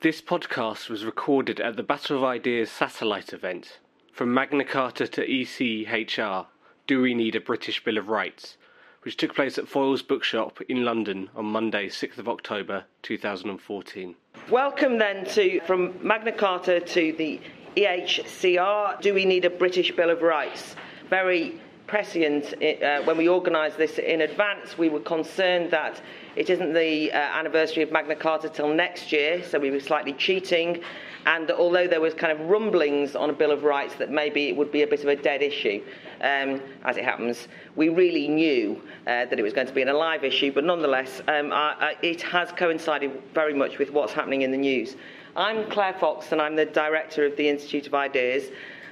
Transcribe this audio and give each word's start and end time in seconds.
This 0.00 0.22
podcast 0.22 0.88
was 0.88 1.04
recorded 1.04 1.58
at 1.58 1.74
the 1.74 1.82
Battle 1.82 2.18
of 2.18 2.22
Ideas 2.22 2.70
satellite 2.70 3.32
event. 3.32 3.80
From 4.12 4.32
Magna 4.32 4.64
Carta 4.64 5.08
to 5.08 5.26
ECHR, 5.26 6.46
Do 6.86 7.02
We 7.02 7.14
Need 7.14 7.34
a 7.34 7.40
British 7.40 7.82
Bill 7.82 7.98
of 7.98 8.08
Rights? 8.08 8.56
which 9.02 9.16
took 9.16 9.34
place 9.34 9.58
at 9.58 9.66
Foyle's 9.66 10.02
Bookshop 10.02 10.60
in 10.68 10.84
London 10.84 11.30
on 11.34 11.46
Monday, 11.46 11.88
6th 11.88 12.18
of 12.18 12.28
October 12.28 12.84
2014. 13.02 14.14
Welcome 14.48 14.98
then 14.98 15.24
to 15.34 15.60
from 15.66 15.94
Magna 16.00 16.30
Carta 16.30 16.78
to 16.78 17.12
the 17.14 17.40
ECHR. 17.76 19.00
Do 19.00 19.14
we 19.14 19.24
need 19.24 19.44
a 19.44 19.50
British 19.50 19.90
Bill 19.90 20.10
of 20.10 20.22
Rights? 20.22 20.76
Very 21.10 21.60
prescient. 21.88 22.54
Uh, 22.62 23.02
when 23.02 23.16
we 23.16 23.28
organised 23.28 23.78
this 23.78 23.98
in 23.98 24.20
advance, 24.20 24.78
we 24.78 24.88
were 24.88 25.00
concerned 25.00 25.72
that 25.72 26.00
it 26.38 26.50
isn't 26.50 26.72
the 26.72 27.10
uh, 27.10 27.16
anniversary 27.16 27.82
of 27.82 27.90
Magna 27.90 28.14
Carta 28.14 28.48
till 28.48 28.72
next 28.72 29.10
year, 29.10 29.42
so 29.42 29.58
we 29.58 29.72
were 29.72 29.80
slightly 29.80 30.12
cheating. 30.12 30.80
And 31.26 31.50
although 31.50 31.88
there 31.88 32.00
was 32.00 32.14
kind 32.14 32.30
of 32.30 32.48
rumblings 32.48 33.16
on 33.16 33.28
a 33.28 33.32
Bill 33.32 33.50
of 33.50 33.64
Rights 33.64 33.96
that 33.96 34.12
maybe 34.12 34.48
it 34.48 34.56
would 34.56 34.70
be 34.70 34.82
a 34.82 34.86
bit 34.86 35.02
of 35.02 35.08
a 35.08 35.16
dead 35.16 35.42
issue, 35.42 35.82
um, 36.20 36.62
as 36.84 36.96
it 36.96 37.02
happens, 37.02 37.48
we 37.74 37.88
really 37.88 38.28
knew 38.28 38.80
uh, 39.08 39.24
that 39.24 39.36
it 39.36 39.42
was 39.42 39.52
going 39.52 39.66
to 39.66 39.72
be 39.72 39.82
an 39.82 39.88
alive 39.88 40.22
issue. 40.22 40.52
But 40.52 40.62
nonetheless, 40.62 41.20
um, 41.26 41.52
I, 41.52 41.74
I, 41.80 41.96
it 42.02 42.22
has 42.22 42.52
coincided 42.52 43.20
very 43.34 43.52
much 43.52 43.78
with 43.78 43.90
what's 43.90 44.12
happening 44.12 44.42
in 44.42 44.52
the 44.52 44.58
news. 44.58 44.94
I'm 45.34 45.68
Claire 45.68 45.94
Fox, 45.94 46.30
and 46.30 46.40
I'm 46.40 46.54
the 46.54 46.66
director 46.66 47.26
of 47.26 47.36
the 47.36 47.48
Institute 47.48 47.88
of 47.88 47.94
Ideas. 47.94 48.44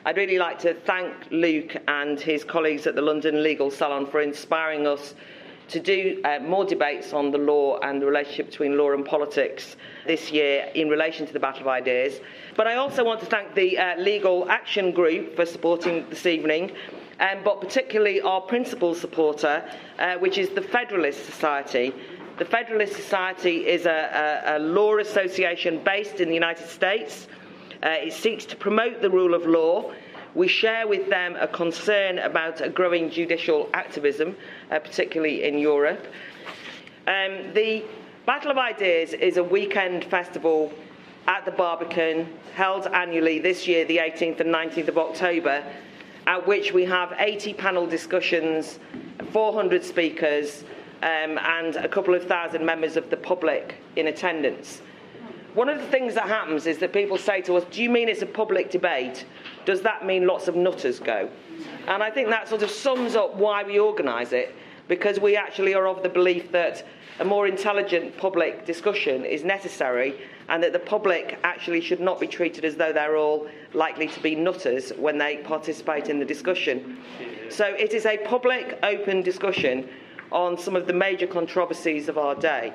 I'd 0.04 0.16
really 0.16 0.38
like 0.38 0.58
to 0.60 0.74
thank 0.74 1.14
Luke 1.30 1.76
and 1.86 2.18
his 2.18 2.42
colleagues 2.42 2.88
at 2.88 2.96
the 2.96 3.02
London 3.02 3.44
Legal 3.44 3.70
Salon 3.70 4.04
for 4.04 4.20
inspiring 4.20 4.84
us 4.84 5.14
to 5.68 5.80
do 5.80 6.20
uh, 6.24 6.38
more 6.40 6.64
debates 6.64 7.12
on 7.12 7.30
the 7.30 7.38
law 7.38 7.78
and 7.80 8.00
the 8.00 8.06
relationship 8.06 8.46
between 8.46 8.78
law 8.78 8.92
and 8.92 9.04
politics 9.04 9.76
this 10.06 10.30
year 10.30 10.70
in 10.74 10.88
relation 10.88 11.26
to 11.26 11.32
the 11.32 11.40
Battle 11.40 11.62
of 11.62 11.68
Ideas. 11.68 12.20
But 12.56 12.66
I 12.66 12.76
also 12.76 13.04
want 13.04 13.20
to 13.20 13.26
thank 13.26 13.54
the 13.54 13.78
uh, 13.78 13.96
Legal 13.98 14.48
Action 14.48 14.92
Group 14.92 15.34
for 15.34 15.44
supporting 15.44 16.08
this 16.08 16.26
evening. 16.26 16.72
Um, 17.18 17.42
but 17.44 17.62
particularly 17.62 18.20
our 18.20 18.42
principal 18.42 18.94
supporter, 18.94 19.64
uh, 19.98 20.16
which 20.16 20.36
is 20.36 20.50
the 20.50 20.60
Federalist 20.60 21.24
Society. 21.24 21.94
The 22.38 22.44
Federalist 22.44 22.94
Society 22.94 23.66
is 23.66 23.86
a, 23.86 24.42
a, 24.46 24.56
a 24.56 24.58
law 24.58 24.98
association 24.98 25.82
based 25.82 26.20
in 26.20 26.28
the 26.28 26.34
United 26.34 26.68
States. 26.68 27.26
Uh, 27.82 27.88
it 27.88 28.12
seeks 28.12 28.44
to 28.46 28.56
promote 28.56 29.00
the 29.00 29.08
rule 29.08 29.32
of 29.32 29.46
law. 29.46 29.92
We 30.36 30.48
share 30.48 30.86
with 30.86 31.08
them 31.08 31.34
a 31.40 31.48
concern 31.48 32.18
about 32.18 32.60
a 32.60 32.68
growing 32.68 33.08
judicial 33.08 33.70
activism, 33.72 34.36
uh, 34.70 34.78
particularly 34.80 35.44
in 35.44 35.58
Europe. 35.58 36.04
Um, 37.06 37.54
the 37.54 37.82
Battle 38.26 38.50
of 38.50 38.58
Ideas 38.58 39.14
is 39.14 39.38
a 39.38 39.42
weekend 39.42 40.04
festival 40.04 40.70
at 41.26 41.46
the 41.46 41.52
Barbican, 41.52 42.28
held 42.54 42.86
annually 42.88 43.38
this 43.38 43.66
year, 43.66 43.86
the 43.86 43.96
18th 43.96 44.40
and 44.40 44.54
19th 44.54 44.88
of 44.88 44.98
October, 44.98 45.64
at 46.26 46.46
which 46.46 46.74
we 46.74 46.84
have 46.84 47.14
80 47.16 47.54
panel 47.54 47.86
discussions, 47.86 48.78
400 49.32 49.82
speakers, 49.82 50.64
um, 51.02 51.38
and 51.38 51.76
a 51.76 51.88
couple 51.88 52.14
of 52.14 52.24
thousand 52.24 52.62
members 52.62 52.98
of 52.98 53.08
the 53.08 53.16
public 53.16 53.76
in 53.96 54.08
attendance. 54.08 54.82
One 55.54 55.70
of 55.70 55.78
the 55.78 55.86
things 55.86 56.12
that 56.12 56.28
happens 56.28 56.66
is 56.66 56.76
that 56.80 56.92
people 56.92 57.16
say 57.16 57.40
to 57.40 57.56
us, 57.56 57.64
Do 57.70 57.82
you 57.82 57.88
mean 57.88 58.10
it's 58.10 58.20
a 58.20 58.26
public 58.26 58.70
debate? 58.70 59.24
Does 59.66 59.82
that 59.82 60.06
mean 60.06 60.26
lots 60.26 60.48
of 60.48 60.56
nutters 60.56 60.98
go? 60.98 61.28
And 61.86 62.02
I 62.02 62.10
think 62.10 62.30
that 62.30 62.48
sort 62.48 62.62
of 62.62 62.70
sums 62.70 63.14
up 63.14 63.34
why 63.34 63.62
we 63.64 63.78
organise 63.78 64.32
it, 64.32 64.54
because 64.88 65.20
we 65.20 65.36
actually 65.36 65.74
are 65.74 65.86
of 65.86 66.02
the 66.02 66.08
belief 66.08 66.50
that 66.52 66.86
a 67.18 67.24
more 67.24 67.46
intelligent 67.46 68.16
public 68.16 68.64
discussion 68.64 69.24
is 69.24 69.42
necessary 69.42 70.20
and 70.48 70.62
that 70.62 70.72
the 70.72 70.78
public 70.78 71.38
actually 71.42 71.80
should 71.80 72.00
not 72.00 72.20
be 72.20 72.26
treated 72.26 72.64
as 72.64 72.76
though 72.76 72.92
they're 72.92 73.16
all 73.16 73.48
likely 73.72 74.06
to 74.06 74.20
be 74.20 74.34
nutters 74.34 74.90
when 74.90 75.18
they 75.18 75.38
participate 75.38 76.08
in 76.08 76.18
the 76.18 76.24
discussion. 76.24 76.98
So 77.48 77.64
it 77.64 77.92
is 77.92 78.06
a 78.06 78.18
public, 78.18 78.78
open 78.82 79.22
discussion 79.22 79.88
on 80.30 80.58
some 80.58 80.76
of 80.76 80.86
the 80.86 80.92
major 80.92 81.26
controversies 81.26 82.08
of 82.08 82.18
our 82.18 82.34
day. 82.34 82.72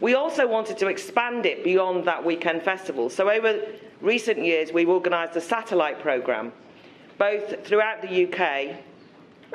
We 0.00 0.14
also 0.14 0.46
wanted 0.46 0.78
to 0.78 0.86
expand 0.86 1.44
it 1.44 1.64
beyond 1.64 2.04
that 2.04 2.24
weekend 2.24 2.62
festival. 2.62 3.10
So, 3.10 3.28
over 3.28 3.60
recent 4.00 4.44
years, 4.44 4.72
we've 4.72 4.88
organised 4.88 5.34
a 5.34 5.40
satellite 5.40 6.00
programme, 6.00 6.52
both 7.18 7.66
throughout 7.66 8.02
the 8.02 8.26
UK 8.26 8.76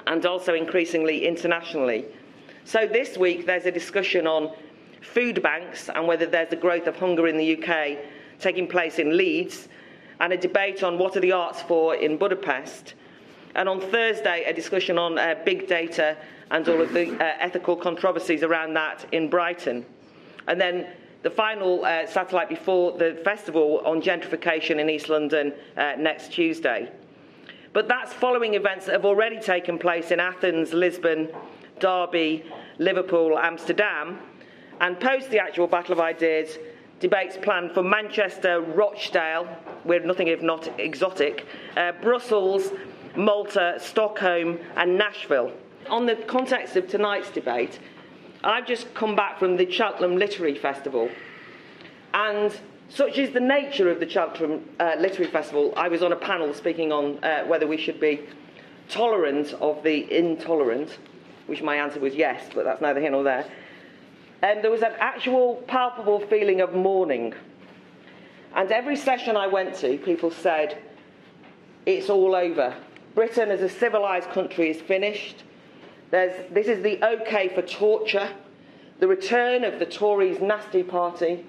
and 0.07 0.25
also 0.25 0.53
increasingly 0.53 1.25
internationally. 1.25 2.05
So, 2.65 2.85
this 2.85 3.17
week, 3.17 3.45
there's 3.45 3.65
a 3.65 3.71
discussion 3.71 4.27
on 4.27 4.53
food 5.01 5.41
banks 5.41 5.89
and 5.89 6.07
whether 6.07 6.25
there's 6.25 6.51
a 6.51 6.57
growth 6.57 6.87
of 6.87 6.97
hunger 6.97 7.27
in 7.27 7.37
the 7.37 7.57
UK 7.57 7.97
taking 8.39 8.67
place 8.67 8.99
in 8.99 9.15
Leeds, 9.15 9.69
and 10.19 10.33
a 10.33 10.37
debate 10.37 10.83
on 10.83 10.97
what 10.97 11.15
are 11.15 11.21
the 11.21 11.31
arts 11.31 11.61
for 11.61 11.95
in 11.95 12.17
Budapest. 12.17 12.93
And 13.55 13.69
on 13.69 13.79
Thursday, 13.79 14.43
a 14.45 14.53
discussion 14.53 14.97
on 14.97 15.17
uh, 15.17 15.35
big 15.45 15.67
data 15.67 16.17
and 16.51 16.67
all 16.67 16.81
of 16.81 16.91
the 16.91 17.13
uh, 17.13 17.35
ethical 17.39 17.75
controversies 17.75 18.43
around 18.43 18.73
that 18.73 19.05
in 19.11 19.29
Brighton. 19.29 19.85
And 20.47 20.59
then 20.59 20.87
the 21.23 21.29
final 21.29 21.85
uh, 21.85 22.05
satellite 22.05 22.49
before 22.49 22.97
the 22.97 23.19
festival 23.23 23.81
on 23.85 24.01
gentrification 24.01 24.79
in 24.79 24.89
East 24.89 25.09
London 25.09 25.53
uh, 25.77 25.93
next 25.97 26.31
Tuesday. 26.31 26.91
But 27.71 27.87
that's 27.87 28.13
following 28.13 28.53
events 28.53 28.85
that 28.85 28.91
have 28.91 29.05
already 29.05 29.39
taken 29.39 29.79
place 29.79 30.11
in 30.11 30.19
Athens, 30.19 30.73
Lisbon, 30.73 31.29
Derby, 31.79 32.45
Liverpool, 32.77 33.37
Amsterdam, 33.39 34.19
and 34.79 34.99
post 34.99 35.29
the 35.31 35.39
actual 35.39 35.67
Battle 35.67 35.93
of 35.93 35.99
Ideas, 35.99 36.57
debates 36.99 37.37
planned 37.41 37.71
for 37.71 37.83
Manchester, 37.83 38.61
Rochdale, 38.61 39.47
we're 39.85 39.99
nothing 39.99 40.27
if 40.27 40.41
not 40.41 40.69
exotic, 40.79 41.45
uh, 41.75 41.91
Brussels, 42.01 42.71
Malta, 43.15 43.75
Stockholm, 43.79 44.59
and 44.75 44.97
Nashville. 44.97 45.51
On 45.89 46.05
the 46.05 46.15
context 46.15 46.75
of 46.75 46.87
tonight's 46.87 47.29
debate, 47.29 47.79
I've 48.43 48.67
just 48.67 48.93
come 48.93 49.15
back 49.15 49.39
from 49.39 49.55
the 49.55 49.69
Cheltenham 49.71 50.17
Literary 50.17 50.55
Festival, 50.55 51.09
and 52.13 52.53
such 52.89 53.17
is 53.17 53.31
the 53.31 53.39
nature 53.39 53.89
of 53.89 54.01
the 54.01 54.09
Cheltenham 54.09 54.67
uh, 54.81 54.95
Literary 54.99 55.31
Festival. 55.31 55.73
I 55.77 55.87
was 55.87 56.03
on 56.03 56.11
a 56.11 56.17
panel 56.17 56.53
speaking 56.53 56.91
on 56.91 57.23
uh, 57.23 57.45
whether 57.45 57.65
we 57.65 57.77
should 57.77 58.01
be 58.01 58.19
tolerant 58.89 59.53
of 59.53 59.81
the 59.83 60.11
intolerant, 60.13 60.97
which 61.47 61.61
my 61.61 61.77
answer 61.77 62.01
was 62.01 62.15
yes, 62.15 62.49
but 62.53 62.65
that's 62.65 62.81
neither 62.81 62.99
here 62.99 63.11
nor 63.11 63.23
there. 63.23 63.49
And 64.41 64.61
there 64.61 64.71
was 64.71 64.81
an 64.81 64.93
actual 64.99 65.63
palpable 65.67 66.19
feeling 66.19 66.59
of 66.59 66.75
mourning. 66.75 67.33
And 68.55 68.69
every 68.73 68.97
session 68.97 69.37
I 69.37 69.47
went 69.47 69.75
to, 69.75 69.97
people 69.99 70.31
said, 70.31 70.77
it's 71.85 72.09
all 72.09 72.35
over. 72.35 72.75
Britain 73.15 73.51
as 73.51 73.61
a 73.61 73.69
civilised 73.69 74.29
country 74.31 74.69
is 74.69 74.81
finished. 74.81 75.43
There's, 76.13 76.47
this 76.51 76.67
is 76.67 76.83
the 76.83 77.03
OK 77.03 77.49
for 77.55 77.63
torture, 77.63 78.29
the 78.99 79.07
return 79.07 79.63
of 79.63 79.79
the 79.79 79.85
Tories' 79.87 80.39
nasty 80.39 80.83
party. 80.83 81.43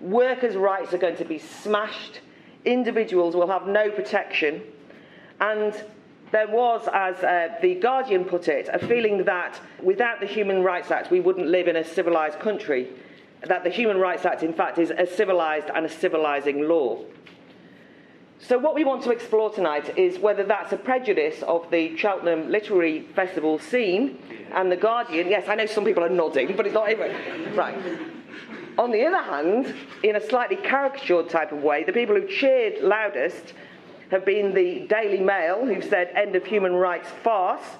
Workers' 0.00 0.56
rights 0.56 0.94
are 0.94 0.98
going 0.98 1.18
to 1.18 1.24
be 1.26 1.38
smashed. 1.38 2.20
Individuals 2.64 3.36
will 3.36 3.48
have 3.48 3.66
no 3.66 3.90
protection. 3.90 4.62
And 5.38 5.74
there 6.32 6.48
was, 6.48 6.88
as 6.90 7.22
uh, 7.22 7.58
The 7.60 7.74
Guardian 7.74 8.24
put 8.24 8.48
it, 8.48 8.70
a 8.72 8.78
feeling 8.78 9.22
that 9.24 9.60
without 9.82 10.20
the 10.20 10.26
Human 10.26 10.62
Rights 10.62 10.90
Act, 10.90 11.10
we 11.10 11.20
wouldn't 11.20 11.48
live 11.48 11.68
in 11.68 11.76
a 11.76 11.84
civilised 11.84 12.40
country. 12.40 12.88
That 13.42 13.64
the 13.64 13.70
Human 13.70 13.98
Rights 13.98 14.24
Act, 14.24 14.42
in 14.42 14.54
fact, 14.54 14.78
is 14.78 14.90
a 14.96 15.06
civilised 15.06 15.68
and 15.74 15.84
a 15.84 15.90
civilising 15.90 16.66
law. 16.66 17.04
So, 18.42 18.58
what 18.58 18.74
we 18.74 18.84
want 18.84 19.02
to 19.02 19.10
explore 19.10 19.50
tonight 19.50 19.98
is 19.98 20.18
whether 20.18 20.42
that's 20.44 20.72
a 20.72 20.76
prejudice 20.78 21.42
of 21.42 21.70
the 21.70 21.94
Cheltenham 21.96 22.50
Literary 22.50 23.02
Festival 23.14 23.58
scene 23.58 24.18
and 24.54 24.72
The 24.72 24.76
Guardian. 24.76 25.28
Yes, 25.28 25.46
I 25.46 25.56
know 25.56 25.66
some 25.66 25.84
people 25.84 26.02
are 26.02 26.08
nodding, 26.08 26.56
but 26.56 26.64
it's 26.66 26.74
not 26.74 26.90
even. 26.90 27.54
Right. 27.54 27.76
On 28.78 28.90
the 28.90 29.04
other 29.04 29.22
hand, 29.22 29.74
in 30.02 30.16
a 30.16 30.26
slightly 30.26 30.56
caricatured 30.56 31.28
type 31.28 31.52
of 31.52 31.62
way, 31.62 31.84
the 31.84 31.92
people 31.92 32.14
who 32.14 32.26
cheered 32.26 32.82
loudest 32.82 33.52
have 34.10 34.24
been 34.24 34.54
the 34.54 34.86
Daily 34.86 35.20
Mail, 35.20 35.66
who 35.66 35.82
said 35.82 36.10
end 36.14 36.34
of 36.34 36.46
human 36.46 36.72
rights 36.72 37.10
farce, 37.22 37.76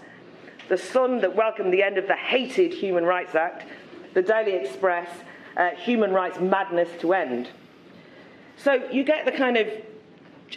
the 0.69 0.77
Sun 0.77 1.23
that 1.23 1.35
welcomed 1.35 1.73
the 1.73 1.83
end 1.83 1.97
of 1.97 2.07
the 2.07 2.17
hated 2.17 2.75
Human 2.75 3.05
Rights 3.05 3.35
Act, 3.35 3.67
the 4.13 4.23
Daily 4.23 4.53
Express, 4.53 5.09
uh, 5.57 5.71
human 5.71 6.13
rights 6.13 6.39
madness 6.39 6.91
to 7.01 7.15
end. 7.15 7.49
So 8.57 8.75
you 8.93 9.05
get 9.05 9.25
the 9.25 9.33
kind 9.33 9.57
of 9.57 9.67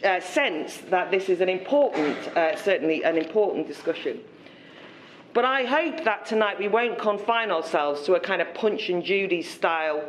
uh, 0.04 0.20
sense 0.20 0.78
that 0.90 1.12
this 1.12 1.30
is 1.30 1.42
an 1.42 1.50
important, 1.50 2.18
uh, 2.36 2.56
certainly 2.56 3.04
an 3.04 3.18
important 3.18 3.68
discussion. 3.68 4.20
But 5.34 5.46
I 5.46 5.64
hope 5.64 6.04
that 6.04 6.26
tonight 6.26 6.60
we 6.60 6.68
won't 6.68 6.98
confine 6.98 7.52
ourselves 7.52 8.04
to 8.04 8.14
a 8.14 8.20
kind 8.20 8.42
of 8.42 8.54
Punch 8.54 8.90
and 8.90 9.04
Judy 9.04 9.42
style. 9.42 10.04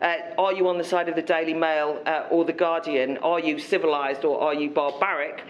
Uh, 0.00 0.16
are 0.38 0.52
you 0.52 0.68
on 0.68 0.78
the 0.78 0.84
side 0.84 1.08
of 1.08 1.16
the 1.16 1.22
Daily 1.22 1.54
Mail 1.54 2.00
uh, 2.06 2.26
or 2.30 2.44
the 2.44 2.52
Guardian? 2.52 3.18
Are 3.18 3.40
you 3.40 3.58
civilised 3.58 4.24
or 4.24 4.40
are 4.40 4.54
you 4.54 4.70
barbaric? 4.70 5.42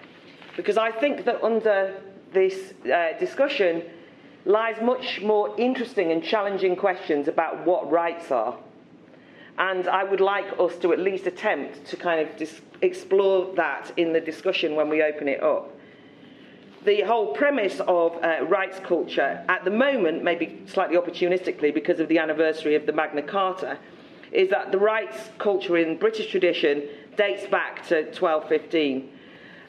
Because 0.56 0.78
I 0.78 0.90
think 0.90 1.24
that 1.24 1.42
under 1.42 2.00
this 2.32 2.74
uh, 2.84 3.18
discussion 3.18 3.82
lies 4.44 4.80
much 4.80 5.20
more 5.20 5.54
interesting 5.58 6.12
and 6.12 6.22
challenging 6.22 6.76
questions 6.76 7.28
about 7.28 7.66
what 7.66 7.90
rights 7.90 8.30
are 8.30 8.56
And 9.58 9.88
I 9.88 10.04
would 10.04 10.20
like 10.20 10.46
us 10.60 10.76
to 10.78 10.92
at 10.92 11.00
least 11.00 11.26
attempt 11.26 11.84
to 11.86 11.96
kind 11.96 12.20
of 12.20 12.36
dis- 12.36 12.60
explore 12.82 13.54
that 13.56 13.92
in 13.96 14.12
the 14.12 14.20
discussion 14.20 14.74
when 14.74 14.88
we 14.88 15.02
open 15.02 15.28
it 15.28 15.42
up. 15.42 15.74
The 16.84 17.02
whole 17.02 17.34
premise 17.34 17.80
of 17.80 18.22
uh, 18.22 18.44
rights 18.44 18.78
culture, 18.84 19.44
at 19.48 19.64
the 19.64 19.70
moment, 19.70 20.22
maybe 20.22 20.62
slightly 20.66 20.96
opportunistically 20.96 21.74
because 21.74 22.00
of 22.00 22.08
the 22.08 22.18
anniversary 22.18 22.76
of 22.76 22.86
the 22.86 22.92
Magna 22.92 23.22
Carta, 23.22 23.78
is 24.32 24.48
that 24.50 24.72
the 24.72 24.78
rights 24.78 25.30
culture 25.38 25.76
in 25.76 25.98
British 25.98 26.30
tradition 26.30 26.84
dates 27.16 27.46
back 27.48 27.86
to 27.88 28.04
1215. 28.04 29.10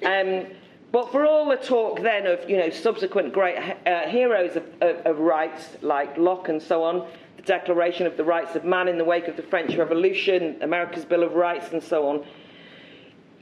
Um, 0.06 0.46
but 0.92 1.12
for 1.12 1.26
all 1.26 1.50
the 1.50 1.58
talk 1.58 2.02
then 2.02 2.26
of 2.26 2.50
you 2.50 2.58
know 2.58 2.70
subsequent 2.70 3.34
great 3.34 3.58
uh, 3.86 4.08
heroes 4.08 4.56
of, 4.56 4.64
of, 4.82 5.06
of, 5.06 5.20
rights 5.20 5.78
like 5.82 6.18
Locke 6.18 6.50
and 6.50 6.62
so 6.62 6.84
on, 6.84 7.08
the 7.38 7.42
Declaration 7.44 8.08
of 8.08 8.18
the 8.18 8.24
Rights 8.24 8.56
of 8.56 8.66
Man 8.66 8.88
in 8.88 8.98
the 8.98 9.04
wake 9.04 9.28
of 9.28 9.36
the 9.36 9.44
French 9.44 9.76
Revolution, 9.76 10.58
America's 10.62 11.06
Bill 11.06 11.24
of 11.24 11.34
Rights, 11.34 11.72
and 11.72 11.84
so 11.84 12.08
on, 12.08 12.26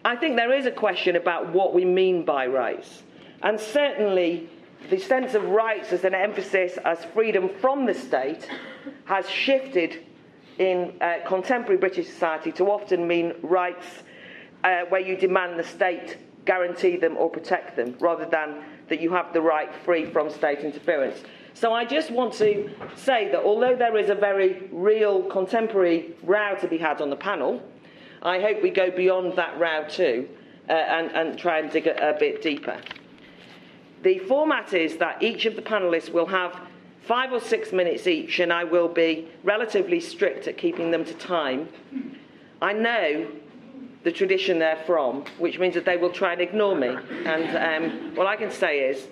I 0.07 0.15
think 0.15 0.37
there 0.37 0.53
is 0.53 0.65
a 0.65 0.71
question 0.71 1.17
about 1.17 1.51
what 1.51 1.73
we 1.73 1.83
mean 1.83 2.23
by 2.23 2.47
rights, 2.47 3.03
and 3.43 3.59
certainly 3.59 4.49
the 4.89 4.97
sense 4.97 5.33
of 5.33 5.43
rights 5.43 5.91
as 5.91 6.05
an 6.05 6.15
emphasis 6.15 6.77
as 6.85 7.03
freedom 7.13 7.49
from 7.59 7.85
the 7.85 7.93
state 7.93 8.47
has 9.03 9.29
shifted 9.29 10.05
in 10.59 10.93
uh, 11.01 11.15
contemporary 11.27 11.77
British 11.77 12.07
society 12.07 12.53
to 12.53 12.67
often 12.67 13.05
mean 13.05 13.33
rights 13.41 13.85
uh, 14.63 14.83
where 14.87 15.01
you 15.01 15.17
demand 15.17 15.59
the 15.59 15.63
state 15.65 16.15
guarantee 16.45 16.95
them 16.95 17.17
or 17.17 17.29
protect 17.29 17.75
them, 17.75 17.93
rather 17.99 18.25
than 18.25 18.63
that 18.87 19.01
you 19.01 19.11
have 19.11 19.33
the 19.33 19.41
right 19.41 19.75
free 19.83 20.05
from 20.05 20.29
state 20.29 20.59
interference. 20.59 21.21
So 21.53 21.73
I 21.73 21.83
just 21.83 22.11
want 22.11 22.31
to 22.35 22.69
say 22.95 23.29
that 23.31 23.43
although 23.43 23.75
there 23.75 23.97
is 23.97 24.09
a 24.09 24.15
very 24.15 24.69
real 24.71 25.23
contemporary 25.23 26.15
row 26.23 26.55
to 26.61 26.67
be 26.69 26.77
had 26.77 27.01
on 27.01 27.09
the 27.09 27.17
panel, 27.17 27.61
I 28.21 28.39
hope 28.39 28.61
we 28.61 28.69
go 28.69 28.91
beyond 28.91 29.35
that 29.37 29.59
row 29.59 29.85
too 29.87 30.27
uh, 30.69 30.73
and, 30.73 31.11
and, 31.11 31.39
try 31.39 31.59
and 31.59 31.71
dig 31.71 31.87
a, 31.87 32.15
a 32.15 32.17
bit 32.17 32.41
deeper. 32.41 32.79
The 34.03 34.19
format 34.19 34.73
is 34.73 34.97
that 34.97 35.21
each 35.21 35.45
of 35.45 35.55
the 35.55 35.61
panelists 35.61 36.11
will 36.11 36.27
have 36.27 36.59
five 37.07 37.31
or 37.31 37.39
six 37.39 37.71
minutes 37.71 38.05
each, 38.05 38.39
and 38.39 38.51
I 38.51 38.63
will 38.63 38.89
be 38.89 39.27
relatively 39.43 39.99
strict 39.99 40.47
at 40.47 40.57
keeping 40.57 40.91
them 40.91 41.05
to 41.05 41.13
time. 41.13 41.69
I 42.61 42.73
know 42.73 43.27
the 44.03 44.11
tradition 44.11 44.59
they're 44.59 44.83
from, 44.85 45.23
which 45.37 45.57
means 45.57 45.73
that 45.75 45.85
they 45.85 45.97
will 45.97 46.11
try 46.11 46.33
and 46.33 46.41
ignore 46.41 46.75
me. 46.75 46.95
And 47.25 47.83
um, 47.83 48.13
all 48.17 48.27
I 48.27 48.35
can 48.35 48.51
say 48.51 48.79
is, 48.79 49.07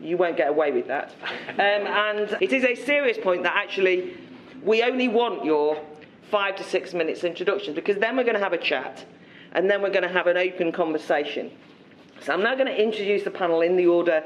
you 0.00 0.16
won't 0.16 0.36
get 0.36 0.48
away 0.48 0.70
with 0.72 0.86
that. 0.88 1.12
Um, 1.50 1.58
and 1.58 2.36
it 2.40 2.52
is 2.52 2.64
a 2.64 2.74
serious 2.74 3.18
point 3.18 3.42
that 3.42 3.56
actually 3.56 4.16
we 4.62 4.82
only 4.82 5.08
want 5.08 5.44
your 5.44 5.82
five 6.30 6.56
to 6.56 6.64
six 6.64 6.94
minutes 6.94 7.24
introduction 7.24 7.74
because 7.74 7.96
then 7.96 8.16
we're 8.16 8.24
going 8.24 8.34
to 8.34 8.42
have 8.42 8.52
a 8.52 8.58
chat 8.58 9.04
and 9.52 9.68
then 9.70 9.82
we're 9.82 9.90
going 9.90 10.02
to 10.02 10.08
have 10.08 10.26
an 10.26 10.36
open 10.36 10.72
conversation. 10.72 11.50
So 12.20 12.32
I'm 12.32 12.42
now 12.42 12.54
going 12.54 12.66
to 12.66 12.82
introduce 12.82 13.24
the 13.24 13.30
panel 13.30 13.60
in 13.60 13.76
the 13.76 13.86
order 13.86 14.24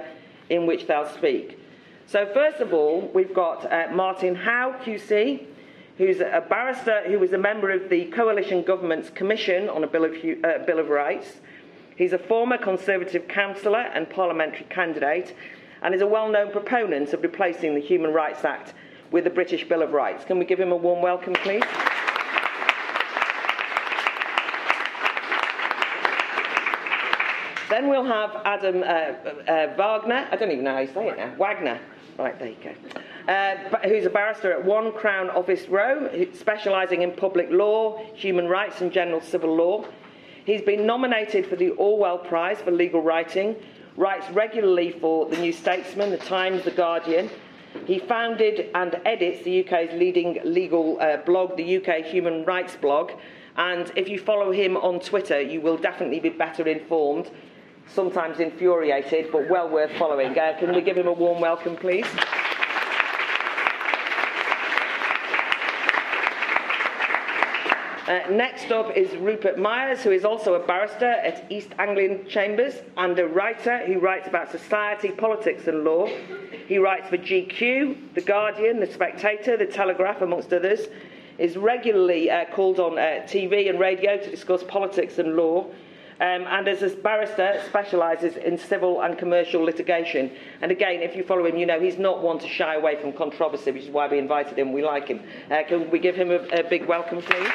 in 0.51 0.67
which 0.67 0.87
they'll 0.87 1.09
speak. 1.09 1.59
So, 2.07 2.29
first 2.35 2.61
of 2.61 2.75
all, 2.75 3.11
we've 3.15 3.33
got 3.33 3.71
uh, 3.73 3.89
Martin 3.93 4.35
Howe, 4.35 4.75
QC, 4.85 5.47
who's 5.99 6.21
a 6.21 6.45
barrister 6.49 7.03
who 7.07 7.19
was 7.19 7.33
a 7.33 7.39
member 7.39 7.71
of 7.71 7.89
the 7.89 8.07
Coalition 8.07 8.63
Government's 8.63 9.11
Commission 9.11 9.69
on 9.69 9.85
a 9.85 9.87
Bill 9.87 10.05
of, 10.05 10.13
uh, 10.13 10.65
Bill 10.67 10.79
of 10.79 10.89
Rights. 10.89 11.41
He's 11.97 12.13
a 12.13 12.19
former 12.19 12.59
Conservative 12.59 13.29
councillor 13.29 13.83
and 13.95 14.11
parliamentary 14.11 14.67
candidate 14.69 15.35
and 15.83 15.95
is 15.95 16.01
a 16.01 16.07
well 16.07 16.29
known 16.29 16.51
proponent 16.51 17.13
of 17.13 17.23
replacing 17.23 17.75
the 17.75 17.81
Human 17.81 18.13
Rights 18.13 18.45
Act 18.45 18.75
with 19.13 19.25
the 19.25 19.31
British 19.31 19.69
Bill 19.69 19.83
of 19.83 19.93
Rights. 19.93 20.25
Can 20.25 20.39
we 20.39 20.45
give 20.45 20.59
him 20.59 20.73
a 20.73 20.77
warm 20.77 21.03
welcome, 21.03 21.35
please? 21.35 21.63
Then 27.69 27.89
we'll 27.89 28.05
have 28.05 28.43
Adam 28.45 28.83
uh, 28.83 28.87
uh, 28.87 29.75
Wagner. 29.77 30.29
I 30.31 30.37
don't 30.37 30.51
even 30.51 30.65
know 30.65 30.75
how 30.75 30.81
you 30.81 30.93
say 30.93 31.09
it 31.09 31.17
now. 31.17 31.35
Wagner. 31.37 31.81
Right, 32.19 32.39
there 32.39 32.49
you 32.49 32.57
go. 32.63 33.33
Uh, 33.33 33.79
who's 33.89 34.05
a 34.05 34.11
barrister 34.11 34.53
at 34.53 34.63
One 34.63 34.93
Crown 34.93 35.31
Office 35.31 35.69
Row, 35.69 36.11
specialising 36.35 37.01
in 37.01 37.13
public 37.13 37.49
law, 37.51 38.05
human 38.15 38.47
rights, 38.47 38.83
and 38.83 38.93
general 38.93 39.23
civil 39.23 39.57
law. 39.57 39.87
He's 40.45 40.61
been 40.61 40.85
nominated 40.85 41.47
for 41.47 41.57
the 41.57 41.71
Orwell 41.71 42.19
Prize 42.19 42.61
for 42.61 42.73
legal 42.73 43.01
writing, 43.01 43.57
writes 43.97 44.29
regularly 44.31 44.91
for 44.91 45.31
The 45.31 45.39
New 45.39 45.53
Statesman, 45.53 46.11
The 46.11 46.19
Times, 46.19 46.65
The 46.65 46.73
Guardian. 46.73 47.31
He 47.87 47.99
founded 47.99 48.71
and 48.75 49.01
edits 49.05 49.45
the 49.45 49.65
UK's 49.65 49.93
leading 49.93 50.39
legal 50.45 50.99
uh, 51.01 51.19
blog, 51.19 51.57
the 51.57 51.77
UK 51.79 52.05
Human 52.05 52.45
Rights 52.45 52.77
Blog. 52.77 53.13
And 53.57 53.91
if 53.97 54.09
you 54.09 54.19
follow 54.19 54.53
him 54.53 54.77
on 54.77 55.01
Twitter, 55.01 55.41
you 55.41 55.61
will 55.61 55.77
definitely 55.77 56.21
be 56.21 56.31
better 56.31 56.67
informed 56.67 57.31
sometimes 57.89 58.41
infuriated, 58.41 59.31
but 59.33 59.49
well 59.49 59.69
worth 59.69 59.91
following. 59.99 60.39
Uh, 60.39 60.57
can 60.59 60.75
we 60.75 60.81
give 60.81 60.97
him 60.97 61.07
a 61.07 61.13
warm 61.13 61.41
welcome, 61.41 61.77
please? 61.77 62.07
Uh, 68.13 68.29
next 68.31 68.71
up 68.71 68.95
is 68.95 69.11
Rupert 69.17 69.57
Myers, 69.57 70.03
who 70.03 70.11
is 70.11 70.23
also 70.23 70.53
a 70.53 70.67
barrister 70.67 71.13
at 71.13 71.51
East 71.51 71.71
Anglian 71.79 72.29
Chambers 72.29 72.75
and 72.99 73.19
a 73.19 73.27
writer 73.27 73.79
who 73.87 74.01
writes 74.01 74.29
about 74.29 74.51
society, 74.51 75.11
politics, 75.13 75.67
and 75.67 75.83
law. 75.83 76.07
He 76.69 76.77
writes 76.77 77.09
for 77.09 77.17
GQ, 77.17 78.13
The 78.13 78.21
Guardian, 78.21 78.81
The 78.81 78.93
Spectator, 78.93 79.57
The 79.57 79.65
Telegraph, 79.65 80.21
amongst 80.21 80.53
others. 80.53 80.89
Is 81.39 81.57
regularly 81.57 82.31
uh, 82.31 82.45
called 82.55 82.79
on 82.79 82.99
uh, 82.99 83.25
TV 83.25 83.71
and 83.71 83.81
radio 83.81 84.19
to 84.19 84.31
discuss 84.31 84.63
politics 84.63 85.19
and 85.19 85.35
law 85.35 85.65
um, 86.21 86.45
and 86.47 86.69
as 86.69 86.83
a 86.83 86.91
barrister 86.91 87.63
specialises 87.67 88.37
in 88.37 88.59
civil 88.59 89.01
and 89.01 89.17
commercial 89.17 89.63
litigation. 89.63 90.31
And 90.61 90.71
again, 90.71 91.01
if 91.01 91.17
you 91.17 91.25
follow 91.25 91.47
him, 91.47 91.57
you 91.57 91.65
know 91.65 91.81
he's 91.81 91.97
not 91.97 92.23
one 92.23 92.39
to 92.41 92.47
shy 92.49 92.75
away 92.75 93.01
from 93.01 93.15
controversy, 93.15 93.71
which 93.71 93.85
is 93.85 93.89
why 93.89 94.07
we 94.07 94.19
invited 94.19 94.59
him. 94.59 94.75
We 94.75 94.85
like 94.85 95.09
him. 95.09 95.23
Uh, 95.51 95.63
can 95.67 95.91
we 95.91 95.99
give 95.99 96.15
him 96.15 96.31
a, 96.31 96.41
a 96.61 96.63
big 96.63 96.85
welcome, 96.85 97.23
please? 97.23 97.49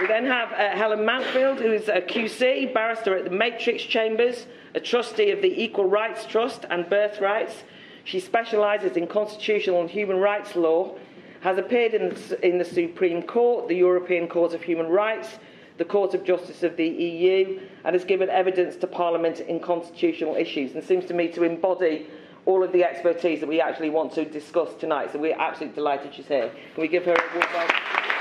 We 0.00 0.06
then 0.06 0.24
have 0.24 0.50
uh, 0.52 0.70
Helen 0.74 1.00
Mountfield, 1.00 1.58
who 1.58 1.70
is 1.72 1.88
a 1.88 2.00
QC, 2.00 2.72
barrister 2.72 3.14
at 3.14 3.24
the 3.24 3.30
Matrix 3.30 3.82
Chambers, 3.82 4.46
a 4.74 4.80
trustee 4.80 5.30
of 5.30 5.42
the 5.42 5.62
Equal 5.62 5.84
Rights 5.84 6.24
Trust 6.24 6.64
and 6.70 6.88
Birthrights. 6.88 7.64
She 8.04 8.18
specialises 8.18 8.96
in 8.96 9.06
constitutional 9.06 9.82
and 9.82 9.90
human 9.90 10.16
rights 10.16 10.56
law 10.56 10.96
has 11.40 11.58
appeared 11.58 11.92
in 11.92 12.08
the, 12.08 12.46
in 12.46 12.56
the 12.56 12.64
Supreme 12.64 13.22
Court, 13.22 13.68
the 13.68 13.76
European 13.76 14.26
Court 14.26 14.54
of 14.54 14.62
Human 14.62 14.86
Rights, 14.86 15.38
the 15.76 15.84
Court 15.84 16.14
of 16.14 16.24
Justice 16.24 16.62
of 16.62 16.78
the 16.78 16.88
EU, 16.88 17.60
and 17.84 17.94
has 17.94 18.04
given 18.04 18.30
evidence 18.30 18.76
to 18.76 18.86
Parliament 18.86 19.40
in 19.40 19.60
constitutional 19.60 20.34
issues, 20.34 20.74
and 20.74 20.82
seems 20.82 21.04
to 21.06 21.14
me 21.14 21.28
to 21.28 21.42
embody 21.42 22.06
all 22.46 22.64
of 22.64 22.72
the 22.72 22.84
expertise 22.84 23.40
that 23.40 23.48
we 23.48 23.60
actually 23.60 23.90
want 23.90 24.12
to 24.12 24.24
discuss 24.24 24.72
tonight. 24.76 25.12
So 25.12 25.18
we're 25.18 25.38
absolutely 25.38 25.74
delighted 25.74 26.14
she's 26.14 26.26
here. 26.26 26.50
Can 26.74 26.80
we 26.80 26.88
give 26.88 27.04
her 27.04 27.12
a 27.12 27.34
warm 27.34 27.46
welcome? 27.52 28.19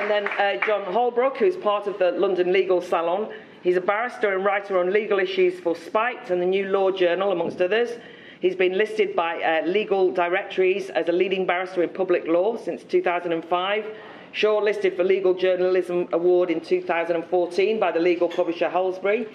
And 0.00 0.10
then 0.10 0.26
uh, 0.26 0.66
Jon 0.66 0.92
Holbrook, 0.92 1.36
who's 1.36 1.56
part 1.56 1.86
of 1.86 1.98
the 1.98 2.10
London 2.12 2.52
Legal 2.52 2.80
Salon, 2.80 3.28
He's 3.62 3.76
a 3.76 3.80
barrister 3.80 4.34
and 4.34 4.42
writer 4.42 4.78
on 4.78 4.90
legal 4.90 5.18
issues 5.18 5.60
for 5.60 5.76
Spiked 5.76 6.30
and 6.30 6.40
the 6.40 6.46
New 6.46 6.68
Law 6.68 6.90
Journal, 6.90 7.30
amongst 7.30 7.60
others. 7.60 7.90
He's 8.40 8.56
been 8.56 8.78
listed 8.78 9.14
by 9.14 9.42
uh, 9.42 9.66
legal 9.66 10.12
directories 10.12 10.88
as 10.88 11.10
a 11.10 11.12
leading 11.12 11.44
barrister 11.44 11.82
in 11.82 11.90
public 11.90 12.26
law 12.26 12.56
since 12.56 12.84
2005. 12.84 13.84
Shortlisted 14.32 14.96
for 14.96 15.04
Legal 15.04 15.34
Journalism 15.34 16.08
Award 16.12 16.50
in 16.50 16.62
2014 16.62 17.78
by 17.78 17.92
the 17.92 18.00
legal 18.00 18.28
publisher 18.28 18.70
Halsbury. 18.70 19.28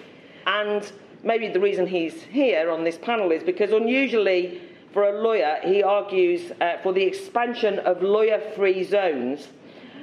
And 0.46 0.90
maybe 1.22 1.46
the 1.48 1.60
reason 1.60 1.86
he's 1.86 2.22
here 2.22 2.72
on 2.72 2.82
this 2.82 2.98
panel 2.98 3.30
is 3.30 3.44
because 3.44 3.70
unusually 3.70 4.60
for 4.92 5.04
a 5.04 5.22
lawyer, 5.22 5.58
he 5.62 5.84
argues 5.84 6.50
uh, 6.60 6.78
for 6.82 6.92
the 6.92 7.04
expansion 7.04 7.78
of 7.80 8.02
lawyer 8.02 8.40
free 8.56 8.82
zones 8.82 9.50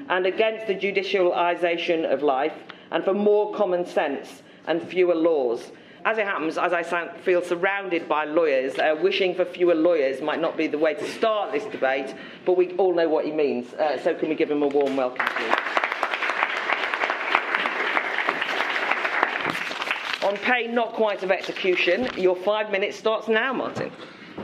and 0.09 0.25
against 0.25 0.67
the 0.67 0.75
judicialisation 0.75 2.11
of 2.11 2.23
life 2.23 2.53
and 2.91 3.03
for 3.03 3.13
more 3.13 3.53
common 3.53 3.85
sense 3.85 4.43
and 4.67 4.81
fewer 4.81 5.15
laws. 5.15 5.71
As 6.05 6.17
it 6.17 6.25
happens, 6.25 6.57
as 6.57 6.73
I 6.73 6.83
feel 7.23 7.41
surrounded 7.41 8.09
by 8.09 8.25
lawyers, 8.25 8.77
uh, 8.77 8.95
wishing 9.01 9.33
for 9.35 9.45
fewer 9.45 9.75
lawyers 9.75 10.21
might 10.21 10.41
not 10.41 10.57
be 10.57 10.67
the 10.67 10.77
way 10.77 10.93
to 10.95 11.09
start 11.11 11.53
this 11.53 11.63
debate, 11.65 12.13
but 12.45 12.57
we 12.57 12.71
all 12.73 12.93
know 12.93 13.07
what 13.07 13.23
he 13.23 13.31
means. 13.31 13.73
Uh, 13.73 13.97
so, 14.01 14.13
can 14.13 14.27
we 14.27 14.35
give 14.35 14.51
him 14.51 14.63
a 14.63 14.67
warm 14.67 14.97
welcome, 14.97 15.25
please? 15.25 15.55
On 20.23 20.37
pain 20.37 20.73
not 20.73 20.93
quite 20.93 21.23
of 21.23 21.31
execution, 21.31 22.09
your 22.17 22.35
five 22.35 22.69
minutes 22.69 22.97
starts 22.97 23.29
now, 23.29 23.53
Martin. 23.53 23.91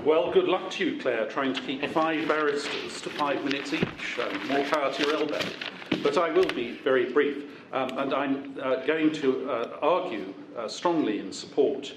Well, 0.06 0.32
good 0.32 0.48
luck 0.48 0.72
to 0.72 0.86
you, 0.86 1.02
Claire, 1.02 1.28
trying 1.28 1.54
to 1.54 1.62
keep 1.62 1.86
five 1.90 2.26
barristers 2.26 3.02
to 3.02 3.10
five 3.10 3.44
minutes 3.44 3.74
each. 3.74 4.18
Um, 4.18 4.48
more 4.48 4.64
power 4.66 4.94
to 4.94 5.04
your 5.04 5.14
elbow. 5.14 5.40
But 6.02 6.18
I 6.18 6.32
will 6.32 6.48
be 6.48 6.72
very 6.72 7.12
brief. 7.12 7.44
Um, 7.74 7.98
and 7.98 8.14
I'm 8.14 8.58
uh, 8.62 8.78
going 8.86 9.12
to 9.14 9.52
uh, 9.52 9.78
argue 9.82 10.34
uh, 10.58 10.70
strongly 10.70 11.20
in 11.20 11.34
support 11.34 11.94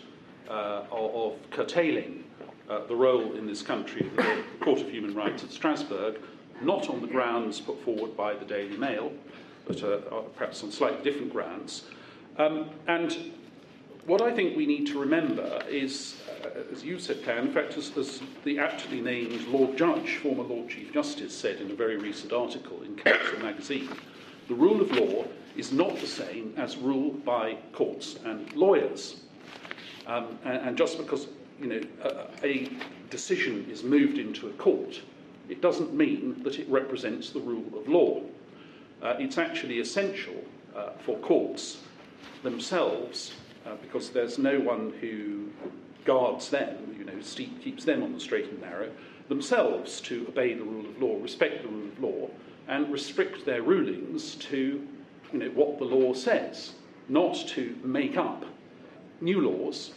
uh, 0.50 0.82
of, 0.90 1.36
curtailing 1.50 2.24
uh, 2.68 2.84
the 2.86 2.94
role 2.94 3.34
in 3.36 3.46
this 3.46 3.62
country 3.62 4.08
of 4.08 4.16
the 4.16 4.42
Court 4.60 4.80
of 4.80 4.90
Human 4.90 5.14
Rights 5.14 5.44
at 5.44 5.52
Strasbourg, 5.52 6.16
not 6.60 6.90
on 6.90 7.00
the 7.00 7.06
grounds 7.06 7.60
put 7.60 7.82
forward 7.84 8.16
by 8.16 8.34
the 8.34 8.44
Daily 8.44 8.76
Mail, 8.76 9.12
but 9.64 9.80
perhaps 10.34 10.62
on 10.64 10.72
slightly 10.72 11.02
different 11.04 11.32
grounds. 11.32 11.84
Um, 12.36 12.70
and 12.88 13.32
what 14.06 14.20
I 14.20 14.32
think 14.32 14.56
we 14.56 14.66
need 14.66 14.88
to 14.88 14.98
remember 14.98 15.62
is, 15.68 16.16
as 16.72 16.84
you 16.84 16.98
said, 16.98 17.22
Claire, 17.24 17.38
in 17.38 17.52
fact, 17.52 17.76
as, 17.76 17.96
as, 17.96 18.22
the 18.44 18.58
aptly 18.58 19.00
named 19.00 19.46
Lord 19.48 19.76
Judge, 19.76 20.16
former 20.16 20.42
Lord 20.42 20.68
Chief 20.68 20.92
Justice, 20.92 21.36
said 21.36 21.60
in 21.60 21.70
a 21.70 21.74
very 21.74 21.96
recent 21.96 22.32
article 22.32 22.82
in 22.82 22.96
Counsel 22.96 23.38
magazine, 23.40 23.88
the 24.48 24.54
rule 24.54 24.80
of 24.80 24.90
law 24.92 25.24
is 25.56 25.72
not 25.72 25.96
the 25.98 26.06
same 26.06 26.54
as 26.56 26.76
rule 26.76 27.10
by 27.10 27.56
courts 27.72 28.18
and 28.24 28.52
lawyers. 28.54 29.20
Um, 30.06 30.38
and, 30.44 30.68
and, 30.68 30.76
just 30.76 30.98
because 30.98 31.28
you 31.60 31.66
know 31.66 31.80
a, 32.42 32.46
a 32.46 32.70
decision 33.10 33.66
is 33.70 33.84
moved 33.84 34.18
into 34.18 34.48
a 34.48 34.52
court, 34.52 35.00
it 35.48 35.60
doesn't 35.60 35.94
mean 35.94 36.42
that 36.42 36.58
it 36.58 36.68
represents 36.68 37.30
the 37.30 37.40
rule 37.40 37.78
of 37.78 37.88
law. 37.88 38.20
Uh, 39.00 39.14
it's 39.18 39.38
actually 39.38 39.80
essential 39.80 40.42
uh, 40.74 40.90
for 41.04 41.16
courts 41.18 41.78
themselves 42.42 43.32
uh, 43.66 43.74
because 43.82 44.10
there's 44.10 44.38
no 44.38 44.58
one 44.58 44.92
who 45.00 45.48
guards 46.04 46.50
them, 46.50 46.94
you 46.98 47.04
know, 47.04 47.20
keeps 47.62 47.84
them 47.84 48.02
on 48.02 48.12
the 48.12 48.20
straight 48.20 48.48
and 48.50 48.60
narrow, 48.60 48.90
themselves 49.28 50.00
to 50.02 50.26
obey 50.28 50.54
the 50.54 50.64
rule 50.64 50.86
of 50.86 51.00
law, 51.00 51.16
respect 51.20 51.62
the 51.62 51.68
rule 51.68 51.88
of 51.88 52.00
law, 52.00 52.30
and 52.68 52.92
restrict 52.92 53.44
their 53.44 53.62
rulings 53.62 54.34
to 54.36 54.86
you 55.32 55.38
know, 55.38 55.48
what 55.50 55.78
the 55.78 55.84
law 55.84 56.12
says, 56.12 56.72
not 57.08 57.34
to 57.48 57.76
make 57.82 58.16
up 58.16 58.44
new 59.20 59.40
laws 59.40 59.92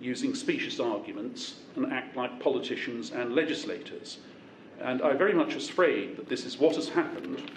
using 0.00 0.34
specious 0.34 0.80
arguments 0.80 1.60
and 1.76 1.92
act 1.92 2.16
like 2.16 2.40
politicians 2.40 3.10
and 3.10 3.34
legislators. 3.34 4.18
And 4.80 5.02
I'm 5.02 5.18
very 5.18 5.34
much 5.34 5.54
was 5.54 5.68
afraid 5.68 6.16
that 6.16 6.28
this 6.28 6.44
is 6.44 6.58
what 6.58 6.76
has 6.76 6.88
happened. 6.88 7.50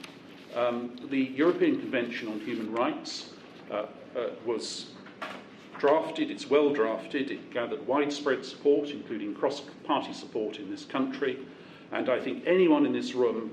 Um, 0.55 0.95
the 1.09 1.31
European 1.35 1.79
Convention 1.79 2.27
on 2.27 2.39
Human 2.41 2.71
Rights 2.71 3.29
uh, 3.69 3.85
uh, 4.15 4.29
was 4.45 4.90
drafted, 5.81 6.29
it's 6.29 6.47
well 6.47 6.69
drafted, 6.69 7.31
it 7.31 7.51
gathered 7.51 7.85
widespread 7.87 8.45
support, 8.45 8.91
including 8.91 9.33
cross 9.33 9.63
party 9.83 10.13
support 10.13 10.59
in 10.59 10.69
this 10.69 10.85
country, 10.85 11.39
and 11.91 12.07
I 12.07 12.19
think 12.19 12.43
anyone 12.45 12.85
in 12.85 12.93
this 12.93 13.15
room, 13.15 13.49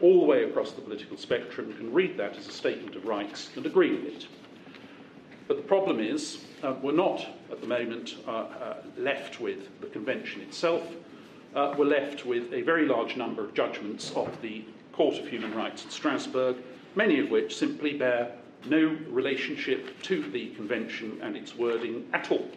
all 0.00 0.18
the 0.18 0.26
way 0.26 0.42
across 0.42 0.72
the 0.72 0.80
political 0.80 1.16
spectrum, 1.16 1.72
can 1.74 1.92
read 1.92 2.16
that 2.16 2.36
as 2.36 2.48
a 2.48 2.52
statement 2.52 2.96
of 2.96 3.06
rights 3.06 3.50
and 3.54 3.64
agree 3.64 3.94
with 3.94 4.04
it. 4.06 4.26
But 5.46 5.56
the 5.56 5.62
problem 5.62 6.00
is, 6.00 6.44
uh, 6.64 6.74
we're 6.82 6.90
not 6.90 7.24
at 7.52 7.60
the 7.60 7.68
moment 7.68 8.16
uh, 8.26 8.30
uh, 8.30 8.76
left 8.98 9.40
with 9.40 9.80
the 9.80 9.86
convention 9.86 10.40
itself. 10.40 10.82
Uh, 11.54 11.76
we're 11.78 11.84
left 11.84 12.26
with 12.26 12.52
a 12.52 12.62
very 12.62 12.86
large 12.86 13.16
number 13.16 13.44
of 13.44 13.54
judgments 13.54 14.10
of 14.16 14.28
the 14.42 14.64
Court 14.92 15.16
of 15.16 15.28
Human 15.28 15.54
Rights 15.54 15.84
in 15.84 15.90
Strasbourg, 15.90 16.56
many 16.96 17.20
of 17.20 17.30
which 17.30 17.56
simply 17.56 17.96
bear 17.96 18.32
no 18.66 18.96
relationship 19.08 20.00
to 20.02 20.30
the 20.30 20.50
convention 20.50 21.18
and 21.22 21.36
its 21.36 21.56
wording 21.56 22.08
at 22.12 22.30
all. 22.30 22.48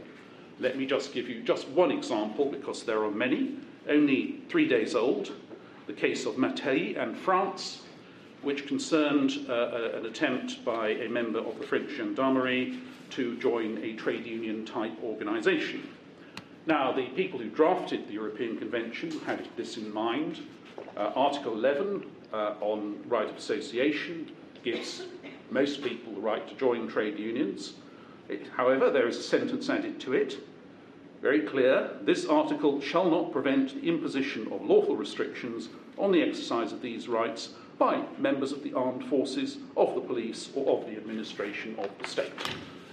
Let 0.60 0.78
me 0.78 0.86
just 0.86 1.14
give 1.14 1.28
you 1.28 1.42
just 1.44 1.68
one 1.70 1.92
example 1.92 2.46
because 2.46 2.84
there 2.84 3.04
are 3.04 3.12
many, 3.12 3.56
only 3.90 4.42
three 4.50 4.68
days 4.68 4.96
old, 4.96 5.32
the 5.88 5.94
case 5.94 6.26
of 6.26 6.36
Matelly 6.36 6.98
and 6.98 7.18
France, 7.18 7.84
which 8.42 8.68
concerned 8.68 9.46
uh, 9.50 9.92
an 9.96 10.06
attempt 10.06 10.64
by 10.64 10.90
a 10.90 11.10
member 11.10 11.40
of 11.40 11.60
the 11.60 11.66
French 11.66 11.92
gendarmerie 11.92 12.80
to 13.12 13.38
join 13.38 13.78
a 13.80 13.94
trade 13.96 14.26
union 14.26 14.66
type 14.66 14.94
organisation. 15.04 15.88
Now, 16.68 16.92
the 16.92 17.08
people 17.10 17.40
who 17.40 17.50
drafted 17.50 18.08
the 18.08 18.14
European 18.14 18.58
Convention 18.58 19.12
had 19.22 19.48
this 19.56 19.78
in 19.78 19.94
mind. 19.94 20.40
Uh, 20.98 21.12
Article 21.16 21.54
11 21.54 22.06
uh, 22.34 22.54
on 22.60 23.00
right 23.08 23.30
of 23.30 23.36
association 23.36 24.32
gives 24.64 25.04
most 25.52 25.84
people 25.84 26.14
the 26.14 26.22
right 26.22 26.48
to 26.48 26.56
join 26.56 26.88
trade 26.88 27.20
unions. 27.20 27.74
It, 28.30 28.48
however, 28.56 28.90
there 28.90 29.08
is 29.08 29.18
a 29.18 29.24
sentence 29.24 29.70
added 29.70 30.00
to 30.02 30.14
it, 30.14 30.38
very 31.26 31.42
clear 31.42 31.90
this 32.04 32.28
article 32.28 32.80
shall 32.80 33.10
not 33.10 33.32
prevent 33.32 33.82
the 33.82 33.88
imposition 33.88 34.44
of 34.52 34.62
lawful 34.62 34.96
restrictions 34.96 35.70
on 35.98 36.12
the 36.12 36.22
exercise 36.22 36.72
of 36.72 36.84
these 36.84 37.08
rights 37.08 37.50
by 37.80 38.04
members 38.20 38.52
of 38.52 38.62
the 38.62 38.74
armed 38.74 39.04
forces, 39.06 39.58
of 39.76 39.96
the 39.96 40.02
police, 40.02 40.52
or 40.54 40.78
of 40.78 40.86
the 40.86 40.96
administration 40.96 41.76
of 41.80 41.90
the 41.98 42.08
state. 42.08 42.32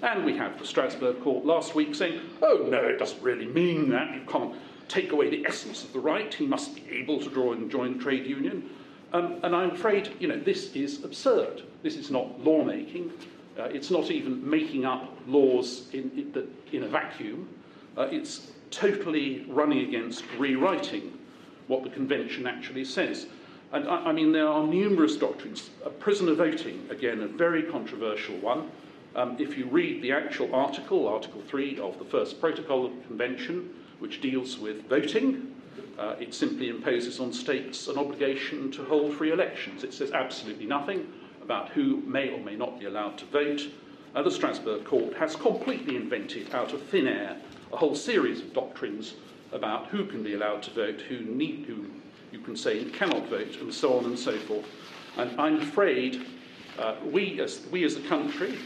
And 0.00 0.24
we 0.24 0.34
have 0.38 0.58
the 0.58 0.64
Strasbourg 0.64 1.20
court 1.20 1.44
last 1.44 1.74
week 1.74 1.94
saying, 1.94 2.22
oh 2.40 2.66
no, 2.70 2.78
it 2.78 2.98
doesn't 2.98 3.22
really 3.22 3.46
mean 3.46 3.90
that. 3.90 4.14
You 4.14 4.22
can't 4.26 4.54
take 4.88 5.12
away 5.12 5.28
the 5.28 5.44
essence 5.44 5.84
of 5.84 5.92
the 5.92 6.00
right. 6.00 6.32
He 6.32 6.46
must 6.46 6.74
be 6.74 6.88
able 6.90 7.20
to 7.20 7.28
draw 7.28 7.52
and 7.52 7.70
join 7.70 7.98
trade 7.98 8.24
union. 8.24 8.70
Um, 9.12 9.40
and 9.42 9.54
I'm 9.54 9.72
afraid, 9.72 10.14
you 10.18 10.28
know, 10.28 10.38
this 10.38 10.74
is 10.74 11.04
absurd. 11.04 11.62
This 11.82 11.96
is 11.96 12.10
not 12.10 12.40
lawmaking. 12.42 13.12
Uh, 13.58 13.64
it's 13.64 13.90
not 13.90 14.10
even 14.10 14.48
making 14.48 14.86
up 14.86 15.14
laws 15.26 15.88
in, 15.92 16.10
in, 16.16 16.48
in 16.72 16.84
a 16.84 16.88
vacuum. 16.88 17.48
Uh, 17.96 18.08
it's 18.10 18.52
totally 18.70 19.44
running 19.48 19.86
against 19.86 20.24
rewriting 20.38 21.18
what 21.66 21.82
the 21.82 21.90
convention 21.90 22.46
actually 22.46 22.84
says. 22.84 23.26
And 23.72 23.86
I, 23.86 24.06
I 24.06 24.12
mean, 24.12 24.32
there 24.32 24.48
are 24.48 24.66
numerous 24.66 25.16
doctrines. 25.16 25.70
Prisoner 25.98 26.34
voting, 26.34 26.86
again, 26.90 27.20
a 27.20 27.26
very 27.26 27.62
controversial 27.64 28.36
one. 28.38 28.70
Um, 29.14 29.36
if 29.38 29.58
you 29.58 29.66
read 29.66 30.00
the 30.02 30.12
actual 30.12 30.54
article, 30.54 31.06
Article 31.06 31.42
3 31.46 31.78
of 31.80 31.98
the 31.98 32.04
first 32.06 32.40
protocol 32.40 32.86
of 32.86 32.96
the 32.96 33.02
convention, 33.06 33.68
which 33.98 34.22
deals 34.22 34.58
with 34.58 34.88
voting, 34.88 35.51
uh, 35.98 36.14
it 36.18 36.34
simply 36.34 36.68
imposes 36.68 37.20
on 37.20 37.32
states 37.32 37.88
an 37.88 37.98
obligation 37.98 38.70
to 38.72 38.84
hold 38.84 39.14
free 39.14 39.32
elections. 39.32 39.84
It 39.84 39.94
says 39.94 40.12
absolutely 40.12 40.66
nothing 40.66 41.06
about 41.42 41.70
who 41.70 42.02
may 42.06 42.30
or 42.30 42.38
may 42.38 42.56
not 42.56 42.78
be 42.78 42.86
allowed 42.86 43.18
to 43.18 43.24
vote. 43.26 43.62
Uh, 44.14 44.22
the 44.22 44.30
Strasbourg 44.30 44.84
Court 44.84 45.14
has 45.14 45.36
completely 45.36 45.96
invented 45.96 46.54
out 46.54 46.72
of 46.72 46.82
thin 46.82 47.06
air 47.06 47.36
a 47.72 47.76
whole 47.76 47.94
series 47.94 48.40
of 48.40 48.52
doctrines 48.52 49.14
about 49.52 49.86
who 49.88 50.04
can 50.04 50.22
be 50.22 50.34
allowed 50.34 50.62
to 50.62 50.70
vote, 50.70 51.00
who, 51.02 51.20
need, 51.20 51.64
who 51.66 51.86
you 52.30 52.38
can 52.40 52.56
say 52.56 52.84
cannot 52.84 53.28
vote, 53.28 53.56
and 53.60 53.72
so 53.72 53.98
on 53.98 54.04
and 54.06 54.18
so 54.18 54.36
forth. 54.38 54.66
And 55.16 55.38
I'm 55.40 55.60
afraid 55.60 56.26
uh, 56.78 56.96
we, 57.04 57.40
as, 57.40 57.66
we 57.70 57.84
as 57.84 57.96
a 57.96 58.02
country 58.02 58.58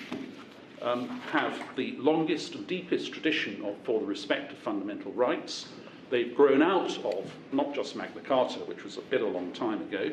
um, 0.83 1.09
have 1.33 1.61
the 1.77 1.97
longest 1.99 2.55
and 2.55 2.67
deepest 2.67 3.13
tradition 3.13 3.65
of, 3.65 3.77
for 3.83 4.01
the 4.01 4.07
respect 4.07 4.53
of 4.53 4.59
fundamental 4.59 5.13
rights. 5.13 5.69
They've 6.09 6.35
grown 6.35 6.63
out 6.63 6.97
of 7.05 7.33
not 7.53 7.75
just 7.75 7.97
Magna 7.97 8.21
Carta, 8.21 8.61
which 8.61 8.85
was 8.85 8.97
a 8.97 9.03
bit 9.03 9.23
a 9.23 9.27
long 9.27 9.53
time 9.53 9.83
ago, 9.83 10.13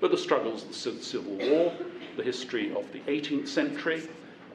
but 0.00 0.10
the 0.10 0.18
struggles 0.18 0.62
of 0.62 0.68
the 0.68 1.04
Civil 1.04 1.34
War, 1.34 1.72
the 2.16 2.22
history 2.22 2.74
of 2.74 2.90
the 2.92 3.00
18th 3.00 3.48
century, 3.48 4.02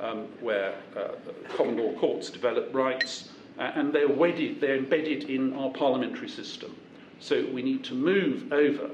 um, 0.02 0.28
where 0.42 0.76
uh, 0.98 1.10
common 1.56 1.78
law 1.78 1.94
courts 1.94 2.30
developed 2.30 2.74
rights, 2.74 3.30
uh, 3.58 3.72
and 3.76 3.94
they're 3.94 4.10
wedded, 4.10 4.60
they're 4.60 4.76
embedded 4.76 5.30
in 5.30 5.54
our 5.54 5.70
parliamentary 5.70 6.28
system. 6.30 6.76
So 7.20 7.46
we 7.54 7.62
need 7.62 7.86
to 7.86 7.94
move 7.94 8.52
over 8.52 8.90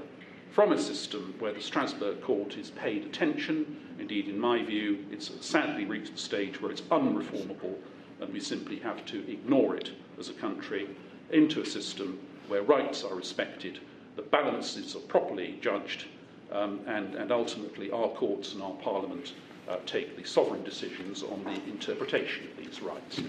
from 0.51 0.73
a 0.73 0.77
system 0.77 1.33
where 1.39 1.53
the 1.53 1.61
Strasbourg 1.61 2.21
court 2.21 2.57
is 2.57 2.69
paid 2.71 3.05
attention. 3.05 3.77
Indeed, 3.99 4.27
in 4.27 4.37
my 4.37 4.63
view, 4.63 5.05
it's 5.11 5.31
sadly 5.45 5.85
reached 5.85 6.13
the 6.13 6.19
stage 6.19 6.61
where 6.61 6.71
it's 6.71 6.81
unreformable, 6.81 7.75
and 8.19 8.31
we 8.31 8.39
simply 8.39 8.77
have 8.79 9.05
to 9.05 9.31
ignore 9.31 9.75
it 9.75 9.91
as 10.19 10.29
a 10.29 10.33
country 10.33 10.87
into 11.31 11.61
a 11.61 11.65
system 11.65 12.19
where 12.47 12.63
rights 12.63 13.03
are 13.03 13.15
respected, 13.15 13.79
the 14.15 14.21
balances 14.21 14.95
are 14.95 14.99
properly 15.01 15.57
judged, 15.61 16.05
um, 16.51 16.79
and, 16.87 17.15
and 17.15 17.31
ultimately 17.31 17.91
our 17.91 18.09
courts 18.09 18.53
and 18.53 18.63
our 18.63 18.73
parliament 18.73 19.33
uh, 19.67 19.77
take 19.85 20.17
the 20.17 20.23
sovereign 20.27 20.63
decisions 20.63 21.23
on 21.23 21.43
the 21.43 21.71
interpretation 21.71 22.47
of 22.47 22.57
these 22.57 22.81
rights. 22.81 23.21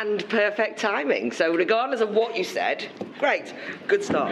And 0.00 0.28
perfect 0.28 0.78
timing. 0.78 1.32
So, 1.32 1.54
regardless 1.54 2.00
of 2.00 2.10
what 2.10 2.36
you 2.36 2.44
said, 2.44 2.86
great, 3.18 3.52
good 3.88 4.04
start. 4.04 4.30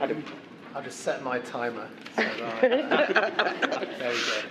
Adam. 0.00 0.22
I'll 0.78 0.84
just 0.84 1.00
set 1.00 1.24
my 1.24 1.40
timer. 1.40 1.88
So 2.14 2.22
there 2.62 2.70
we 2.70 4.16
go. 4.16 4.42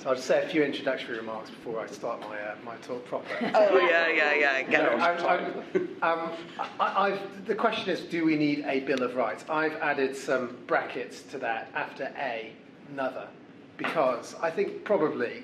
So 0.00 0.08
I'll 0.08 0.14
just 0.14 0.26
say 0.26 0.42
a 0.42 0.48
few 0.48 0.62
introductory 0.62 1.18
remarks 1.18 1.50
before 1.50 1.78
I 1.78 1.86
start 1.86 2.20
my, 2.22 2.40
uh, 2.40 2.54
my 2.64 2.76
talk 2.76 3.04
proper. 3.04 3.26
oh, 3.54 3.78
yeah, 3.86 4.08
yeah, 4.08 4.32
yeah. 4.32 4.62
Get 4.62 4.82
no, 4.82 4.96
I'm, 4.96 5.98
um, 6.00 6.30
I, 6.80 7.18
the 7.44 7.54
question 7.54 7.90
is, 7.90 8.00
do 8.00 8.24
we 8.24 8.34
need 8.34 8.64
a 8.66 8.80
Bill 8.80 9.02
of 9.02 9.14
Rights? 9.14 9.44
I've 9.50 9.74
added 9.74 10.16
some 10.16 10.56
brackets 10.66 11.20
to 11.24 11.38
that 11.40 11.68
after 11.74 12.10
A, 12.18 12.50
another, 12.90 13.28
because 13.76 14.34
I 14.40 14.50
think 14.50 14.84
probably, 14.84 15.42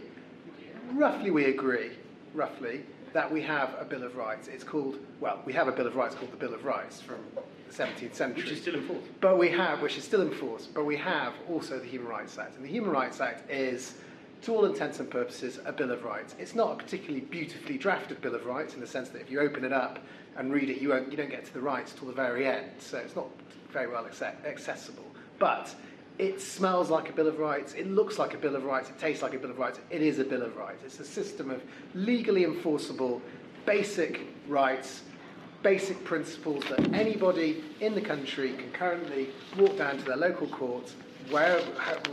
roughly 0.92 1.30
we 1.30 1.44
agree, 1.44 1.90
roughly, 2.32 2.80
that 3.12 3.30
we 3.30 3.42
have 3.42 3.74
a 3.78 3.84
Bill 3.84 4.04
of 4.04 4.16
Rights. 4.16 4.48
It's 4.48 4.64
called, 4.64 4.96
well, 5.20 5.42
we 5.44 5.52
have 5.52 5.68
a 5.68 5.72
Bill 5.72 5.86
of 5.86 5.96
Rights 5.96 6.14
called 6.14 6.32
the 6.32 6.36
Bill 6.38 6.54
of 6.54 6.64
Rights 6.64 6.98
from 7.02 7.18
the 7.34 7.74
17th 7.74 8.14
century. 8.14 8.42
Which 8.42 8.52
is 8.52 8.62
still 8.62 8.76
in 8.76 8.86
force. 8.86 9.04
But 9.20 9.38
we 9.38 9.50
have, 9.50 9.82
which 9.82 9.98
is 9.98 10.04
still 10.04 10.22
in 10.22 10.30
force, 10.30 10.64
but 10.64 10.86
we 10.86 10.96
have 10.96 11.34
also 11.46 11.78
the 11.78 11.86
Human 11.86 12.08
Rights 12.08 12.38
Act. 12.38 12.56
And 12.56 12.64
the 12.64 12.70
Human 12.70 12.90
Rights 12.90 13.20
Act 13.20 13.50
is, 13.50 13.96
to 14.42 14.54
all 14.54 14.64
intents 14.64 15.00
and 15.00 15.10
purposes, 15.10 15.58
a 15.64 15.72
Bill 15.72 15.90
of 15.90 16.04
Rights. 16.04 16.34
It's 16.38 16.54
not 16.54 16.72
a 16.72 16.76
particularly 16.76 17.20
beautifully 17.20 17.78
drafted 17.78 18.20
Bill 18.20 18.34
of 18.34 18.46
Rights 18.46 18.74
in 18.74 18.80
the 18.80 18.86
sense 18.86 19.08
that 19.10 19.20
if 19.20 19.30
you 19.30 19.40
open 19.40 19.64
it 19.64 19.72
up 19.72 19.98
and 20.36 20.52
read 20.52 20.70
it, 20.70 20.80
you, 20.80 20.90
won't, 20.90 21.10
you 21.10 21.16
don't 21.16 21.30
get 21.30 21.44
to 21.46 21.54
the 21.54 21.60
rights 21.60 21.92
till 21.92 22.08
the 22.08 22.14
very 22.14 22.46
end. 22.46 22.70
So 22.78 22.98
it's 22.98 23.16
not 23.16 23.26
very 23.72 23.88
well 23.88 24.06
accessible. 24.06 25.04
But 25.38 25.74
it 26.18 26.40
smells 26.40 26.90
like 26.90 27.10
a 27.10 27.12
Bill 27.12 27.28
of 27.28 27.38
Rights, 27.38 27.74
it 27.74 27.90
looks 27.90 28.18
like 28.18 28.34
a 28.34 28.38
Bill 28.38 28.56
of 28.56 28.64
Rights, 28.64 28.88
it 28.88 28.98
tastes 28.98 29.22
like 29.22 29.34
a 29.34 29.38
Bill 29.38 29.50
of 29.50 29.58
Rights, 29.58 29.80
it 29.90 30.00
is 30.00 30.18
a 30.18 30.24
Bill 30.24 30.42
of 30.42 30.56
Rights. 30.56 30.82
It's 30.84 31.00
a 31.00 31.04
system 31.04 31.50
of 31.50 31.62
legally 31.94 32.44
enforceable 32.44 33.20
basic 33.66 34.20
rights, 34.48 35.02
basic 35.62 36.02
principles 36.04 36.64
that 36.70 36.94
anybody 36.94 37.64
in 37.80 37.94
the 37.94 38.00
country 38.00 38.52
can 38.52 38.70
currently 38.72 39.28
walk 39.58 39.76
down 39.76 39.98
to 39.98 40.04
their 40.04 40.16
local 40.16 40.46
courts, 40.46 40.94
wherever, 41.30 41.62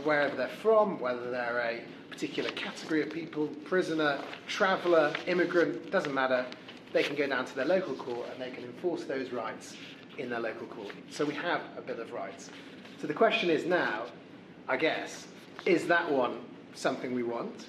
wherever 0.02 0.36
they're 0.36 0.48
from, 0.48 0.98
whether 0.98 1.30
they're 1.30 1.60
a 1.60 1.80
particular 2.14 2.50
category 2.50 3.02
of 3.02 3.10
people, 3.10 3.48
prisoner, 3.64 4.20
traveller, 4.46 5.12
immigrant, 5.26 5.90
doesn't 5.90 6.14
matter. 6.14 6.46
They 6.92 7.02
can 7.02 7.16
go 7.16 7.26
down 7.26 7.44
to 7.44 7.56
their 7.56 7.64
local 7.64 7.94
court 7.94 8.28
and 8.32 8.40
they 8.40 8.52
can 8.52 8.62
enforce 8.62 9.02
those 9.02 9.32
rights 9.32 9.74
in 10.16 10.30
their 10.30 10.38
local 10.38 10.68
court. 10.68 10.92
So 11.10 11.24
we 11.24 11.34
have 11.34 11.62
a 11.76 11.80
Bill 11.80 12.00
of 12.00 12.12
Rights. 12.12 12.50
So 13.00 13.08
the 13.08 13.14
question 13.14 13.50
is 13.50 13.66
now, 13.66 14.04
I 14.68 14.76
guess, 14.76 15.26
is 15.66 15.88
that 15.88 16.08
one 16.08 16.38
something 16.74 17.12
we 17.14 17.24
want? 17.24 17.66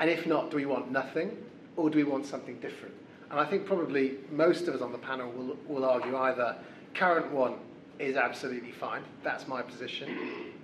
And 0.00 0.08
if 0.08 0.26
not, 0.26 0.50
do 0.50 0.56
we 0.56 0.64
want 0.64 0.90
nothing? 0.90 1.36
Or 1.76 1.90
do 1.90 1.98
we 1.98 2.04
want 2.04 2.24
something 2.24 2.58
different? 2.60 2.94
And 3.30 3.38
I 3.38 3.44
think 3.44 3.66
probably 3.66 4.14
most 4.30 4.68
of 4.68 4.74
us 4.74 4.80
on 4.80 4.90
the 4.90 4.98
panel 4.98 5.30
will, 5.32 5.54
will 5.68 5.84
argue 5.84 6.16
either 6.16 6.56
current 6.94 7.30
one 7.30 7.56
is 7.98 8.16
absolutely 8.16 8.72
fine, 8.72 9.02
that's 9.22 9.46
my 9.46 9.60
position. 9.60 10.54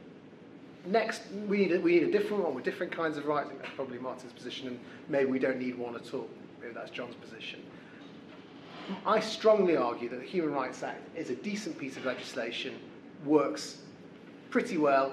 Next, 0.85 1.23
we 1.47 1.59
need, 1.59 1.73
a, 1.73 1.81
we 1.81 1.93
need 1.93 2.03
a 2.03 2.11
different 2.11 2.43
one 2.43 2.55
with 2.55 2.65
different 2.65 2.93
kinds 2.93 3.17
of 3.17 3.27
rights. 3.27 3.51
That's 3.57 3.71
probably 3.77 3.99
Martin's 3.99 4.33
position, 4.33 4.69
and 4.69 4.81
maybe 5.09 5.31
we 5.31 5.39
don't 5.39 5.59
need 5.59 5.79
one 5.79 5.95
at 5.95 6.13
all. 6.13 6.29
Maybe 6.61 6.75
that's 6.75 6.91
John's 6.91 7.15
position. 7.15 7.61
I 9.07 9.21
strongly 9.21 9.77
argue 9.77 10.09
that 10.09 10.21
the 10.21 10.27
Human 10.27 10.53
Rights 10.53 10.83
Act 10.83 11.17
is 11.17 11.31
a 11.31 11.37
decent 11.37 11.79
piece 11.79 11.97
of 11.97 12.05
legislation, 12.05 12.75
works 13.25 13.79
pretty 14.51 14.77
well. 14.77 15.13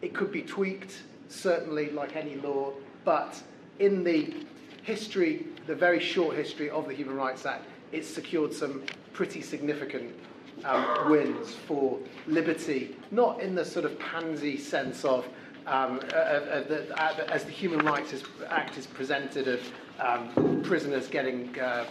It 0.00 0.14
could 0.14 0.30
be 0.30 0.42
tweaked, 0.42 1.02
certainly, 1.28 1.90
like 1.90 2.14
any 2.14 2.36
law, 2.36 2.72
but 3.04 3.40
in 3.80 4.04
the 4.04 4.34
history, 4.82 5.46
the 5.66 5.74
very 5.74 6.00
short 6.00 6.36
history 6.36 6.70
of 6.70 6.86
the 6.86 6.94
Human 6.94 7.16
Rights 7.16 7.46
Act, 7.46 7.64
it's 7.90 8.08
secured 8.08 8.52
some 8.54 8.82
pretty 9.12 9.42
significant 9.42 10.14
um, 10.64 11.10
wins 11.10 11.54
for 11.54 11.98
liberty, 12.26 12.96
not 13.10 13.40
in 13.40 13.54
the 13.54 13.64
sort 13.64 13.84
of 13.84 13.98
pansy 13.98 14.56
sense 14.58 15.04
of 15.04 15.26
um, 15.66 16.00
uh, 16.12 16.16
uh, 16.16 16.68
the, 16.68 17.00
uh, 17.00 17.26
as 17.28 17.44
the 17.44 17.50
Human 17.50 17.84
Rights 17.84 18.24
Act 18.48 18.78
is 18.78 18.86
presented 18.86 19.46
of 19.46 19.60
um, 20.00 20.62
prisoners 20.62 21.06
getting 21.08 21.58
uh, 21.60 21.84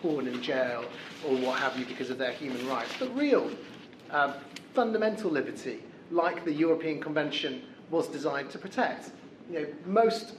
porn 0.00 0.26
in 0.26 0.42
jail 0.42 0.84
or 1.26 1.36
what 1.36 1.58
have 1.58 1.78
you 1.78 1.84
because 1.84 2.10
of 2.10 2.18
their 2.18 2.32
human 2.32 2.66
rights, 2.66 2.92
but 2.98 3.14
real 3.14 3.50
um, 4.10 4.34
fundamental 4.74 5.30
liberty 5.30 5.80
like 6.10 6.44
the 6.44 6.52
European 6.52 7.00
Convention 7.00 7.62
was 7.90 8.08
designed 8.08 8.50
to 8.50 8.58
protect. 8.58 9.10
You 9.50 9.60
know, 9.60 9.66
most, 9.86 10.34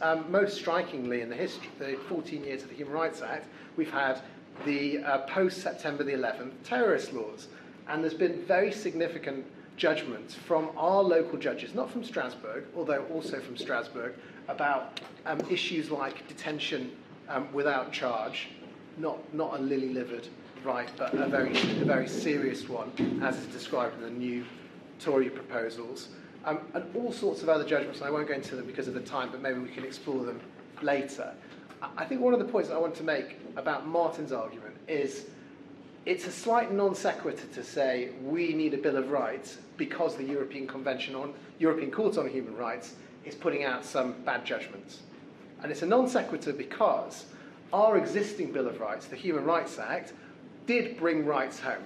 um, 0.00 0.30
most 0.30 0.56
strikingly 0.56 1.20
in 1.20 1.28
the 1.28 1.36
history, 1.36 1.68
the 1.78 1.98
14 2.08 2.44
years 2.44 2.62
of 2.62 2.68
the 2.68 2.74
Human 2.74 2.94
Rights 2.94 3.20
Act, 3.20 3.48
we've 3.76 3.90
had 3.90 4.20
the 4.64 4.98
uh, 4.98 5.18
post-September 5.26 6.04
the 6.04 6.12
11th 6.12 6.52
terrorist 6.64 7.12
laws. 7.12 7.48
And 7.88 8.02
there's 8.02 8.14
been 8.14 8.44
very 8.44 8.72
significant 8.72 9.44
judgments 9.76 10.34
from 10.34 10.70
our 10.76 11.02
local 11.02 11.38
judges, 11.38 11.74
not 11.74 11.90
from 11.90 12.04
Strasbourg, 12.04 12.64
although 12.76 13.04
also 13.06 13.40
from 13.40 13.56
Strasbourg, 13.56 14.14
about 14.48 15.00
um, 15.26 15.40
issues 15.50 15.90
like 15.90 16.26
detention 16.28 16.92
um, 17.28 17.52
without 17.52 17.92
charge, 17.92 18.48
not, 18.98 19.18
not 19.34 19.58
a 19.58 19.62
lily-livered 19.62 20.28
right, 20.64 20.90
but 20.96 21.12
a 21.14 21.26
very, 21.26 21.50
a 21.50 21.84
very 21.84 22.06
serious 22.06 22.68
one, 22.68 22.92
as 23.22 23.36
is 23.38 23.46
described 23.46 23.96
in 23.96 24.02
the 24.02 24.10
new 24.10 24.44
Tory 25.00 25.30
proposals, 25.30 26.08
um, 26.44 26.60
and 26.74 26.84
all 26.94 27.12
sorts 27.12 27.42
of 27.42 27.48
other 27.48 27.64
judgments. 27.64 28.02
I 28.02 28.10
won't 28.10 28.28
go 28.28 28.34
into 28.34 28.54
them 28.54 28.66
because 28.66 28.88
of 28.88 28.94
the 28.94 29.00
time, 29.00 29.30
but 29.30 29.40
maybe 29.40 29.58
we 29.58 29.68
can 29.68 29.84
explore 29.84 30.24
them 30.24 30.40
later. 30.80 31.32
I 31.96 32.04
think 32.04 32.20
one 32.20 32.32
of 32.32 32.38
the 32.38 32.46
points 32.46 32.70
I 32.70 32.78
want 32.78 32.94
to 32.96 33.02
make 33.02 33.36
about 33.56 33.86
Martin's 33.86 34.32
argument 34.32 34.76
is 34.86 35.26
it's 36.06 36.26
a 36.26 36.30
slight 36.30 36.72
non 36.72 36.94
sequitur 36.94 37.46
to 37.54 37.64
say 37.64 38.10
we 38.22 38.54
need 38.54 38.74
a 38.74 38.78
Bill 38.78 38.96
of 38.96 39.10
Rights 39.10 39.58
because 39.76 40.16
the 40.16 40.24
European 40.24 40.66
Convention 40.66 41.14
on 41.14 41.34
European 41.58 41.90
Court 41.90 42.18
on 42.18 42.28
Human 42.28 42.56
Rights 42.56 42.94
is 43.24 43.34
putting 43.34 43.64
out 43.64 43.84
some 43.84 44.14
bad 44.24 44.44
judgments. 44.44 45.00
And 45.62 45.70
it's 45.70 45.82
a 45.82 45.86
non 45.86 46.08
sequitur 46.08 46.52
because 46.52 47.26
our 47.72 47.96
existing 47.96 48.52
Bill 48.52 48.68
of 48.68 48.80
Rights, 48.80 49.06
the 49.06 49.16
Human 49.16 49.44
Rights 49.44 49.78
Act, 49.78 50.12
did 50.66 50.96
bring 50.96 51.24
rights 51.24 51.58
home 51.58 51.82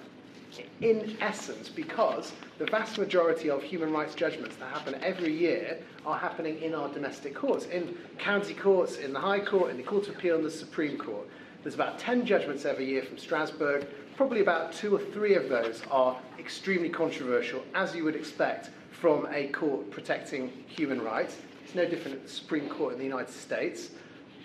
in 0.80 1.16
essence 1.20 1.68
because 1.68 2.32
the 2.59 2.66
vast 2.66 2.98
majority 2.98 3.50
of 3.50 3.62
human 3.62 3.92
rights 3.92 4.14
judgments 4.14 4.56
that 4.56 4.68
happen 4.68 4.94
every 5.02 5.32
year 5.32 5.78
are 6.04 6.18
happening 6.18 6.61
in 6.62 6.74
our 6.74 6.88
domestic 6.88 7.35
courts, 7.35 7.66
in 7.66 7.96
county 8.18 8.54
courts, 8.54 8.96
in 8.96 9.12
the 9.12 9.20
High 9.20 9.40
Court, 9.40 9.70
in 9.70 9.76
the 9.76 9.82
Court 9.82 10.09
of 10.09 10.16
Appeal, 10.16 10.37
and 10.37 10.44
the 10.44 10.50
Supreme 10.50 10.96
Court. 10.96 11.26
There's 11.62 11.74
about 11.74 11.98
10 11.98 12.24
judgments 12.24 12.64
every 12.64 12.87
year 12.87 13.02
from 13.02 13.18
Strasbourg. 13.18 13.87
Probably 14.16 14.40
about 14.40 14.72
two 14.72 14.94
or 14.94 15.00
three 15.00 15.35
of 15.35 15.48
those 15.48 15.82
are 15.90 16.16
extremely 16.38 16.88
controversial, 16.88 17.62
as 17.74 17.94
you 17.94 18.04
would 18.04 18.14
expect 18.14 18.70
from 18.92 19.26
a 19.30 19.48
court 19.48 19.90
protecting 19.90 20.50
human 20.66 21.02
rights. 21.02 21.37
It's 21.64 21.74
no 21.74 21.85
different 21.85 22.18
at 22.18 22.22
the 22.22 22.30
Supreme 22.30 22.68
Court 22.68 22.92
in 22.92 22.98
the 22.98 23.04
United 23.04 23.35
States 23.35 23.90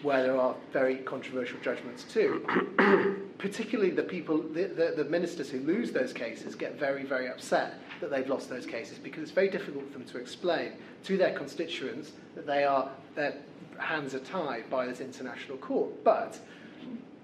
where 0.03 0.23
there 0.23 0.37
are 0.37 0.55
very 0.73 0.97
controversial 0.97 1.59
judgments 1.61 2.03
too. 2.03 2.45
Particularly 3.37 3.91
the 3.91 4.03
people, 4.03 4.41
the, 4.41 4.65
the, 4.65 4.93
the, 4.97 5.05
ministers 5.05 5.49
who 5.49 5.59
lose 5.59 5.91
those 5.91 6.13
cases 6.13 6.55
get 6.55 6.79
very, 6.79 7.03
very 7.03 7.27
upset 7.27 7.75
that 7.99 8.09
they've 8.09 8.27
lost 8.29 8.49
those 8.49 8.65
cases 8.65 8.97
because 8.97 9.21
it's 9.23 9.31
very 9.31 9.49
difficult 9.49 9.91
for 9.91 9.97
them 9.97 10.07
to 10.07 10.17
explain 10.17 10.73
to 11.03 11.17
their 11.17 11.33
constituents 11.33 12.11
that 12.35 12.45
they 12.45 12.63
are, 12.63 12.89
their 13.15 13.35
hands 13.77 14.13
are 14.13 14.19
tied 14.19 14.69
by 14.69 14.85
this 14.85 15.01
international 15.01 15.57
court. 15.57 16.03
But 16.03 16.39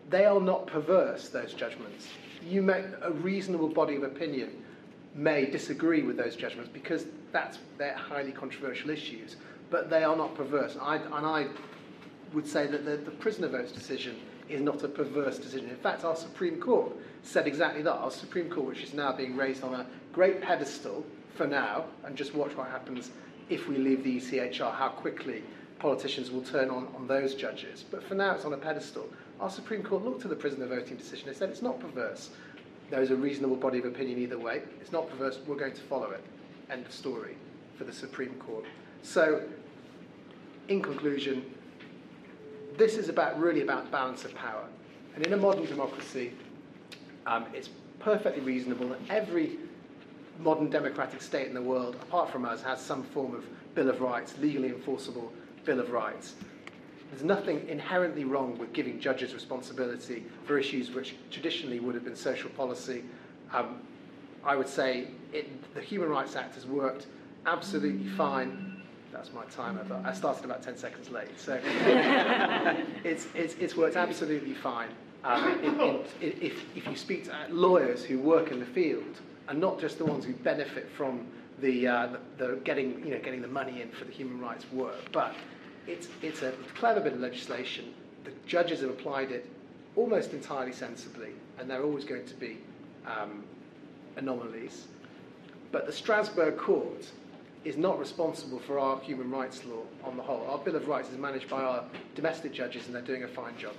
they 0.09 0.25
are 0.25 0.39
not 0.39 0.67
perverse, 0.67 1.29
those 1.29 1.53
judgments. 1.53 2.07
You 2.47 2.61
may, 2.61 2.83
a 3.01 3.11
reasonable 3.11 3.69
body 3.69 3.95
of 3.95 4.03
opinion 4.03 4.63
may 5.13 5.45
disagree 5.45 6.03
with 6.03 6.17
those 6.17 6.35
judgments 6.35 6.69
because 6.71 7.05
that's, 7.31 7.57
they're 7.77 7.95
highly 7.95 8.31
controversial 8.31 8.89
issues, 8.89 9.35
but 9.69 9.89
they 9.89 10.03
are 10.03 10.15
not 10.15 10.35
perverse. 10.35 10.77
I, 10.79 10.97
and 10.97 11.25
I 11.25 11.47
would 12.33 12.47
say 12.47 12.67
that 12.67 12.85
the, 12.85 12.97
the 12.97 13.11
prisoner 13.11 13.47
votes 13.47 13.71
decision 13.71 14.15
is 14.49 14.61
not 14.61 14.83
a 14.83 14.87
perverse 14.87 15.37
decision. 15.37 15.69
In 15.69 15.75
fact, 15.77 16.03
our 16.03 16.15
Supreme 16.15 16.59
Court 16.59 16.93
said 17.23 17.47
exactly 17.47 17.81
that. 17.81 17.93
Our 17.93 18.11
Supreme 18.11 18.49
Court, 18.49 18.67
which 18.67 18.83
is 18.83 18.93
now 18.93 19.11
being 19.11 19.35
raised 19.35 19.63
on 19.63 19.73
a 19.73 19.85
great 20.13 20.41
pedestal 20.41 21.05
for 21.35 21.47
now, 21.47 21.85
and 22.05 22.15
just 22.15 22.33
watch 22.33 22.55
what 22.55 22.69
happens 22.69 23.11
if 23.49 23.67
we 23.67 23.77
leave 23.77 24.03
the 24.03 24.17
ECHR, 24.17 24.73
how 24.73 24.89
quickly 24.89 25.43
politicians 25.79 26.31
will 26.31 26.41
turn 26.41 26.69
on, 26.69 26.87
on 26.95 27.07
those 27.07 27.35
judges. 27.35 27.83
But 27.89 28.03
for 28.03 28.15
now, 28.15 28.33
it's 28.33 28.45
on 28.45 28.53
a 28.53 28.57
pedestal. 28.57 29.07
Our 29.39 29.49
Supreme 29.49 29.83
Court 29.83 30.03
looked 30.03 30.23
at 30.23 30.29
the 30.29 30.35
prisoner 30.35 30.65
voting 30.65 30.97
decision 30.97 31.27
and 31.29 31.37
said 31.37 31.49
it's 31.49 31.61
not 31.61 31.79
perverse. 31.79 32.31
There 32.89 33.01
is 33.01 33.11
a 33.11 33.15
reasonable 33.15 33.57
body 33.57 33.79
of 33.79 33.85
opinion 33.85 34.19
either 34.19 34.39
way. 34.39 34.63
It's 34.81 34.91
not 34.91 35.09
perverse. 35.09 35.39
We're 35.45 35.57
going 35.57 35.73
to 35.73 35.81
follow 35.81 36.11
it. 36.11 36.23
End 36.69 36.85
of 36.85 36.91
story 36.91 37.35
for 37.77 37.83
the 37.83 37.93
Supreme 37.93 38.33
Court. 38.35 38.65
So, 39.03 39.43
in 40.67 40.81
conclusion, 40.81 41.45
this 42.77 42.95
is 42.95 43.09
about 43.09 43.39
really 43.39 43.61
about 43.61 43.91
balance 43.91 44.23
of 44.23 44.33
power. 44.35 44.65
And 45.15 45.25
in 45.25 45.33
a 45.33 45.37
modern 45.37 45.65
democracy, 45.65 46.33
um, 47.25 47.45
it's 47.53 47.69
perfectly 47.99 48.41
reasonable 48.41 48.89
that 48.89 48.99
every 49.09 49.57
modern 50.39 50.69
democratic 50.69 51.21
state 51.21 51.47
in 51.47 51.53
the 51.53 51.61
world, 51.61 51.95
apart 51.95 52.29
from 52.29 52.45
us, 52.45 52.61
has 52.61 52.79
some 52.79 53.03
form 53.03 53.33
of 53.33 53.43
Bill 53.73 53.89
of 53.89 54.01
Rights, 54.01 54.35
legally 54.39 54.69
enforceable 54.69 55.33
Bill 55.65 55.79
of 55.79 55.91
Rights. 55.91 56.35
There's 57.09 57.23
nothing 57.23 57.67
inherently 57.67 58.25
wrong 58.25 58.57
with 58.57 58.73
giving 58.73 58.99
judges 58.99 59.33
responsibility 59.33 60.25
for 60.45 60.57
issues 60.57 60.91
which 60.91 61.15
traditionally 61.31 61.79
would 61.79 61.95
have 61.95 62.03
been 62.03 62.15
social 62.15 62.49
policy. 62.51 63.03
Um, 63.53 63.81
I 64.43 64.55
would 64.55 64.67
say 64.67 65.07
it, 65.33 65.73
the 65.73 65.81
Human 65.81 66.09
Rights 66.09 66.35
Act 66.35 66.55
has 66.55 66.65
worked 66.65 67.07
absolutely 67.45 68.07
fine 68.09 68.66
that's 69.17 69.33
my 69.33 69.45
timer, 69.45 69.83
but 69.89 70.05
I 70.05 70.13
started 70.13 70.45
about 70.45 70.61
10 70.61 70.77
seconds 70.77 71.09
late. 71.09 71.39
So 71.39 71.59
it's, 73.03 73.27
it's, 73.33 73.55
it's 73.55 73.75
worked 73.75 73.95
absolutely 73.95 74.53
fine. 74.53 74.89
Um, 75.23 75.59
in, 75.63 75.79
in, 75.81 75.99
if, 76.21 76.63
if 76.75 76.87
you 76.87 76.95
speak 76.95 77.25
to 77.25 77.33
lawyers 77.49 78.03
who 78.03 78.19
work 78.19 78.51
in 78.51 78.59
the 78.59 78.65
field, 78.67 79.19
and 79.47 79.59
not 79.59 79.79
just 79.79 79.97
the 79.97 80.05
ones 80.05 80.23
who 80.23 80.33
benefit 80.33 80.87
from 80.95 81.25
the, 81.61 81.87
uh, 81.87 82.07
the, 82.37 82.45
the, 82.45 82.55
getting, 82.57 83.03
you 83.03 83.11
know, 83.11 83.19
getting 83.19 83.41
the 83.41 83.47
money 83.47 83.81
in 83.81 83.89
for 83.89 84.05
the 84.05 84.11
human 84.11 84.39
rights 84.39 84.65
work, 84.71 85.11
but 85.11 85.33
it's, 85.87 86.09
it's 86.21 86.43
a 86.43 86.53
clever 86.75 86.99
bit 86.99 87.13
of 87.13 87.19
legislation. 87.19 87.85
The 88.23 88.31
judges 88.45 88.81
have 88.81 88.91
applied 88.91 89.31
it 89.31 89.49
almost 89.95 90.33
entirely 90.33 90.73
sensibly, 90.73 91.31
and 91.57 91.67
there 91.67 91.81
are 91.81 91.83
always 91.83 92.05
going 92.05 92.25
to 92.27 92.35
be 92.35 92.59
um, 93.07 93.43
anomalies, 94.15 94.85
but 95.71 95.87
the 95.87 95.93
Strasbourg 95.93 96.55
Court 96.55 97.09
is 97.67 97.75
not 97.75 97.99
responsible 97.99 98.59
for 98.59 98.79
our 98.79 98.97
human 99.01 99.29
rights 99.29 99.65
law 99.65 99.81
on 100.05 100.15
the 100.15 100.23
whole. 100.23 100.47
Our 100.49 100.57
Bill 100.57 100.77
of 100.77 100.87
Rights 100.87 101.09
is 101.09 101.17
managed 101.17 101.49
by 101.49 101.61
our 101.61 101.83
domestic 102.15 102.53
judges, 102.53 102.85
and 102.85 102.95
they're 102.95 103.01
doing 103.01 103.23
a 103.23 103.27
fine 103.27 103.57
job. 103.57 103.73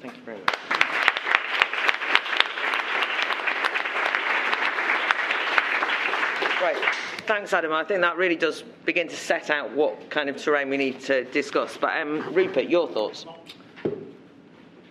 Thank 0.00 0.16
you 0.16 0.22
very 0.22 0.38
much. 0.38 0.54
Great. 6.60 6.76
Thanks, 7.26 7.52
Adam. 7.52 7.72
I 7.72 7.82
think 7.82 8.00
that 8.02 8.16
really 8.16 8.36
does 8.36 8.62
begin 8.84 9.08
to 9.08 9.16
set 9.16 9.50
out 9.50 9.72
what 9.72 10.08
kind 10.08 10.28
of 10.28 10.36
terrain 10.36 10.70
we 10.70 10.76
need 10.76 11.00
to 11.00 11.24
discuss. 11.24 11.76
But 11.76 12.00
um, 12.00 12.32
Rupert, 12.32 12.68
your 12.68 12.88
thoughts? 12.88 13.26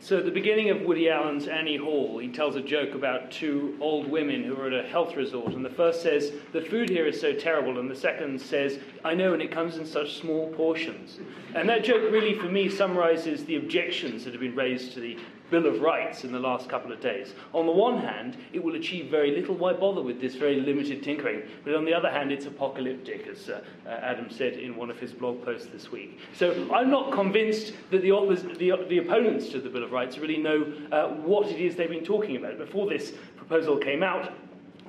So, 0.05 0.19
at 0.19 0.25
the 0.25 0.29
beginning 0.29 0.69
of 0.69 0.81
Woody 0.81 1.09
Allen's 1.09 1.47
Annie 1.47 1.77
Hall, 1.77 2.19
he 2.19 2.27
tells 2.27 2.55
a 2.55 2.61
joke 2.61 2.93
about 2.93 3.31
two 3.31 3.75
old 3.81 4.07
women 4.07 4.43
who 4.43 4.55
are 4.55 4.67
at 4.67 4.85
a 4.85 4.87
health 4.87 5.15
resort. 5.15 5.53
And 5.53 5.65
the 5.65 5.69
first 5.71 6.03
says, 6.03 6.31
The 6.53 6.61
food 6.61 6.89
here 6.89 7.07
is 7.07 7.19
so 7.19 7.33
terrible. 7.33 7.79
And 7.79 7.89
the 7.89 7.95
second 7.95 8.39
says, 8.39 8.77
I 9.03 9.15
know, 9.15 9.33
and 9.33 9.41
it 9.41 9.51
comes 9.51 9.77
in 9.77 9.85
such 9.87 10.19
small 10.19 10.53
portions. 10.53 11.17
And 11.55 11.67
that 11.69 11.83
joke 11.83 12.11
really, 12.11 12.35
for 12.35 12.45
me, 12.45 12.69
summarizes 12.69 13.45
the 13.45 13.55
objections 13.55 14.25
that 14.25 14.33
have 14.33 14.41
been 14.41 14.55
raised 14.55 14.93
to 14.93 14.99
the 14.99 15.17
Bill 15.49 15.65
of 15.67 15.81
Rights 15.81 16.23
in 16.23 16.31
the 16.31 16.39
last 16.39 16.69
couple 16.69 16.91
of 16.91 16.99
days. 17.01 17.33
On 17.53 17.65
the 17.65 17.71
one 17.71 17.99
hand, 17.99 18.37
it 18.53 18.63
will 18.63 18.75
achieve 18.75 19.09
very 19.11 19.31
little. 19.31 19.55
Why 19.55 19.73
bother 19.73 20.01
with 20.01 20.19
this 20.19 20.35
very 20.35 20.59
limited 20.59 21.03
tinkering? 21.03 21.43
But 21.63 21.75
on 21.75 21.85
the 21.85 21.93
other 21.93 22.09
hand, 22.09 22.31
it's 22.31 22.45
apocalyptic, 22.45 23.27
as 23.27 23.49
uh, 23.49 23.61
uh, 23.85 23.89
Adam 23.89 24.29
said 24.29 24.53
in 24.53 24.75
one 24.75 24.89
of 24.89 24.99
his 24.99 25.13
blog 25.13 25.43
posts 25.43 25.67
this 25.71 25.91
week. 25.91 26.19
So 26.33 26.67
I'm 26.73 26.89
not 26.89 27.11
convinced 27.11 27.73
that 27.91 28.01
the, 28.01 28.11
the, 28.57 28.85
the 28.87 28.97
opponents 28.97 29.49
to 29.49 29.59
the 29.59 29.69
Bill 29.69 29.83
of 29.83 29.91
Rights 29.91 30.17
really 30.17 30.37
know 30.37 30.73
uh, 30.91 31.09
what 31.09 31.47
it 31.47 31.59
is 31.59 31.75
they've 31.75 31.89
been 31.89 32.03
talking 32.03 32.35
about. 32.35 32.57
Before 32.57 32.89
this 32.89 33.13
proposal 33.37 33.77
came 33.77 34.03
out, 34.03 34.33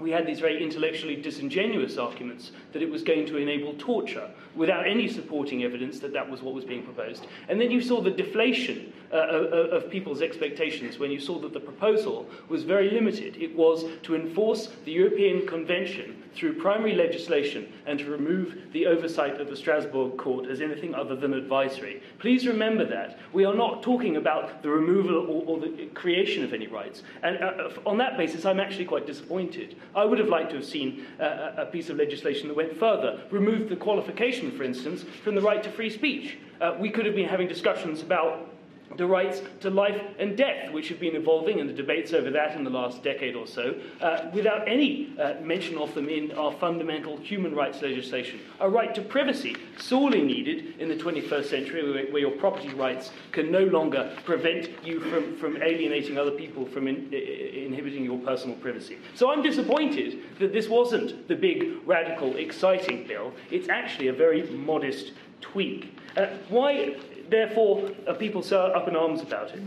we 0.01 0.11
had 0.11 0.27
these 0.27 0.41
very 0.41 0.63
intellectually 0.63 1.17
disingenuous 1.17 1.97
arguments 1.97 2.53
that 2.73 2.83
it 2.83 2.91
was 2.91 3.03
going 3.03 3.27
to 3.27 3.39
enable 3.39 3.75
torture 3.75 4.31
without 4.55 4.87
any 4.87 5.09
supporting 5.09 5.65
evidence 5.65 5.99
that 6.01 6.13
that 6.13 6.29
was 6.29 6.43
what 6.43 6.55
was 6.55 6.65
being 6.65 6.83
proposed. 6.83 7.27
And 7.49 7.61
then 7.61 7.71
you 7.71 7.81
saw 7.81 8.03
the 8.03 8.11
deflation 8.11 8.93
uh, 9.13 9.17
of, 9.17 9.73
of 9.85 9.91
people's 9.91 10.21
expectations 10.21 10.99
when 10.99 11.11
you 11.11 11.21
saw 11.21 11.39
that 11.41 11.55
the 11.55 11.61
proposal 11.61 12.29
was 12.49 12.63
very 12.63 12.91
limited. 12.91 13.37
It 13.37 13.57
was 13.57 13.85
to 14.03 14.15
enforce 14.15 14.69
the 14.85 14.93
European 14.93 15.47
Convention 15.47 16.23
through 16.37 16.55
primary 16.55 16.95
legislation 16.95 17.73
and 17.87 17.99
to 17.99 18.11
remove 18.11 18.59
the 18.73 18.87
oversight 18.87 19.41
of 19.41 19.49
the 19.49 19.57
Strasbourg 19.57 20.17
Court 20.17 20.47
as 20.49 20.61
anything 20.61 20.95
other 20.95 21.17
than 21.17 21.35
advisory. 21.35 22.03
Please 22.19 22.47
remember 22.47 22.85
that. 22.85 23.19
We 23.33 23.45
are 23.45 23.55
not 23.55 23.83
talking 23.83 24.17
about 24.17 24.63
the 24.63 24.71
removal 24.71 25.17
or, 25.17 25.45
or 25.47 25.61
the 25.61 25.87
creation 25.95 26.45
of 26.45 26.53
any 26.53 26.67
rights. 26.67 27.03
And 27.23 27.43
uh, 27.43 27.71
on 27.87 27.99
that 27.99 28.17
basis, 28.17 28.45
I'm 28.45 28.61
actually 28.61 28.85
quite 28.85 29.07
disappointed. 29.07 29.77
I 29.95 30.05
would 30.05 30.19
have 30.19 30.29
liked 30.29 30.51
to 30.51 30.57
have 30.57 30.65
seen 30.65 31.07
uh, 31.21 31.53
a 31.57 31.67
piece 31.67 31.89
of 31.89 31.97
legislation 31.97 32.49
that 32.49 32.57
went 32.57 32.79
further, 32.79 33.23
removed 33.31 33.69
the 33.69 33.77
qualification, 33.77 34.51
for 34.53 34.63
instance, 34.63 35.05
from 35.25 35.35
the 35.35 35.41
right 35.41 35.63
to 35.63 35.71
free 35.71 35.91
speech. 35.91 36.39
Uh, 36.61 36.77
we 36.79 36.91
could 36.91 37.07
have 37.07 37.15
been 37.15 37.29
having 37.29 37.49
discussions 37.49 38.03
about 38.03 38.56
the 38.97 39.07
rights 39.07 39.43
to 39.61 39.71
life 39.71 40.01
and 40.19 40.37
death, 40.37 40.73
which 40.73 40.89
have 40.89 41.01
been 41.01 41.17
evolving 41.17 41.61
and 41.61 41.69
the 41.69 41.75
debates 41.75 42.13
over 42.13 42.31
that 42.31 42.57
in 42.57 42.65
the 42.65 42.71
last 42.71 43.03
decade 43.03 43.35
or 43.35 43.47
so, 43.47 43.75
uh, 44.01 44.27
without 44.33 44.67
any 44.69 45.13
uh, 45.19 45.35
mention 45.43 45.77
of 45.77 45.93
them 45.95 46.09
in 46.09 46.33
our 46.33 46.53
fundamental 46.53 47.17
human 47.17 47.55
rights 47.55 47.83
legislation. 47.83 48.41
A 48.61 48.69
right 48.69 48.95
to 48.95 49.03
privacy, 49.03 49.57
sorely 49.79 50.23
needed 50.23 50.79
in 50.79 50.89
the 50.89 50.95
21st 50.95 51.45
century, 51.47 51.93
where, 51.93 52.07
where 52.07 52.21
your 52.21 52.31
property 52.33 52.73
rights 52.75 53.11
can 53.33 53.51
no 53.51 53.65
longer 53.65 54.17
prevent 54.25 54.71
you 54.85 55.01
from, 55.01 55.37
from 55.37 55.63
alienating 55.63 56.19
other 56.19 56.31
people, 56.31 56.65
from 56.65 56.89
in, 56.89 57.13
inhibiting 57.13 58.05
your 58.05 58.19
personal 58.19 58.57
privacy. 58.57 58.99
So 59.15 59.31
I'm 59.31 59.43
disappointed 59.43 60.21
that 60.39 60.53
this 60.53 60.69
wasn't 60.69 61.29
the 61.29 61.37
big, 61.37 61.81
radical, 61.85 62.37
exciting 62.37 63.07
bill. 63.07 63.33
It's 63.51 63.69
actually 63.69 64.09
a 64.09 64.13
very 64.13 64.49
modest 64.51 65.13
tweak. 65.41 65.93
Uh, 66.17 66.29
why 66.49 66.97
therefore, 67.29 67.91
are 68.07 68.15
people 68.15 68.43
so 68.43 68.59
up 68.67 68.89
in 68.89 68.97
arms 68.97 69.23
about 69.23 69.53
it? 69.55 69.61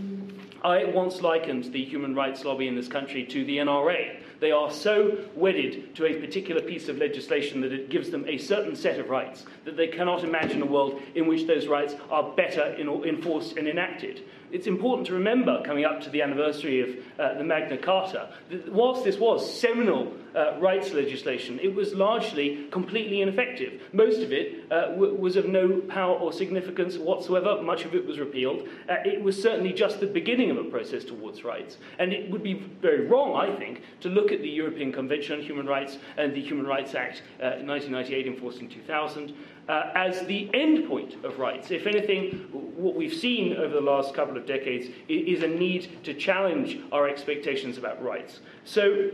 I 0.64 0.86
once 0.86 1.22
likened 1.22 1.66
the 1.72 1.84
human 1.86 2.16
rights 2.16 2.44
lobby 2.44 2.68
in 2.68 2.76
this 2.76 2.90
country 2.90 3.24
to 3.26 3.46
the 3.46 3.58
NRA. 3.58 4.18
They 4.42 4.52
are 4.52 4.72
so 4.72 5.18
wedded 5.36 5.96
to 5.96 6.06
a 6.06 6.20
particular 6.20 6.62
piece 6.62 6.90
of 6.90 6.98
legislation 6.98 7.62
that 7.62 7.72
it 7.72 7.90
gives 7.90 8.10
them 8.10 8.26
a 8.28 8.38
certain 8.38 8.76
set 8.76 9.00
of 9.00 9.10
rights 9.10 9.46
that 9.64 9.78
they 9.78 9.88
cannot 9.88 10.24
imagine 10.24 10.62
a 10.62 10.66
world 10.66 11.02
in 11.16 11.28
which 11.28 11.48
those 11.48 11.68
rights 11.68 11.96
are 12.10 12.32
better 12.36 12.76
enforced 12.78 13.58
and 13.58 13.68
enacted 13.68 14.22
it's 14.52 14.68
important 14.68 15.08
to 15.08 15.14
remember, 15.14 15.62
coming 15.64 15.86
up 15.86 16.02
to 16.02 16.10
the 16.10 16.22
anniversary 16.22 16.82
of 16.82 17.20
uh, 17.20 17.38
the 17.38 17.44
Magna 17.44 17.78
Carta, 17.78 18.30
that 18.50 18.72
whilst 18.72 19.04
this 19.04 19.18
was 19.18 19.60
seminal 19.60 20.14
uh, 20.36 20.60
rights 20.60 20.94
legislation, 20.94 21.60
it 21.62 21.74
was 21.74 21.94
largely 21.94 22.68
completely 22.72 23.22
ineffective. 23.22 23.82
Most 23.94 24.22
of 24.22 24.32
it 24.32 24.66
uh, 24.72 24.90
w- 24.90 25.16
was 25.16 25.36
of 25.36 25.48
no 25.48 25.82
power 25.82 26.16
or 26.16 26.32
significance 26.32 26.98
whatsoever. 26.98 27.62
Much 27.62 27.86
of 27.86 27.96
it 27.96 28.06
was 28.06 28.20
repealed. 28.20 28.68
Uh, 28.90 28.96
it 29.06 29.22
was 29.22 29.42
certainly 29.42 29.74
just 29.74 30.00
the 30.00 30.08
beginning 30.08 30.52
of 30.52 30.58
a 30.58 30.64
process 30.64 31.04
towards 31.04 31.44
rights. 31.44 31.78
And 31.98 32.14
it 32.14 32.30
would 32.32 32.44
be 32.44 32.54
very 32.82 33.08
wrong, 33.08 33.36
I 33.36 33.56
think, 33.58 33.82
to 34.02 34.10
look 34.10 34.32
at 34.32 34.42
the 34.42 34.50
European 34.50 34.92
Convention 34.92 35.40
on 35.40 35.46
Human 35.46 35.66
Rights 35.66 35.98
and 36.18 36.34
the 36.34 36.42
Human 36.42 36.66
Rights 36.66 36.96
Act 36.96 37.22
1998 37.40 38.26
uh, 38.26 38.30
enforced 38.30 38.60
in 38.60 38.70
2000 38.70 39.34
uh, 39.70 39.92
as 39.94 40.26
the 40.26 40.50
end 40.54 40.88
point 40.88 41.24
of 41.24 41.38
rights. 41.38 41.70
If 41.70 41.86
anything, 41.86 42.48
what 42.52 42.96
we've 42.96 43.14
seen 43.14 43.56
over 43.56 43.74
the 43.74 43.82
last 43.82 44.16
couple 44.16 44.36
of 44.36 44.46
decades 44.46 44.88
is 45.08 45.44
a 45.44 45.48
need 45.48 46.04
to 46.04 46.14
challenge 46.14 46.80
our 46.92 47.08
expectations 47.08 47.78
about 47.78 48.04
rights. 48.04 48.40
So, 48.66 49.12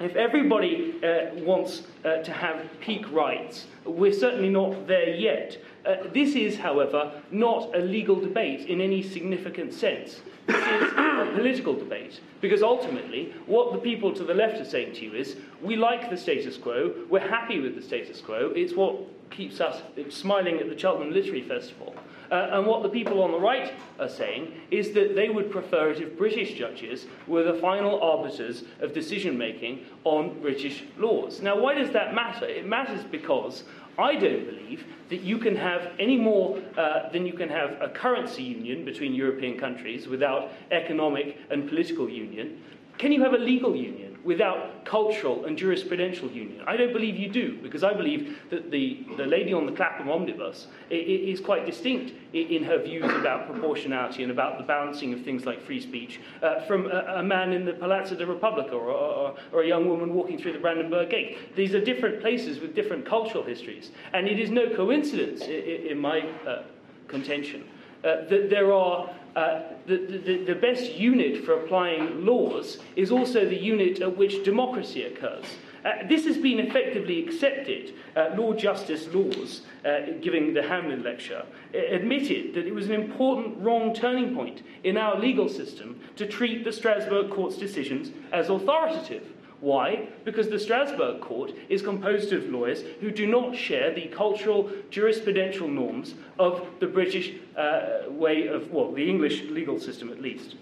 if 0.00 0.14
everybody 0.14 0.94
uh, 1.02 1.34
wants 1.42 1.82
uh, 2.04 2.18
to 2.18 2.32
have 2.32 2.66
peak 2.80 3.10
rights, 3.10 3.66
we're 3.84 4.12
certainly 4.12 4.48
not 4.48 4.86
there 4.86 5.14
yet. 5.14 5.58
Uh, 5.84 5.96
this 6.12 6.34
is, 6.34 6.56
however, 6.56 7.20
not 7.30 7.74
a 7.74 7.80
legal 7.80 8.16
debate 8.16 8.68
in 8.68 8.80
any 8.80 9.02
significant 9.02 9.72
sense. 9.72 10.20
This 10.46 10.56
is 10.56 10.92
a 10.92 11.32
political 11.34 11.74
debate. 11.74 12.20
Because 12.40 12.62
ultimately, 12.62 13.34
what 13.46 13.72
the 13.72 13.78
people 13.78 14.12
to 14.14 14.24
the 14.24 14.34
left 14.34 14.60
are 14.60 14.64
saying 14.64 14.94
to 14.94 15.04
you 15.04 15.14
is 15.14 15.36
we 15.62 15.76
like 15.76 16.10
the 16.10 16.16
status 16.16 16.56
quo, 16.56 16.94
we're 17.10 17.28
happy 17.28 17.60
with 17.60 17.74
the 17.74 17.82
status 17.82 18.20
quo, 18.20 18.52
it's 18.54 18.74
what 18.74 18.96
keeps 19.30 19.60
us 19.60 19.82
smiling 20.08 20.58
at 20.58 20.68
the 20.68 20.78
Cheltenham 20.78 21.12
Literary 21.12 21.42
Festival. 21.42 21.94
Uh, 22.30 22.48
and 22.52 22.66
what 22.66 22.82
the 22.82 22.88
people 22.88 23.22
on 23.22 23.32
the 23.32 23.38
right 23.38 23.72
are 23.98 24.08
saying 24.08 24.52
is 24.70 24.92
that 24.92 25.14
they 25.14 25.30
would 25.30 25.50
prefer 25.50 25.90
it 25.90 26.00
if 26.00 26.16
British 26.18 26.54
judges 26.54 27.06
were 27.26 27.42
the 27.42 27.54
final 27.54 28.00
arbiters 28.02 28.64
of 28.80 28.92
decision 28.92 29.36
making 29.38 29.80
on 30.04 30.38
British 30.40 30.84
laws. 30.98 31.40
Now, 31.40 31.58
why 31.58 31.74
does 31.74 31.90
that 31.92 32.14
matter? 32.14 32.46
It 32.46 32.66
matters 32.66 33.02
because 33.04 33.64
I 33.98 34.14
don't 34.14 34.44
believe 34.46 34.84
that 35.08 35.22
you 35.22 35.38
can 35.38 35.56
have 35.56 35.90
any 35.98 36.16
more 36.16 36.62
uh, 36.76 37.08
than 37.10 37.26
you 37.26 37.32
can 37.32 37.48
have 37.48 37.80
a 37.80 37.88
currency 37.88 38.42
union 38.42 38.84
between 38.84 39.14
European 39.14 39.58
countries 39.58 40.06
without 40.06 40.52
economic 40.70 41.38
and 41.50 41.68
political 41.68 42.08
union. 42.08 42.62
Can 42.98 43.10
you 43.10 43.22
have 43.22 43.34
a 43.34 43.38
legal 43.38 43.74
union? 43.74 44.07
Without 44.28 44.84
cultural 44.84 45.46
and 45.46 45.58
jurisprudential 45.58 46.32
union. 46.34 46.62
I 46.66 46.76
don't 46.76 46.92
believe 46.92 47.16
you 47.16 47.30
do, 47.30 47.58
because 47.62 47.82
I 47.82 47.94
believe 47.94 48.36
that 48.50 48.70
the, 48.70 49.06
the 49.16 49.24
lady 49.24 49.54
on 49.54 49.64
the 49.64 49.72
Clapham 49.72 50.10
omnibus 50.10 50.66
is 50.90 51.40
quite 51.40 51.64
distinct 51.64 52.12
in 52.34 52.62
her 52.62 52.76
views 52.76 53.10
about 53.10 53.50
proportionality 53.50 54.22
and 54.22 54.30
about 54.30 54.58
the 54.58 54.64
balancing 54.64 55.14
of 55.14 55.22
things 55.22 55.46
like 55.46 55.62
free 55.62 55.80
speech 55.80 56.20
uh, 56.42 56.60
from 56.66 56.90
a, 56.90 57.14
a, 57.16 57.22
man 57.22 57.54
in 57.54 57.64
the 57.64 57.72
Palazzo 57.72 58.16
della 58.16 58.34
Repubblica 58.34 58.72
or, 58.72 58.90
or, 58.90 59.34
or, 59.50 59.62
a 59.62 59.66
young 59.66 59.88
woman 59.88 60.12
walking 60.12 60.38
through 60.38 60.52
the 60.52 60.58
Brandenburg 60.58 61.08
Gate. 61.08 61.56
These 61.56 61.74
are 61.74 61.82
different 61.82 62.20
places 62.20 62.60
with 62.60 62.74
different 62.74 63.06
cultural 63.06 63.42
histories, 63.42 63.92
and 64.12 64.28
it 64.28 64.38
is 64.38 64.50
no 64.50 64.68
coincidence, 64.76 65.40
in, 65.40 65.86
in 65.92 65.98
my 65.98 66.20
uh, 66.46 66.64
contention, 67.06 67.64
uh, 68.04 68.26
that 68.28 68.50
there 68.50 68.74
are 68.74 69.08
uh, 69.36 69.62
the, 69.86 69.96
the, 69.96 70.44
the 70.44 70.54
best 70.54 70.94
unit 70.94 71.44
for 71.44 71.52
applying 71.62 72.24
laws 72.24 72.78
is 72.96 73.10
also 73.10 73.44
the 73.44 73.56
unit 73.56 74.00
at 74.00 74.16
which 74.16 74.44
democracy 74.44 75.04
occurs. 75.04 75.44
Uh, 75.84 76.06
this 76.08 76.24
has 76.26 76.36
been 76.36 76.58
effectively 76.58 77.24
accepted. 77.24 77.94
Uh, 78.16 78.30
Lord 78.36 78.58
Justice 78.58 79.06
Laws, 79.14 79.62
uh, 79.84 80.12
giving 80.20 80.52
the 80.52 80.60
Hamlyn 80.60 81.04
lecture, 81.04 81.44
admitted 81.72 82.54
that 82.54 82.66
it 82.66 82.74
was 82.74 82.86
an 82.86 82.94
important 82.94 83.58
wrong 83.58 83.94
turning 83.94 84.34
point 84.34 84.62
in 84.82 84.96
our 84.96 85.18
legal 85.18 85.48
system 85.48 86.00
to 86.16 86.26
treat 86.26 86.64
the 86.64 86.72
Strasbourg 86.72 87.30
Court's 87.30 87.56
decisions 87.56 88.10
as 88.32 88.48
authoritative. 88.48 89.32
Why? 89.60 90.08
Because 90.24 90.48
the 90.48 90.58
Strasbourg 90.58 91.20
Court 91.20 91.52
is 91.68 91.82
composed 91.82 92.32
of 92.32 92.48
lawyers 92.48 92.82
who 93.00 93.10
do 93.10 93.26
not 93.26 93.56
share 93.56 93.92
the 93.92 94.06
cultural 94.06 94.70
jurisprudential 94.90 95.68
norms 95.68 96.14
of 96.38 96.64
the 96.78 96.86
British 96.86 97.34
uh, 97.56 98.02
way 98.08 98.46
of, 98.46 98.70
well, 98.70 98.92
the 98.92 99.08
English 99.08 99.42
legal 99.44 99.80
system 99.80 100.10
at 100.10 100.22
least. 100.22 100.54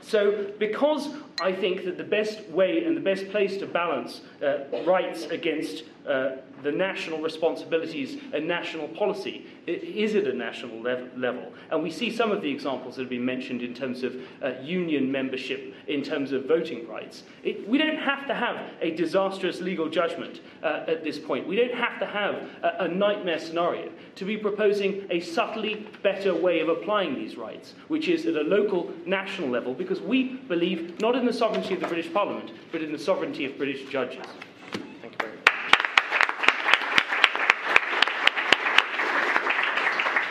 So, 0.00 0.52
because 0.58 1.08
I 1.40 1.52
think 1.52 1.84
that 1.84 1.98
the 1.98 2.04
best 2.04 2.48
way 2.48 2.84
and 2.84 2.96
the 2.96 3.00
best 3.00 3.28
place 3.30 3.56
to 3.58 3.66
balance 3.66 4.20
uh, 4.42 4.82
rights 4.86 5.24
against 5.24 5.84
uh, 6.06 6.36
the 6.62 6.72
national 6.72 7.20
responsibilities 7.20 8.20
and 8.32 8.46
national 8.46 8.88
policy. 8.88 9.46
Is 9.66 10.14
it 10.14 10.26
a 10.26 10.32
national 10.32 10.80
lev- 10.80 11.10
level? 11.16 11.52
And 11.70 11.82
we 11.82 11.90
see 11.90 12.10
some 12.10 12.30
of 12.30 12.40
the 12.40 12.50
examples 12.50 12.96
that 12.96 13.02
have 13.02 13.10
been 13.10 13.24
mentioned 13.24 13.62
in 13.62 13.74
terms 13.74 14.02
of 14.02 14.16
uh, 14.42 14.52
union 14.62 15.10
membership, 15.12 15.74
in 15.86 16.02
terms 16.02 16.32
of 16.32 16.46
voting 16.46 16.88
rights. 16.88 17.24
It, 17.42 17.68
we 17.68 17.78
don't 17.78 17.98
have 17.98 18.26
to 18.28 18.34
have 18.34 18.72
a 18.80 18.92
disastrous 18.92 19.60
legal 19.60 19.88
judgment 19.88 20.40
uh, 20.62 20.84
at 20.86 21.04
this 21.04 21.18
point. 21.18 21.46
We 21.46 21.56
don't 21.56 21.74
have 21.74 21.98
to 22.00 22.06
have 22.06 22.34
a, 22.62 22.84
a 22.84 22.88
nightmare 22.88 23.38
scenario 23.38 23.90
to 24.16 24.24
be 24.24 24.36
proposing 24.36 25.06
a 25.10 25.20
subtly 25.20 25.86
better 26.02 26.34
way 26.34 26.60
of 26.60 26.68
applying 26.68 27.14
these 27.14 27.36
rights, 27.36 27.74
which 27.88 28.08
is 28.08 28.26
at 28.26 28.36
a 28.36 28.42
local, 28.42 28.90
national 29.06 29.48
level, 29.48 29.74
because 29.74 30.00
we 30.00 30.24
believe 30.48 31.00
not 31.00 31.14
in 31.14 31.26
the 31.26 31.32
sovereignty 31.32 31.74
of 31.74 31.80
the 31.80 31.86
British 31.86 32.12
Parliament, 32.12 32.52
but 32.72 32.82
in 32.82 32.90
the 32.92 32.98
sovereignty 32.98 33.44
of 33.44 33.56
British 33.58 33.88
judges. 33.90 34.24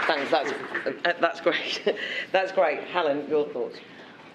Thanks, 0.07 0.31
that's, 0.31 0.51
uh, 0.51 1.13
that's 1.19 1.41
great. 1.41 1.81
that's 2.31 2.53
great. 2.53 2.79
Helen, 2.85 3.27
your 3.27 3.45
thoughts? 3.49 3.77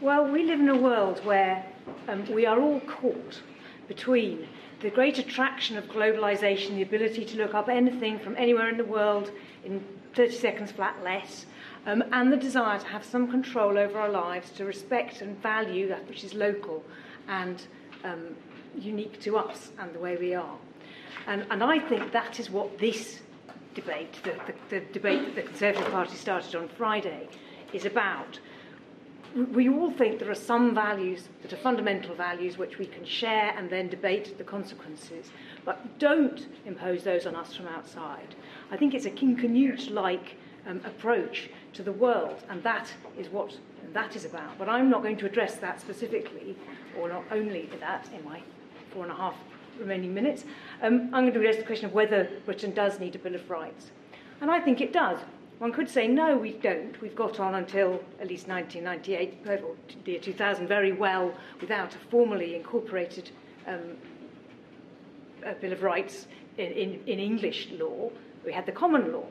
Well, 0.03 0.31
we 0.31 0.45
live 0.45 0.61
in 0.61 0.69
a 0.69 0.77
world 0.77 1.25
where 1.25 1.65
um, 2.09 2.31
we 2.31 2.45
are 2.45 2.61
all 2.61 2.81
caught 2.81 3.41
between 3.89 4.47
the 4.81 4.91
great 4.91 5.17
attraction 5.19 5.79
of 5.79 5.85
globalization, 5.85 6.75
the 6.75 6.83
ability 6.83 7.25
to 7.25 7.39
look 7.39 7.55
up 7.55 7.71
anything 7.71 8.19
from 8.19 8.37
anywhere 8.37 8.69
in 8.69 8.77
the 8.77 8.85
world 8.85 9.31
in 9.65 9.83
30 10.15 10.33
seconds 10.33 10.73
flat 10.73 11.03
less, 11.03 11.47
um, 11.87 12.05
and 12.13 12.31
the 12.31 12.37
desire 12.37 12.79
to 12.79 12.87
have 12.87 13.03
some 13.03 13.31
control 13.31 13.79
over 13.79 13.99
our 13.99 14.11
lives, 14.11 14.51
to 14.51 14.67
respect 14.67 15.23
and 15.23 15.41
value 15.43 15.89
that 15.89 16.07
which 16.07 16.23
is 16.23 16.35
local 16.35 16.85
and 17.29 17.63
um, 18.05 18.37
unique 18.77 19.19
to 19.23 19.39
us 19.39 19.71
and 19.79 19.95
the 19.95 19.99
way 19.99 20.17
we 20.17 20.35
are. 20.35 20.59
And, 21.27 21.47
and 21.51 21.63
I 21.63 21.79
think 21.79 22.13
that 22.13 22.39
is 22.39 22.51
what 22.51 22.79
this 22.79 23.21
debate, 23.75 24.15
the, 24.23 24.33
the, 24.47 24.55
the 24.69 24.87
debate 24.93 25.25
that 25.25 25.35
the 25.35 25.43
Conservative 25.43 25.91
Party 25.91 26.17
started 26.17 26.55
on 26.55 26.69
Friday, 26.69 27.29
is 27.73 27.85
about. 27.85 28.39
We 29.35 29.69
all 29.71 29.91
think 29.91 30.19
there 30.19 30.31
are 30.31 30.35
some 30.35 30.75
values 30.75 31.29
that 31.41 31.55
are 31.55 31.57
fundamental 31.57 32.15
values 32.15 32.59
which 32.59 32.79
we 32.79 32.85
can 32.85 33.05
share 33.05 33.55
and 33.57 33.71
then 33.71 33.89
debate 33.89 34.37
the 34.37 34.45
consequences, 34.45 35.31
but 35.65 35.99
don't 35.99 36.49
impose 36.67 37.03
those 37.03 37.27
on 37.27 37.35
us 37.35 37.55
from 37.55 37.67
outside. 37.69 38.35
I 38.71 38.77
think 38.77 38.93
it's 38.93 39.07
a 39.07 39.11
King 39.11 39.37
Canute 39.37 39.91
like 39.91 40.37
um, 40.67 40.83
approach 40.85 41.49
to 41.73 41.83
the 41.83 41.93
world, 41.93 42.45
and 42.51 42.63
that 42.63 42.93
is 43.19 43.29
what 43.31 43.57
that 43.95 44.17
is 44.17 44.27
about. 44.27 44.59
But 44.59 44.69
I'm 44.69 44.91
not 44.91 45.03
going 45.03 45.17
to 45.19 45.27
address 45.27 45.57
that 45.57 45.81
specifically, 45.81 46.57
or 46.99 47.09
not 47.09 47.25
only 47.31 47.71
that, 47.81 48.09
in 48.15 48.23
my 48.25 48.43
four 48.93 49.05
and 49.05 49.13
a 49.13 49.17
half 49.17 49.35
remaining 49.83 50.15
minutes, 50.15 50.45
um, 50.83 51.11
I'm 51.13 51.25
going 51.25 51.33
to 51.33 51.41
address 51.41 51.57
the 51.57 51.65
question 51.65 51.87
of 51.87 51.93
whether 51.93 52.29
Britain 52.45 52.73
does 52.73 52.99
need 52.99 53.15
a 53.15 53.19
Bill 53.19 53.35
of 53.35 53.49
Rights. 53.51 53.91
And 54.41 54.51
I 54.51 54.61
think 54.61 54.81
it 54.81 54.93
does. 54.93 55.19
One 55.59 55.73
could 55.73 55.89
say, 55.89 56.09
no, 56.09 56.37
we 56.37 56.53
don't. 56.53 57.01
We've 57.01 57.15
got 57.15 57.39
on 57.39 57.55
until 57.55 58.03
at 58.21 58.27
least 58.27 58.49
1998, 58.49 59.63
or 59.63 59.77
the 60.05 60.11
year 60.11 60.21
2000, 60.21 60.67
very 60.67 60.93
well 60.93 61.33
without 61.61 61.95
a 61.95 61.99
formally 62.11 62.57
incorporated 62.57 63.31
um, 63.69 63.97
a 65.45 65.53
Bill 65.55 65.73
of 65.73 65.83
Rights 65.83 66.27
in, 66.59 66.73
in, 66.73 67.01
in, 67.07 67.21
English 67.21 67.69
law. 67.79 68.11
We 68.45 68.53
had 68.53 68.67
the 68.67 68.73
common 68.73 69.13
law, 69.13 69.27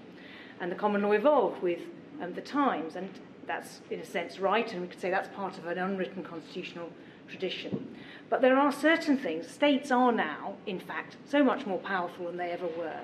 and 0.61 0.71
the 0.71 0.75
common 0.75 1.01
law 1.01 1.11
evolved 1.11 1.61
with 1.61 1.79
um, 2.21 2.33
the 2.33 2.41
times, 2.41 2.95
and 2.95 3.09
that's 3.45 3.81
in 3.89 3.99
a 3.99 4.05
sense 4.05 4.39
right, 4.39 4.71
and 4.71 4.81
we 4.81 4.87
could 4.87 5.01
say 5.01 5.11
that's 5.11 5.27
part 5.35 5.57
of 5.57 5.67
an 5.67 5.77
unwritten 5.77 6.23
constitutional 6.23 6.89
tradition. 7.27 7.93
But 8.31 8.39
there 8.39 8.57
are 8.57 8.71
certain 8.71 9.17
things, 9.17 9.45
states 9.45 9.91
are 9.91 10.13
now, 10.13 10.53
in 10.65 10.79
fact, 10.79 11.17
so 11.27 11.43
much 11.43 11.65
more 11.65 11.79
powerful 11.79 12.27
than 12.27 12.37
they 12.37 12.51
ever 12.51 12.65
were, 12.65 13.01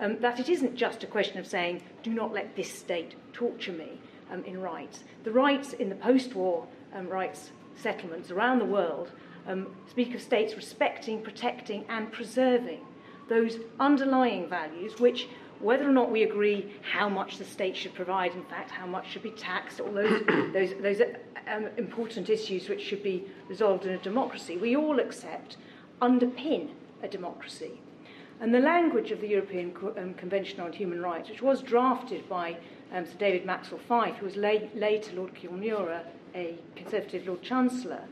um, 0.00 0.18
that 0.18 0.40
it 0.40 0.48
isn't 0.48 0.74
just 0.74 1.04
a 1.04 1.06
question 1.06 1.38
of 1.38 1.46
saying, 1.46 1.80
do 2.02 2.10
not 2.10 2.32
let 2.32 2.56
this 2.56 2.74
state 2.74 3.14
torture 3.32 3.70
me 3.70 4.00
um, 4.32 4.44
in 4.44 4.60
rights. 4.60 5.04
The 5.22 5.30
rights 5.30 5.74
in 5.74 5.90
the 5.90 5.94
post 5.94 6.34
war 6.34 6.66
um, 6.92 7.08
rights 7.08 7.52
settlements 7.76 8.32
around 8.32 8.58
the 8.58 8.64
world 8.64 9.12
um, 9.46 9.68
speak 9.88 10.12
of 10.12 10.20
states 10.20 10.56
respecting, 10.56 11.22
protecting, 11.22 11.84
and 11.88 12.10
preserving 12.10 12.80
those 13.28 13.58
underlying 13.78 14.48
values 14.48 14.98
which 14.98 15.28
whether 15.64 15.88
or 15.88 15.92
not 15.92 16.10
we 16.10 16.22
agree 16.22 16.70
how 16.82 17.08
much 17.08 17.38
the 17.38 17.44
state 17.44 17.74
should 17.74 17.94
provide, 17.94 18.32
in 18.32 18.44
fact, 18.44 18.70
how 18.70 18.86
much 18.86 19.10
should 19.10 19.22
be 19.22 19.30
taxed, 19.30 19.80
all 19.80 19.92
those, 19.92 20.22
those, 20.52 20.74
those 20.82 21.00
um, 21.50 21.68
important 21.78 22.28
issues 22.28 22.68
which 22.68 22.82
should 22.82 23.02
be 23.02 23.24
resolved 23.48 23.86
in 23.86 23.92
a 23.92 23.98
democracy, 23.98 24.58
we 24.58 24.76
all 24.76 25.00
accept 25.00 25.56
underpin 26.02 26.68
a 27.02 27.08
democracy. 27.08 27.80
And 28.40 28.54
the 28.54 28.60
language 28.60 29.10
of 29.10 29.22
the 29.22 29.28
European 29.28 29.72
Co- 29.72 29.94
um, 29.96 30.12
Convention 30.14 30.60
on 30.60 30.72
Human 30.72 31.00
Rights, 31.00 31.30
which 31.30 31.40
was 31.40 31.62
drafted 31.62 32.28
by 32.28 32.58
um, 32.92 33.06
Sir 33.06 33.16
David 33.18 33.46
Maxwell 33.46 33.80
Fyfe, 33.88 34.16
who 34.16 34.26
was 34.26 34.36
later 34.36 35.12
Lord 35.14 35.34
Kilmuir, 35.34 36.02
a 36.34 36.58
Conservative 36.76 37.26
Lord 37.26 37.40
Chancellor, 37.40 38.02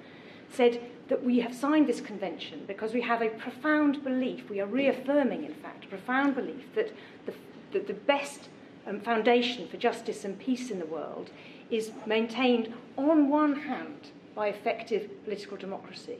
said 0.51 0.81
that 1.09 1.25
we 1.25 1.41
have 1.41 1.55
signed 1.55 1.87
this 1.87 2.01
convention 2.01 2.65
because 2.67 2.93
we 2.93 3.01
have 3.03 3.23
a 3.23 3.29
profound 3.29 4.03
belief, 4.05 4.49
we 4.49 4.61
are 4.61 4.67
reaffirming, 4.67 5.45
in 5.45 5.55
fact, 5.55 5.85
a 5.85 5.89
profound 5.89 6.35
belief 6.35 6.65
that 6.75 6.93
the, 7.27 7.35
that 7.73 7.87
the 7.87 7.95
best 7.95 8.49
um, 8.87 9.01
foundation 9.01 9.69
for 9.69 9.77
justice 9.77 10.25
and 10.25 10.39
peace 10.39 10.71
in 10.71 10.79
the 10.79 10.87
world 10.87 11.31
is 11.71 11.91
maintained 12.07 12.73
on 12.97 13.29
one 13.29 13.55
hand 13.55 14.11
by 14.35 14.49
effective 14.49 15.11
political 15.25 15.57
democracy, 15.57 16.19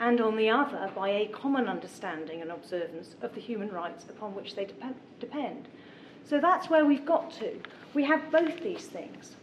and 0.00 0.20
on 0.20 0.36
the 0.36 0.48
other 0.48 0.90
by 0.94 1.08
a 1.08 1.26
common 1.28 1.68
understanding 1.68 2.40
and 2.40 2.50
observance 2.50 3.14
of 3.22 3.34
the 3.34 3.40
human 3.40 3.70
rights 3.70 4.04
upon 4.08 4.34
which 4.34 4.54
they 4.54 4.66
depend. 5.20 5.68
So 6.24 6.40
that's 6.40 6.68
where 6.68 6.84
we've 6.84 7.06
got 7.06 7.32
to. 7.38 7.60
We 7.94 8.04
have 8.04 8.30
both 8.30 8.62
these 8.62 8.86
things. 8.86 9.36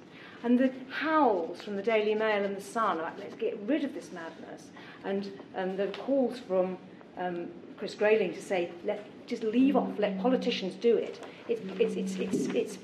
And 0.46 0.60
the 0.60 0.72
howls 0.92 1.64
from 1.64 1.76
the 1.76 1.82
Daily 1.82 2.14
Mail 2.14 2.46
and 2.46 2.56
the 2.56 2.62
Sun 2.62 3.00
about 3.00 3.18
let's 3.18 3.34
get 3.34 3.60
rid 3.66 3.84
of 3.84 3.96
this 3.96 4.12
madness, 4.12 4.70
and 5.04 5.32
um, 5.56 5.76
the 5.76 5.88
calls 5.88 6.38
from 6.38 6.78
um, 7.18 7.48
Chris 7.78 7.96
Grayling 7.96 8.32
to 8.32 8.42
say 8.42 8.70
let 8.86 9.04
just 9.26 9.42
leave 9.42 9.76
off, 9.76 9.90
let 9.98 10.22
politicians 10.22 10.76
do 10.76 10.98
it. 10.98 11.20
It 11.50 11.60
it's 11.80 11.96
it's 11.96 12.16
it's 12.18 12.46
it's, 12.54 12.78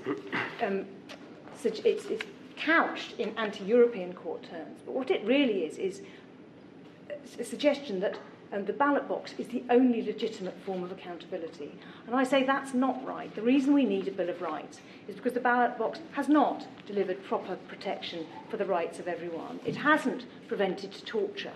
um, 0.64 0.88
it's, 1.64 2.06
it's 2.08 2.26
couched 2.58 3.20
in 3.20 3.38
anti-European 3.38 4.14
court 4.14 4.42
terms. 4.42 4.82
But 4.84 4.96
what 4.96 5.12
it 5.12 5.24
really 5.24 5.64
is 5.64 5.78
is 5.78 6.02
a 7.40 7.44
suggestion 7.44 8.00
that 8.00 8.18
um, 8.54 8.66
the 8.66 8.74
ballot 8.74 9.08
box 9.08 9.34
is 9.38 9.48
the 9.48 9.64
only 9.70 10.02
legitimate 10.02 10.58
form 10.66 10.84
of 10.84 10.92
accountability. 10.92 11.72
And 12.06 12.16
I 12.16 12.24
say 12.24 12.44
that's 12.44 12.74
not 12.74 13.06
right. 13.06 13.34
The 13.34 13.42
reason 13.42 13.74
we 13.74 13.86
need 13.86 14.08
a 14.08 14.12
Bill 14.12 14.30
of 14.30 14.42
Rights 14.42 14.82
is 15.08 15.16
because 15.16 15.34
the 15.34 15.40
ballot 15.40 15.78
box 15.78 16.00
has 16.14 16.28
not 16.28 16.68
delivered 16.86 17.24
proper 17.24 17.56
protection 17.68 18.26
for 18.50 18.58
the 18.58 18.66
rights 18.66 19.00
of 19.00 19.08
everyone. 19.08 19.60
It 19.66 19.78
hasn't 19.78 20.26
prevented 20.48 20.94
torture, 21.06 21.54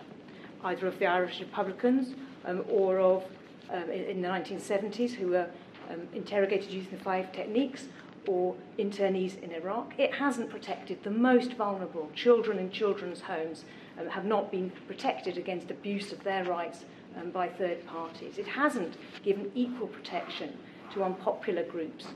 either 0.63 0.87
of 0.87 0.97
the 0.99 1.05
Irish 1.05 1.39
Republicans 1.39 2.15
um, 2.45 2.63
or 2.69 2.99
of, 2.99 3.23
um, 3.69 3.89
in, 3.89 4.21
the 4.21 4.27
1970s, 4.27 5.11
who 5.11 5.27
were 5.27 5.49
um, 5.89 6.07
interrogated 6.13 6.71
using 6.71 6.97
the 6.97 7.03
five 7.03 7.31
techniques, 7.33 7.87
or 8.27 8.55
internees 8.79 9.39
in 9.43 9.51
Iraq. 9.51 9.93
It 9.99 10.15
hasn't 10.15 10.49
protected 10.49 11.03
the 11.03 11.11
most 11.11 11.53
vulnerable. 11.53 12.09
Children 12.15 12.57
in 12.57 12.71
children's 12.71 13.21
homes 13.21 13.65
um, 13.99 14.07
have 14.07 14.25
not 14.25 14.51
been 14.51 14.71
protected 14.87 15.37
against 15.37 15.71
abuse 15.71 16.11
of 16.11 16.23
their 16.23 16.43
rights 16.45 16.85
um, 17.17 17.31
by 17.31 17.47
third 17.47 17.85
parties. 17.87 18.37
It 18.37 18.47
hasn't 18.47 18.95
given 19.23 19.51
equal 19.55 19.87
protection 19.87 20.57
to 20.93 21.03
unpopular 21.03 21.63
groups, 21.63 22.07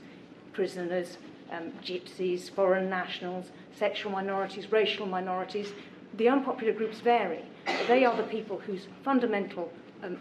prisoners, 0.52 1.18
um, 1.50 1.72
gypsies, 1.82 2.50
foreign 2.50 2.88
nationals, 2.88 3.50
sexual 3.76 4.12
minorities, 4.12 4.70
racial 4.70 5.06
minorities. 5.06 5.72
The 6.14 6.28
unpopular 6.28 6.72
groups 6.72 7.00
vary, 7.00 7.44
they 7.86 8.04
are 8.04 8.16
the 8.16 8.24
people 8.24 8.58
whose 8.58 8.86
fundamental 9.04 9.72
um, 10.02 10.18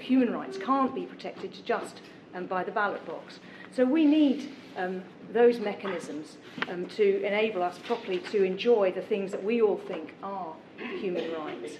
human 0.00 0.32
rights 0.32 0.58
can't 0.58 0.94
be 0.94 1.04
protected 1.06 1.52
just 1.64 2.00
um, 2.34 2.46
by 2.46 2.64
the 2.64 2.70
ballot 2.70 3.04
box. 3.06 3.40
So 3.74 3.84
we 3.84 4.04
need 4.04 4.52
um, 4.76 5.02
those 5.32 5.58
mechanisms 5.58 6.36
um, 6.68 6.86
to 6.86 7.22
enable 7.24 7.62
us 7.62 7.78
properly 7.78 8.18
to 8.30 8.42
enjoy 8.42 8.92
the 8.92 9.02
things 9.02 9.30
that 9.32 9.42
we 9.42 9.60
all 9.60 9.78
think 9.78 10.14
are 10.22 10.54
human 11.00 11.32
rights. 11.32 11.74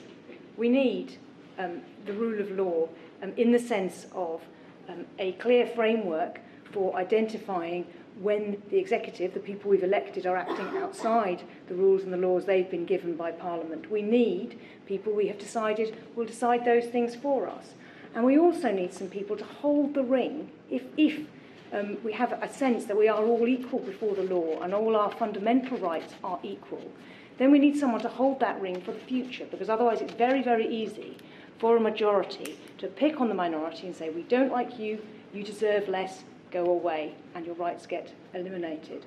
We 0.57 0.69
need 0.69 1.19
um, 1.59 1.83
the 2.05 2.13
rule 2.13 2.41
of 2.41 2.51
law 2.51 2.89
um, 3.23 3.33
in 3.37 3.53
the 3.53 3.59
sense 3.59 4.07
of 4.13 4.43
um, 4.89 5.07
a 5.19 5.33
clear 5.33 5.67
framework 5.67 6.41
for 6.73 6.97
identifying 6.97 7.87
when 8.21 8.63
the 8.71 8.79
executive, 8.79 9.35
the 9.35 9.41
people 9.41 9.71
we've 9.71 9.85
elected, 9.85 10.27
are 10.27 10.37
acting 10.37 10.67
outside 10.79 11.43
the 11.69 11.75
rules 11.75 12.03
and 12.03 12.13
the 12.13 12.17
laws 12.17 12.47
they've 12.47 12.71
been 12.71 12.87
given 12.87 13.15
by 13.15 13.31
Parliament. 13.31 13.91
We 13.91 14.03
need 14.03 14.59
people 14.87 15.13
we 15.13 15.29
have 15.29 15.39
decided 15.39 15.97
will 16.15 16.25
decide 16.25 16.65
those 16.65 16.87
things 16.87 17.15
for 17.15 17.47
us. 17.47 17.75
And 18.15 18.25
we 18.25 18.39
also 18.39 18.73
need 18.73 18.95
some 18.95 19.09
people 19.09 19.37
to 19.37 19.45
hold 19.45 19.93
the 19.93 20.03
ring 20.03 20.51
if, 20.71 20.83
if 20.97 21.27
um, 21.73 21.99
we 22.05 22.13
have 22.13 22.33
a 22.33 22.53
sense 22.53 22.85
that 22.85 22.97
we 22.97 23.09
are 23.09 23.23
all 23.23 23.47
equal 23.47 23.81
before 23.81 24.15
the 24.15 24.23
law 24.23 24.61
and 24.63 24.73
all 24.75 24.97
our 24.97 25.11
fundamental 25.11 25.79
rights 25.79 26.15
are 26.23 26.39
equal, 26.43 26.91
then 27.39 27.51
we 27.51 27.59
need 27.59 27.77
someone 27.77 28.01
to 28.01 28.09
hold 28.09 28.41
that 28.41 28.61
ring 28.61 28.81
for 28.81 28.93
the 28.93 29.01
future 29.01 29.47
because 29.51 29.69
otherwise 29.69 30.01
it's 30.01 30.15
very, 30.15 30.43
very 30.43 30.67
easy 30.67 31.17
for 31.59 31.77
a 31.77 31.81
majority 31.81 32.59
to 32.79 32.87
pick 32.87 33.21
on 33.21 33.29
the 33.29 33.35
minority 33.35 33.87
and 33.87 33.97
say, 33.97 34.11
we 34.11 34.23
don't 34.23 34.53
like 34.53 34.79
you, 34.79 35.01
you 35.33 35.43
deserve 35.43 35.89
less, 35.89 36.25
go 36.51 36.67
away, 36.67 37.15
and 37.35 37.47
your 37.47 37.55
rights 37.55 37.87
get 37.87 38.13
eliminated. 38.35 39.05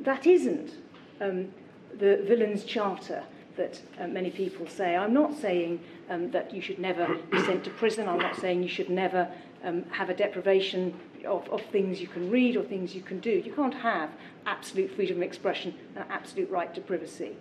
That 0.00 0.26
isn't 0.26 0.74
um, 1.20 1.52
the 1.98 2.22
villain's 2.26 2.64
charter 2.64 3.22
that 3.56 3.80
uh, 4.00 4.06
many 4.06 4.30
people 4.30 4.66
say. 4.66 4.96
I'm 4.96 5.12
not 5.12 5.36
saying 5.38 5.80
um, 6.08 6.30
that 6.30 6.54
you 6.54 6.60
should 6.60 6.78
never 6.78 7.16
be 7.30 7.38
sent 7.44 7.64
to 7.64 7.70
prison. 7.70 8.08
I'm 8.08 8.18
not 8.18 8.36
saying 8.36 8.62
you 8.62 8.68
should 8.68 8.88
never 8.90 9.28
um, 9.62 9.84
have 9.90 10.08
a 10.08 10.14
deprivation 10.14 10.98
of, 11.24 11.48
of 11.50 11.62
things 11.66 12.00
you 12.00 12.06
can 12.06 12.30
read 12.30 12.56
or 12.56 12.62
things 12.62 12.94
you 12.94 13.02
can 13.02 13.20
do. 13.20 13.30
You 13.30 13.52
can't 13.52 13.74
have 13.74 14.10
absolute 14.46 14.94
freedom 14.94 15.18
of 15.18 15.22
expression 15.22 15.74
and 15.94 16.04
absolute 16.10 16.50
right 16.50 16.74
to 16.74 16.80
privacy. 16.80 17.36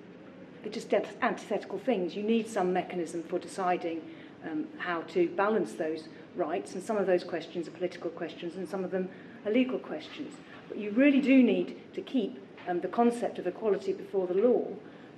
They're 0.63 0.71
just 0.71 0.93
antithetical 0.93 1.79
things. 1.79 2.15
You 2.15 2.23
need 2.23 2.47
some 2.47 2.71
mechanism 2.71 3.23
for 3.23 3.39
deciding 3.39 4.01
um, 4.45 4.67
how 4.77 5.01
to 5.01 5.27
balance 5.29 5.73
those 5.73 6.07
rights, 6.35 6.73
and 6.73 6.83
some 6.83 6.97
of 6.97 7.07
those 7.07 7.23
questions 7.23 7.67
are 7.67 7.71
political 7.71 8.09
questions, 8.11 8.55
and 8.55 8.67
some 8.67 8.83
of 8.83 8.91
them 8.91 9.09
are 9.45 9.51
legal 9.51 9.79
questions. 9.79 10.35
But 10.67 10.77
you 10.77 10.91
really 10.91 11.21
do 11.21 11.43
need 11.43 11.77
to 11.93 12.01
keep 12.01 12.39
um, 12.67 12.81
the 12.81 12.87
concept 12.87 13.39
of 13.39 13.47
equality 13.47 13.93
before 13.93 14.27
the 14.27 14.35
law, 14.35 14.67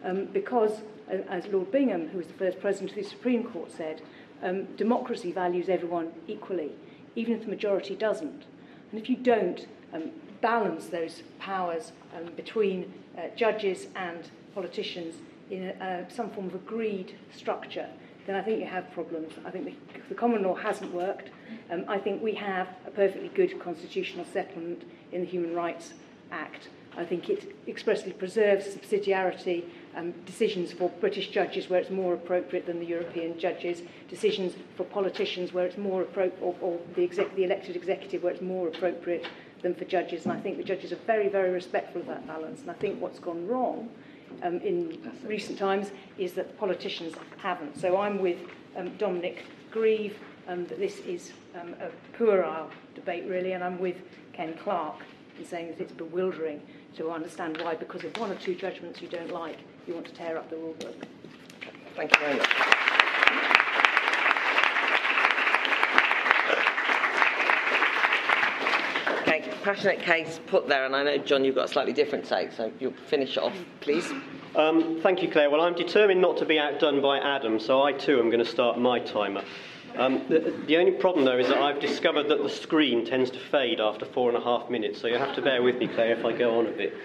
um, 0.04 0.26
because, 0.26 0.82
uh, 1.12 1.18
as 1.30 1.48
Lord 1.48 1.72
Bingham, 1.72 2.10
who 2.10 2.18
was 2.18 2.28
the 2.28 2.34
first 2.34 2.60
president 2.60 2.92
of 2.92 2.98
the 2.98 3.04
Supreme 3.04 3.44
Court, 3.44 3.72
said, 3.72 4.02
um, 4.42 4.66
democracy 4.76 5.32
values 5.32 5.70
everyone 5.70 6.12
equally, 6.28 6.72
even 7.16 7.34
if 7.34 7.42
the 7.42 7.50
majority 7.50 7.96
doesn't. 7.96 8.44
And 8.94 9.02
if 9.02 9.10
you 9.10 9.16
don't 9.16 9.66
um, 9.92 10.12
balance 10.40 10.86
those 10.86 11.24
powers 11.40 11.94
um, 12.16 12.32
between 12.36 12.94
uh, 13.18 13.22
judges 13.36 13.88
and 13.96 14.30
politicians 14.54 15.16
in 15.50 15.70
a, 15.82 15.84
uh, 15.84 16.14
some 16.14 16.30
form 16.30 16.46
of 16.46 16.54
agreed 16.54 17.18
structure, 17.36 17.88
then 18.28 18.36
I 18.36 18.44
think 18.44 18.60
you 18.60 18.68
have 18.68 18.92
problems. 18.92 19.34
I 19.44 19.50
think 19.50 19.66
the, 19.66 19.76
the 20.10 20.14
common 20.14 20.44
law 20.44 20.54
hasn't 20.54 20.94
worked. 20.94 21.32
Um, 21.72 21.86
I 21.88 21.98
think 21.98 22.22
we 22.22 22.36
have 22.36 22.68
a 22.86 22.92
perfectly 22.92 23.30
good 23.30 23.60
constitutional 23.60 24.26
settlement 24.32 24.84
in 25.12 25.22
the 25.22 25.28
Human 25.28 25.56
Rights 25.56 25.94
Act. 26.32 26.70
I 26.96 27.04
think 27.04 27.32
it 27.32 27.56
expressly 27.68 28.12
preserves 28.12 28.68
subsidiarity 28.68 29.64
um, 29.96 30.12
decisions 30.26 30.74
for 30.74 30.90
British 31.00 31.30
judges 31.30 31.70
where 31.70 31.80
it's 31.80 31.90
more 31.90 32.14
appropriate 32.14 32.66
than 32.66 32.80
the 32.80 32.86
European 32.86 33.38
judges, 33.40 33.82
decisions 34.10 34.54
for 34.76 34.84
politicians 34.86 35.54
where 35.54 35.66
it's 35.66 35.78
more 35.78 36.02
appropriate, 36.02 36.38
or, 36.42 36.56
or 36.62 36.80
the, 36.96 37.04
exec- 37.04 37.36
the 37.36 37.44
elected 37.44 37.76
executive 37.76 38.24
where 38.24 38.34
it's 38.34 38.42
more 38.42 38.68
appropriate 38.68 39.26
than 39.62 39.74
for 39.76 39.86
judges. 39.86 40.26
And 40.26 40.34
I 40.34 40.40
think 40.40 40.58
the 40.58 40.64
judges 40.64 40.92
are 40.92 41.00
very, 41.08 41.30
very 41.30 41.52
respectful 41.52 42.02
of 42.02 42.08
that 42.08 42.28
balance. 42.28 42.62
And 42.62 42.72
I 42.72 42.76
think 42.76 43.02
what's 43.02 43.20
gone 43.20 43.48
wrong 43.48 43.90
um, 44.42 44.60
in 44.62 45.12
recent 45.26 45.58
times 45.58 45.92
is 46.18 46.34
that 46.34 46.58
politicians 46.58 47.14
haven't. 47.38 47.80
So 47.80 47.98
I'm 47.98 48.20
with 48.20 48.38
um, 48.76 48.96
Dominic 48.98 49.44
Grieve 49.72 50.18
um, 50.48 50.66
that 50.68 50.80
this 50.80 51.00
is 51.00 51.32
um, 51.60 51.76
a 51.80 51.90
puerile 52.18 52.70
debate, 52.96 53.26
really, 53.28 53.54
and 53.54 53.64
I'm 53.64 53.80
with 53.80 53.98
Ken 54.34 54.54
Clarke 54.56 55.04
in 55.40 55.46
saying 55.46 55.68
that 55.70 55.80
it's 55.80 55.94
bewildering 55.94 56.62
to 56.96 57.12
understand 57.12 57.60
why, 57.62 57.76
because 57.76 58.04
of 58.04 58.16
one 58.18 58.32
or 58.32 58.36
two 58.36 58.56
judgments 58.56 59.02
you 59.02 59.08
don't 59.08 59.32
like, 59.32 59.58
you 59.88 59.94
want 59.94 60.06
to 60.06 60.14
tear 60.14 60.38
up 60.38 60.50
the 60.50 60.56
rule 60.56 60.74
book. 60.80 60.96
Thank 61.96 62.14
you 62.16 62.20
very 62.20 62.38
much. 62.38 62.50
Okay, 69.22 69.50
passionate 69.64 70.00
case 70.00 70.40
put 70.48 70.68
there, 70.68 70.86
and 70.86 70.96
I 70.96 71.04
know, 71.04 71.18
Jon, 71.18 71.46
you've 71.46 71.56
got 71.56 71.66
a 71.66 71.68
slightly 71.68 71.94
different 71.94 72.26
take, 72.26 72.52
so 72.52 72.72
you'll 72.80 72.94
finish 73.08 73.38
off, 73.38 73.54
please. 73.80 74.12
Um, 74.56 75.00
thank 75.02 75.22
you, 75.22 75.32
Claire. 75.32 75.50
Well, 75.50 75.62
I'm 75.62 75.76
determined 75.76 76.22
not 76.22 76.38
to 76.38 76.46
be 76.46 76.60
outdone 76.60 77.02
by 77.02 77.20
Adam, 77.20 77.60
so 77.60 77.82
I 77.82 77.94
too 77.94 78.20
am 78.20 78.30
going 78.30 78.44
to 78.44 78.50
start 78.50 78.80
my 78.80 79.00
timer. 79.00 79.44
Um, 79.96 80.26
the, 80.28 80.54
the, 80.66 80.78
only 80.78 80.92
problem, 80.92 81.26
though, 81.26 81.38
is 81.38 81.48
that 81.48 81.60
I've 81.60 81.80
discovered 81.80 82.28
that 82.30 82.42
the 82.42 82.50
screen 82.50 83.06
tends 83.06 83.30
to 83.32 83.40
fade 83.40 83.80
after 83.80 84.06
four 84.06 84.30
and 84.30 84.38
a 84.38 84.42
half 84.42 84.70
minutes, 84.70 85.00
so 85.00 85.08
you'll 85.08 85.20
have 85.20 85.36
to 85.36 85.42
bear 85.42 85.62
with 85.62 85.78
me, 85.78 85.88
Claire, 85.88 86.18
if 86.18 86.26
I 86.26 86.34
go 86.36 86.58
on 86.60 86.68
a 86.68 86.72
bit. 86.72 86.96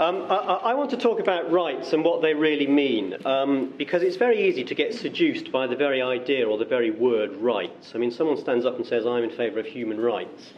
Um, 0.00 0.22
I, 0.30 0.36
I, 0.70 0.74
want 0.74 0.88
to 0.92 0.96
talk 0.96 1.20
about 1.20 1.52
rights 1.52 1.92
and 1.92 2.02
what 2.02 2.22
they 2.22 2.32
really 2.32 2.66
mean, 2.66 3.18
um, 3.26 3.74
because 3.76 4.02
it's 4.02 4.16
very 4.16 4.48
easy 4.48 4.64
to 4.64 4.74
get 4.74 4.94
seduced 4.94 5.52
by 5.52 5.66
the 5.66 5.76
very 5.76 6.00
idea 6.00 6.48
or 6.48 6.56
the 6.56 6.64
very 6.64 6.90
word 6.90 7.36
rights. 7.36 7.92
I 7.94 7.98
mean, 7.98 8.10
someone 8.10 8.38
stands 8.38 8.64
up 8.64 8.76
and 8.76 8.86
says, 8.86 9.04
I'm 9.04 9.24
in 9.24 9.30
favour 9.30 9.60
of 9.60 9.66
human 9.66 10.00
rights. 10.00 10.54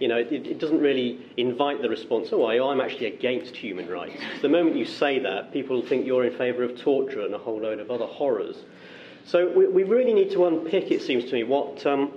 You 0.00 0.08
know, 0.08 0.16
it, 0.16 0.32
it, 0.32 0.58
doesn't 0.58 0.80
really 0.80 1.20
invite 1.36 1.82
the 1.82 1.90
response, 1.90 2.30
oh, 2.32 2.46
I'm 2.46 2.80
actually 2.80 3.08
against 3.08 3.54
human 3.54 3.90
rights. 3.90 4.22
The 4.40 4.48
moment 4.48 4.74
you 4.74 4.86
say 4.86 5.18
that, 5.18 5.52
people 5.52 5.82
think 5.82 6.06
you're 6.06 6.24
in 6.24 6.38
favour 6.38 6.62
of 6.62 6.80
torture 6.80 7.20
and 7.20 7.34
a 7.34 7.38
whole 7.38 7.60
load 7.60 7.80
of 7.80 7.90
other 7.90 8.06
horrors. 8.06 8.56
So 9.26 9.52
we, 9.54 9.66
we 9.66 9.84
really 9.84 10.14
need 10.14 10.30
to 10.30 10.46
unpick, 10.46 10.90
it 10.90 11.02
seems 11.02 11.26
to 11.26 11.34
me, 11.34 11.44
what, 11.44 11.84
um, 11.84 12.10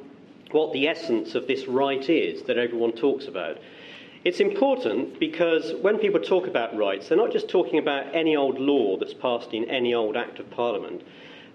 what 0.52 0.72
the 0.72 0.88
essence 0.88 1.36
of 1.36 1.48
this 1.48 1.68
right 1.68 2.10
is 2.10 2.44
that 2.44 2.58
everyone 2.58 2.94
talks 2.94 3.26
about. 3.26 3.58
It's 4.24 4.40
important 4.40 5.20
because 5.20 5.74
when 5.82 5.98
people 5.98 6.20
talk 6.20 6.46
about 6.46 6.78
rights, 6.78 7.10
they're 7.10 7.18
not 7.18 7.32
just 7.32 7.50
talking 7.50 7.80
about 7.80 8.14
any 8.16 8.36
old 8.36 8.60
law 8.60 8.96
that's 8.98 9.16
passed 9.16 9.52
in 9.52 9.68
any 9.68 9.96
old 9.96 10.16
Act 10.16 10.38
of 10.38 10.48
Parliament. 10.52 11.02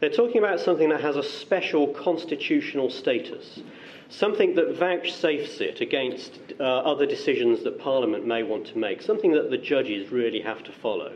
They're 0.00 0.10
talking 0.10 0.38
about 0.38 0.58
something 0.58 0.88
that 0.88 1.00
has 1.00 1.14
a 1.14 1.22
special 1.22 1.86
constitutional 1.86 2.90
status, 2.90 3.60
something 4.08 4.56
that 4.56 4.76
vouchsafes 4.76 5.60
it 5.60 5.80
against 5.80 6.40
uh, 6.58 6.64
other 6.64 7.06
decisions 7.06 7.62
that 7.62 7.78
Parliament 7.78 8.26
may 8.26 8.42
want 8.42 8.66
to 8.66 8.78
make, 8.78 9.00
something 9.00 9.30
that 9.30 9.48
the 9.50 9.58
judges 9.58 10.10
really 10.10 10.40
have 10.40 10.64
to 10.64 10.72
follow. 10.72 11.12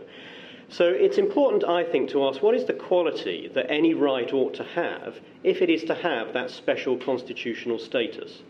So 0.69 0.87
it's 0.87 1.19
important, 1.19 1.65
I 1.65 1.83
think, 1.83 2.11
to 2.11 2.29
ask 2.29 2.43
what 2.43 2.55
is 2.55 2.67
the 2.67 2.75
quality 2.75 3.51
that 3.55 3.69
any 3.69 3.93
right 3.93 4.33
ought 4.33 4.55
to 4.55 4.65
have 4.65 5.19
if 5.43 5.63
it 5.63 5.69
is 5.69 5.83
to 5.85 5.97
have 5.97 6.33
that 6.33 6.53
special 6.53 6.97
constitutional 6.97 7.81
status? 7.81 8.43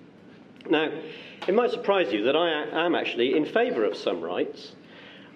Now, 0.68 0.90
it 1.48 1.54
might 1.54 1.70
surprise 1.70 2.12
you 2.12 2.24
that 2.24 2.36
I 2.36 2.84
am 2.84 2.94
actually 2.94 3.36
in 3.36 3.44
favour 3.46 3.84
of 3.84 3.96
some 3.96 4.20
rights, 4.20 4.72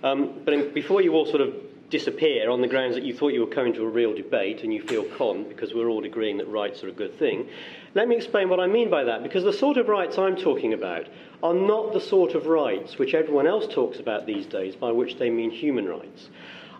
um, 0.03 0.43
but 0.45 0.75
before 0.75 1.01
you 1.01 1.15
all 1.15 1.27
sort 1.27 1.41
of 1.41 1.55
disappear 1.91 2.51
on 2.51 2.61
the 2.61 2.67
grounds 2.67 2.95
that 2.95 3.05
you 3.05 3.15
thought 3.15 3.33
you 3.33 3.41
were 3.41 3.47
coming 3.47 3.73
to 3.73 3.85
a 3.85 3.89
real 3.89 4.15
debate 4.15 4.63
and 4.63 4.75
you 4.75 4.83
feel 4.83 5.05
con 5.17 5.45
because 5.49 5.75
we're 5.75 5.89
all 5.89 6.05
agreeing 6.05 6.39
that 6.39 6.49
rights 6.49 6.83
are 6.83 6.89
a 6.89 6.93
good 6.93 7.17
thing, 7.19 7.49
let 7.95 8.09
me 8.09 8.17
explain 8.17 8.49
what 8.49 8.59
I 8.59 8.67
mean 8.67 8.91
by 8.91 9.05
that 9.05 9.23
because 9.23 9.45
the 9.45 9.53
sort 9.53 9.77
of 9.77 9.89
rights 9.89 10.19
I'm 10.19 10.37
talking 10.37 10.73
about 10.73 11.07
are 11.43 11.55
not 11.55 11.93
the 11.93 12.01
sort 12.01 12.35
of 12.35 12.47
rights 12.47 12.99
which 12.99 13.15
everyone 13.15 13.47
else 13.47 13.73
talks 13.73 14.01
about 14.01 14.27
these 14.27 14.47
days, 14.47 14.75
by 14.75 14.91
which 14.91 15.19
they 15.19 15.31
mean 15.31 15.51
human 15.51 15.87
rights. 15.87 16.31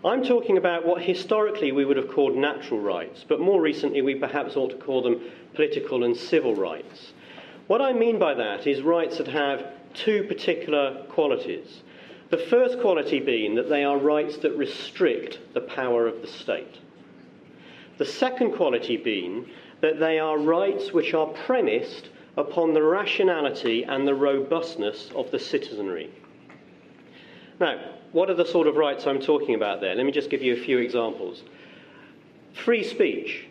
I'm 0.03 0.23
talking 0.23 0.57
about 0.57 0.85
what 0.85 1.01
historically 1.01 1.71
we 1.71 1.85
would 1.85 1.97
have 1.97 2.09
called 2.09 2.35
natural 2.35 2.79
rights, 2.79 3.25
but 3.27 3.39
more 3.39 3.61
recently 3.61 4.01
we 4.01 4.15
perhaps 4.15 4.55
ought 4.55 4.69
to 4.69 4.77
call 4.77 5.01
them 5.01 5.21
political 5.53 6.03
and 6.03 6.15
civil 6.15 6.53
rights. 6.55 7.13
What 7.67 7.81
I 7.81 7.93
mean 7.93 8.19
by 8.19 8.35
that 8.35 8.67
is 8.67 8.81
rights 8.81 9.17
that 9.17 9.27
have 9.27 9.65
two 9.93 10.23
particular 10.23 11.03
qualities. 11.09 11.81
The 12.29 12.37
first 12.37 12.79
quality 12.79 13.19
being 13.19 13.55
that 13.55 13.69
they 13.69 13.83
are 13.83 13.97
rights 13.97 14.37
that 14.37 14.57
restrict 14.57 15.39
the 15.53 15.61
power 15.61 16.07
of 16.07 16.21
the 16.21 16.27
state. 16.27 16.79
The 17.97 18.05
second 18.05 18.53
quality 18.53 18.97
being 18.97 19.49
that 19.81 19.99
they 19.99 20.19
are 20.19 20.37
rights 20.37 20.91
which 20.91 21.13
are 21.13 21.27
premised 21.27 22.09
upon 22.37 22.73
the 22.73 22.83
rationality 22.83 23.83
and 23.83 24.07
the 24.07 24.15
robustness 24.15 25.09
of 25.15 25.31
the 25.31 25.39
citizenry. 25.39 26.11
Now, 27.59 27.79
what 28.11 28.29
are 28.29 28.35
the 28.35 28.45
sort 28.45 28.67
of 28.67 28.75
rights 28.75 29.07
I'm 29.07 29.21
talking 29.21 29.55
about 29.55 29.81
there? 29.81 29.95
Let 29.95 30.05
me 30.05 30.11
just 30.11 30.29
give 30.29 30.41
you 30.41 30.53
a 30.53 30.59
few 30.59 30.77
examples. 30.77 31.43
Free 32.53 32.83
speech, 32.83 33.47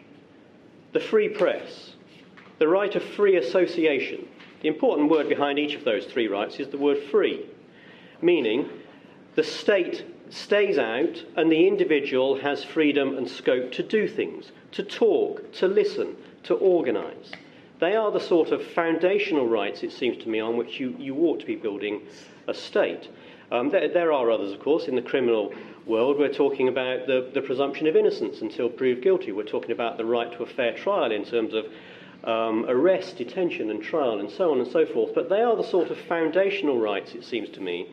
the 0.93 1.01
free 1.01 1.29
press, 1.29 1.94
the 2.59 2.69
right 2.69 2.95
of 2.95 3.03
free 3.03 3.37
association. 3.37 4.27
The 4.63 4.69
important 4.69 5.11
word 5.11 5.29
behind 5.29 5.59
each 5.59 5.75
of 5.75 5.85
those 5.85 6.07
three 6.07 6.29
rights 6.29 6.59
is 6.59 6.69
the 6.69 6.79
word 6.79 6.99
free, 7.11 7.47
meaning 8.23 8.69
the 9.35 9.43
state 9.43 10.05
stays 10.31 10.79
out 10.79 11.23
and 11.37 11.51
the 11.51 11.67
individual 11.67 12.39
has 12.39 12.65
freedom 12.65 13.17
and 13.17 13.29
scope 13.29 13.73
to 13.73 13.83
do 13.83 14.09
things, 14.09 14.53
to 14.73 14.83
talk, 14.83 15.53
to 15.53 15.69
listen, 15.69 16.17
to 16.45 16.55
organise. 16.55 17.33
They 17.81 17.97
are 17.97 18.11
the 18.11 18.21
sort 18.21 18.51
of 18.51 18.65
foundational 18.69 19.47
rights, 19.47 19.83
it 19.83 19.93
seems 19.93 20.23
to 20.23 20.29
me, 20.29 20.41
on 20.41 20.57
which 20.57 20.81
you, 20.81 20.97
you 20.99 21.17
ought 21.27 21.41
to 21.41 21.47
be 21.47 21.57
building 21.57 22.03
a 22.49 22.55
state. 22.55 23.09
Um, 23.53 23.71
there, 23.71 23.89
there, 23.89 24.13
are 24.13 24.31
others, 24.31 24.53
of 24.53 24.61
course, 24.61 24.89
in 24.89 24.95
the 24.95 25.03
criminal 25.03 25.53
world. 25.87 26.19
We're 26.19 26.33
talking 26.33 26.69
about 26.69 27.07
the, 27.07 27.31
the 27.35 27.43
presumption 27.43 27.87
of 27.87 27.97
innocence 27.97 28.41
until 28.41 28.69
proved 28.69 29.03
guilty. 29.03 29.33
We're 29.33 29.45
talking 29.45 29.73
about 29.73 29.99
the 29.99 30.05
right 30.05 30.33
to 30.33 30.43
a 30.43 30.47
fair 30.47 30.75
trial 30.75 31.13
in 31.13 31.25
terms 31.25 31.53
of 31.53 31.67
um, 32.25 32.65
arrest, 32.69 33.17
detention, 33.17 33.71
and 33.71 33.83
trial, 33.83 34.21
and 34.21 34.31
so 34.31 34.51
on 34.51 34.61
and 34.61 34.71
so 34.71 34.87
forth. 34.87 35.15
But 35.15 35.29
they 35.29 35.43
are 35.43 35.57
the 35.57 35.65
sort 35.65 35.91
of 35.91 35.99
foundational 35.99 36.81
rights, 36.81 37.15
it 37.15 37.25
seems 37.25 37.49
to 37.51 37.61
me, 37.61 37.89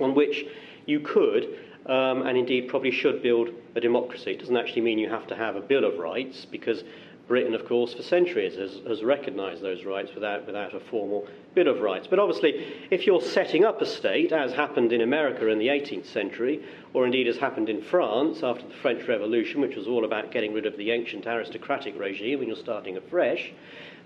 on 0.00 0.14
which 0.14 0.46
you 0.86 1.00
could, 1.00 1.58
um, 1.86 2.22
and 2.26 2.36
indeed 2.36 2.68
probably 2.68 2.90
should, 2.90 3.22
build 3.22 3.50
a 3.76 3.80
democracy. 3.80 4.32
It 4.32 4.40
doesn't 4.40 4.56
actually 4.56 4.82
mean 4.82 4.98
you 4.98 5.08
have 5.08 5.26
to 5.28 5.36
have 5.36 5.56
a 5.56 5.60
Bill 5.60 5.84
of 5.84 5.98
Rights, 5.98 6.44
because 6.44 6.82
Britain, 7.30 7.54
of 7.54 7.64
course, 7.64 7.94
for 7.94 8.02
centuries 8.02 8.56
has, 8.56 8.80
has 8.88 9.04
recognised 9.04 9.62
those 9.62 9.84
rights 9.84 10.12
without, 10.16 10.44
without 10.46 10.74
a 10.74 10.80
formal 10.80 11.28
Bill 11.54 11.68
of 11.68 11.80
Rights. 11.80 12.08
But 12.08 12.18
obviously, 12.18 12.66
if 12.90 13.06
you're 13.06 13.20
setting 13.20 13.64
up 13.64 13.80
a 13.80 13.86
state, 13.86 14.32
as 14.32 14.52
happened 14.52 14.92
in 14.92 15.00
America 15.00 15.46
in 15.46 15.60
the 15.60 15.68
18th 15.68 16.06
century, 16.06 16.60
or 16.92 17.06
indeed 17.06 17.28
as 17.28 17.36
happened 17.36 17.68
in 17.68 17.82
France 17.82 18.42
after 18.42 18.66
the 18.66 18.74
French 18.74 19.06
Revolution, 19.06 19.60
which 19.60 19.76
was 19.76 19.86
all 19.86 20.04
about 20.04 20.32
getting 20.32 20.52
rid 20.52 20.66
of 20.66 20.76
the 20.76 20.90
ancient 20.90 21.24
aristocratic 21.24 21.96
regime 21.96 22.40
and 22.40 22.48
you're 22.48 22.56
starting 22.56 22.96
afresh, 22.96 23.52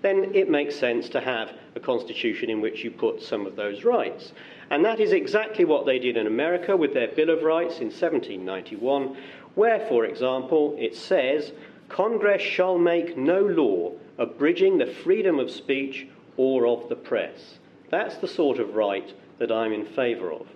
then 0.03 0.35
it 0.35 0.47
makes 0.47 0.75
sense 0.75 1.09
to 1.09 1.19
have 1.19 1.51
a 1.73 1.79
constitution 1.79 2.51
in 2.51 2.61
which 2.61 2.83
you 2.83 2.91
put 2.91 3.23
some 3.23 3.47
of 3.47 3.55
those 3.55 3.83
rights. 3.83 4.33
And 4.69 4.85
that 4.85 4.99
is 4.99 5.13
exactly 5.13 5.65
what 5.65 5.87
they 5.87 5.97
did 5.97 6.15
in 6.15 6.27
America 6.27 6.77
with 6.77 6.93
their 6.93 7.07
Bill 7.07 7.31
of 7.31 7.41
Rights 7.41 7.79
in 7.79 7.87
1791, 7.87 9.17
where, 9.55 9.79
for 9.87 10.05
example, 10.05 10.75
it 10.77 10.95
says 10.95 11.53
Congress 11.89 12.41
shall 12.41 12.77
make 12.77 13.17
no 13.17 13.41
law 13.41 13.91
abridging 14.17 14.77
the 14.77 14.85
freedom 14.85 15.39
of 15.39 15.51
speech 15.51 16.07
or 16.37 16.67
of 16.67 16.89
the 16.89 16.95
press. 16.95 17.59
That's 17.89 18.17
the 18.17 18.27
sort 18.27 18.59
of 18.59 18.75
right 18.75 19.13
that 19.39 19.51
I'm 19.51 19.73
in 19.73 19.85
favour 19.85 20.31
of. 20.31 20.47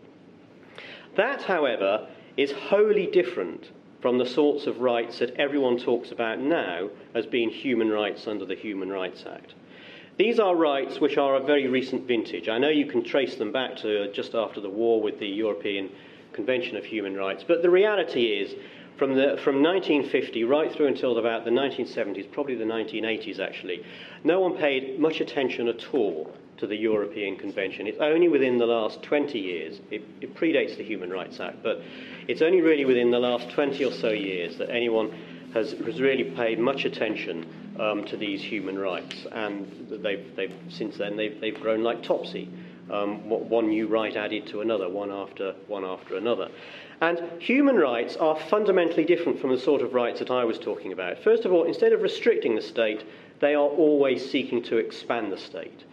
That, 1.15 1.43
however, 1.43 2.07
is 2.38 2.51
wholly 2.51 3.07
different 3.07 3.69
from 4.01 4.17
the 4.17 4.25
sorts 4.25 4.65
of 4.65 4.80
rights 4.80 5.19
that 5.19 5.36
everyone 5.36 5.77
talks 5.77 6.11
about 6.11 6.39
now 6.39 6.89
as 7.13 7.25
being 7.25 7.49
human 7.49 7.89
rights 7.89 8.27
under 8.27 8.45
the 8.45 8.55
Human 8.55 8.89
Rights 8.89 9.25
Act. 9.30 9.53
These 10.17 10.39
are 10.39 10.55
rights 10.55 10.99
which 10.99 11.17
are 11.17 11.36
a 11.36 11.43
very 11.43 11.67
recent 11.67 12.07
vintage. 12.07 12.49
I 12.49 12.57
know 12.57 12.69
you 12.69 12.86
can 12.86 13.03
trace 13.03 13.36
them 13.36 13.51
back 13.51 13.75
to 13.77 14.11
just 14.11 14.36
after 14.36 14.61
the 14.61 14.69
war 14.69 15.01
with 15.01 15.19
the 15.19 15.27
European 15.27 15.89
Convention 16.34 16.77
of 16.77 16.86
Human 16.86 17.15
Rights, 17.15 17.43
but 17.45 17.61
the 17.61 17.69
reality 17.69 18.25
is 18.25 18.55
from, 19.00 19.16
the, 19.16 19.39
from 19.43 19.64
1950 19.64 20.43
right 20.43 20.72
through 20.72 20.88
until 20.88 21.18
about 21.18 21.45
the 21.45 21.52
1970s, 21.52 22.30
probably 22.32 22.56
the 22.56 22.66
1980s 22.66 23.39
actually, 23.39 23.84
no 24.26 24.41
one 24.41 24.58
paid 24.58 25.00
much 25.00 25.22
attention 25.22 25.70
at 25.70 25.93
all 25.93 26.32
to 26.58 26.68
the 26.68 26.76
European 26.76 27.38
Convention. 27.38 27.88
It's 27.88 28.02
only 28.02 28.28
within 28.28 28.58
the 28.58 28.66
last 28.66 29.02
20 29.02 29.39
years, 29.39 29.80
it, 29.89 30.04
it, 30.20 30.36
predates 30.36 30.76
the 30.76 30.84
Human 30.84 31.10
Rights 31.10 31.39
Act, 31.39 31.64
but 31.64 31.82
it's 32.28 32.41
only 32.41 32.60
really 32.60 32.84
within 32.84 33.10
the 33.10 33.20
last 33.20 33.50
20 33.52 33.84
or 33.86 33.93
so 33.93 34.10
years 34.10 34.58
that 34.58 34.70
anyone 34.70 35.18
has, 35.54 35.72
has 35.72 36.02
really 36.02 36.26
paid 36.26 36.60
much 36.60 36.84
attention 36.84 37.47
um, 37.80 38.04
to 38.06 38.18
these 38.18 38.43
human 38.43 38.78
rights. 38.78 39.26
And 39.32 39.88
they've, 40.04 40.36
they've, 40.36 40.54
since 40.68 40.97
then, 40.97 41.16
they've, 41.16 41.39
they've 41.39 41.60
grown 41.60 41.82
like 41.82 42.04
Topsy. 42.04 42.50
Um, 42.91 43.29
one 43.29 43.69
new 43.69 43.87
right 43.87 44.15
added 44.15 44.47
to 44.47 44.61
another, 44.61 44.89
one 44.89 45.11
after, 45.11 45.53
one 45.67 45.85
after 45.85 46.17
another. 46.17 46.49
And 47.01 47.21
human 47.39 47.75
rights 47.75 48.17
are 48.17 48.35
fundamentally 48.35 49.05
different 49.05 49.39
from 49.39 49.51
the 49.51 49.59
sort 49.59 49.81
of 49.81 49.93
rights 49.93 50.19
that 50.19 50.31
I 50.31 50.43
was 50.43 50.59
talking 50.59 50.91
about. 50.91 51.19
First 51.19 51.45
of 51.45 51.53
all, 51.53 51.65
instead 51.65 51.93
of 51.93 52.01
restricting 52.01 52.55
the 52.55 52.61
state, 52.61 53.03
they 53.39 53.53
are 53.53 53.67
always 53.67 54.29
seeking 54.29 54.63
to 54.63 54.77
expand 54.77 55.31
the 55.31 55.37
state. 55.37 55.83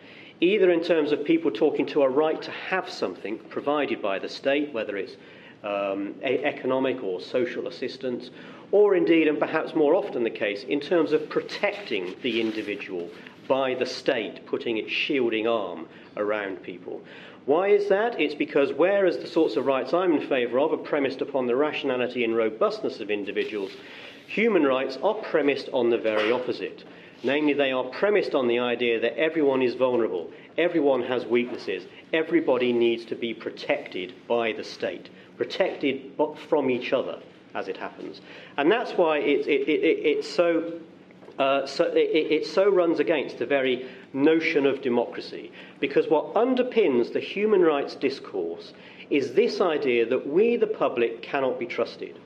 Either 0.41 0.71
in 0.71 0.83
terms 0.83 1.13
of 1.13 1.25
people 1.25 1.51
talking 1.51 1.87
to 1.87 2.03
a 2.03 2.09
right 2.09 2.43
to 2.43 2.51
have 2.51 2.91
something 2.91 3.39
provided 3.51 4.03
by 4.03 4.19
the 4.19 4.29
state, 4.29 4.73
whether 4.73 4.97
it's 4.97 5.17
um, 5.65 6.15
economic 6.23 7.03
or 7.03 7.21
social 7.21 7.69
assistance, 7.69 8.31
or 8.73 8.97
indeed, 8.97 9.29
and 9.29 9.39
perhaps 9.39 9.75
more 9.75 9.95
often 9.95 10.25
the 10.25 10.31
case, 10.31 10.65
in 10.65 10.81
terms 10.81 11.13
of 11.13 11.29
protecting 11.29 12.15
the 12.23 12.41
individual 12.41 13.09
by 13.49 13.75
the 13.75 13.87
state 13.87 14.47
putting 14.47 14.79
its 14.79 14.91
shielding 14.91 15.47
arm 15.47 15.89
around 16.17 16.63
people. 16.63 17.01
Why 17.47 17.69
is 17.69 17.89
that? 17.89 18.21
It's 18.21 18.35
because 18.35 18.73
whereas 18.73 19.19
the 19.19 19.27
sorts 19.29 19.57
of 19.57 19.67
rights 19.67 19.95
I'm 19.95 20.15
in 20.15 20.29
favour 20.29 20.59
of 20.59 20.73
are 20.73 20.79
premised 20.79 21.23
upon 21.23 21.47
the 21.47 21.55
rationality 21.55 22.25
and 22.25 22.37
robustness 22.37 22.99
of 23.01 23.11
individuals, 23.11 23.71
human 24.27 24.65
rights 24.65 24.99
are 25.03 25.15
premised 25.15 25.69
on 25.73 25.91
the 25.91 25.99
very 25.99 26.33
opposite. 26.33 26.83
Namely, 27.23 27.55
they 27.55 27.73
are 27.73 27.85
premised 27.85 28.35
on 28.35 28.49
the 28.49 28.59
idea 28.59 29.01
that 29.01 29.19
everyone 29.19 29.63
is 29.63 29.75
vulnerable, 29.75 30.31
everyone 30.59 31.03
has 31.03 31.25
weaknesses, 31.25 31.85
everybody 32.13 32.73
needs 32.73 33.05
to 33.07 33.15
be 33.15 33.33
protected 33.33 34.13
by 34.29 34.53
the 34.53 34.65
state, 34.65 35.09
protected 35.37 36.13
from 36.49 36.69
each 36.69 36.93
other, 36.93 37.19
as 37.55 37.69
it 37.69 37.77
happens. 37.77 38.21
And 38.57 38.71
that's 38.71 38.93
why 38.93 39.19
it, 39.19 39.47
it, 39.47 39.69
it, 39.69 40.07
it's 40.07 40.29
so 40.29 40.73
uh, 41.39 41.67
so 41.67 41.85
it, 41.85 42.33
it, 42.33 42.47
so 42.47 42.69
runs 42.71 42.99
against 42.99 43.39
the 43.39 43.47
very 43.47 43.87
notion 44.13 44.67
of 44.67 44.81
democracy, 44.83 45.53
because 45.81 46.09
what 46.09 46.35
underpins 46.35 47.13
the 47.13 47.21
human 47.21 47.61
rights 47.61 47.95
discourse 47.95 48.73
is 49.11 49.35
this 49.35 49.61
idea 49.61 50.07
that 50.07 50.27
we, 50.27 50.57
the 50.57 50.67
public, 50.67 51.23
cannot 51.23 51.59
be 51.59 51.67
trusted. 51.67 52.19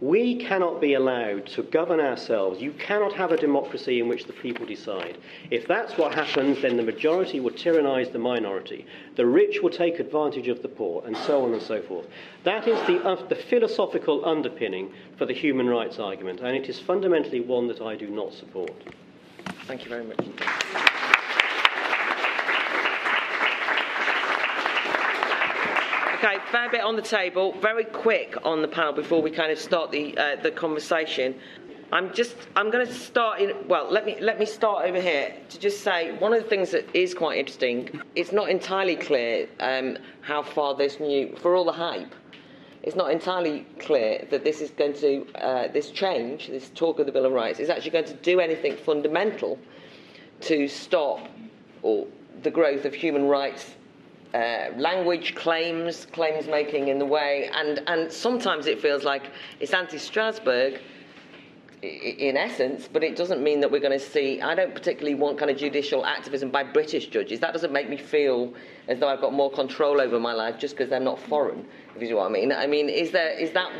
We 0.00 0.36
cannot 0.36 0.80
be 0.80 0.92
allowed 0.92 1.46
to 1.48 1.62
govern 1.62 2.00
ourselves. 2.00 2.60
You 2.60 2.72
cannot 2.72 3.14
have 3.14 3.32
a 3.32 3.36
democracy 3.36 3.98
in 3.98 4.08
which 4.08 4.24
the 4.24 4.34
people 4.34 4.66
decide. 4.66 5.16
If 5.50 5.66
that's 5.66 5.96
what 5.96 6.14
happens, 6.14 6.60
then 6.60 6.76
the 6.76 6.82
majority 6.82 7.40
will 7.40 7.52
tyrannize 7.52 8.10
the 8.10 8.18
minority. 8.18 8.84
The 9.16 9.24
rich 9.24 9.62
will 9.62 9.70
take 9.70 9.98
advantage 9.98 10.48
of 10.48 10.60
the 10.60 10.68
poor, 10.68 11.02
and 11.06 11.16
so 11.16 11.44
on 11.44 11.54
and 11.54 11.62
so 11.62 11.80
forth. 11.80 12.06
That 12.44 12.68
is 12.68 12.78
the, 12.86 13.02
uh, 13.02 13.26
the 13.28 13.36
philosophical 13.36 14.22
underpinning 14.26 14.92
for 15.16 15.24
the 15.24 15.32
human 15.32 15.66
rights 15.66 15.98
argument, 15.98 16.40
and 16.40 16.54
it 16.54 16.68
is 16.68 16.78
fundamentally 16.78 17.40
one 17.40 17.66
that 17.68 17.80
I 17.80 17.96
do 17.96 18.08
not 18.08 18.34
support. 18.34 18.74
Thank 19.66 19.84
you 19.84 19.88
very 19.88 20.04
much. 20.04 21.15
Okay, 26.26 26.42
fair 26.50 26.68
bit 26.68 26.80
on 26.80 26.96
the 26.96 27.02
table. 27.02 27.52
Very 27.60 27.84
quick 27.84 28.36
on 28.42 28.60
the 28.60 28.66
panel 28.66 28.92
before 28.92 29.22
we 29.22 29.30
kind 29.30 29.52
of 29.52 29.60
start 29.60 29.92
the 29.92 30.18
uh, 30.18 30.34
the 30.42 30.50
conversation. 30.50 31.36
I'm 31.92 32.12
just 32.12 32.34
I'm 32.56 32.68
going 32.72 32.84
to 32.84 32.92
start 32.92 33.40
in 33.40 33.54
well 33.68 33.88
let 33.88 34.04
me 34.04 34.16
let 34.20 34.40
me 34.40 34.44
start 34.44 34.88
over 34.88 35.00
here 35.00 35.32
to 35.50 35.58
just 35.60 35.82
say 35.82 36.18
one 36.18 36.32
of 36.32 36.42
the 36.42 36.48
things 36.48 36.72
that 36.72 36.84
is 36.96 37.14
quite 37.14 37.38
interesting 37.38 38.00
it's 38.16 38.32
not 38.32 38.50
entirely 38.50 38.96
clear 38.96 39.48
um, 39.60 39.98
how 40.20 40.42
far 40.42 40.74
this 40.74 40.98
new 40.98 41.36
for 41.36 41.54
all 41.54 41.64
the 41.64 41.70
hype 41.70 42.12
it's 42.82 42.96
not 42.96 43.12
entirely 43.12 43.64
clear 43.78 44.26
that 44.32 44.42
this 44.42 44.60
is 44.60 44.70
going 44.70 44.94
to 44.94 45.24
uh, 45.36 45.68
this 45.68 45.92
change 45.92 46.48
this 46.48 46.70
talk 46.70 46.98
of 46.98 47.06
the 47.06 47.12
Bill 47.12 47.26
of 47.26 47.32
Rights 47.32 47.60
is 47.60 47.70
actually 47.70 47.92
going 47.92 48.04
to 48.06 48.14
do 48.14 48.40
anything 48.40 48.76
fundamental 48.76 49.60
to 50.40 50.66
stop 50.66 51.20
or 51.82 52.04
the 52.42 52.50
growth 52.50 52.84
of 52.84 52.94
human 52.94 53.26
rights 53.28 53.75
uh, 54.36 54.70
language 54.76 55.34
claims, 55.34 56.06
claims 56.12 56.46
making 56.46 56.88
in 56.88 56.98
the 56.98 57.06
way, 57.06 57.48
and, 57.54 57.82
and 57.86 58.12
sometimes 58.12 58.66
it 58.66 58.80
feels 58.80 59.02
like 59.02 59.30
it's 59.60 59.72
anti 59.72 59.98
Strasbourg 59.98 60.80
in 61.82 62.36
essence, 62.36 62.88
but 62.92 63.02
it 63.04 63.16
doesn't 63.16 63.42
mean 63.42 63.60
that 63.60 63.70
we're 63.70 63.80
going 63.80 63.98
to 63.98 64.04
see. 64.04 64.40
I 64.40 64.54
don't 64.54 64.74
particularly 64.74 65.14
want 65.14 65.38
kind 65.38 65.50
of 65.50 65.56
judicial 65.56 66.04
activism 66.04 66.50
by 66.50 66.64
British 66.64 67.06
judges. 67.06 67.40
That 67.40 67.52
doesn't 67.52 67.72
make 67.72 67.88
me 67.88 67.96
feel 67.96 68.52
as 68.88 68.98
though 68.98 69.08
I've 69.08 69.20
got 69.20 69.32
more 69.32 69.50
control 69.50 70.00
over 70.00 70.18
my 70.18 70.32
life 70.32 70.58
just 70.58 70.76
because 70.76 70.90
they're 70.90 71.00
not 71.00 71.18
foreign. 71.18 71.66
If 71.94 72.02
you 72.02 72.08
see 72.08 72.14
what 72.14 72.26
I 72.26 72.30
mean. 72.30 72.52
I 72.52 72.66
mean, 72.66 72.88
is 72.88 73.10
there 73.12 73.30
is 73.38 73.52
that 73.52 73.70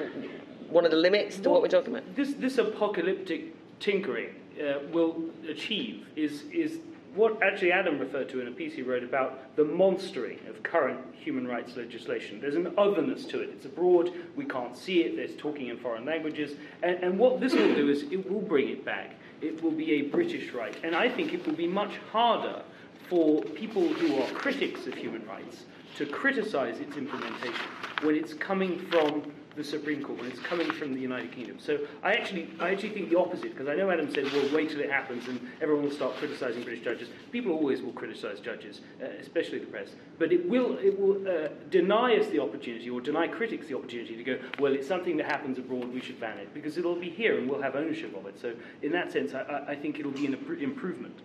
one 0.70 0.84
of 0.84 0.90
the 0.90 0.96
limits 0.96 1.36
to 1.40 1.50
what, 1.50 1.60
what 1.60 1.62
we're 1.62 1.78
talking 1.78 1.94
about? 1.94 2.14
This 2.14 2.34
this 2.34 2.58
apocalyptic 2.58 3.54
tinkering 3.80 4.30
uh, 4.60 4.80
will 4.92 5.16
achieve 5.48 6.06
is 6.16 6.44
is 6.52 6.78
what 7.16 7.42
actually 7.42 7.72
Adam 7.72 7.98
referred 7.98 8.28
to 8.28 8.40
in 8.40 8.48
a 8.48 8.50
piece 8.50 8.74
he 8.74 8.82
wrote 8.82 9.02
about 9.02 9.56
the 9.56 9.64
monstering 9.64 10.38
of 10.48 10.62
current 10.62 11.00
human 11.12 11.46
rights 11.46 11.76
legislation. 11.76 12.40
There's 12.40 12.54
an 12.54 12.72
otherness 12.76 13.24
to 13.26 13.40
it. 13.40 13.50
It's 13.50 13.64
abroad, 13.64 14.12
we 14.36 14.44
can't 14.44 14.76
see 14.76 15.00
it, 15.02 15.16
there's 15.16 15.34
talking 15.36 15.68
in 15.68 15.78
foreign 15.78 16.04
languages. 16.04 16.56
And, 16.82 16.96
and 17.02 17.18
what 17.18 17.40
this 17.40 17.54
will 17.54 17.74
do 17.74 17.88
is 17.88 18.04
it 18.04 18.30
will 18.30 18.42
bring 18.42 18.68
it 18.68 18.84
back. 18.84 19.14
It 19.40 19.62
will 19.62 19.70
be 19.70 19.92
a 19.92 20.02
British 20.02 20.52
right. 20.52 20.76
And 20.84 20.94
I 20.94 21.08
think 21.08 21.32
it 21.32 21.46
will 21.46 21.54
be 21.54 21.66
much 21.66 21.96
harder 22.12 22.62
for 23.08 23.42
people 23.42 23.86
who 23.88 24.20
are 24.20 24.28
critics 24.30 24.86
of 24.86 24.94
human 24.94 25.26
rights 25.26 25.64
to 25.96 26.06
criticize 26.06 26.78
its 26.78 26.96
implementation 26.96 27.66
when 28.02 28.14
it's 28.14 28.34
coming 28.34 28.78
from 28.90 29.22
the 29.56 29.64
Supreme 29.64 30.02
Court 30.02 30.20
when 30.20 30.30
it's 30.30 30.40
coming 30.40 30.70
from 30.72 30.94
the 30.94 31.00
United 31.00 31.32
Kingdom. 31.32 31.58
So 31.58 31.78
I 32.02 32.12
actually, 32.12 32.50
I 32.60 32.70
actually 32.70 32.90
think 32.90 33.10
the 33.10 33.18
opposite, 33.18 33.52
because 33.52 33.68
I 33.68 33.74
know 33.74 33.90
Adam 33.90 34.12
said, 34.12 34.24
well, 34.32 34.48
wait 34.54 34.70
till 34.70 34.80
it 34.80 34.90
happens 34.90 35.26
and 35.28 35.40
everyone 35.60 35.84
will 35.84 35.90
start 35.90 36.14
criticising 36.16 36.62
British 36.62 36.84
judges. 36.84 37.08
People 37.32 37.52
always 37.52 37.82
will 37.82 37.92
criticise 37.92 38.40
judges, 38.40 38.82
uh, 39.02 39.06
especially 39.20 39.58
the 39.58 39.66
press. 39.66 39.90
But 40.18 40.32
it 40.32 40.48
will, 40.48 40.76
it 40.78 40.98
will 40.98 41.16
uh, 41.26 41.48
deny 41.70 42.16
us 42.16 42.26
the 42.28 42.40
opportunity, 42.40 42.90
or 42.90 43.00
deny 43.00 43.26
critics 43.26 43.66
the 43.66 43.76
opportunity 43.76 44.16
to 44.16 44.24
go, 44.24 44.38
well, 44.58 44.72
it's 44.74 44.86
something 44.86 45.16
that 45.16 45.26
happens 45.26 45.58
abroad, 45.58 45.92
we 45.92 46.00
should 46.00 46.20
ban 46.20 46.38
it, 46.38 46.52
because 46.52 46.76
it'll 46.76 46.94
be 46.94 47.10
here 47.10 47.38
and 47.38 47.48
we'll 47.48 47.62
have 47.62 47.76
ownership 47.76 48.14
of 48.16 48.26
it. 48.26 48.38
So 48.40 48.54
in 48.82 48.92
that 48.92 49.10
sense, 49.10 49.34
I, 49.34 49.64
I 49.68 49.74
think 49.74 49.98
it'll 49.98 50.12
be 50.12 50.26
an 50.26 50.34
improvement. 50.34 51.18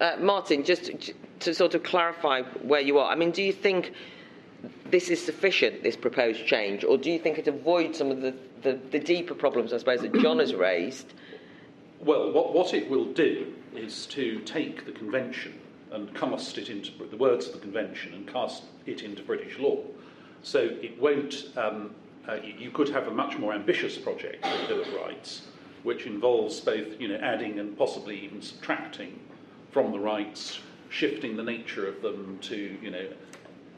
Uh, 0.00 0.16
Martin, 0.20 0.62
just 0.62 0.90
to 1.40 1.54
sort 1.54 1.74
of 1.74 1.82
clarify 1.82 2.42
where 2.62 2.82
you 2.82 2.98
are, 2.98 3.10
I 3.10 3.14
mean, 3.14 3.30
do 3.30 3.42
you 3.42 3.52
think 3.52 3.92
this 4.90 5.08
is 5.08 5.24
sufficient, 5.24 5.82
this 5.82 5.96
proposed 5.96 6.46
change, 6.46 6.84
or 6.84 6.98
do 6.98 7.10
you 7.10 7.18
think 7.18 7.38
it 7.38 7.48
avoids 7.48 7.98
some 7.98 8.10
of 8.10 8.20
the, 8.20 8.34
the, 8.62 8.78
the 8.90 8.98
deeper 8.98 9.34
problems, 9.34 9.72
I 9.72 9.78
suppose, 9.78 10.00
that 10.00 10.14
Jon 10.14 10.38
has 10.38 10.54
raised? 10.54 11.12
Well, 12.00 12.32
what, 12.32 12.54
what 12.54 12.74
it 12.74 12.88
will 12.90 13.12
do 13.12 13.54
is 13.74 14.06
to 14.06 14.40
take 14.40 14.84
the 14.84 14.92
convention 14.92 15.58
and 15.92 16.14
cast 16.14 16.58
it 16.58 16.68
into 16.68 16.92
the 17.04 17.16
words 17.16 17.46
of 17.46 17.54
the 17.54 17.60
convention 17.60 18.12
and 18.14 18.26
cast 18.26 18.64
it 18.86 19.02
into 19.02 19.22
British 19.22 19.58
law. 19.58 19.78
So 20.42 20.60
it 20.60 21.00
won't. 21.00 21.50
Um, 21.56 21.94
uh, 22.28 22.38
you 22.42 22.70
could 22.70 22.88
have 22.88 23.06
a 23.06 23.10
much 23.10 23.38
more 23.38 23.52
ambitious 23.52 23.96
project 23.96 24.44
for 24.44 24.56
the 24.58 24.66
Bill 24.66 24.80
of 24.82 24.92
Rights, 24.94 25.42
which 25.84 26.06
involves 26.06 26.60
both 26.60 27.00
you 27.00 27.06
know, 27.08 27.16
adding 27.16 27.60
and 27.60 27.78
possibly 27.78 28.18
even 28.18 28.42
subtracting 28.42 29.18
from 29.70 29.92
the 29.92 30.00
rights, 30.00 30.58
shifting 30.88 31.36
the 31.36 31.42
nature 31.42 31.86
of 31.86 32.02
them 32.02 32.38
to 32.42 32.76
you 32.82 32.90
know, 32.90 33.06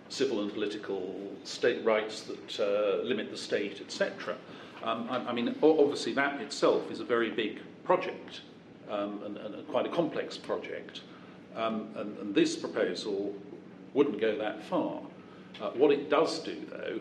civil 0.09 0.41
and 0.43 0.53
political 0.53 1.15
state 1.45 1.85
rights 1.85 2.23
that 2.23 2.61
uh, 2.61 3.03
limit 3.05 3.31
the 3.31 3.37
state, 3.37 3.81
etc. 3.81 4.37
Um, 4.83 5.09
I, 5.11 5.19
I, 5.19 5.33
mean, 5.33 5.55
obviously, 5.63 6.13
that 6.15 6.41
itself 6.41 6.91
is 6.91 7.01
a 7.01 7.05
very 7.05 7.31
big 7.31 7.61
project 7.85 8.43
um, 8.91 9.21
and, 9.25 9.37
and, 9.37 9.69
quite 9.69 9.87
a 9.87 9.91
complex 9.91 10.37
project. 10.37 11.03
Um, 11.57 11.89
and, 11.97 12.17
and, 12.19 12.35
this 12.35 12.57
proposal 12.57 13.35
wouldn't 13.95 14.21
go 14.21 14.37
that 14.39 14.63
far. 14.65 15.01
Uh, 15.61 15.71
what 15.71 15.91
it 15.91 16.09
does 16.09 16.39
do, 16.41 16.57
though, 16.71 17.01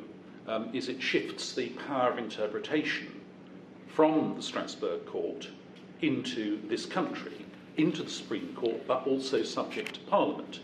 um, 0.52 0.70
is 0.74 0.90
it 0.90 1.02
shifts 1.02 1.54
the 1.54 1.70
power 1.88 2.12
of 2.12 2.18
interpretation 2.18 3.22
from 3.88 4.36
the 4.36 4.42
Strasbourg 4.42 5.06
court 5.06 5.48
into 6.02 6.60
this 6.68 6.86
country, 6.86 7.46
into 7.78 8.04
the 8.04 8.10
Supreme 8.10 8.54
Court, 8.56 8.86
but 8.88 9.06
also 9.06 9.44
subject 9.44 9.96
to 9.96 10.00
Parliament. 10.02 10.62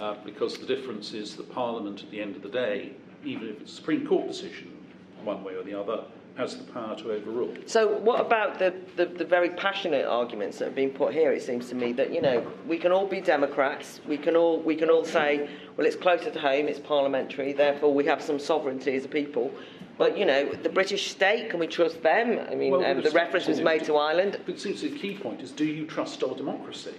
Uh, 0.00 0.16
because 0.24 0.58
the 0.58 0.66
difference 0.66 1.12
is 1.12 1.36
that 1.36 1.52
Parliament, 1.52 2.02
at 2.02 2.10
the 2.10 2.20
end 2.20 2.34
of 2.34 2.42
the 2.42 2.48
day, 2.48 2.92
even 3.24 3.48
if 3.48 3.60
it's 3.60 3.72
a 3.72 3.76
Supreme 3.76 4.06
Court 4.06 4.26
decision, 4.26 4.76
one 5.22 5.44
way 5.44 5.54
or 5.54 5.62
the 5.62 5.78
other, 5.78 6.04
has 6.36 6.56
the 6.56 6.64
power 6.72 6.96
to 6.96 7.12
overrule. 7.12 7.54
So, 7.66 7.98
what 7.98 8.20
about 8.20 8.58
the, 8.58 8.74
the, 8.96 9.06
the, 9.06 9.24
very 9.24 9.50
passionate 9.50 10.04
arguments 10.04 10.58
that 10.58 10.66
have 10.66 10.74
been 10.74 10.90
put 10.90 11.12
here? 11.14 11.32
It 11.32 11.42
seems 11.42 11.68
to 11.68 11.76
me 11.76 11.92
that 11.92 12.12
you 12.12 12.20
know 12.20 12.44
we 12.66 12.76
can 12.76 12.90
all 12.90 13.06
be 13.06 13.20
Democrats. 13.20 14.00
We 14.06 14.18
can 14.18 14.34
all 14.34 14.60
we 14.60 14.74
can 14.74 14.90
all 14.90 15.04
say, 15.04 15.48
well, 15.76 15.86
it's 15.86 15.96
closer 15.96 16.30
to 16.30 16.40
home. 16.40 16.66
It's 16.66 16.80
parliamentary. 16.80 17.52
Therefore, 17.52 17.94
we 17.94 18.04
have 18.06 18.20
some 18.20 18.38
sovereignty 18.38 18.96
as 18.96 19.04
a 19.04 19.08
people. 19.08 19.52
But 19.96 20.18
you 20.18 20.26
know, 20.26 20.52
the 20.52 20.68
British 20.68 21.10
state, 21.12 21.50
can 21.50 21.60
we 21.60 21.68
trust 21.68 22.02
them? 22.02 22.40
I 22.50 22.56
mean, 22.56 22.72
well, 22.72 22.84
um, 22.84 23.00
the 23.00 23.10
reference 23.10 23.46
was 23.46 23.60
made 23.60 23.84
to 23.84 23.96
Ireland. 23.96 24.40
But 24.44 24.56
it 24.56 24.60
seems 24.60 24.80
the 24.80 24.90
key 24.90 25.16
point 25.16 25.40
is: 25.40 25.52
do 25.52 25.64
you 25.64 25.86
trust 25.86 26.24
our 26.24 26.34
democracy? 26.34 26.94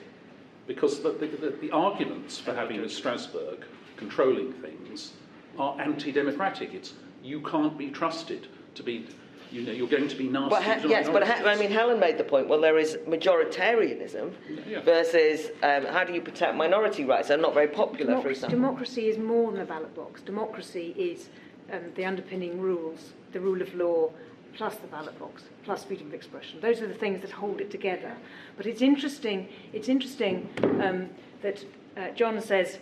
Because 0.68 1.02
the, 1.02 1.12
the, 1.12 1.28
the, 1.28 1.50
the 1.62 1.72
arguments 1.72 2.40
for 2.40 2.54
having 2.54 2.88
Strasbourg 2.90 3.66
controlling 3.98 4.54
things 4.54 5.14
are 5.58 5.80
anti-democratic. 5.80 6.74
It's 6.74 6.94
you 7.24 7.42
can't 7.42 7.78
be 7.78 7.90
trusted 7.90 8.48
to 8.76 8.84
be 8.84 9.08
you 9.52 9.62
know, 9.62 9.72
you're 9.72 9.88
going 9.88 10.08
to 10.08 10.16
be 10.16 10.28
nasty. 10.28 10.50
But 10.50 10.90
yes, 10.90 11.08
but 11.08 11.24
I 11.24 11.56
mean, 11.56 11.72
Helen 11.72 12.00
made 12.00 12.18
the 12.18 12.24
point. 12.24 12.50
Well, 12.50 12.60
there 12.60 12.78
is 12.78 12.98
majoritarianism 13.08 14.34
yeah. 14.68 14.82
versus 14.82 15.52
um, 15.64 15.86
how 15.86 16.04
do 16.04 16.14
you 16.14 16.22
protect 16.22 16.56
minority 16.56 17.06
rights? 17.06 17.30
They're 17.30 17.38
not 17.38 17.54
very 17.54 17.68
popular, 17.68 18.12
democracy, 18.12 18.24
for 18.24 18.32
example. 18.32 18.60
Democracy 18.60 19.08
is 19.08 19.18
more 19.18 19.52
than 19.52 19.62
a 19.62 19.66
ballot 19.66 19.96
box. 19.96 20.22
Democracy 20.22 20.94
is 20.98 21.30
um, 21.72 21.82
the 21.96 22.04
underpinning 22.04 22.60
rules, 22.60 23.14
the 23.32 23.40
rule 23.40 23.62
of 23.62 23.74
law, 23.76 24.12
plus 24.56 24.76
the 24.76 24.88
ballot 24.88 25.18
box, 25.20 25.44
plus 25.64 25.84
freedom 25.84 26.08
of 26.08 26.14
expression. 26.14 26.60
Those 26.62 26.82
are 26.82 26.88
the 26.88 26.94
things 26.94 27.22
that 27.22 27.32
hold 27.32 27.62
it 27.62 27.70
together. 27.70 28.16
But 28.58 28.66
it's 28.66 28.82
interesting. 28.82 29.48
It's 29.74 29.90
interesting 29.90 30.50
um, 30.82 31.10
that 31.42 31.64
uh, 31.98 32.10
Jon 32.12 32.42
says 32.42 32.80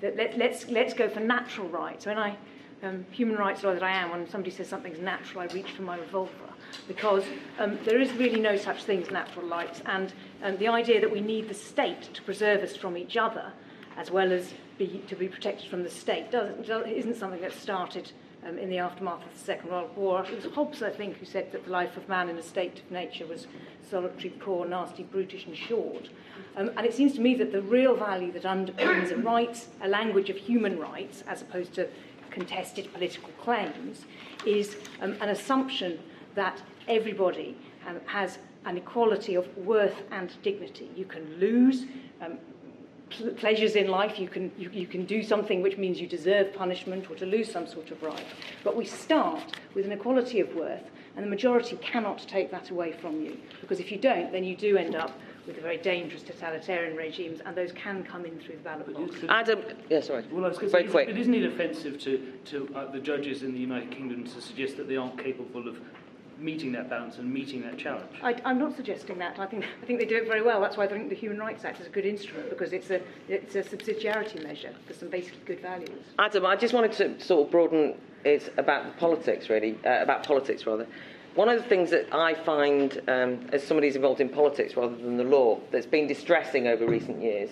that 0.00 0.16
let, 0.16 0.30
us 0.30 0.36
let's, 0.36 0.68
let's 0.68 0.94
go 0.94 1.08
for 1.08 1.20
natural 1.20 1.68
rights. 1.68 2.06
When 2.06 2.18
I 2.18 2.36
um, 2.82 3.04
human 3.10 3.36
rights 3.36 3.62
lawyer 3.62 3.74
that 3.74 3.82
I 3.82 3.90
am, 3.90 4.10
when 4.10 4.28
somebody 4.28 4.50
says 4.50 4.68
something's 4.68 5.00
natural, 5.00 5.40
I 5.40 5.46
reach 5.52 5.72
for 5.72 5.82
my 5.82 5.98
revolver 5.98 6.32
because 6.86 7.24
um, 7.58 7.78
there 7.84 8.00
is 8.00 8.12
really 8.12 8.40
no 8.40 8.56
such 8.56 8.84
thing 8.84 9.02
as 9.02 9.10
natural 9.10 9.46
rights. 9.46 9.82
And 9.86 10.12
um, 10.42 10.56
the 10.58 10.68
idea 10.68 11.00
that 11.00 11.10
we 11.10 11.20
need 11.20 11.48
the 11.48 11.54
state 11.54 12.14
to 12.14 12.22
preserve 12.22 12.62
us 12.62 12.76
from 12.76 12.96
each 12.96 13.16
other, 13.16 13.52
as 13.96 14.10
well 14.10 14.32
as 14.32 14.52
be, 14.78 15.02
to 15.08 15.16
be 15.16 15.28
protected 15.28 15.68
from 15.68 15.82
the 15.82 15.90
state, 15.90 16.30
doesn't, 16.30 16.68
isn't 16.86 17.16
something 17.16 17.40
that 17.40 17.52
started 17.52 18.12
um, 18.46 18.58
in 18.58 18.70
the 18.70 18.78
aftermath 18.78 19.24
of 19.24 19.32
the 19.32 19.38
Second 19.38 19.70
World 19.70 19.90
War. 19.96 20.24
It 20.24 20.42
was 20.42 20.52
Hobbes, 20.54 20.82
I 20.82 20.90
think, 20.90 21.16
who 21.16 21.26
said 21.26 21.52
that 21.52 21.64
the 21.64 21.70
life 21.70 21.96
of 21.96 22.08
man 22.08 22.28
in 22.28 22.36
a 22.38 22.42
state 22.42 22.80
of 22.80 22.90
nature 22.90 23.26
was 23.26 23.46
solitary, 23.90 24.30
poor, 24.30 24.66
nasty, 24.66 25.02
brutish, 25.02 25.46
and 25.46 25.56
short. 25.56 26.08
Um, 26.56 26.70
and 26.76 26.86
it 26.86 26.94
seems 26.94 27.14
to 27.14 27.20
me 27.20 27.34
that 27.36 27.52
the 27.52 27.62
real 27.62 27.96
value 27.96 28.32
that 28.32 28.42
underpins 28.42 29.10
a 29.10 29.16
rights, 29.16 29.68
a 29.80 29.88
language 29.88 30.30
of 30.30 30.36
human 30.36 30.78
rights, 30.78 31.24
as 31.26 31.42
opposed 31.42 31.74
to 31.74 31.88
contested 32.30 32.92
political 32.92 33.30
claims 33.42 34.04
is 34.46 34.76
um, 35.00 35.16
an 35.20 35.30
assumption 35.30 35.98
that 36.34 36.60
everybody 36.86 37.56
um, 37.86 38.00
has 38.06 38.38
an 38.64 38.76
equality 38.76 39.34
of 39.34 39.56
worth 39.56 40.02
and 40.10 40.30
dignity. 40.42 40.90
You 40.94 41.04
can 41.04 41.38
lose 41.38 41.86
um, 42.20 42.38
pleasures 43.36 43.76
in 43.76 43.88
life, 43.88 44.18
you 44.18 44.28
can, 44.28 44.50
you, 44.58 44.70
you 44.70 44.86
can 44.86 45.04
do 45.04 45.22
something 45.22 45.62
which 45.62 45.76
means 45.76 46.00
you 46.00 46.06
deserve 46.06 46.52
punishment 46.54 47.10
or 47.10 47.16
to 47.16 47.26
lose 47.26 47.50
some 47.50 47.66
sort 47.66 47.90
of 47.90 48.02
right. 48.02 48.24
But 48.64 48.76
we 48.76 48.84
start 48.84 49.56
with 49.74 49.84
an 49.84 49.92
equality 49.92 50.40
of 50.40 50.54
worth, 50.54 50.84
and 51.16 51.24
the 51.24 51.30
majority 51.30 51.76
cannot 51.76 52.18
take 52.28 52.50
that 52.50 52.70
away 52.70 52.92
from 52.92 53.20
you. 53.20 53.36
Because 53.60 53.80
if 53.80 53.90
you 53.90 53.98
don't, 53.98 54.32
then 54.32 54.44
you 54.44 54.56
do 54.56 54.76
end 54.76 54.94
up 54.94 55.18
with 55.46 55.56
the 55.56 55.62
very 55.62 55.78
dangerous 55.78 56.22
totalitarian 56.22 56.96
regimes, 56.96 57.40
and 57.46 57.56
those 57.56 57.72
can 57.72 58.04
come 58.04 58.26
in 58.26 58.38
through 58.38 58.56
the 58.56 58.62
ballot 58.62 58.92
box. 58.92 59.16
Adam, 59.28 59.62
yeah, 59.88 60.00
sorry. 60.00 60.24
Well, 60.30 60.44
I 60.44 60.48
was 60.48 60.58
very 60.58 60.70
say, 60.70 60.84
quick. 60.84 61.08
It 61.08 61.16
isn't 61.16 61.34
it 61.34 61.44
offensive 61.44 61.98
to, 62.00 62.32
to 62.46 62.70
uh, 62.74 62.92
the 62.92 63.00
judges 63.00 63.42
in 63.42 63.52
the 63.54 63.58
United 63.58 63.90
Kingdom 63.90 64.24
to 64.24 64.40
suggest 64.42 64.76
that 64.76 64.88
they 64.88 64.96
aren't 64.96 65.18
capable 65.18 65.66
of 65.66 65.80
meeting 66.38 66.72
that 66.72 66.88
balance 66.88 67.18
and 67.18 67.32
meeting 67.32 67.62
that 67.62 67.78
challenge? 67.78 68.10
I, 68.22 68.40
am 68.44 68.58
not 68.58 68.76
suggesting 68.76 69.18
that. 69.18 69.38
I 69.38 69.46
think, 69.46 69.64
I 69.82 69.86
think 69.86 69.98
they 69.98 70.06
do 70.06 70.16
it 70.16 70.26
very 70.26 70.42
well. 70.42 70.60
That's 70.60 70.76
why 70.76 70.84
I 70.84 70.88
think 70.88 71.08
the 71.08 71.14
Human 71.14 71.38
Rights 71.38 71.64
Act 71.64 71.80
is 71.80 71.86
a 71.86 71.90
good 71.90 72.06
instrument 72.06 72.50
because 72.50 72.72
it's 72.72 72.90
a, 72.90 73.00
it's 73.28 73.54
a 73.56 73.62
subsidiarity 73.62 74.42
measure 74.42 74.72
for 74.86 74.94
some 74.94 75.08
basic 75.08 75.44
good 75.44 75.60
values. 75.60 76.04
Adam, 76.18 76.46
I 76.46 76.56
just 76.56 76.74
wanted 76.74 76.92
to 76.92 77.20
sort 77.20 77.46
of 77.46 77.50
broaden 77.50 77.94
it 78.24 78.52
about 78.56 78.96
politics, 78.98 79.48
really, 79.48 79.78
uh, 79.84 80.02
about 80.02 80.24
politics 80.24 80.66
rather. 80.66 80.86
One 81.34 81.48
of 81.48 81.62
the 81.62 81.68
things 81.68 81.90
that 81.90 82.12
I 82.12 82.34
find, 82.34 83.00
um, 83.06 83.46
as 83.52 83.62
somebody 83.62 83.86
who's 83.86 83.96
involved 83.96 84.20
in 84.20 84.28
politics 84.28 84.76
rather 84.76 84.96
than 84.96 85.16
the 85.16 85.24
law, 85.24 85.60
that's 85.70 85.86
been 85.86 86.06
distressing 86.06 86.66
over 86.66 86.86
recent 86.86 87.22
years 87.22 87.50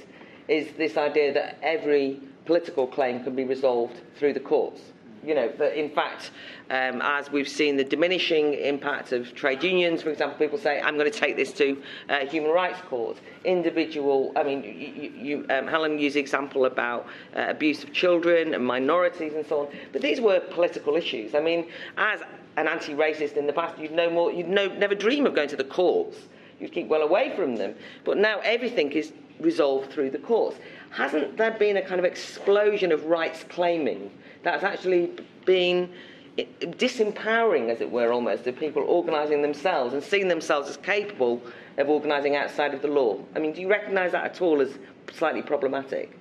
is 0.49 0.73
this 0.77 0.97
idea 0.97 1.33
that 1.35 1.59
every 1.63 2.21
political 2.47 2.87
claim 2.87 3.23
can 3.23 3.35
be 3.35 3.45
resolved 3.45 4.01
through 4.17 4.33
the 4.33 4.41
courts. 4.41 4.81
You 5.27 5.35
know, 5.35 5.53
that 5.59 5.77
in 5.77 5.91
fact, 5.91 6.31
um, 6.71 7.03
as 7.03 7.33
we've 7.33 7.49
seen 7.49 7.77
the 7.77 7.83
diminishing 7.83 8.55
impact 8.55 9.11
of 9.11 9.35
trade 9.35 9.65
unions, 9.65 10.01
for 10.01 10.11
example, 10.11 10.39
people 10.39 10.57
say, 10.57 10.81
I'm 10.81 10.97
going 10.97 11.11
to 11.11 11.19
take 11.19 11.35
this 11.35 11.53
to 11.55 11.83
uh, 12.09 12.19
human 12.27 12.53
rights 12.53 12.81
court. 12.83 13.19
Individual, 13.45 14.31
I 14.37 14.45
mean, 14.45 14.63
you, 14.63 15.13
you, 15.17 15.47
um, 15.51 15.67
Helen 15.67 15.99
used 15.99 16.15
the 16.15 16.21
example 16.21 16.67
about 16.67 17.09
uh, 17.35 17.47
abuse 17.49 17.83
of 17.83 17.93
children 17.93 18.55
and 18.55 18.65
minorities 18.65 19.35
and 19.35 19.45
so 19.45 19.63
on, 19.63 19.69
but 19.93 20.01
these 20.01 20.21
were 20.21 20.39
political 20.39 20.95
issues. 20.95 21.35
I 21.35 21.41
mean, 21.41 21.67
as 21.99 22.21
an 22.57 22.69
anti-racist 22.69 23.37
in 23.37 23.49
the 23.49 23.53
past, 23.53 23.77
you'd 23.79 23.93
more, 24.13 24.31
you'd 24.31 24.49
never 24.49 24.95
dream 24.95 25.27
of 25.27 25.35
going 25.35 25.49
to 25.49 25.57
the 25.57 25.65
courts. 25.65 26.19
You'd 26.61 26.73
keep 26.73 26.87
well 26.87 27.03
away 27.03 27.35
from 27.35 27.57
them. 27.57 27.75
But 28.05 28.17
now 28.17 28.39
everything 28.45 28.93
is 28.93 29.13
resolved 29.41 29.93
through 29.93 30.11
the 30.11 30.19
courts. 30.19 30.57
Hasn't 30.91 31.37
there 31.37 31.51
been 31.51 31.77
a 31.77 31.83
kind 31.83 31.99
of 31.99 32.05
explosion 32.05 32.93
of 32.93 33.05
rights 33.07 33.45
claiming 33.49 34.11
that's 34.47 34.63
actually 34.63 35.11
been 35.45 35.91
disempowering, 36.39 37.69
as 37.69 37.81
it 37.81 37.91
were, 37.91 38.13
almost, 38.13 38.47
of 38.47 38.57
people 38.57 38.83
organising 38.83 39.43
themselves 39.43 39.93
and 39.93 40.01
seeing 40.01 40.29
themselves 40.29 40.69
as 40.71 40.77
capable 40.77 41.43
of 41.79 41.89
organising 41.89 42.37
outside 42.37 42.73
of 42.73 42.81
the 42.81 42.87
law? 42.87 43.19
I 43.35 43.41
mean, 43.41 43.53
do 43.53 43.61
you 43.61 43.69
recognise 43.69 44.13
that 44.13 44.25
at 44.25 44.41
all 44.41 44.61
as 44.61 44.71
slightly 45.13 45.43
problematic? 45.43 46.17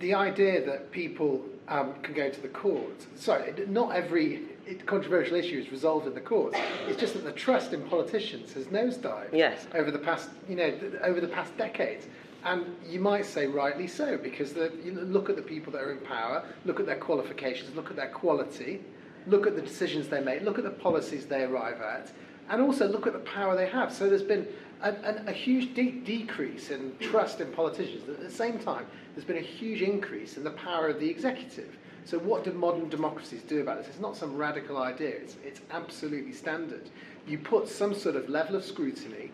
The 0.00 0.12
idea 0.12 0.66
that 0.66 0.90
people 0.90 1.44
um, 1.68 1.94
can 2.02 2.14
go 2.14 2.30
to 2.30 2.40
the 2.40 2.48
courts. 2.48 3.06
Sorry, 3.14 3.54
not 3.68 3.94
every 3.94 4.42
controversial 4.86 5.36
issue 5.36 5.60
is 5.60 5.70
resolved 5.70 6.08
in 6.08 6.14
the 6.14 6.20
courts. 6.20 6.58
It's 6.88 6.98
just 6.98 7.14
that 7.14 7.24
the 7.24 7.32
trust 7.32 7.72
in 7.72 7.82
politicians 7.82 8.52
has 8.54 8.66
nosedived 8.66 9.32
yes. 9.32 9.68
over 9.72 9.92
the 9.92 10.00
past, 10.00 10.30
you 10.48 10.56
know, 10.56 10.74
over 11.04 11.20
the 11.20 11.28
past 11.28 11.56
decades. 11.56 12.08
And 12.48 12.64
you 12.88 12.98
might 12.98 13.26
say 13.26 13.46
rightly 13.46 13.86
so, 13.86 14.16
because 14.16 14.54
the, 14.54 14.72
you 14.82 14.92
look 14.92 15.28
at 15.28 15.36
the 15.36 15.42
people 15.42 15.70
that 15.74 15.82
are 15.82 15.92
in 15.92 15.98
power, 15.98 16.42
look 16.64 16.80
at 16.80 16.86
their 16.86 16.96
qualifications, 16.96 17.76
look 17.76 17.90
at 17.90 17.96
their 17.96 18.08
quality, 18.08 18.80
look 19.26 19.46
at 19.46 19.54
the 19.54 19.60
decisions 19.60 20.08
they 20.08 20.22
make, 20.22 20.40
look 20.40 20.56
at 20.56 20.64
the 20.64 20.70
policies 20.70 21.26
they 21.26 21.42
arrive 21.42 21.82
at, 21.82 22.10
and 22.48 22.62
also 22.62 22.88
look 22.88 23.06
at 23.06 23.12
the 23.12 23.18
power 23.18 23.54
they 23.54 23.68
have. 23.68 23.92
So 23.92 24.08
there's 24.08 24.22
been 24.22 24.48
a, 24.80 24.92
a, 24.92 25.24
a 25.26 25.32
huge 25.32 25.74
de- 25.74 26.00
decrease 26.00 26.70
in 26.70 26.96
trust 27.00 27.42
in 27.42 27.52
politicians. 27.52 28.08
At 28.08 28.20
the 28.20 28.30
same 28.30 28.58
time, 28.58 28.86
there's 29.14 29.26
been 29.26 29.36
a 29.36 29.40
huge 29.40 29.82
increase 29.82 30.38
in 30.38 30.42
the 30.42 30.52
power 30.52 30.88
of 30.88 31.00
the 31.00 31.10
executive. 31.10 31.76
So 32.06 32.18
what 32.18 32.44
do 32.44 32.52
modern 32.54 32.88
democracies 32.88 33.42
do 33.42 33.60
about 33.60 33.76
this? 33.76 33.88
It's 33.88 34.00
not 34.00 34.16
some 34.16 34.34
radical 34.34 34.78
idea. 34.78 35.10
It's, 35.10 35.36
it's 35.44 35.60
absolutely 35.70 36.32
standard. 36.32 36.88
You 37.26 37.36
put 37.36 37.68
some 37.68 37.92
sort 37.92 38.16
of 38.16 38.30
level 38.30 38.56
of 38.56 38.64
scrutiny 38.64 39.32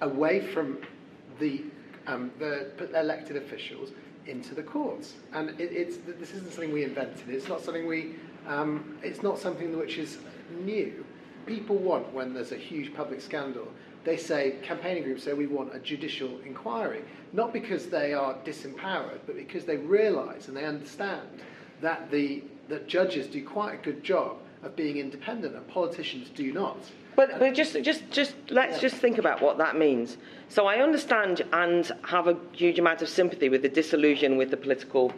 away 0.00 0.38
from 0.38 0.78
the, 1.40 1.64
um, 2.06 2.30
the 2.38 2.70
elected 2.98 3.36
officials 3.36 3.90
into 4.26 4.54
the 4.54 4.62
courts. 4.62 5.14
And 5.32 5.50
it, 5.60 5.72
it's, 5.72 5.96
this 6.18 6.32
isn't 6.32 6.52
something 6.52 6.72
we 6.72 6.84
invented. 6.84 7.28
It's 7.28 7.48
not 7.48 7.60
something 7.60 7.86
we, 7.86 8.14
um, 8.46 8.98
it's 9.02 9.22
not 9.22 9.38
something 9.38 9.76
which 9.76 9.98
is 9.98 10.18
new. 10.60 11.04
People 11.46 11.76
want, 11.76 12.12
when 12.12 12.32
there's 12.32 12.52
a 12.52 12.56
huge 12.56 12.94
public 12.94 13.20
scandal, 13.20 13.66
they 14.04 14.16
say, 14.16 14.56
campaigning 14.62 15.04
groups 15.04 15.24
say 15.24 15.32
we 15.32 15.46
want 15.46 15.74
a 15.74 15.78
judicial 15.78 16.40
inquiry, 16.44 17.02
not 17.32 17.52
because 17.52 17.86
they 17.86 18.14
are 18.14 18.34
disempowered, 18.44 19.20
but 19.26 19.36
because 19.36 19.64
they 19.64 19.76
realise 19.76 20.48
and 20.48 20.56
they 20.56 20.64
understand 20.64 21.28
that 21.80 22.10
the 22.10 22.42
that 22.68 22.88
judges 22.88 23.26
do 23.26 23.44
quite 23.44 23.74
a 23.74 23.76
good 23.82 24.02
job 24.02 24.36
of 24.62 24.76
being 24.76 24.96
independent 24.96 25.54
and 25.54 25.66
politicians 25.68 26.30
do 26.34 26.52
not. 26.52 26.78
But, 27.14 27.38
but 27.38 27.54
just, 27.54 27.80
just, 27.82 28.10
just 28.10 28.34
let's 28.50 28.80
just 28.80 28.96
think 28.96 29.18
about 29.18 29.42
what 29.42 29.58
that 29.58 29.76
means. 29.76 30.16
So 30.48 30.66
I 30.66 30.82
understand 30.82 31.42
and 31.52 31.90
have 32.04 32.26
a 32.26 32.36
huge 32.52 32.78
amount 32.78 33.02
of 33.02 33.08
sympathy 33.08 33.48
with 33.48 33.62
the 33.62 33.68
disillusion 33.68 34.36
with 34.36 34.50
the 34.50 34.56
political, 34.56 35.12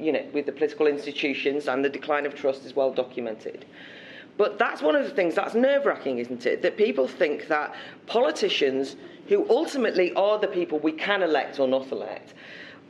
you 0.00 0.12
know, 0.12 0.24
with 0.32 0.46
the 0.46 0.52
political 0.52 0.86
institutions 0.86 1.68
and 1.68 1.84
the 1.84 1.88
decline 1.88 2.26
of 2.26 2.34
trust 2.34 2.64
is 2.64 2.74
well 2.74 2.92
documented. 2.92 3.64
But 4.36 4.58
that's 4.58 4.82
one 4.82 4.96
of 4.96 5.04
the 5.04 5.10
things 5.10 5.34
that's 5.34 5.54
nerve 5.54 5.86
wracking, 5.86 6.18
isn't 6.18 6.44
it? 6.44 6.62
That 6.62 6.76
people 6.76 7.08
think 7.08 7.48
that 7.48 7.74
politicians, 8.06 8.96
who 9.28 9.48
ultimately 9.48 10.12
are 10.14 10.38
the 10.38 10.48
people 10.48 10.78
we 10.78 10.92
can 10.92 11.22
elect 11.22 11.58
or 11.58 11.66
not 11.66 11.90
elect, 11.90 12.34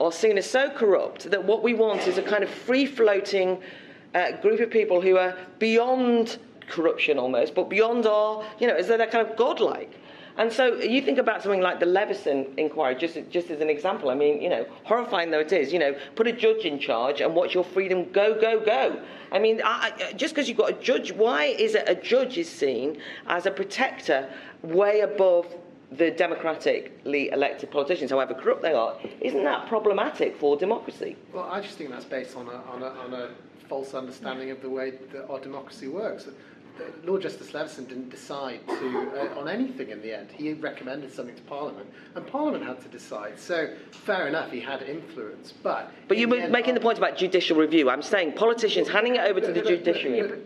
are 0.00 0.12
seen 0.12 0.38
as 0.38 0.48
so 0.48 0.70
corrupt 0.70 1.30
that 1.30 1.44
what 1.44 1.62
we 1.62 1.72
want 1.72 2.06
is 2.06 2.18
a 2.18 2.22
kind 2.22 2.42
of 2.42 2.50
free 2.50 2.84
floating 2.84 3.58
uh, 4.14 4.32
group 4.42 4.60
of 4.60 4.70
people 4.70 5.00
who 5.00 5.16
are 5.16 5.36
beyond 5.58 6.38
corruption 6.68 7.18
almost, 7.18 7.54
but 7.54 7.68
beyond 7.68 8.06
all, 8.06 8.44
you 8.58 8.66
know, 8.66 8.76
is 8.76 8.88
though 8.88 8.96
they're 8.96 9.06
kind 9.06 9.26
of 9.26 9.36
godlike. 9.36 9.92
And 10.38 10.52
so 10.52 10.74
you 10.74 11.00
think 11.00 11.18
about 11.18 11.42
something 11.42 11.62
like 11.62 11.80
the 11.80 11.86
Leveson 11.86 12.46
inquiry, 12.58 12.94
just, 12.94 13.18
just 13.30 13.50
as 13.50 13.60
an 13.60 13.70
example. 13.70 14.10
I 14.10 14.14
mean, 14.14 14.42
you 14.42 14.50
know, 14.50 14.66
horrifying 14.84 15.30
though 15.30 15.40
it 15.40 15.52
is, 15.52 15.72
you 15.72 15.78
know, 15.78 15.96
put 16.14 16.26
a 16.26 16.32
judge 16.32 16.66
in 16.66 16.78
charge 16.78 17.22
and 17.22 17.34
watch 17.34 17.54
your 17.54 17.64
freedom 17.64 18.10
go, 18.12 18.38
go, 18.38 18.62
go. 18.62 19.00
I 19.32 19.38
mean, 19.38 19.62
I, 19.64 20.12
just 20.14 20.34
because 20.34 20.46
you've 20.48 20.58
got 20.58 20.70
a 20.70 20.74
judge, 20.74 21.12
why 21.12 21.44
is 21.44 21.74
it 21.74 21.84
a 21.86 21.94
judge 21.94 22.36
is 22.36 22.50
seen 22.50 22.98
as 23.26 23.46
a 23.46 23.50
protector 23.50 24.28
way 24.62 25.00
above 25.00 25.46
the 25.92 26.10
democratically 26.10 27.30
elected 27.30 27.70
politicians, 27.70 28.10
however 28.10 28.34
corrupt 28.34 28.60
they 28.60 28.74
are? 28.74 28.98
Isn't 29.22 29.44
that 29.44 29.68
problematic 29.68 30.36
for 30.36 30.56
democracy? 30.56 31.16
Well, 31.32 31.48
I 31.50 31.62
just 31.62 31.78
think 31.78 31.90
that's 31.90 32.04
based 32.04 32.36
on 32.36 32.46
a, 32.48 32.60
on 32.70 32.82
a, 32.82 32.88
on 32.88 33.14
a 33.14 33.30
false 33.68 33.94
understanding 33.94 34.50
of 34.50 34.60
the 34.60 34.70
way 34.70 34.92
that 35.12 35.30
our 35.30 35.40
democracy 35.40 35.88
works. 35.88 36.28
Lord 37.04 37.22
Justice 37.22 37.54
Leveson 37.54 37.84
didn't 37.86 38.10
decide 38.10 38.66
to 38.66 39.10
uh, 39.16 39.40
on 39.40 39.48
anything 39.48 39.90
in 39.90 40.02
the 40.02 40.16
end. 40.16 40.30
He 40.30 40.52
recommended 40.54 41.12
something 41.12 41.34
to 41.34 41.42
Parliament, 41.42 41.88
and 42.14 42.26
Parliament 42.26 42.64
had 42.64 42.80
to 42.82 42.88
decide. 42.88 43.38
So 43.38 43.74
fair 43.90 44.28
enough, 44.28 44.50
he 44.50 44.60
had 44.60 44.82
influence, 44.82 45.52
but 45.62 45.92
but 46.08 46.18
you 46.18 46.28
were 46.28 46.48
making 46.48 46.74
the 46.74 46.80
point 46.80 46.98
about 46.98 47.16
judicial 47.16 47.56
review. 47.56 47.90
I'm 47.90 48.02
saying 48.02 48.32
politicians 48.32 48.88
handing 48.88 49.16
it 49.16 49.20
over 49.20 49.40
to 49.40 49.52
the, 49.52 49.62
judiciary. 49.62 50.42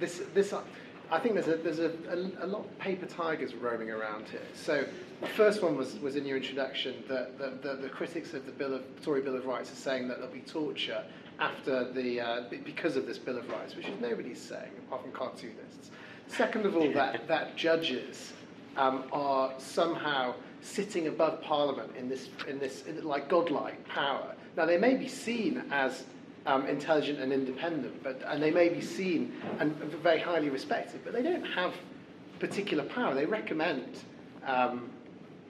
This, 0.00 0.22
this, 0.34 0.54
I 1.10 1.18
think 1.18 1.34
there's 1.34 1.48
a 1.48 1.56
there's 1.56 1.78
a, 1.78 1.92
a, 2.10 2.44
a, 2.44 2.46
lot 2.46 2.64
of 2.64 2.78
paper 2.78 3.06
tigers 3.06 3.54
roaming 3.54 3.90
around 3.90 4.28
here. 4.28 4.42
So 4.54 4.84
the 5.20 5.26
first 5.26 5.62
one 5.62 5.76
was, 5.76 5.98
was 6.00 6.16
in 6.16 6.26
your 6.26 6.36
introduction 6.36 7.02
that 7.08 7.38
the, 7.38 7.58
the, 7.62 7.76
the 7.76 7.88
critics 7.88 8.34
of 8.34 8.46
the 8.46 8.52
Bill 8.52 8.74
of 8.74 8.82
Tory 9.02 9.22
Bill 9.22 9.36
of 9.36 9.46
Rights 9.46 9.72
are 9.72 9.76
saying 9.76 10.08
that 10.08 10.18
there'll 10.18 10.32
be 10.32 10.40
torture 10.40 11.02
after 11.38 11.90
the 11.92 12.20
uh, 12.20 12.42
because 12.64 12.96
of 12.96 13.06
this 13.06 13.18
Bill 13.18 13.38
of 13.38 13.48
Rights, 13.48 13.76
which 13.76 13.86
is 13.86 14.00
nobody's 14.00 14.40
saying 14.40 14.70
apart 14.86 15.02
from 15.02 15.12
cartoonists. 15.12 15.90
Second 16.28 16.66
of 16.66 16.76
all, 16.76 16.92
that 16.92 17.26
that 17.28 17.56
judges 17.56 18.32
um, 18.76 19.04
are 19.12 19.52
somehow 19.58 20.34
sitting 20.60 21.06
above 21.06 21.40
Parliament 21.42 21.90
in 21.96 22.08
this 22.08 22.28
in 22.48 22.58
this 22.58 22.84
in, 22.86 23.04
like 23.04 23.28
godlike 23.28 23.86
power. 23.88 24.34
Now 24.56 24.66
they 24.66 24.78
may 24.78 24.96
be 24.96 25.08
seen 25.08 25.64
as 25.70 26.04
um, 26.46 26.66
intelligent 26.66 27.20
and 27.20 27.32
independent, 27.32 28.02
but 28.02 28.20
and 28.26 28.42
they 28.42 28.50
may 28.50 28.68
be 28.68 28.80
seen 28.80 29.32
and 29.60 29.74
very 29.76 30.20
highly 30.20 30.50
respected, 30.50 31.00
but 31.04 31.12
they 31.12 31.22
don't 31.22 31.44
have 31.44 31.74
particular 32.38 32.84
power. 32.84 33.14
They 33.14 33.26
recommend. 33.26 34.00
Um, 34.46 34.90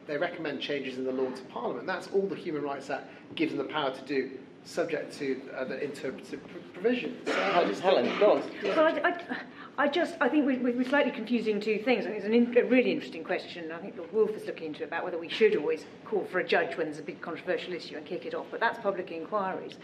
they 0.06 0.16
recommend 0.16 0.62
changes 0.62 0.96
in 0.96 1.04
the 1.04 1.12
law 1.12 1.30
to 1.30 1.42
Parliament. 1.44 1.86
That's 1.86 2.06
all 2.08 2.26
the 2.26 2.34
Human 2.34 2.62
Rights 2.62 2.88
Act 2.88 3.10
gives 3.34 3.54
them 3.54 3.66
the 3.66 3.70
power 3.70 3.94
to 3.94 4.02
do 4.06 4.30
subject 4.68 5.18
to 5.18 5.40
uh, 5.56 5.64
the 5.64 5.82
interpretive 5.82 6.40
provisions. 6.72 7.16
So 7.28 7.80
Helen, 7.80 8.18
go 8.18 8.34
on. 8.34 8.42
So 8.62 8.84
I, 8.84 9.08
I, 9.08 9.36
I, 9.78 9.88
just, 9.88 10.16
I 10.20 10.28
think 10.28 10.46
we, 10.46 10.56
we're 10.58 10.88
slightly 10.88 11.10
confusing 11.10 11.60
two 11.60 11.78
things. 11.78 12.04
I 12.04 12.10
think 12.10 12.18
it's 12.18 12.26
an 12.26 12.34
in, 12.34 12.56
a 12.56 12.64
really 12.64 12.92
interesting 12.92 13.24
question. 13.24 13.72
I 13.72 13.78
think 13.78 13.96
Lord 13.96 14.12
Woolf 14.12 14.30
is 14.30 14.46
looking 14.46 14.68
into 14.68 14.84
about 14.84 15.04
whether 15.04 15.18
we 15.18 15.28
should 15.28 15.56
always 15.56 15.86
call 16.04 16.24
for 16.30 16.38
a 16.38 16.46
judge 16.46 16.76
when 16.76 16.86
there's 16.86 16.98
a 16.98 17.02
big 17.02 17.20
controversial 17.20 17.72
issue 17.72 17.96
and 17.96 18.06
kick 18.06 18.26
it 18.26 18.34
off, 18.34 18.46
but 18.50 18.60
that's 18.60 18.78
public 18.78 19.10
inquiries. 19.10 19.78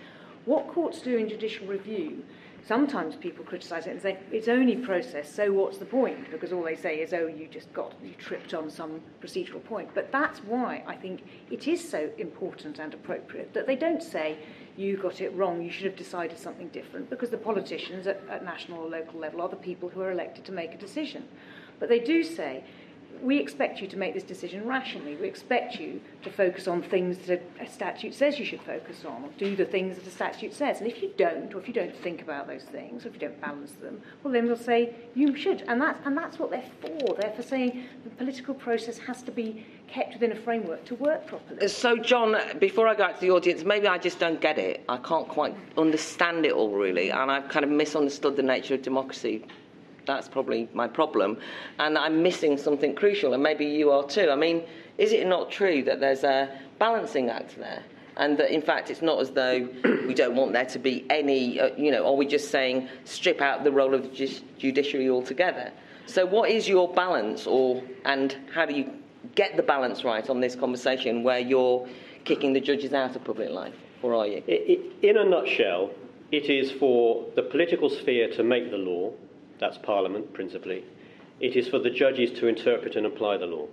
What 0.44 0.68
courts 0.68 1.00
do 1.00 1.16
in 1.16 1.28
judicial 1.28 1.66
review 1.66 2.22
sometimes 2.66 3.14
people 3.16 3.44
criticise 3.44 3.86
it 3.86 3.90
and 3.90 4.00
say 4.00 4.18
it's 4.32 4.48
only 4.48 4.76
process, 4.76 5.32
so 5.32 5.52
what's 5.52 5.78
the 5.78 5.84
point? 5.84 6.30
Because 6.30 6.52
all 6.52 6.62
they 6.62 6.76
say 6.76 6.96
is, 6.96 7.12
oh, 7.12 7.26
you 7.26 7.46
just 7.46 7.72
got, 7.72 7.94
you 8.02 8.14
tripped 8.18 8.54
on 8.54 8.70
some 8.70 9.00
procedural 9.22 9.62
point. 9.62 9.90
But 9.94 10.10
that's 10.10 10.40
why 10.40 10.82
I 10.86 10.96
think 10.96 11.22
it 11.50 11.68
is 11.68 11.86
so 11.86 12.10
important 12.18 12.78
and 12.78 12.94
appropriate 12.94 13.52
that 13.54 13.66
they 13.66 13.76
don't 13.76 14.02
say, 14.02 14.38
you 14.76 14.96
got 14.96 15.20
it 15.20 15.32
wrong, 15.34 15.62
you 15.62 15.70
should 15.70 15.86
have 15.86 15.96
decided 15.96 16.38
something 16.38 16.68
different, 16.68 17.10
because 17.10 17.30
the 17.30 17.36
politicians 17.36 18.06
at, 18.06 18.20
at 18.28 18.44
national 18.44 18.80
or 18.80 18.88
local 18.88 19.20
level 19.20 19.40
are 19.40 19.48
the 19.48 19.56
people 19.56 19.88
who 19.88 20.00
are 20.00 20.10
elected 20.10 20.44
to 20.44 20.52
make 20.52 20.74
a 20.74 20.78
decision. 20.78 21.24
But 21.78 21.88
they 21.88 22.00
do 22.00 22.22
say, 22.22 22.64
we 23.22 23.38
expect 23.38 23.80
you 23.80 23.86
to 23.88 23.96
make 23.96 24.14
this 24.14 24.22
decision 24.22 24.66
rationally. 24.66 25.16
We 25.16 25.26
expect 25.26 25.76
you 25.76 26.00
to 26.22 26.30
focus 26.30 26.68
on 26.68 26.82
things 26.82 27.18
that 27.26 27.42
a 27.60 27.66
statute 27.66 28.14
says 28.14 28.38
you 28.38 28.44
should 28.44 28.62
focus 28.62 29.04
on, 29.04 29.24
or 29.24 29.30
do 29.38 29.56
the 29.56 29.64
things 29.64 29.96
that 29.96 30.06
a 30.06 30.10
statute 30.10 30.54
says. 30.54 30.80
And 30.80 30.88
if 30.88 31.02
you 31.02 31.12
don't, 31.16 31.52
or 31.54 31.60
if 31.60 31.68
you 31.68 31.74
don't 31.74 31.94
think 31.96 32.22
about 32.22 32.46
those 32.46 32.64
things, 32.64 33.04
or 33.04 33.08
if 33.08 33.14
you 33.14 33.20
don't 33.20 33.40
balance 33.40 33.72
them, 33.72 34.00
well, 34.22 34.32
then 34.32 34.46
we'll 34.46 34.56
say 34.56 34.94
you 35.14 35.36
should. 35.36 35.62
And 35.68 35.80
that's, 35.80 35.98
and 36.04 36.16
that's 36.16 36.38
what 36.38 36.50
they're 36.50 36.70
for. 36.80 37.14
They're 37.14 37.32
for 37.32 37.42
saying 37.42 37.84
the 38.04 38.10
political 38.10 38.54
process 38.54 38.98
has 38.98 39.22
to 39.22 39.30
be 39.30 39.66
kept 39.86 40.14
within 40.14 40.32
a 40.32 40.36
framework 40.36 40.84
to 40.86 40.94
work 40.96 41.26
properly. 41.26 41.60
Uh, 41.62 41.68
so, 41.68 41.96
Jon, 41.96 42.36
before 42.58 42.88
I 42.88 42.94
go 42.94 43.04
out 43.04 43.14
to 43.16 43.20
the 43.20 43.30
audience, 43.30 43.64
maybe 43.64 43.86
I 43.86 43.98
just 43.98 44.18
don't 44.18 44.40
get 44.40 44.58
it. 44.58 44.84
I 44.88 44.96
can't 44.98 45.28
quite 45.28 45.54
understand 45.76 46.46
it 46.46 46.52
all, 46.52 46.70
really, 46.70 47.10
and 47.10 47.30
I've 47.30 47.48
kind 47.48 47.64
of 47.64 47.70
misunderstood 47.70 48.36
the 48.36 48.42
nature 48.42 48.74
of 48.74 48.82
democracy 48.82 49.44
that's 50.06 50.28
probably 50.28 50.68
my 50.72 50.88
problem. 50.88 51.38
And 51.78 51.96
I'm 51.98 52.22
missing 52.22 52.58
something 52.58 52.94
crucial, 52.94 53.34
and 53.34 53.42
maybe 53.42 53.66
you 53.66 53.90
are 53.90 54.06
too. 54.06 54.30
I 54.30 54.36
mean, 54.36 54.64
is 54.98 55.12
it 55.12 55.26
not 55.26 55.50
true 55.50 55.82
that 55.84 56.00
there's 56.00 56.24
a 56.24 56.48
balancing 56.78 57.30
act 57.30 57.56
there? 57.58 57.82
And 58.16 58.38
that, 58.38 58.52
in 58.52 58.62
fact, 58.62 58.90
it's 58.90 59.02
not 59.02 59.20
as 59.20 59.30
though 59.30 59.68
we 60.06 60.14
don't 60.14 60.36
want 60.36 60.52
there 60.52 60.66
to 60.66 60.78
be 60.78 61.04
any, 61.10 61.58
uh, 61.58 61.70
you 61.76 61.90
know, 61.90 62.06
are 62.06 62.14
we 62.14 62.26
just 62.26 62.50
saying 62.50 62.88
strip 63.04 63.40
out 63.40 63.64
the 63.64 63.72
role 63.72 63.92
of 63.92 64.02
the 64.02 64.08
ju- 64.08 64.40
judiciary 64.58 65.10
altogether? 65.10 65.72
So, 66.06 66.24
what 66.24 66.50
is 66.50 66.68
your 66.68 66.92
balance, 66.92 67.46
or 67.46 67.82
and 68.04 68.36
how 68.52 68.66
do 68.66 68.74
you 68.74 68.92
get 69.34 69.56
the 69.56 69.62
balance 69.62 70.04
right 70.04 70.28
on 70.28 70.40
this 70.40 70.54
conversation 70.54 71.22
where 71.22 71.38
you're 71.38 71.88
kicking 72.24 72.52
the 72.52 72.60
judges 72.60 72.92
out 72.92 73.16
of 73.16 73.24
public 73.24 73.50
life, 73.50 73.74
or 74.02 74.14
are 74.14 74.26
you? 74.26 74.42
In 75.02 75.16
a 75.16 75.24
nutshell, 75.24 75.90
it 76.30 76.50
is 76.50 76.70
for 76.72 77.24
the 77.36 77.42
political 77.42 77.88
sphere 77.88 78.28
to 78.32 78.42
make 78.42 78.70
the 78.70 78.76
law, 78.76 79.12
that's 79.64 79.78
Parliament 79.78 80.34
principally. 80.34 80.84
It 81.40 81.56
is 81.56 81.68
for 81.68 81.78
the 81.78 81.88
judges 81.88 82.38
to 82.38 82.48
interpret 82.48 82.96
and 82.96 83.06
apply 83.06 83.38
the 83.38 83.46
law. 83.46 83.66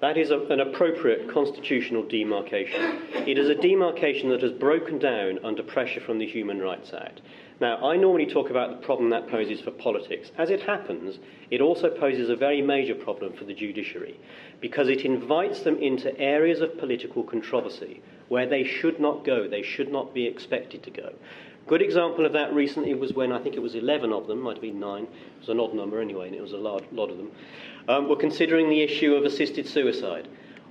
That 0.00 0.18
is 0.18 0.32
a, 0.32 0.40
an 0.46 0.58
appropriate 0.58 1.32
constitutional 1.32 2.02
demarcation. 2.02 2.98
It 3.28 3.38
is 3.38 3.48
a 3.48 3.54
demarcation 3.54 4.30
that 4.30 4.42
has 4.42 4.50
broken 4.50 4.98
down 4.98 5.38
under 5.44 5.62
pressure 5.62 6.00
from 6.00 6.18
the 6.18 6.26
Human 6.26 6.58
Rights 6.58 6.92
Act. 6.92 7.20
Now, 7.60 7.88
I 7.88 7.96
normally 7.96 8.26
talk 8.26 8.50
about 8.50 8.70
the 8.70 8.84
problem 8.84 9.10
that 9.10 9.28
poses 9.28 9.60
for 9.60 9.70
politics. 9.70 10.32
As 10.36 10.50
it 10.50 10.62
happens, 10.62 11.20
it 11.52 11.60
also 11.60 11.88
poses 11.88 12.28
a 12.28 12.34
very 12.34 12.60
major 12.60 12.96
problem 12.96 13.32
for 13.34 13.44
the 13.44 13.54
judiciary 13.54 14.18
because 14.60 14.88
it 14.88 15.04
invites 15.04 15.60
them 15.60 15.80
into 15.80 16.18
areas 16.18 16.60
of 16.60 16.76
political 16.78 17.22
controversy 17.22 18.02
where 18.32 18.46
they 18.46 18.64
should 18.64 18.98
not 18.98 19.26
go, 19.26 19.46
they 19.46 19.60
should 19.60 19.92
not 19.92 20.14
be 20.14 20.24
expected 20.24 20.82
to 20.82 20.90
go. 20.90 21.12
Good 21.66 21.82
example 21.82 22.24
of 22.24 22.32
that 22.32 22.54
recently 22.54 22.94
was 22.94 23.12
when 23.12 23.30
I 23.30 23.38
think 23.38 23.56
it 23.56 23.62
was 23.62 23.74
11 23.74 24.10
of 24.10 24.26
them, 24.26 24.40
might 24.40 24.54
have 24.54 24.62
been 24.62 24.80
nine, 24.80 25.02
it 25.02 25.40
was 25.40 25.50
an 25.50 25.60
odd 25.60 25.74
number 25.74 26.00
anyway, 26.00 26.28
and 26.28 26.34
it 26.34 26.40
was 26.40 26.54
a 26.54 26.56
lot, 26.56 26.90
lot 26.94 27.10
of 27.10 27.18
them, 27.18 27.30
um, 27.88 28.08
were 28.08 28.16
considering 28.16 28.70
the 28.70 28.80
issue 28.80 29.14
of 29.14 29.26
assisted 29.26 29.68
suicide. 29.68 30.28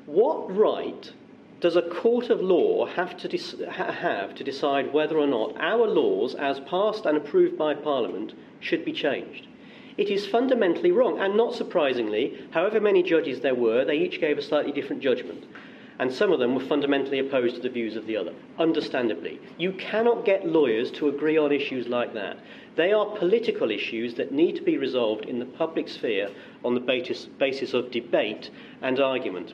What 0.07 0.51
right 0.57 1.13
does 1.59 1.75
a 1.75 1.83
court 1.83 2.31
of 2.31 2.41
law 2.41 2.87
have 2.87 3.15
to, 3.17 3.27
de- 3.27 3.71
have 3.71 4.33
to 4.33 4.43
decide 4.43 4.91
whether 4.91 5.19
or 5.19 5.27
not 5.27 5.55
our 5.59 5.85
laws, 5.85 6.33
as 6.33 6.59
passed 6.61 7.05
and 7.05 7.15
approved 7.15 7.59
by 7.59 7.75
Parliament, 7.75 8.33
should 8.59 8.83
be 8.83 8.91
changed? 8.91 9.45
It 9.99 10.09
is 10.09 10.25
fundamentally 10.25 10.91
wrong, 10.91 11.19
and 11.19 11.37
not 11.37 11.53
surprisingly, 11.53 12.43
however 12.49 12.79
many 12.79 13.03
judges 13.03 13.41
there 13.41 13.53
were, 13.53 13.85
they 13.85 13.99
each 13.99 14.19
gave 14.19 14.39
a 14.39 14.41
slightly 14.41 14.71
different 14.71 15.03
judgment 15.03 15.43
and 16.01 16.11
some 16.11 16.31
of 16.31 16.39
them 16.39 16.55
were 16.55 16.65
fundamentally 16.65 17.19
opposed 17.19 17.55
to 17.55 17.61
the 17.61 17.69
views 17.69 17.95
of 17.95 18.07
the 18.07 18.17
other, 18.17 18.33
understandably. 18.57 19.39
You 19.59 19.71
cannot 19.73 20.25
get 20.25 20.47
lawyers 20.47 20.89
to 20.93 21.09
agree 21.09 21.37
on 21.37 21.51
issues 21.51 21.87
like 21.87 22.15
that. 22.15 22.37
They 22.75 22.91
are 22.91 23.05
political 23.05 23.69
issues 23.69 24.15
that 24.15 24.31
need 24.31 24.55
to 24.55 24.63
be 24.63 24.79
resolved 24.79 25.25
in 25.25 25.37
the 25.37 25.45
public 25.45 25.87
sphere 25.87 26.29
on 26.65 26.73
the 26.73 26.79
basis, 26.79 27.25
basis 27.25 27.75
of 27.75 27.91
debate 27.91 28.49
and 28.81 28.99
argument. 28.99 29.53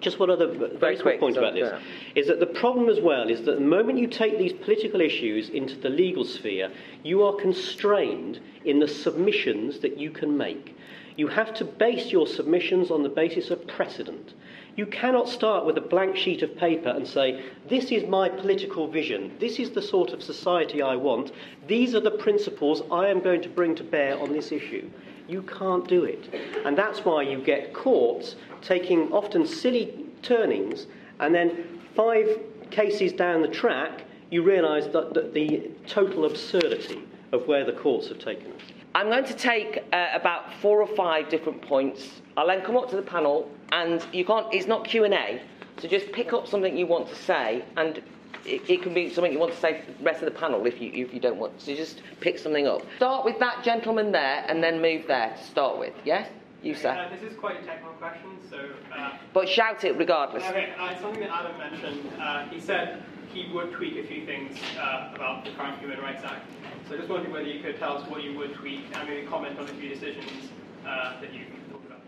just 0.00 0.18
one 0.18 0.30
other 0.30 0.46
very, 0.46 0.76
Very 0.78 0.96
small 0.96 1.02
quick, 1.02 1.20
point 1.20 1.34
so- 1.34 1.42
about 1.42 1.54
this 1.54 1.70
yeah. 1.70 2.20
is 2.20 2.26
that 2.26 2.40
the 2.40 2.46
problem 2.46 2.88
as 2.88 2.98
well 2.98 3.28
is 3.28 3.42
that 3.42 3.56
the 3.56 3.60
moment 3.60 3.98
you 3.98 4.06
take 4.06 4.38
these 4.38 4.54
political 4.54 5.00
issues 5.02 5.50
into 5.50 5.76
the 5.76 5.90
legal 5.90 6.24
sphere, 6.24 6.70
you 7.04 7.22
are 7.22 7.34
constrained 7.34 8.40
in 8.64 8.80
the 8.80 8.88
submissions 8.88 9.80
that 9.80 9.98
you 9.98 10.10
can 10.10 10.36
make. 10.38 10.74
You 11.16 11.28
have 11.28 11.52
to 11.54 11.64
base 11.66 12.10
your 12.10 12.26
submissions 12.26 12.90
on 12.90 13.02
the 13.02 13.10
basis 13.10 13.50
of 13.50 13.66
precedent. 13.66 14.32
You 14.74 14.86
cannot 14.86 15.28
start 15.28 15.66
with 15.66 15.76
a 15.76 15.82
blank 15.82 16.16
sheet 16.16 16.42
of 16.42 16.56
paper 16.56 16.88
and 16.88 17.06
say, 17.06 17.44
This 17.68 17.90
is 17.90 18.08
my 18.08 18.30
political 18.30 18.88
vision. 18.88 19.36
This 19.38 19.58
is 19.58 19.70
the 19.70 19.82
sort 19.82 20.12
of 20.12 20.22
society 20.22 20.80
I 20.80 20.96
want. 20.96 21.32
These 21.66 21.94
are 21.94 22.00
the 22.00 22.10
principles 22.10 22.82
I 22.90 23.08
am 23.08 23.20
going 23.20 23.42
to 23.42 23.50
bring 23.50 23.74
to 23.76 23.84
bear 23.84 24.18
on 24.18 24.32
this 24.32 24.50
issue. 24.50 24.88
You 25.28 25.42
can't 25.42 25.86
do 25.86 26.04
it. 26.04 26.32
And 26.64 26.76
that's 26.76 27.04
why 27.04 27.22
you 27.22 27.38
get 27.38 27.74
courts 27.74 28.36
taking 28.62 29.12
often 29.12 29.46
silly 29.46 30.06
turnings, 30.22 30.86
and 31.20 31.34
then 31.34 31.80
five 31.94 32.40
cases 32.70 33.12
down 33.12 33.42
the 33.42 33.48
track, 33.48 34.04
you 34.30 34.42
realise 34.42 34.86
that, 34.86 35.12
that 35.12 35.34
the 35.34 35.70
total 35.86 36.24
absurdity 36.24 37.02
of 37.32 37.46
where 37.46 37.64
the 37.64 37.72
courts 37.72 38.08
have 38.08 38.18
taken 38.18 38.52
us. 38.52 38.81
I'm 38.94 39.08
going 39.08 39.24
to 39.24 39.34
take 39.34 39.82
uh, 39.92 40.08
about 40.12 40.52
four 40.54 40.80
or 40.82 40.86
five 40.96 41.28
different 41.28 41.62
points. 41.62 42.20
I'll 42.36 42.46
then 42.46 42.62
come 42.62 42.76
up 42.76 42.90
to 42.90 42.96
the 42.96 43.02
panel, 43.02 43.50
and 43.70 44.04
you 44.12 44.24
can't. 44.24 44.46
It's 44.52 44.66
not 44.66 44.84
Q 44.84 45.04
and 45.04 45.14
A, 45.14 45.40
so 45.78 45.88
just 45.88 46.12
pick 46.12 46.32
up 46.32 46.46
something 46.46 46.76
you 46.76 46.86
want 46.86 47.08
to 47.08 47.14
say, 47.14 47.64
and 47.76 47.98
it, 48.44 48.68
it 48.68 48.82
can 48.82 48.92
be 48.92 49.08
something 49.10 49.32
you 49.32 49.38
want 49.38 49.52
to 49.52 49.60
say 49.60 49.80
to 49.80 49.86
the 49.86 50.04
rest 50.04 50.22
of 50.22 50.26
the 50.32 50.38
panel 50.38 50.66
if 50.66 50.80
you 50.80 50.90
if 50.92 51.14
you 51.14 51.20
don't 51.20 51.38
want. 51.38 51.60
So 51.60 51.74
just 51.74 52.02
pick 52.20 52.38
something 52.38 52.66
up. 52.66 52.82
Start 52.96 53.24
with 53.24 53.38
that 53.38 53.64
gentleman 53.64 54.12
there, 54.12 54.44
and 54.48 54.62
then 54.62 54.82
move 54.82 55.06
there 55.06 55.34
to 55.36 55.44
start 55.44 55.78
with. 55.78 55.94
Yes, 56.04 56.28
you 56.62 56.74
Uh, 56.74 57.08
this 57.10 57.22
is 57.22 57.36
quite 57.38 57.60
a 57.62 57.66
technical 57.66 57.92
question, 57.94 58.30
so. 58.48 58.58
Uh, 58.94 59.12
But 59.32 59.48
shout 59.48 59.84
it 59.84 59.96
regardless. 59.96 60.44
okay, 60.44 60.74
uh, 60.78 60.94
something 61.00 61.20
that 61.20 61.30
Adam 61.30 61.58
mentioned. 61.58 62.12
Uh, 62.20 62.44
he 62.46 62.60
said 62.60 63.02
he 63.32 63.50
would 63.52 63.72
tweak 63.72 63.96
a 63.96 64.06
few 64.06 64.26
things 64.26 64.58
uh, 64.78 65.12
about 65.14 65.44
the 65.44 65.50
current 65.52 65.78
Human 65.80 66.00
Rights 66.00 66.22
Act. 66.24 66.46
So 66.88 66.94
I 66.94 66.98
just 66.98 67.08
wondered 67.08 67.32
whether 67.32 67.46
you 67.46 67.62
could 67.62 67.78
tell 67.78 67.96
us 67.96 68.08
what 68.08 68.22
you 68.22 68.36
would 68.36 68.54
tweak 68.54 68.84
and 68.94 69.08
maybe 69.08 69.26
comment 69.26 69.58
on 69.58 69.64
a 69.64 69.74
few 69.74 69.88
decisions 69.88 70.50
uh, 70.86 71.20
that 71.20 71.32
you 71.32 71.46
talked 71.70 71.86
about. 71.86 72.00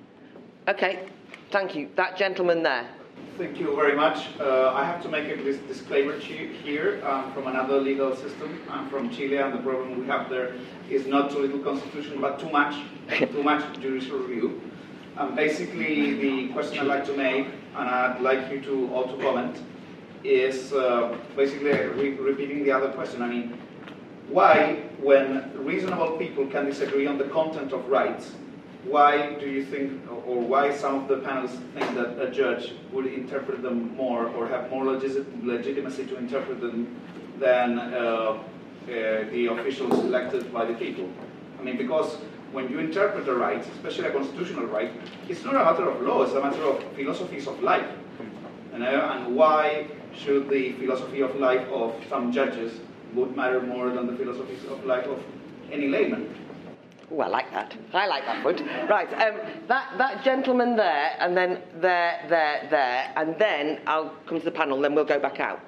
Okay, 0.69 1.07
thank 1.51 1.75
you. 1.75 1.89
That 1.97 2.17
gentleman 2.17 2.63
there. 2.63 2.87
Thank 3.39 3.59
you 3.59 3.75
very 3.75 3.97
much. 3.97 4.29
Uh, 4.39 4.73
I 4.75 4.85
have 4.85 5.03
to 5.03 5.09
make 5.09 5.29
a 5.29 5.37
disclaimer 5.37 6.19
to 6.19 6.21
here 6.21 7.03
um, 7.05 7.33
from 7.33 7.47
another 7.47 7.81
legal 7.81 8.15
system. 8.15 8.61
I'm 8.71 8.89
from 8.89 9.11
Chile, 9.11 9.39
and 9.39 9.53
the 9.53 9.59
problem 9.59 10.01
we 10.01 10.07
have 10.07 10.31
there 10.31 10.55
is 10.89 11.07
not 11.07 11.31
too 11.31 11.41
little 11.41 11.59
constitution, 11.61 12.21
but 12.21 12.39
too 12.39 12.51
much, 12.51 12.77
too 13.19 13.43
much 13.43 13.81
judicial 13.81 14.19
review. 14.19 14.61
Um, 15.17 15.35
basically, 15.35 16.15
the 16.21 16.53
question 16.53 16.79
I'd 16.81 16.87
like 16.87 17.07
to 17.07 17.17
make, 17.17 17.47
and 17.77 17.89
I'd 17.89 18.21
like 18.21 18.53
you 18.53 18.61
to 18.63 18.93
all 18.93 19.17
to 19.17 19.23
comment, 19.23 19.57
is 20.25 20.73
uh, 20.73 21.17
basically 21.37 21.73
re- 21.73 22.15
repeating 22.15 22.65
the 22.65 22.73
other 22.73 22.89
question. 22.89 23.23
I 23.23 23.29
mean, 23.29 23.59
why, 24.29 24.83
when 25.01 25.53
reasonable 25.65 26.17
people 26.17 26.47
can 26.47 26.65
disagree 26.65 27.07
on 27.07 27.19
the 27.19 27.25
content 27.25 27.73
of 27.73 27.87
rights, 27.89 28.33
why 28.85 29.35
do 29.35 29.47
you 29.49 29.65
think, 29.65 30.01
or 30.27 30.41
why 30.41 30.75
some 30.75 30.95
of 30.95 31.09
the 31.09 31.19
panels 31.19 31.51
think 31.75 31.95
that 31.95 32.21
a 32.21 32.31
judge 32.31 32.73
would 32.93 33.07
interpret 33.07 33.63
them 33.63 33.95
more 33.97 34.27
or 34.29 34.47
have 34.47 34.71
more 34.71 34.85
legis- 34.85 35.27
legitimacy 35.43 36.07
to 36.07 36.17
interpret 36.17 36.61
them 36.61 37.01
than 37.39 37.79
uh, 37.79 37.95
uh, 37.95 38.39
the 38.87 39.47
officials 39.51 39.93
elected 40.01 40.53
by 40.53 40.65
the 40.65 40.75
people? 40.75 41.09
I 41.59 41.63
mean, 41.63 41.77
because 41.77 42.17
when 42.53 42.71
you 42.71 42.79
interpret 42.79 43.29
a 43.29 43.35
right, 43.35 43.61
especially 43.77 44.09
a 44.09 44.13
constitutional 44.13 44.67
right, 44.67 44.93
it's 45.29 45.45
not 45.45 45.55
a 45.55 45.65
matter 45.65 45.89
of 45.89 46.01
law, 46.03 46.23
it's 46.23 46.35
a 46.35 46.41
matter 46.41 46.63
of 46.63 46.83
philosophies 46.95 47.47
of 47.47 47.63
life. 47.63 47.87
And 48.73 49.37
why 49.37 49.87
should 50.17 50.49
the 50.49 50.73
philosophy 50.73 51.21
of 51.21 51.35
life 51.37 51.67
of 51.69 51.95
some 52.09 52.33
judges 52.33 52.81
would 53.15 53.37
matter 53.37 53.61
more 53.61 53.91
than 53.91 54.07
the 54.07 54.17
philosophy 54.17 54.57
of 54.69 54.85
life 54.85 55.07
of 55.07 55.23
any 55.71 55.89
layman? 55.89 56.35
Oh, 57.11 57.21
I 57.21 57.29
like 57.29 57.51
that. 57.53 57.77
I 57.93 58.07
like 58.07 58.25
that 58.25 58.43
foot. 58.43 58.61
Right, 58.89 59.09
um, 59.13 59.39
that, 59.69 59.99
that 59.99 60.25
gentleman 60.25 60.77
there, 60.77 61.17
and 61.21 61.37
then 61.37 61.61
there, 61.77 62.25
there, 62.29 62.67
there, 62.71 63.13
and 63.17 63.39
then 63.39 63.81
I'll 63.87 64.11
come 64.27 64.39
to 64.39 64.45
the 64.45 64.51
panel, 64.51 64.81
then 64.81 64.95
we'll 64.95 65.05
go 65.05 65.19
back 65.19 65.39
out. 65.39 65.61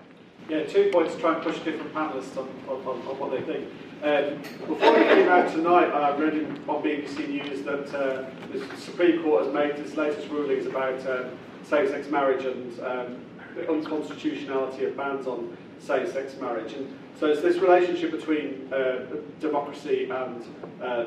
Yeah, 0.48 0.64
two 0.64 0.90
points 0.92 1.14
to 1.14 1.20
try 1.20 1.34
and 1.34 1.42
push 1.42 1.58
different 1.58 1.92
panelists 1.92 2.36
on, 2.36 2.48
on, 2.68 2.76
on, 2.86 3.06
on 3.06 3.18
what 3.18 3.30
they 3.32 3.42
think. 3.42 3.68
Um, 4.02 4.38
before 4.66 4.92
we 4.92 5.04
came 5.04 5.28
out 5.28 5.50
tonight, 5.50 5.90
I 5.90 6.16
read 6.16 6.34
in, 6.34 6.46
on 6.68 6.82
BBC 6.82 7.28
News 7.28 7.62
that 7.62 7.94
uh, 7.94 8.24
the 8.52 8.76
Supreme 8.76 9.22
Court 9.22 9.44
has 9.44 9.54
made 9.54 9.70
its 9.70 9.96
latest 9.96 10.28
rulings 10.28 10.66
about 10.66 11.04
uh, 11.06 11.30
same-sex 11.64 12.08
marriage 12.08 12.44
and 12.44 12.80
um, 12.80 13.20
the 13.56 13.70
unconstitutionality 13.70 14.84
of 14.84 14.96
bans 14.96 15.26
on 15.26 15.56
same-sex 15.80 16.36
marriage. 16.40 16.72
And 16.74 16.96
so 17.18 17.26
it's 17.26 17.40
this 17.42 17.56
relationship 17.56 18.10
between 18.10 18.72
uh, 18.72 19.06
democracy 19.40 20.08
and, 20.10 20.44
uh, 20.82 21.06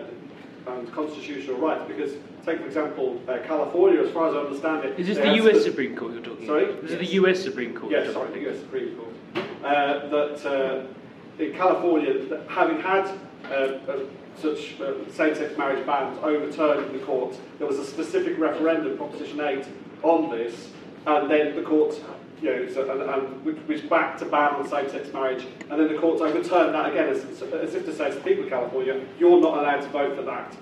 and 0.68 0.92
constitutional 0.94 1.58
rights. 1.58 1.84
Because, 1.88 2.14
take 2.46 2.60
for 2.60 2.66
example, 2.66 3.22
uh, 3.28 3.38
California, 3.46 4.02
as 4.02 4.12
far 4.12 4.30
as 4.30 4.36
I 4.36 4.40
understand 4.40 4.86
it, 4.86 5.00
Is 5.00 5.08
this 5.08 5.18
the 5.18 5.34
US 5.46 5.58
spe- 5.62 5.66
Supreme 5.66 5.96
Court 5.96 6.14
you're 6.14 6.22
talking 6.24 6.46
Sorry? 6.48 6.64
about? 6.66 6.82
This 6.82 6.92
is 6.92 6.98
Yes. 7.02 7.08
the 7.10 7.14
US 7.16 7.44
Supreme 7.44 7.74
Court. 7.74 7.92
Yes, 7.92 8.14
sorry, 8.14 8.32
the 8.40 8.50
US 8.50 8.60
Supreme 8.60 8.96
Court. 8.96 9.46
Uh, 9.64 10.08
that 10.10 10.46
uh, 10.46 11.42
in 11.44 11.54
California, 11.54 12.26
that 12.28 12.42
having 12.50 12.80
had 12.82 13.06
uh, 13.46 13.54
uh, 13.54 14.00
such 14.38 14.80
uh, 14.80 14.94
same-sex 15.12 15.58
marriage 15.58 15.86
bans 15.86 16.18
overturned 16.24 16.86
in 16.88 16.94
the 17.00 17.06
court, 17.06 17.36
there 17.58 17.68
was 17.68 17.78
a 17.78 17.86
specific 17.86 18.38
referendum, 18.40 18.98
Proposition 18.98 19.40
8, 19.42 19.66
on 20.04 20.30
this, 20.30 20.70
and 21.06 21.30
then 21.30 21.56
the 21.56 21.62
court, 21.62 21.96
you 22.42 22.50
know, 22.50 22.74
so, 22.74 22.90
and, 22.90 23.02
and 23.02 23.46
which 23.46 23.82
was 23.82 23.82
back 23.90 24.18
to 24.20 24.26
ban 24.26 24.56
on 24.56 24.68
same-sex 24.68 25.12
marriage, 25.14 25.46
and 25.70 25.80
then 25.80 25.88
the 25.88 26.00
courts 26.00 26.22
overturned 26.22 26.74
that 26.74 26.90
again, 26.90 27.10
as, 27.10 27.24
as 27.42 27.76
if 27.76 27.86
to 27.86 27.94
say 27.94 28.10
to 28.10 28.16
the 28.16 28.22
people 28.22 28.44
of 28.44 28.50
California, 28.50 29.06
you're 29.20 29.42
not 29.42 29.58
allowed 29.58 29.82
to 29.82 29.90
vote 29.90 30.16
for 30.16 30.24
that. 30.24 30.56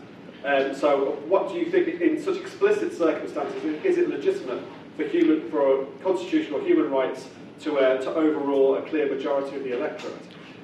Um, 0.46 0.76
so, 0.76 1.12
what 1.28 1.50
do 1.50 1.56
you 1.56 1.70
think, 1.70 1.88
in 2.02 2.22
such 2.22 2.38
explicit 2.38 2.94
circumstances, 2.94 3.64
is 3.84 3.98
it 3.98 4.10
legitimate 4.10 4.64
for 4.96 5.04
human, 5.04 5.50
for 5.50 5.86
constitutional 6.04 6.62
human 6.62 6.90
rights 6.90 7.28
to 7.62 7.80
uh, 7.80 7.98
to 8.02 8.14
overrule 8.14 8.78
a 8.78 8.82
clear 8.84 9.14
majority 9.14 9.56
of 9.56 9.64
the 9.64 9.76
electorate? 9.78 10.14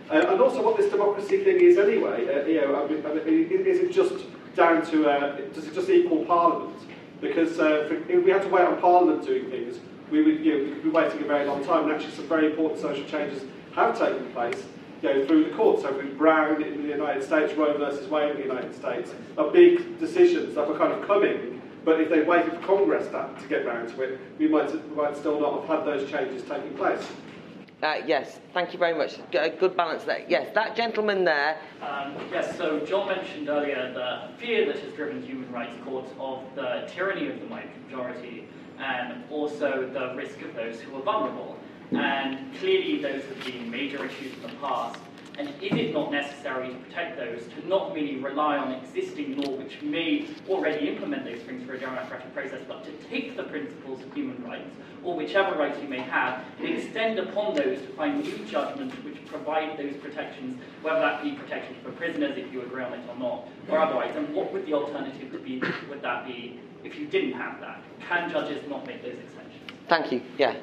Uh, 0.09 0.25
and 0.29 0.41
also, 0.41 0.63
what 0.63 0.77
this 0.77 0.91
democracy 0.91 1.43
thing 1.43 1.59
is 1.59 1.77
anyway. 1.77 2.27
Uh, 2.27 2.45
you 2.45 2.61
know, 2.61 2.83
I 2.83 2.87
mean, 2.87 3.05
I 3.05 3.13
mean, 3.25 3.65
is 3.65 3.79
it 3.79 3.91
just 3.91 4.25
down 4.55 4.85
to 4.91 5.09
uh, 5.09 5.37
does 5.53 5.65
it 5.65 5.73
just 5.73 5.89
equal 5.89 6.23
Parliament? 6.25 6.77
Because 7.19 7.59
uh, 7.59 7.85
for, 7.87 8.19
we 8.21 8.29
had 8.29 8.43
to 8.43 8.49
wait 8.49 8.65
on 8.65 8.79
Parliament 8.79 9.25
doing 9.25 9.49
things, 9.49 9.79
we 10.13 10.21
would 10.21 10.45
you 10.45 10.57
know, 10.57 10.63
we 10.63 10.69
could 10.69 10.83
be 10.83 10.89
waiting 10.89 11.21
a 11.21 11.25
very 11.25 11.45
long 11.45 11.65
time. 11.65 11.85
And 11.85 11.93
actually, 11.93 12.13
some 12.13 12.27
very 12.27 12.45
important 12.45 12.79
social 12.79 13.03
changes 13.05 13.43
have 13.75 13.97
taken 13.97 14.31
place 14.31 14.63
you 15.01 15.09
know, 15.09 15.25
through 15.25 15.45
the 15.45 15.49
courts. 15.49 15.81
So 15.81 15.91
through 15.91 16.13
Brown 16.13 16.61
in 16.61 16.83
the 16.83 16.89
United 16.89 17.23
States, 17.23 17.53
Roe 17.55 17.75
versus 17.77 18.07
Wade 18.07 18.31
in 18.31 18.37
the 18.37 18.43
United 18.43 18.75
States, 18.75 19.11
are 19.37 19.49
big 19.49 19.99
decisions 19.99 20.53
that 20.53 20.67
were 20.67 20.77
kind 20.77 20.93
of 20.93 21.05
coming. 21.07 21.59
But 21.83 21.99
if 21.99 22.09
they 22.09 22.21
waited 22.21 22.53
for 22.53 22.59
Congress 22.59 23.07
that, 23.07 23.39
to 23.41 23.47
get 23.47 23.65
round 23.65 23.89
to 23.89 24.01
it, 24.03 24.19
we 24.37 24.47
might, 24.47 24.71
we 24.71 24.95
might 24.95 25.17
still 25.17 25.41
not 25.41 25.61
have 25.61 25.79
had 25.79 25.85
those 25.85 26.09
changes 26.09 26.43
taking 26.43 26.73
place. 26.75 27.05
Uh, 27.81 27.95
yes, 28.05 28.39
thank 28.53 28.71
you 28.71 28.79
very 28.79 28.97
much. 28.97 29.17
G- 29.29 29.37
a 29.39 29.49
good 29.49 29.75
balance 29.75 30.05
there. 30.05 30.25
Yes, 30.29 30.53
that 30.53 30.73
gentleman 30.73 31.25
there. 31.25 31.57
Um, 31.81 32.15
yes, 32.31 32.55
so 32.57 32.79
Jon 32.85 33.09
mentioned 33.09 33.49
earlier 33.49 33.91
the 33.91 34.29
fear 34.39 34.65
that 34.67 34.79
has 34.79 34.93
driven 34.93 35.21
human 35.21 35.51
rights 35.51 35.75
courts 35.83 36.09
of 36.17 36.43
the 36.55 36.87
tyranny 36.87 37.27
of 37.27 37.41
the 37.41 37.47
majority 37.47 38.47
and 38.83 39.23
also 39.31 39.89
the 39.93 40.13
risk 40.15 40.41
of 40.41 40.53
those 40.55 40.79
who 40.81 40.95
are 40.95 41.01
vulnerable. 41.01 41.57
And 41.91 42.53
clearly 42.59 43.01
those 43.01 43.23
have 43.25 43.45
been 43.45 43.69
major 43.69 44.03
issues 44.05 44.33
in 44.33 44.41
the 44.41 44.49
past. 44.59 44.99
And 45.37 45.49
is 45.63 45.71
it 45.71 45.93
not 45.93 46.11
necessary 46.11 46.69
to 46.69 46.75
protect 46.75 47.17
those, 47.17 47.47
to 47.55 47.67
not 47.67 47.95
merely 47.95 48.17
rely 48.17 48.57
on 48.57 48.71
existing 48.71 49.37
law 49.37 49.51
which 49.55 49.81
may 49.81 50.27
already 50.47 50.89
implement 50.89 51.25
those 51.25 51.41
things 51.41 51.65
for 51.65 51.73
a 51.73 51.79
democratic 51.79 52.31
process, 52.35 52.61
but 52.67 52.83
to 52.85 52.91
take 53.09 53.35
the 53.35 53.43
principles 53.43 54.03
of 54.03 54.13
human 54.13 54.43
rights, 54.43 54.69
or 55.03 55.15
whichever 55.15 55.57
rights 55.57 55.79
you 55.81 55.87
may 55.87 56.01
have, 56.01 56.45
and 56.59 56.69
extend 56.77 57.17
upon 57.17 57.55
those 57.55 57.79
to 57.79 57.87
find 57.93 58.23
new 58.23 58.45
judgments 58.45 58.95
which 59.03 59.25
provide 59.25 59.75
those 59.75 59.95
protections, 59.97 60.61
whether 60.83 60.99
that 60.99 61.23
be 61.23 61.31
protection 61.31 61.75
for 61.83 61.91
prisoners, 61.93 62.37
if 62.37 62.53
you 62.53 62.61
agree 62.61 62.83
on 62.83 62.93
it 62.93 63.01
or 63.09 63.15
not, 63.15 63.47
or 63.69 63.79
otherwise. 63.79 64.15
And 64.15 64.35
what 64.35 64.53
would 64.53 64.67
the 64.67 64.73
alternative 64.73 65.43
be? 65.43 65.63
Would 65.89 66.03
that 66.03 66.27
be 66.27 66.59
if 66.83 66.97
you 66.97 67.07
didn't 67.07 67.33
have 67.33 67.59
that? 67.61 67.81
Can 68.07 68.29
judges 68.29 68.67
not 68.69 68.85
make 68.85 69.01
those 69.01 69.17
extensions? 69.17 69.71
Thank 69.87 70.11
you. 70.11 70.21
Yeah. 70.37 70.55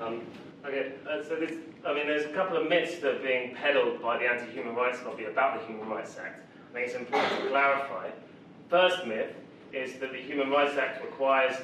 Um, 0.00 0.22
okay, 0.64 0.92
uh, 1.08 1.22
so 1.22 1.36
this, 1.36 1.52
I 1.86 1.94
mean, 1.94 2.06
there's 2.06 2.24
a 2.24 2.34
couple 2.34 2.56
of 2.56 2.68
myths 2.68 2.98
that 2.98 3.16
are 3.16 3.22
being 3.22 3.54
peddled 3.54 4.02
by 4.02 4.18
the 4.18 4.26
anti-human 4.26 4.74
rights 4.74 4.98
lobby 5.04 5.24
about 5.24 5.60
the 5.60 5.66
Human 5.66 5.88
Rights 5.88 6.16
Act. 6.22 6.44
I 6.70 6.74
think 6.74 6.86
it's 6.86 6.96
important 6.96 7.42
to 7.42 7.48
clarify. 7.48 8.10
First 8.68 9.06
myth 9.06 9.34
is 9.72 9.98
that 10.00 10.12
the 10.12 10.18
Human 10.18 10.50
Rights 10.50 10.76
Act 10.76 11.02
requires 11.04 11.56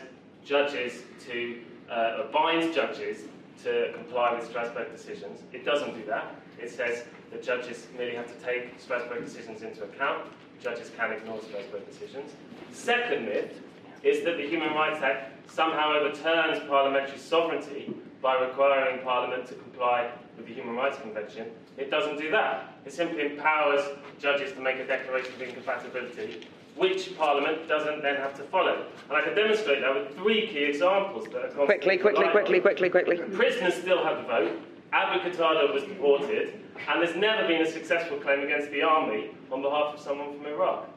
judges 0.44 1.02
to, 1.26 1.60
uh, 1.90 2.18
or 2.20 2.24
binds 2.32 2.74
judges 2.74 3.22
to 3.62 3.92
comply 3.94 4.34
with 4.34 4.48
Strasbourg 4.48 4.90
decisions. 4.92 5.40
It 5.52 5.64
doesn't 5.64 5.94
do 5.94 6.04
that. 6.06 6.34
It 6.60 6.70
says 6.70 7.04
that 7.30 7.42
judges 7.42 7.86
merely 7.96 8.14
have 8.14 8.26
to 8.26 8.44
take 8.44 8.78
Strasbourg 8.80 9.24
decisions 9.24 9.62
into 9.62 9.84
account. 9.84 10.26
Judges 10.62 10.90
can 10.96 11.12
ignore 11.12 11.42
Strasbourg 11.42 11.86
decisions. 11.86 12.32
Second 12.72 13.26
myth 13.26 13.61
is 14.02 14.24
that 14.24 14.36
the 14.36 14.46
Human 14.46 14.72
Rights 14.74 15.02
Act 15.02 15.50
somehow 15.50 15.92
overturns 15.94 16.61
parliamentary 16.68 17.18
sovereignty 17.18 17.94
by 18.22 18.40
requiring 18.40 19.00
Parliament 19.02 19.46
to 19.46 19.55
comply 19.55 20.11
with 20.36 20.46
the 20.46 20.55
Human 20.55 20.74
Rights 20.74 20.98
Convention. 20.98 21.48
It 21.76 21.90
doesn't 21.90 22.18
do 22.18 22.30
that. 22.30 22.72
It 22.86 22.92
simply 22.92 23.24
empowers 23.26 23.82
judges 24.18 24.52
to 24.52 24.61
make 24.61 24.76
a 24.78 24.86
declaration 24.86 25.34
of 25.34 25.42
incompatibility, 25.42 26.46
which 26.76 27.16
Parliament 27.18 27.68
doesn't 27.68 28.02
then 28.02 28.16
have 28.16 28.34
to 28.36 28.42
follow. 28.44 28.86
And 29.09 29.16
I 29.18 29.22
can 29.22 29.34
demonstrate 29.34 29.80
that 29.82 29.94
with 29.94 30.16
three 30.16 30.46
key 30.46 30.64
examples 30.64 31.26
that 31.32 31.44
are 31.44 31.66
Quickly, 31.66 31.98
quickly, 31.98 32.28
quickly, 32.30 32.61
quickly, 32.61 32.88
quickly. 32.88 33.16
Prisoners 33.18 33.74
still 33.74 34.02
have 34.02 34.18
the 34.18 34.22
vote. 34.24 34.61
Abu 34.92 35.28
Qatada 35.28 35.72
was 35.72 35.82
deported, 35.84 36.61
and 36.88 37.02
there's 37.02 37.16
never 37.16 37.46
been 37.46 37.62
a 37.62 37.70
successful 37.70 38.18
claim 38.18 38.40
against 38.40 38.70
the 38.70 38.82
army 38.82 39.30
on 39.50 39.62
behalf 39.62 39.94
of 39.94 40.00
someone 40.00 40.36
from 40.36 40.46
Iraq. 40.46 40.88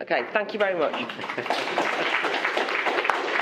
Okay, 0.00 0.24
thank 0.32 0.52
you 0.52 0.58
very 0.58 0.78
much. 0.78 0.94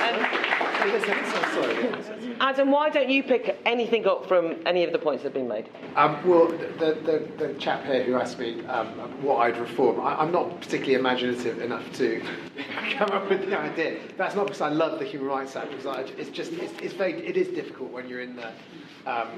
Um, 0.01 0.60
Adam, 2.41 2.71
why 2.71 2.89
don't 2.89 3.11
you 3.11 3.23
pick 3.23 3.61
anything 3.67 4.07
up 4.07 4.27
from 4.27 4.57
any 4.65 4.83
of 4.83 4.93
the 4.93 4.99
points 4.99 5.23
that 5.23 5.29
have 5.29 5.35
been 5.35 5.49
made? 5.49 5.69
Um, 5.95 6.27
well, 6.27 6.49
the, 6.49 6.99
the, 7.05 7.29
the 7.37 7.55
chap 7.59 7.85
here 7.85 8.03
who 8.03 8.15
asked 8.15 8.39
me 8.39 8.65
um, 8.67 8.87
what 9.23 9.37
I'd 9.37 9.59
reform, 9.59 10.01
I, 10.01 10.15
I'm 10.15 10.33
not 10.33 10.59
particularly 10.59 10.95
imaginative 10.95 11.61
enough 11.61 11.93
to 11.95 12.23
come 12.93 13.11
up 13.11 13.29
with 13.29 13.45
the 13.47 13.59
idea. 13.59 14.01
That's 14.17 14.35
not 14.35 14.47
because 14.47 14.63
I 14.63 14.71
love 14.71 14.99
the 14.99 15.05
Human 15.05 15.29
Rights 15.29 15.55
Act, 15.55 15.71
because 15.71 15.85
I, 15.85 16.01
it's 16.17 16.31
just 16.31 16.53
it's, 16.53 16.73
it's 16.81 16.95
very 16.95 17.27
it 17.27 17.37
is 17.37 17.49
difficult 17.49 17.91
when 17.91 18.09
you're 18.09 18.23
in 18.23 18.37
the 18.37 18.49
um, 19.07 19.29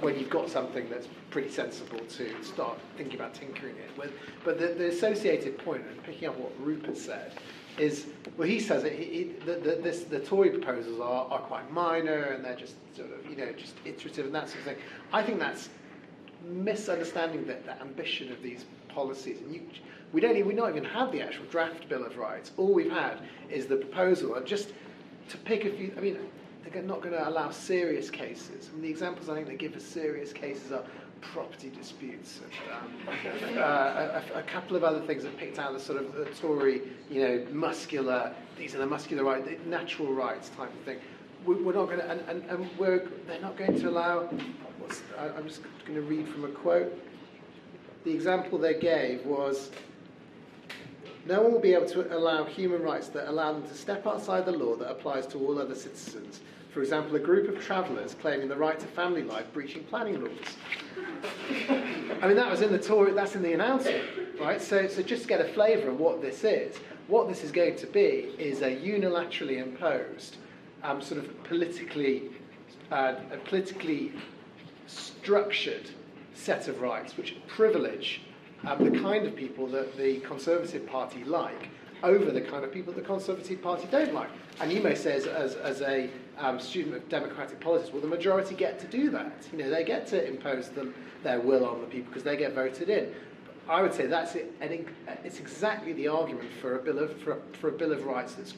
when 0.00 0.18
you've 0.18 0.30
got 0.30 0.48
something 0.48 0.88
that's 0.90 1.08
pretty 1.30 1.50
sensible 1.50 2.00
to 2.00 2.42
start 2.42 2.78
thinking 2.96 3.16
about 3.16 3.34
tinkering 3.34 3.76
it 3.76 3.96
with. 3.96 4.12
But 4.44 4.58
the, 4.58 4.68
the 4.68 4.88
associated 4.88 5.58
point, 5.58 5.84
and 5.88 6.02
picking 6.02 6.28
up 6.28 6.36
what 6.38 6.52
Rupert 6.60 6.96
said, 6.96 7.34
is 7.78 8.06
well, 8.36 8.48
he 8.48 8.60
says 8.60 8.84
it. 8.84 8.92
He, 8.92 9.04
he, 9.04 9.24
the, 9.44 9.54
the, 9.54 9.80
this, 9.82 10.04
the 10.04 10.20
Tory 10.20 10.50
proposals 10.50 11.00
are, 11.00 11.26
are 11.30 11.40
quite 11.40 11.70
minor 11.72 12.24
and 12.24 12.44
they're 12.44 12.56
just 12.56 12.74
sort 12.96 13.10
of 13.12 13.30
you 13.30 13.36
know 13.36 13.52
just 13.52 13.74
iterative 13.84 14.26
and 14.26 14.34
that 14.34 14.48
sort 14.48 14.60
of 14.60 14.64
thing. 14.64 14.76
I 15.12 15.22
think 15.22 15.38
that's 15.38 15.68
misunderstanding 16.44 17.46
the, 17.46 17.56
the 17.64 17.80
ambition 17.80 18.32
of 18.32 18.42
these 18.42 18.64
policies. 18.88 19.40
And 19.40 19.54
you, 19.54 19.62
we 20.12 20.20
don't 20.20 20.36
even, 20.36 20.48
we 20.48 20.54
not 20.54 20.70
even 20.70 20.84
have 20.84 21.12
the 21.12 21.20
actual 21.20 21.44
draft 21.46 21.88
Bill 21.88 22.04
of 22.04 22.16
Rights. 22.16 22.52
All 22.56 22.72
we've 22.72 22.90
had 22.90 23.20
is 23.50 23.66
the 23.66 23.76
proposal. 23.76 24.36
And 24.36 24.46
just 24.46 24.72
to 25.28 25.36
pick 25.38 25.64
a 25.64 25.70
few, 25.70 25.92
I 25.96 26.00
mean, 26.00 26.18
they're 26.72 26.82
not 26.82 27.02
going 27.02 27.14
to 27.14 27.28
allow 27.28 27.50
serious 27.50 28.10
cases. 28.10 28.70
Mean, 28.72 28.82
the 28.82 28.90
examples 28.90 29.28
I 29.28 29.34
think 29.34 29.48
they 29.48 29.56
give 29.56 29.74
for 29.74 29.80
serious 29.80 30.32
cases 30.32 30.72
are 30.72 30.84
property 31.20 31.70
disputes, 31.70 32.40
and, 32.42 32.52
um, 32.74 33.58
uh, 33.58 34.20
a, 34.34 34.38
a, 34.38 34.42
couple 34.42 34.76
of 34.76 34.84
other 34.84 35.00
things 35.00 35.22
that 35.22 35.36
picked 35.36 35.58
out 35.58 35.72
the 35.72 35.80
sort 35.80 36.00
of 36.00 36.14
the 36.14 36.26
Tory, 36.26 36.82
you 37.10 37.20
know, 37.20 37.46
muscular, 37.52 38.34
these 38.56 38.74
are 38.74 38.78
the 38.78 38.86
muscular 38.86 39.24
rights, 39.24 39.48
natural 39.66 40.12
rights 40.12 40.50
type 40.50 40.72
of 40.72 40.80
thing. 40.80 40.98
We, 41.44 41.54
we're 41.56 41.74
not 41.74 41.86
going 41.86 41.98
to, 41.98 42.10
and, 42.10 42.20
and, 42.28 42.44
and 42.50 42.70
we're, 42.78 43.08
they're 43.26 43.40
not 43.40 43.56
going 43.56 43.80
to 43.80 43.88
allow, 43.88 44.28
I'm 45.18 45.46
just 45.46 45.62
going 45.84 45.94
to 45.94 46.02
read 46.02 46.28
from 46.28 46.44
a 46.44 46.48
quote. 46.48 46.92
The 48.04 48.12
example 48.12 48.58
they 48.58 48.78
gave 48.78 49.24
was 49.26 49.70
no 51.26 51.42
one 51.42 51.52
will 51.52 51.60
be 51.60 51.74
able 51.74 51.88
to 51.88 52.16
allow 52.16 52.44
human 52.44 52.82
rights 52.82 53.08
that 53.08 53.28
allow 53.28 53.52
them 53.52 53.62
to 53.68 53.74
step 53.74 54.06
outside 54.06 54.46
the 54.46 54.52
law 54.52 54.76
that 54.76 54.90
applies 54.90 55.26
to 55.28 55.38
all 55.38 55.58
other 55.58 55.74
citizens. 55.74 56.40
For 56.78 56.82
example, 56.82 57.16
a 57.16 57.18
group 57.18 57.48
of 57.48 57.60
travellers 57.60 58.14
claiming 58.14 58.46
the 58.46 58.54
right 58.56 58.78
to 58.78 58.86
family 58.86 59.24
life 59.24 59.52
breaching 59.52 59.82
planning 59.82 60.22
laws. 60.22 60.30
I 62.22 62.28
mean, 62.28 62.36
that 62.36 62.48
was 62.48 62.62
in 62.62 62.70
the 62.70 62.78
Tory, 62.78 63.10
that's 63.10 63.34
in 63.34 63.42
the 63.42 63.52
announcement, 63.52 64.04
right? 64.40 64.62
So, 64.62 64.86
so 64.86 65.02
just 65.02 65.22
to 65.22 65.28
get 65.28 65.40
a 65.40 65.52
flavour 65.54 65.90
of 65.90 65.98
what 65.98 66.22
this 66.22 66.44
is, 66.44 66.76
what 67.08 67.26
this 67.26 67.42
is 67.42 67.50
going 67.50 67.74
to 67.78 67.86
be 67.88 68.32
is 68.38 68.62
a 68.62 68.76
unilaterally 68.76 69.60
imposed, 69.60 70.36
um, 70.84 71.02
sort 71.02 71.18
of 71.18 71.42
politically, 71.42 72.30
uh, 72.92 73.16
a 73.32 73.38
politically 73.38 74.12
structured 74.86 75.90
set 76.34 76.68
of 76.68 76.80
rights 76.80 77.16
which 77.16 77.34
privilege 77.48 78.20
um, 78.68 78.84
the 78.84 79.00
kind 79.00 79.26
of 79.26 79.34
people 79.34 79.66
that 79.66 79.96
the 79.96 80.20
Conservative 80.20 80.86
Party 80.86 81.24
like 81.24 81.70
over 82.04 82.30
the 82.30 82.40
kind 82.40 82.64
of 82.64 82.72
people 82.72 82.92
the 82.92 83.00
Conservative 83.00 83.60
Party 83.60 83.88
don't 83.90 84.14
like. 84.14 84.30
And 84.60 84.72
you 84.72 84.80
may 84.80 84.94
say, 84.94 85.16
as, 85.16 85.26
as, 85.26 85.56
as 85.56 85.82
a 85.82 86.08
um, 86.38 86.60
student 86.60 86.96
of 86.96 87.08
democratic 87.08 87.60
politics, 87.60 87.92
well, 87.92 88.02
the 88.02 88.08
majority 88.08 88.54
get 88.54 88.78
to 88.80 88.86
do 88.86 89.10
that. 89.10 89.32
You 89.52 89.58
know, 89.58 89.70
they 89.70 89.84
get 89.84 90.06
to 90.08 90.26
impose 90.26 90.68
them, 90.68 90.94
their 91.22 91.40
will 91.40 91.66
on 91.66 91.80
the 91.80 91.86
people 91.86 92.08
because 92.08 92.22
they 92.22 92.36
get 92.36 92.54
voted 92.54 92.88
in. 92.88 93.12
I 93.68 93.82
would 93.82 93.92
say 93.92 94.06
that's 94.06 94.34
it, 94.34 94.54
and 94.60 94.86
it's 95.24 95.40
exactly 95.40 95.92
the 95.92 96.08
argument 96.08 96.50
for 96.60 96.78
a 96.78 96.82
bill 96.82 96.98
of, 96.98 97.20
for 97.20 97.32
a, 97.32 97.38
for 97.60 97.68
a 97.68 97.72
bill 97.72 97.92
of 97.92 98.04
rights 98.04 98.34
that's 98.34 98.54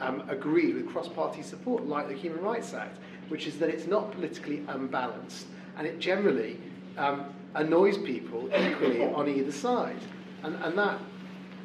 um, 0.00 0.24
agreed 0.28 0.74
with 0.74 0.88
cross-party 0.88 1.42
support, 1.42 1.86
like 1.86 2.08
the 2.08 2.14
Human 2.14 2.40
Rights 2.40 2.74
Act, 2.74 2.98
which 3.28 3.46
is 3.46 3.58
that 3.58 3.68
it's 3.68 3.86
not 3.86 4.10
politically 4.12 4.64
unbalanced, 4.68 5.46
and 5.76 5.86
it 5.86 6.00
generally 6.00 6.58
um, 6.96 7.32
annoys 7.54 7.98
people 7.98 8.50
equally 8.54 9.04
on 9.04 9.28
either 9.28 9.52
side. 9.52 10.00
And, 10.42 10.56
and 10.56 10.76
that, 10.76 11.00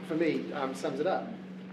for 0.07 0.16
me, 0.16 0.51
um, 0.53 0.76
sums 0.76 0.99
it 0.99 1.07
up. 1.07 1.28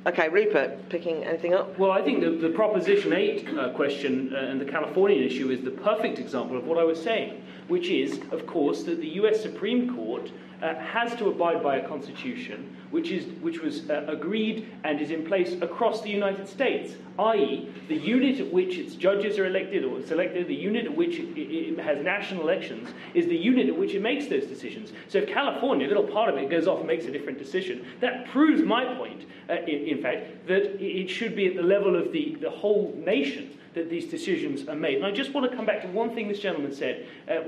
Okay, 0.06 0.30
Rupert, 0.30 0.88
picking 0.88 1.24
anything 1.24 1.52
up? 1.52 1.78
Well, 1.78 1.90
I 1.90 2.00
think 2.00 2.22
the, 2.22 2.30
the 2.30 2.48
Proposition 2.48 3.12
8 3.12 3.48
uh, 3.48 3.68
question 3.74 4.32
uh, 4.34 4.38
and 4.38 4.58
the 4.58 4.64
Californian 4.64 5.22
issue 5.22 5.50
is 5.50 5.60
the 5.60 5.72
perfect 5.72 6.18
example 6.18 6.56
of 6.56 6.64
what 6.64 6.78
I 6.78 6.84
was 6.84 7.02
saying, 7.02 7.42
which 7.68 7.90
is, 7.90 8.18
of 8.32 8.46
course, 8.46 8.82
that 8.84 9.02
the 9.02 9.08
US 9.20 9.42
Supreme 9.42 9.94
Court 9.94 10.32
uh, 10.62 10.74
has 10.76 11.14
to 11.16 11.28
abide 11.28 11.62
by 11.62 11.76
a 11.76 11.88
constitution 11.88 12.76
which, 12.90 13.10
is, 13.10 13.26
which 13.40 13.60
was 13.60 13.88
uh, 13.88 14.04
agreed 14.08 14.68
and 14.84 15.00
is 15.00 15.10
in 15.10 15.24
place 15.24 15.54
across 15.62 16.02
the 16.02 16.10
United 16.10 16.48
States, 16.48 16.94
i.e., 17.18 17.72
the 17.88 17.94
unit 17.94 18.40
at 18.40 18.52
which 18.52 18.76
its 18.76 18.94
judges 18.94 19.38
are 19.38 19.46
elected 19.46 19.84
or 19.84 20.04
selected, 20.04 20.48
the 20.48 20.54
unit 20.54 20.86
at 20.86 20.96
which 20.96 21.18
it, 21.18 21.38
it, 21.38 21.78
has 21.78 22.02
national 22.02 22.42
elections, 22.42 22.88
is 23.14 23.26
the 23.26 23.36
unit 23.36 23.68
at 23.68 23.78
which 23.78 23.94
it 23.94 24.02
makes 24.02 24.26
those 24.26 24.46
decisions. 24.46 24.92
So 25.08 25.18
if 25.18 25.28
California, 25.28 25.86
a 25.86 25.88
little 25.88 26.04
part 26.04 26.30
of 26.30 26.36
it, 26.36 26.50
goes 26.50 26.66
off 26.66 26.78
and 26.78 26.86
makes 26.86 27.04
a 27.06 27.10
different 27.10 27.38
decision, 27.38 27.86
that 28.00 28.26
proves 28.28 28.62
my 28.62 28.84
point, 28.96 29.26
uh, 29.48 29.54
in, 29.66 29.86
in 29.86 30.02
fact, 30.02 30.46
that 30.48 30.82
it 30.82 31.08
should 31.08 31.36
be 31.36 31.46
at 31.46 31.56
the 31.56 31.62
level 31.62 31.94
of 31.94 32.12
the, 32.12 32.36
the 32.40 32.50
whole 32.50 32.94
nation 32.98 33.56
that 33.74 33.88
these 33.88 34.10
decisions 34.10 34.68
are 34.68 34.74
made. 34.74 34.96
And 34.96 35.06
I 35.06 35.12
just 35.12 35.32
want 35.32 35.48
to 35.50 35.56
come 35.56 35.64
back 35.64 35.82
to 35.82 35.88
one 35.88 36.14
thing 36.14 36.28
this 36.28 36.40
gentleman 36.40 36.74
said. 36.74 37.06
Uh, 37.28 37.40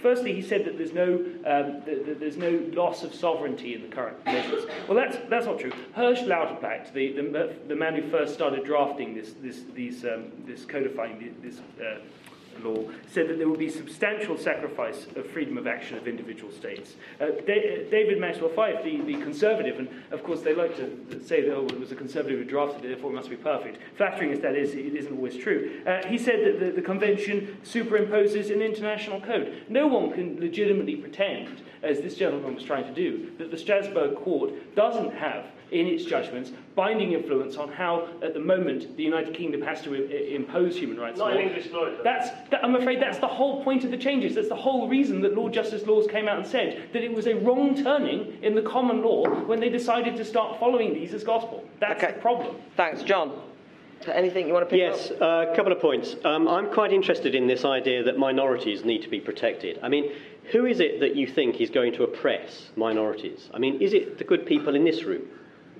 firstly, 0.00 0.34
he 0.34 0.42
said 0.42 0.64
that 0.66 0.76
there's 0.76 0.92
no, 0.92 1.24
um, 1.46 1.82
there's 1.86 2.36
no 2.36 2.62
loss 2.72 3.02
of 3.02 3.14
sovereignty 3.14 3.74
in 3.74 3.82
the 3.82 3.88
current 3.88 4.22
measures. 4.26 4.66
Well, 4.86 4.96
that's, 4.96 5.16
that's 5.30 5.46
not 5.46 5.58
true. 5.58 5.72
Hersch 5.96 6.26
Lauterpacht, 6.26 6.92
the, 6.92 7.12
the, 7.12 7.56
the 7.68 7.76
man 7.76 7.94
who 7.94 8.08
first 8.10 8.34
started 8.34 8.64
drafting 8.64 9.14
this, 9.14 9.34
this, 9.40 9.62
these, 9.74 10.04
um, 10.04 10.32
this 10.46 10.64
codifying 10.64 11.34
this 11.42 11.60
uh, 11.80 12.00
law 12.64 12.90
said 13.06 13.28
that 13.28 13.38
there 13.38 13.48
would 13.48 13.58
be 13.58 13.68
substantial 13.68 14.36
sacrifice 14.36 15.06
of 15.16 15.26
freedom 15.30 15.58
of 15.58 15.66
action 15.66 15.96
of 15.96 16.06
individual 16.06 16.52
states. 16.52 16.96
Uh, 17.20 17.26
David 17.46 18.20
Maxwell 18.20 18.50
Fyfe, 18.50 18.82
the, 18.82 19.00
the 19.02 19.14
conservative, 19.22 19.78
and 19.78 19.88
of 20.10 20.22
course 20.22 20.42
they 20.42 20.54
like 20.54 20.76
to 20.76 21.24
say 21.24 21.42
that 21.42 21.54
oh, 21.54 21.66
it 21.66 21.78
was 21.78 21.92
a 21.92 21.96
conservative 21.96 22.38
who 22.38 22.44
drafted 22.44 22.84
it, 22.84 22.88
therefore 22.88 23.10
it 23.10 23.14
must 23.14 23.30
be 23.30 23.36
perfect. 23.36 23.78
Flattering 23.96 24.32
as 24.32 24.40
that 24.40 24.54
is, 24.54 24.74
it 24.74 24.94
isn't 24.94 25.16
always 25.16 25.36
true. 25.36 25.82
Uh, 25.86 26.04
he 26.06 26.18
said 26.18 26.44
that 26.44 26.60
the, 26.60 26.72
the 26.72 26.82
convention 26.82 27.58
superimposes 27.64 28.52
an 28.52 28.62
international 28.62 29.20
code. 29.20 29.64
No 29.68 29.86
one 29.86 30.12
can 30.12 30.40
legitimately 30.40 30.96
pretend, 30.96 31.62
as 31.82 32.00
this 32.00 32.14
gentleman 32.14 32.54
was 32.54 32.64
trying 32.64 32.84
to 32.84 32.94
do, 32.94 33.32
that 33.38 33.50
the 33.50 33.58
Strasbourg 33.58 34.16
court 34.16 34.74
doesn't 34.74 35.12
have 35.14 35.46
in 35.70 35.86
its 35.86 36.04
judgments 36.04 36.52
binding 36.74 37.12
influence 37.12 37.56
on 37.56 37.72
how, 37.72 38.08
at 38.22 38.34
the 38.34 38.40
moment, 38.40 38.96
the 38.96 39.02
United 39.02 39.34
Kingdom 39.34 39.62
has 39.62 39.82
to 39.82 39.94
I- 39.94 40.34
impose 40.34 40.76
human 40.76 40.98
rights 40.98 41.18
Not 41.18 41.32
law. 41.32 41.38
in 41.38 41.48
English 41.48 41.70
law. 41.72 41.90
That's, 42.04 42.30
that, 42.50 42.62
I'm 42.62 42.74
afraid 42.74 43.00
that's 43.00 43.18
the 43.18 43.26
whole 43.26 43.64
point 43.64 43.84
of 43.84 43.90
the 43.90 43.96
changes. 43.96 44.34
That's 44.34 44.48
the 44.48 44.56
whole 44.56 44.88
reason 44.88 45.20
that 45.22 45.34
Lord 45.34 45.52
Justice 45.52 45.86
Laws 45.86 46.06
came 46.06 46.28
out 46.28 46.38
and 46.38 46.46
said 46.46 46.90
that 46.92 47.02
it 47.02 47.12
was 47.12 47.26
a 47.26 47.34
wrong 47.34 47.82
turning 47.82 48.38
in 48.42 48.54
the 48.54 48.62
common 48.62 49.02
law 49.02 49.26
when 49.46 49.58
they 49.58 49.70
decided 49.70 50.16
to 50.16 50.24
start 50.24 50.60
following 50.60 50.94
these 50.94 51.14
as 51.14 51.24
gospel. 51.24 51.64
That's 51.80 52.02
okay. 52.02 52.12
the 52.12 52.20
problem. 52.20 52.56
Thanks, 52.76 53.02
Jon. 53.02 53.40
Anything 54.06 54.46
you 54.46 54.52
want 54.52 54.66
to 54.66 54.70
pick 54.70 54.78
yes, 54.78 55.06
up? 55.06 55.12
Yes, 55.12 55.20
uh, 55.20 55.46
a 55.50 55.56
couple 55.56 55.72
of 55.72 55.80
points. 55.80 56.16
Um, 56.24 56.46
I'm 56.46 56.70
quite 56.72 56.92
interested 56.92 57.34
in 57.34 57.46
this 57.46 57.64
idea 57.64 58.04
that 58.04 58.18
minorities 58.18 58.84
need 58.84 59.02
to 59.02 59.08
be 59.08 59.20
protected. 59.20 59.80
I 59.82 59.88
mean, 59.88 60.12
who 60.52 60.66
is 60.66 60.80
it 60.80 61.00
that 61.00 61.16
you 61.16 61.26
think 61.26 61.60
is 61.60 61.70
going 61.70 61.92
to 61.94 62.04
oppress 62.04 62.70
minorities? 62.76 63.50
I 63.54 63.58
mean, 63.58 63.80
is 63.80 63.94
it 63.94 64.18
the 64.18 64.24
good 64.24 64.46
people 64.46 64.76
in 64.76 64.84
this 64.84 65.04
room? 65.04 65.22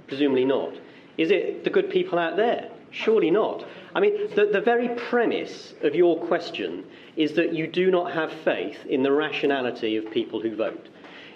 Presumably 0.08 0.44
not. 0.44 0.74
Is 1.18 1.30
it 1.30 1.64
the 1.64 1.70
good 1.70 1.90
people 1.90 2.18
out 2.18 2.36
there? 2.36 2.70
Surely 2.90 3.30
not. 3.30 3.64
I 3.94 4.00
mean, 4.00 4.34
the, 4.34 4.46
the 4.46 4.60
very 4.60 4.88
premise 4.88 5.74
of 5.82 5.94
your 5.94 6.18
question 6.26 6.84
is 7.16 7.32
that 7.34 7.54
you 7.54 7.66
do 7.66 7.90
not 7.90 8.12
have 8.12 8.32
faith 8.32 8.84
in 8.86 9.02
the 9.02 9.12
rationality 9.12 9.96
of 9.96 10.10
people 10.10 10.40
who 10.40 10.54
vote. 10.54 10.88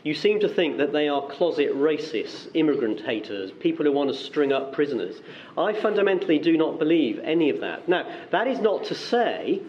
You 0.03 0.15
seem 0.15 0.41
to 0.41 0.49
think 0.49 0.79
that 0.79 0.93
they 0.93 1.09
are 1.09 1.27
closet 1.29 1.75
racists, 1.75 2.49
immigrant 2.55 3.01
haters, 3.01 3.51
people 3.61 3.85
who 3.85 3.93
want 3.93 4.11
to 4.11 4.17
string 4.17 4.53
up 4.53 4.73
prisoners. 4.73 5.21
I 5.59 5.75
fundamentally 5.75 6.39
do 6.39 6.57
not 6.57 6.79
believe 6.79 7.19
any 7.19 7.51
of 7.51 7.61
that. 7.61 7.89
Now, 7.89 8.11
that 8.31 8.47
is 8.47 8.61
not 8.61 8.85
to 8.85 8.95
say 8.95 9.61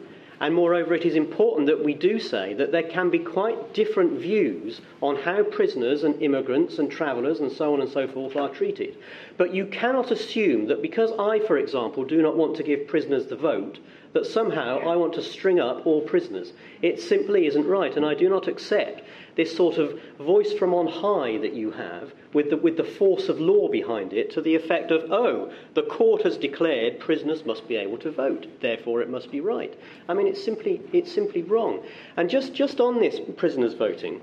And 0.41 0.55
moreover, 0.55 0.95
it 0.95 1.05
is 1.05 1.13
important 1.13 1.67
that 1.67 1.85
we 1.85 1.93
do 1.93 2.17
say 2.17 2.55
that 2.55 2.71
there 2.71 2.81
can 2.81 3.11
be 3.11 3.19
quite 3.19 3.75
different 3.75 4.19
views 4.19 4.81
on 4.99 5.15
how 5.15 5.43
prisoners 5.43 6.03
and 6.03 6.19
immigrants 6.19 6.79
and 6.79 6.89
travellers 6.89 7.41
and 7.41 7.51
so 7.51 7.75
on 7.75 7.81
and 7.81 7.89
so 7.89 8.07
forth 8.07 8.35
are 8.35 8.49
treated. 8.49 8.97
But 9.37 9.53
you 9.53 9.67
cannot 9.67 10.09
assume 10.09 10.65
that 10.65 10.81
because 10.81 11.11
I, 11.19 11.41
for 11.45 11.59
example, 11.59 12.03
do 12.03 12.23
not 12.23 12.37
want 12.37 12.55
to 12.55 12.63
give 12.63 12.87
prisoners 12.87 13.27
the 13.27 13.35
vote, 13.35 13.77
that 14.13 14.25
somehow 14.25 14.79
I 14.79 14.95
want 14.95 15.13
to 15.13 15.23
string 15.23 15.59
up 15.59 15.85
all 15.85 16.01
prisoners. 16.01 16.53
It 16.81 16.99
simply 16.99 17.45
isn't 17.45 17.67
right, 17.67 17.95
and 17.95 18.05
I 18.05 18.13
do 18.13 18.29
not 18.29 18.47
accept 18.47 19.03
this 19.35 19.55
sort 19.55 19.77
of 19.77 19.99
voice 20.19 20.51
from 20.53 20.73
on 20.73 20.87
high 20.87 21.37
that 21.37 21.53
you 21.53 21.71
have 21.71 22.13
with 22.33 22.49
the, 22.49 22.57
with 22.57 22.77
the 22.77 22.83
force 22.83 23.29
of 23.29 23.39
law 23.39 23.69
behind 23.69 24.11
it 24.11 24.31
to 24.31 24.41
the 24.41 24.55
effect 24.55 24.91
of, 24.91 25.11
oh, 25.11 25.51
the 25.73 25.83
court 25.83 26.23
has 26.23 26.37
declared 26.37 26.99
prisoners 26.99 27.45
must 27.45 27.67
be 27.67 27.77
able 27.77 27.97
to 27.99 28.11
vote, 28.11 28.47
therefore 28.59 29.01
it 29.01 29.09
must 29.09 29.31
be 29.31 29.39
right. 29.39 29.73
I 30.09 30.13
mean, 30.13 30.27
it's 30.27 30.43
simply, 30.43 30.81
it's 30.91 31.11
simply 31.11 31.43
wrong. 31.43 31.83
And 32.17 32.29
just, 32.29 32.53
just 32.53 32.81
on 32.81 32.99
this 32.99 33.19
prisoners 33.37 33.73
voting, 33.73 34.21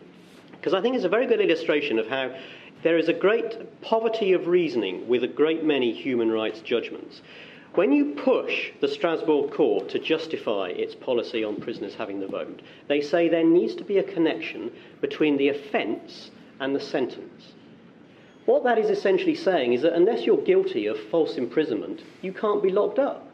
because 0.53 0.75
I 0.75 0.81
think 0.83 0.97
it's 0.97 1.05
a 1.05 1.09
very 1.09 1.27
good 1.27 1.41
illustration 1.41 1.99
of 1.99 2.09
how 2.09 2.35
there 2.83 2.99
is 2.99 3.09
a 3.09 3.13
great 3.13 3.81
poverty 3.81 4.33
of 4.33 4.47
reasoning 4.47 5.09
with 5.09 5.25
a 5.25 5.29
great 5.29 5.65
many 5.65 5.93
human 5.93 6.31
rights 6.31 6.61
judgments. 6.61 7.23
When 7.75 7.93
you 7.93 8.15
push 8.15 8.71
the 8.81 8.89
Strasbourg 8.89 9.53
court 9.53 9.91
to 9.91 9.99
justify 9.99 10.69
its 10.69 10.95
policy 10.95 11.45
on 11.45 11.57
prisoners 11.57 11.95
having 11.95 12.21
the 12.21 12.27
vote, 12.27 12.63
they 12.89 13.01
say 13.01 13.29
there 13.29 13.45
needs 13.45 13.75
to 13.77 13.85
be 13.85 13.99
a 13.99 14.03
connection 14.03 14.73
between 15.01 15.37
the 15.37 15.49
offence 15.49 16.31
and 16.61 16.75
the 16.75 16.81
sentence. 16.81 17.53
What 18.47 18.65
that 18.65 18.79
is 18.79 18.89
essentially 18.89 19.35
saying 19.35 19.75
is 19.75 19.83
that 19.83 19.93
unless 19.93 20.25
you're 20.25 20.39
guilty 20.39 20.87
of 20.87 20.99
false 20.99 21.37
imprisonment, 21.37 22.03
you 22.23 22.33
can't 22.33 22.63
be 22.63 22.71
locked 22.71 22.99
up. 22.99 23.29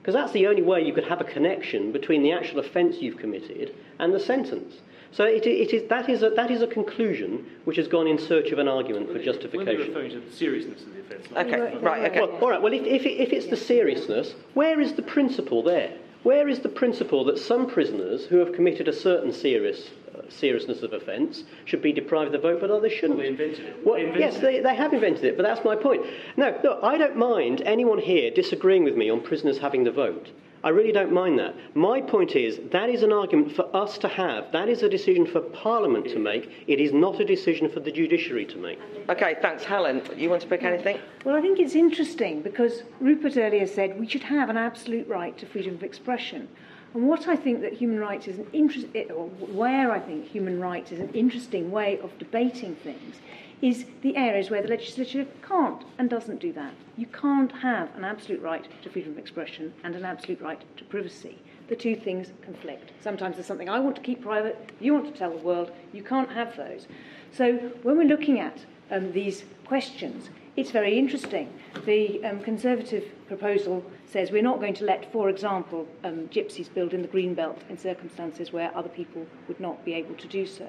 Because 0.00 0.14
that's 0.14 0.32
the 0.32 0.46
only 0.46 0.62
way 0.62 0.84
you 0.84 0.92
could 0.92 1.08
have 1.08 1.20
a 1.20 1.24
connection 1.24 1.92
between 1.92 2.22
the 2.22 2.32
actual 2.32 2.60
offence 2.60 3.02
you've 3.02 3.18
committed 3.18 3.74
and 3.98 4.14
the 4.14 4.20
sentence. 4.20 4.76
So 5.12 5.24
it, 5.24 5.46
it 5.46 5.74
is, 5.74 5.88
that, 5.90 6.08
is 6.08 6.22
a, 6.22 6.30
that 6.30 6.50
is 6.50 6.62
a 6.62 6.66
conclusion 6.66 7.46
which 7.64 7.76
has 7.76 7.86
gone 7.86 8.06
in 8.06 8.18
search 8.18 8.50
of 8.50 8.58
an 8.58 8.66
argument 8.66 9.12
for 9.12 9.18
justification. 9.18 9.66
When 9.66 9.76
you're 9.76 9.86
referring 9.88 10.10
to 10.12 10.20
the 10.20 10.32
seriousness 10.34 10.82
of 10.82 10.94
the 10.94 11.00
offence. 11.00 11.26
Okay, 11.32 11.78
right, 11.78 12.10
okay. 12.10 12.20
Well, 12.20 12.30
all 12.40 12.50
right, 12.50 12.62
well, 12.62 12.72
if, 12.72 12.82
if, 12.82 13.04
if 13.04 13.32
it's 13.32 13.46
the 13.46 13.56
seriousness, 13.56 14.34
where 14.54 14.80
is 14.80 14.94
the 14.94 15.02
principle 15.02 15.62
there? 15.62 15.92
Where 16.22 16.48
is 16.48 16.60
the 16.60 16.68
principle 16.68 17.24
that 17.24 17.38
some 17.38 17.66
prisoners 17.66 18.24
who 18.24 18.38
have 18.38 18.54
committed 18.54 18.88
a 18.88 18.92
certain 18.92 19.32
serious 19.32 19.90
uh, 20.16 20.22
seriousness 20.30 20.82
of 20.82 20.94
offence 20.94 21.44
should 21.66 21.82
be 21.82 21.92
deprived 21.92 22.26
of 22.26 22.32
the 22.32 22.38
vote, 22.48 22.60
but 22.60 22.70
others 22.70 22.92
shouldn't? 22.92 23.18
Well, 23.18 23.26
they 23.26 23.28
invented 23.28 23.66
it. 23.66 23.84
Well, 23.84 23.94
They 23.96 24.06
invented 24.06 24.32
yes, 24.32 24.40
they, 24.40 24.60
they 24.60 24.74
have 24.74 24.94
invented 24.94 25.24
it, 25.24 25.36
but 25.36 25.42
that's 25.42 25.64
my 25.64 25.76
point. 25.76 26.06
No, 26.38 26.58
look, 26.62 26.78
I 26.82 26.96
don't 26.96 27.16
mind 27.16 27.60
anyone 27.66 27.98
here 27.98 28.30
disagreeing 28.30 28.84
with 28.84 28.96
me 28.96 29.10
on 29.10 29.20
prisoners 29.20 29.58
having 29.58 29.84
the 29.84 29.90
vote. 29.90 30.30
I 30.64 30.68
really 30.68 30.92
don't 30.92 31.12
mind 31.12 31.40
that. 31.40 31.56
My 31.74 32.00
point 32.00 32.36
is 32.36 32.60
that 32.70 32.88
is 32.88 33.02
an 33.02 33.12
argument 33.12 33.50
for 33.50 33.74
us 33.74 33.98
to 33.98 34.08
have. 34.08 34.52
That 34.52 34.68
is 34.68 34.84
a 34.84 34.88
decision 34.88 35.26
for 35.26 35.40
Parliament 35.40 36.08
to 36.10 36.20
make. 36.20 36.64
It 36.68 36.78
is 36.78 36.92
not 36.92 37.18
a 37.18 37.24
decision 37.24 37.68
for 37.68 37.80
the 37.80 37.90
judiciary 37.90 38.46
to 38.46 38.58
make. 38.58 38.78
Okay, 39.08 39.36
thanks. 39.42 39.64
Helen, 39.64 40.02
you 40.16 40.30
want 40.30 40.42
to 40.42 40.48
pick 40.48 40.62
anything? 40.62 41.00
Well, 41.24 41.34
I 41.34 41.40
think 41.40 41.58
it's 41.58 41.74
interesting 41.74 42.42
because 42.42 42.84
Rupert 43.00 43.36
earlier 43.36 43.66
said 43.66 43.98
we 43.98 44.08
should 44.08 44.22
have 44.22 44.50
an 44.50 44.56
absolute 44.56 45.08
right 45.08 45.36
to 45.38 45.46
freedom 45.46 45.74
of 45.74 45.82
expression. 45.82 46.48
And 46.94 47.08
what 47.08 47.26
I 47.26 47.34
think 47.34 47.62
that 47.62 47.72
human 47.72 47.98
rights 47.98 48.28
is 48.28 48.38
an 48.38 48.46
interest, 48.52 48.86
or 49.10 49.26
where 49.28 49.90
I 49.90 49.98
think 49.98 50.28
human 50.28 50.60
rights 50.60 50.92
is 50.92 51.00
an 51.00 51.08
interesting 51.12 51.72
way 51.72 51.98
of 52.00 52.16
debating 52.18 52.76
things, 52.76 53.16
is 53.62 53.86
the 54.02 54.16
areas 54.16 54.50
where 54.50 54.60
the 54.60 54.68
legislature 54.68 55.24
can't 55.40 55.84
and 55.96 56.10
doesn't 56.10 56.40
do 56.40 56.52
that. 56.52 56.74
You 56.96 57.06
can't 57.06 57.52
have 57.52 57.94
an 57.96 58.04
absolute 58.04 58.42
right 58.42 58.66
to 58.82 58.90
freedom 58.90 59.12
of 59.12 59.18
expression 59.18 59.72
and 59.84 59.94
an 59.94 60.04
absolute 60.04 60.40
right 60.40 60.60
to 60.76 60.84
privacy. 60.84 61.38
The 61.68 61.76
two 61.76 61.94
things 61.94 62.32
conflict. 62.44 62.90
Sometimes 63.00 63.36
there's 63.36 63.46
something 63.46 63.68
I 63.68 63.78
want 63.78 63.94
to 63.96 64.02
keep 64.02 64.20
private, 64.20 64.72
you 64.80 64.92
want 64.92 65.06
to 65.06 65.18
tell 65.18 65.30
the 65.30 65.36
world, 65.36 65.70
you 65.92 66.02
can't 66.02 66.30
have 66.32 66.56
those. 66.56 66.88
So 67.32 67.54
when 67.84 67.96
we're 67.96 68.04
looking 68.04 68.40
at 68.40 68.64
um, 68.90 69.12
these 69.12 69.44
questions, 69.64 70.28
it's 70.56 70.72
very 70.72 70.98
interesting. 70.98 71.50
The 71.86 72.22
um, 72.24 72.40
Conservative 72.40 73.04
proposal 73.28 73.84
says 74.06 74.32
we're 74.32 74.42
not 74.42 74.60
going 74.60 74.74
to 74.74 74.84
let, 74.84 75.10
for 75.12 75.30
example, 75.30 75.86
um, 76.04 76.28
gypsies 76.28 76.72
build 76.74 76.92
in 76.92 77.00
the 77.00 77.08
green 77.08 77.32
belt 77.32 77.62
in 77.70 77.78
circumstances 77.78 78.52
where 78.52 78.76
other 78.76 78.90
people 78.90 79.24
would 79.46 79.60
not 79.60 79.82
be 79.84 79.94
able 79.94 80.14
to 80.16 80.26
do 80.26 80.44
so. 80.46 80.68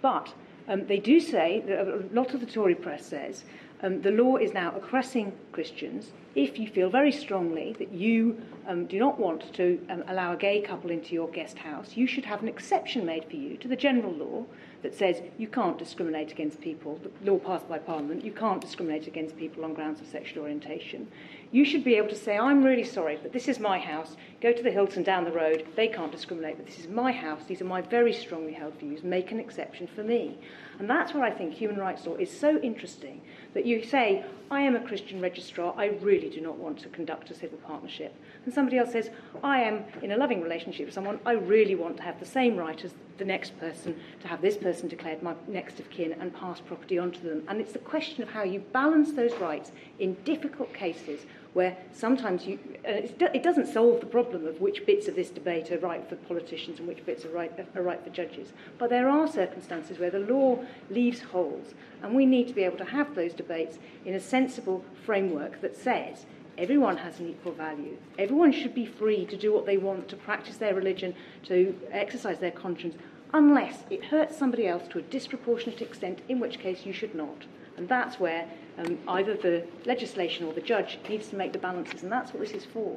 But 0.00 0.32
um, 0.70 0.86
they 0.86 0.98
do 0.98 1.20
say, 1.20 1.62
a 1.68 2.14
lot 2.14 2.32
of 2.32 2.40
the 2.40 2.46
Tory 2.46 2.76
press 2.76 3.04
says, 3.04 3.44
um, 3.82 4.00
the 4.02 4.10
law 4.12 4.36
is 4.36 4.54
now 4.54 4.72
oppressing 4.76 5.32
Christians 5.52 6.12
if 6.34 6.58
you 6.58 6.68
feel 6.68 6.90
very 6.90 7.10
strongly 7.10 7.74
that 7.78 7.92
you 7.92 8.40
um, 8.68 8.86
do 8.86 8.98
not 8.98 9.18
want 9.18 9.52
to 9.54 9.80
um, 9.90 10.04
allow 10.06 10.32
a 10.32 10.36
gay 10.36 10.60
couple 10.60 10.90
into 10.90 11.12
your 11.14 11.28
guest 11.28 11.58
house, 11.58 11.96
you 11.96 12.06
should 12.06 12.24
have 12.24 12.42
an 12.42 12.48
exception 12.48 13.04
made 13.04 13.24
for 13.24 13.36
you 13.36 13.56
to 13.56 13.68
the 13.68 13.76
general 13.76 14.12
law 14.12 14.44
that 14.82 14.94
says 14.94 15.20
you 15.36 15.46
can't 15.46 15.78
discriminate 15.78 16.32
against 16.32 16.60
people, 16.60 16.98
the 17.02 17.30
law 17.30 17.38
passed 17.38 17.68
by 17.68 17.78
Parliament, 17.78 18.24
you 18.24 18.32
can't 18.32 18.60
discriminate 18.60 19.06
against 19.06 19.36
people 19.36 19.64
on 19.64 19.74
grounds 19.74 20.00
of 20.00 20.06
sexual 20.06 20.44
orientation. 20.44 21.06
You 21.52 21.64
should 21.64 21.84
be 21.84 21.96
able 21.96 22.08
to 22.08 22.14
say, 22.14 22.38
I'm 22.38 22.62
really 22.62 22.84
sorry, 22.84 23.18
but 23.20 23.32
this 23.32 23.48
is 23.48 23.58
my 23.58 23.78
house. 23.78 24.16
Go 24.40 24.52
to 24.52 24.62
the 24.62 24.70
Hilton 24.70 25.02
down 25.02 25.24
the 25.24 25.32
road. 25.32 25.66
They 25.74 25.88
can't 25.88 26.12
discriminate, 26.12 26.56
but 26.56 26.66
this 26.66 26.78
is 26.78 26.86
my 26.86 27.12
house. 27.12 27.42
These 27.46 27.60
are 27.60 27.64
my 27.66 27.80
very 27.82 28.12
strongly 28.12 28.52
held 28.52 28.78
views. 28.78 29.02
Make 29.02 29.32
an 29.32 29.40
exception 29.40 29.88
for 29.88 30.04
me. 30.04 30.38
And 30.78 30.88
that's 30.88 31.12
where 31.12 31.24
I 31.24 31.30
think 31.30 31.52
human 31.52 31.76
rights 31.76 32.06
law 32.06 32.14
is 32.14 32.30
so 32.30 32.58
interesting 32.60 33.20
that 33.52 33.66
you 33.66 33.84
say, 33.84 34.24
I 34.50 34.62
am 34.62 34.76
a 34.76 34.80
Christian 34.80 35.20
registrar, 35.20 35.74
I 35.76 35.86
really 36.00 36.19
do 36.28 36.40
not 36.40 36.58
want 36.58 36.78
to 36.80 36.88
conduct 36.88 37.30
a 37.30 37.34
civil 37.34 37.58
partnership. 37.58 38.14
And 38.44 38.52
somebody 38.52 38.78
else 38.78 38.92
says, 38.92 39.10
I 39.42 39.60
am 39.62 39.84
in 40.02 40.12
a 40.12 40.16
loving 40.16 40.42
relationship 40.42 40.86
with 40.86 40.94
someone, 40.94 41.20
I 41.24 41.32
really 41.32 41.74
want 41.74 41.96
to 41.98 42.02
have 42.02 42.20
the 42.20 42.26
same 42.26 42.56
right 42.56 42.84
as 42.84 42.92
the 43.18 43.24
next 43.24 43.58
person, 43.60 43.94
to 44.20 44.28
have 44.28 44.40
this 44.40 44.56
person 44.56 44.88
declared 44.88 45.22
my 45.22 45.34
next 45.46 45.78
of 45.78 45.88
kin 45.90 46.12
and 46.12 46.34
pass 46.34 46.60
property 46.60 46.98
onto 46.98 47.20
them. 47.20 47.44
And 47.48 47.60
it's 47.60 47.72
the 47.72 47.78
question 47.78 48.22
of 48.22 48.30
how 48.30 48.42
you 48.42 48.60
balance 48.72 49.12
those 49.12 49.34
rights 49.34 49.72
in 49.98 50.14
difficult 50.24 50.72
cases 50.72 51.20
where 51.52 51.76
sometimes 51.92 52.46
you, 52.46 52.58
uh, 52.86 53.02
it 53.34 53.42
doesn't 53.42 53.66
solve 53.66 54.00
the 54.00 54.06
problem 54.06 54.46
of 54.46 54.60
which 54.60 54.86
bits 54.86 55.08
of 55.08 55.16
this 55.16 55.30
debate 55.30 55.72
are 55.72 55.78
right 55.78 56.08
for 56.08 56.16
politicians 56.16 56.78
and 56.78 56.86
which 56.86 57.04
bits 57.04 57.24
are 57.24 57.30
right, 57.30 57.52
are 57.74 57.82
right 57.82 58.02
for 58.02 58.10
judges. 58.10 58.52
But 58.78 58.90
there 58.90 59.08
are 59.08 59.26
circumstances 59.26 59.98
where 59.98 60.10
the 60.10 60.20
law 60.20 60.64
leaves 60.90 61.20
holes, 61.20 61.74
and 62.02 62.14
we 62.14 62.24
need 62.24 62.46
to 62.48 62.54
be 62.54 62.62
able 62.62 62.78
to 62.78 62.84
have 62.84 63.14
those 63.14 63.32
debates 63.32 63.78
in 64.04 64.14
a 64.14 64.20
sensible 64.20 64.84
framework 65.04 65.60
that 65.60 65.76
says 65.76 66.26
everyone 66.56 66.98
has 66.98 67.18
an 67.18 67.28
equal 67.28 67.52
value. 67.52 67.96
Everyone 68.18 68.52
should 68.52 68.74
be 68.74 68.86
free 68.86 69.24
to 69.26 69.36
do 69.36 69.52
what 69.52 69.66
they 69.66 69.76
want, 69.76 70.08
to 70.08 70.16
practice 70.16 70.58
their 70.58 70.74
religion, 70.74 71.14
to 71.44 71.74
exercise 71.90 72.38
their 72.38 72.50
conscience, 72.50 72.94
unless 73.32 73.84
it 73.90 74.04
hurts 74.04 74.36
somebody 74.36 74.66
else 74.68 74.86
to 74.88 74.98
a 74.98 75.02
disproportionate 75.02 75.82
extent, 75.82 76.20
in 76.28 76.38
which 76.38 76.58
case 76.58 76.84
you 76.84 76.92
should 76.92 77.14
not. 77.14 77.44
And 77.80 77.88
that's 77.88 78.20
where 78.20 78.46
um, 78.76 78.98
either 79.08 79.34
the 79.34 79.64
legislation 79.86 80.46
or 80.46 80.52
the 80.52 80.60
judge 80.60 80.98
needs 81.08 81.28
to 81.28 81.36
make 81.36 81.54
the 81.54 81.58
balances, 81.58 82.02
and 82.02 82.12
that's 82.12 82.30
what 82.34 82.42
this 82.42 82.50
is 82.50 82.66
for. 82.66 82.94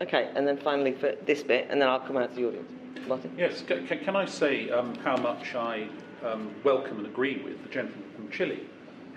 Okay, 0.00 0.30
and 0.36 0.46
then 0.46 0.56
finally 0.56 0.92
for 0.92 1.16
this 1.26 1.42
bit, 1.42 1.66
and 1.68 1.82
then 1.82 1.88
I'll 1.88 1.98
come 1.98 2.16
out 2.16 2.30
to 2.30 2.36
the 2.40 2.46
audience. 2.46 2.70
Martin? 3.08 3.34
Yes, 3.36 3.62
can, 3.66 3.88
can 3.88 4.14
I 4.14 4.24
say 4.26 4.70
um, 4.70 4.94
how 4.96 5.16
much 5.16 5.56
I 5.56 5.88
um, 6.24 6.54
welcome 6.62 6.98
and 6.98 7.06
agree 7.08 7.42
with 7.42 7.60
the 7.64 7.68
gentleman 7.70 8.08
from 8.14 8.30
Chile 8.30 8.60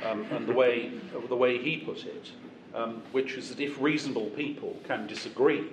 um, 0.03 0.25
and 0.31 0.47
the 0.47 0.53
way, 0.53 0.91
the 1.29 1.35
way 1.35 1.61
he 1.61 1.77
put 1.77 2.05
it, 2.07 2.31
um, 2.73 3.03
which 3.11 3.33
is 3.33 3.49
that 3.49 3.59
if 3.59 3.79
reasonable 3.79 4.31
people 4.31 4.75
can 4.85 5.05
disagree 5.05 5.69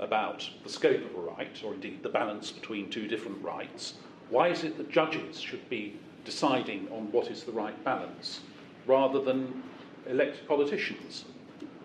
about 0.00 0.46
the 0.64 0.68
scope 0.68 1.02
of 1.02 1.14
a 1.14 1.20
right, 1.20 1.62
or 1.64 1.72
indeed 1.72 2.02
the 2.02 2.10
balance 2.10 2.50
between 2.50 2.90
two 2.90 3.08
different 3.08 3.42
rights, 3.42 3.94
why 4.28 4.48
is 4.48 4.64
it 4.64 4.76
that 4.76 4.90
judges 4.90 5.40
should 5.40 5.66
be 5.70 5.98
deciding 6.26 6.88
on 6.92 7.10
what 7.10 7.28
is 7.28 7.42
the 7.44 7.52
right 7.52 7.82
balance 7.82 8.40
rather 8.86 9.20
than 9.20 9.62
elected 10.08 10.46
politicians? 10.46 11.24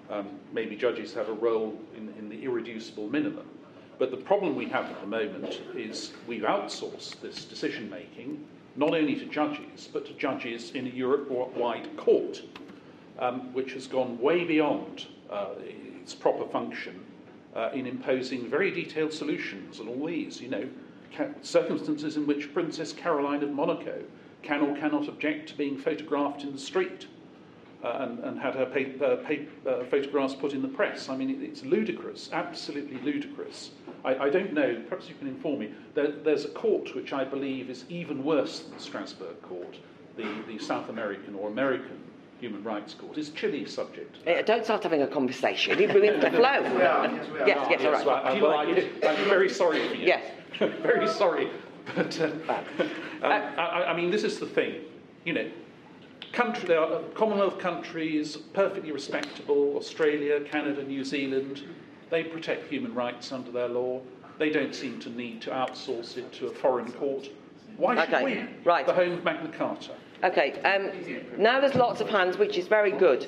Um, 0.09 0.27
maybe 0.51 0.75
judges 0.75 1.13
have 1.13 1.29
a 1.29 1.33
role 1.33 1.79
in, 1.95 2.13
in 2.19 2.29
the 2.29 2.43
irreducible 2.43 3.07
minimum. 3.09 3.47
But 3.97 4.11
the 4.11 4.17
problem 4.17 4.55
we 4.55 4.67
have 4.69 4.85
at 4.85 4.99
the 4.99 5.07
moment 5.07 5.61
is 5.75 6.11
we've 6.27 6.41
outsourced 6.41 7.21
this 7.21 7.45
decision 7.45 7.89
making 7.89 8.43
not 8.75 8.93
only 8.93 9.15
to 9.15 9.25
judges, 9.25 9.89
but 9.91 10.05
to 10.05 10.13
judges 10.13 10.71
in 10.71 10.87
a 10.87 10.89
Europe 10.89 11.29
wide 11.29 11.95
court, 11.97 12.41
um, 13.19 13.53
which 13.53 13.73
has 13.73 13.87
gone 13.87 14.19
way 14.19 14.43
beyond 14.43 15.07
uh, 15.29 15.49
its 16.01 16.15
proper 16.15 16.45
function 16.47 16.99
uh, 17.55 17.69
in 17.73 17.85
imposing 17.85 18.49
very 18.49 18.71
detailed 18.71 19.13
solutions 19.13 19.79
on 19.79 19.87
all 19.87 20.07
these. 20.07 20.41
You 20.41 20.49
know, 20.49 20.69
circumstances 21.41 22.17
in 22.17 22.25
which 22.25 22.53
Princess 22.53 22.93
Caroline 22.93 23.43
of 23.43 23.51
Monaco 23.51 24.01
can 24.43 24.61
or 24.61 24.75
cannot 24.75 25.07
object 25.07 25.49
to 25.49 25.55
being 25.55 25.77
photographed 25.77 26.43
in 26.43 26.51
the 26.51 26.59
street. 26.59 27.07
Uh, 27.83 27.97
and, 28.01 28.19
and, 28.19 28.39
had 28.39 28.53
her 28.53 28.67
paper, 28.67 29.17
paper, 29.25 29.49
uh, 29.67 29.83
photographs 29.85 30.35
put 30.35 30.53
in 30.53 30.61
the 30.61 30.67
press. 30.67 31.09
I 31.09 31.15
mean, 31.15 31.31
it, 31.31 31.41
it's 31.41 31.63
ludicrous, 31.63 32.29
absolutely 32.31 32.99
ludicrous. 32.99 33.71
I, 34.05 34.15
I, 34.15 34.29
don't 34.29 34.53
know, 34.53 34.83
perhaps 34.87 35.09
you 35.09 35.15
can 35.15 35.27
inform 35.27 35.61
me. 35.61 35.73
There, 35.95 36.11
there's 36.11 36.45
a 36.45 36.49
court 36.49 36.93
which 36.93 37.11
I 37.11 37.23
believe 37.23 37.71
is 37.71 37.85
even 37.89 38.23
worse 38.23 38.59
than 38.59 38.77
the 38.77 38.83
Strasbourg 38.83 39.41
court, 39.41 39.79
the, 40.15 40.31
the 40.47 40.59
South 40.59 40.89
American 40.89 41.33
or 41.33 41.49
American 41.49 41.97
Human 42.41 42.63
Rights 42.63 42.95
Court 42.95 43.17
is 43.17 43.29
Chile's 43.29 43.71
subject. 43.71 44.17
Uh, 44.27 44.41
don't 44.41 44.63
start 44.63 44.83
having 44.83 45.03
a 45.03 45.07
conversation. 45.07 45.79
You 45.79 45.87
bring 45.87 46.05
it 46.05 46.21
to 46.21 46.29
the 46.29 46.31
flow. 46.37 46.41
Yes, 46.41 47.27
yes, 47.47 47.67
yes, 47.69 47.85
all 47.85 47.91
right. 47.91 48.25
I, 48.25 48.41
well, 48.41 48.51
I, 48.51 48.63
I'm 49.07 49.25
very 49.29 49.49
sorry 49.49 49.87
for 49.87 49.95
you. 49.95 50.07
Yes. 50.07 50.23
very 50.59 51.07
sorry. 51.07 51.49
But 51.95 52.19
uh, 52.21 52.25
um, 52.25 52.61
I, 53.23 53.85
I 53.89 53.95
mean, 53.95 54.11
this 54.11 54.23
is 54.23 54.39
the 54.39 54.45
thing. 54.45 54.81
You 55.25 55.33
know, 55.33 55.51
country, 56.31 56.67
there 56.67 56.79
are 56.79 57.01
Commonwealth 57.15 57.59
countries, 57.59 58.37
perfectly 58.53 58.91
respectable, 58.91 59.75
Australia, 59.77 60.41
Canada, 60.41 60.83
New 60.83 61.03
Zealand, 61.03 61.63
they 62.11 62.23
protect 62.23 62.67
human 62.69 62.93
rights 62.93 63.31
under 63.31 63.51
their 63.51 63.69
law. 63.69 64.01
They 64.37 64.49
don't 64.49 64.75
seem 64.75 64.99
to 64.99 65.09
need 65.09 65.41
to 65.43 65.51
outsource 65.51 66.17
it 66.17 66.31
to 66.33 66.47
a 66.47 66.51
foreign 66.51 66.91
court. 66.91 67.29
Why 67.77 67.95
should 68.05 68.13
Okay, 68.13 68.23
we? 68.23 68.63
right. 68.65 68.85
The 68.85 68.93
home 68.93 69.13
of 69.13 69.23
Magna 69.23 69.49
Carta. 69.57 69.91
Okay, 70.23 70.59
um, 70.61 70.91
now 71.41 71.59
there's 71.59 71.73
lots 71.75 72.01
of 72.01 72.09
hands, 72.09 72.37
which 72.37 72.57
is 72.57 72.67
very 72.67 72.91
good. 72.91 73.27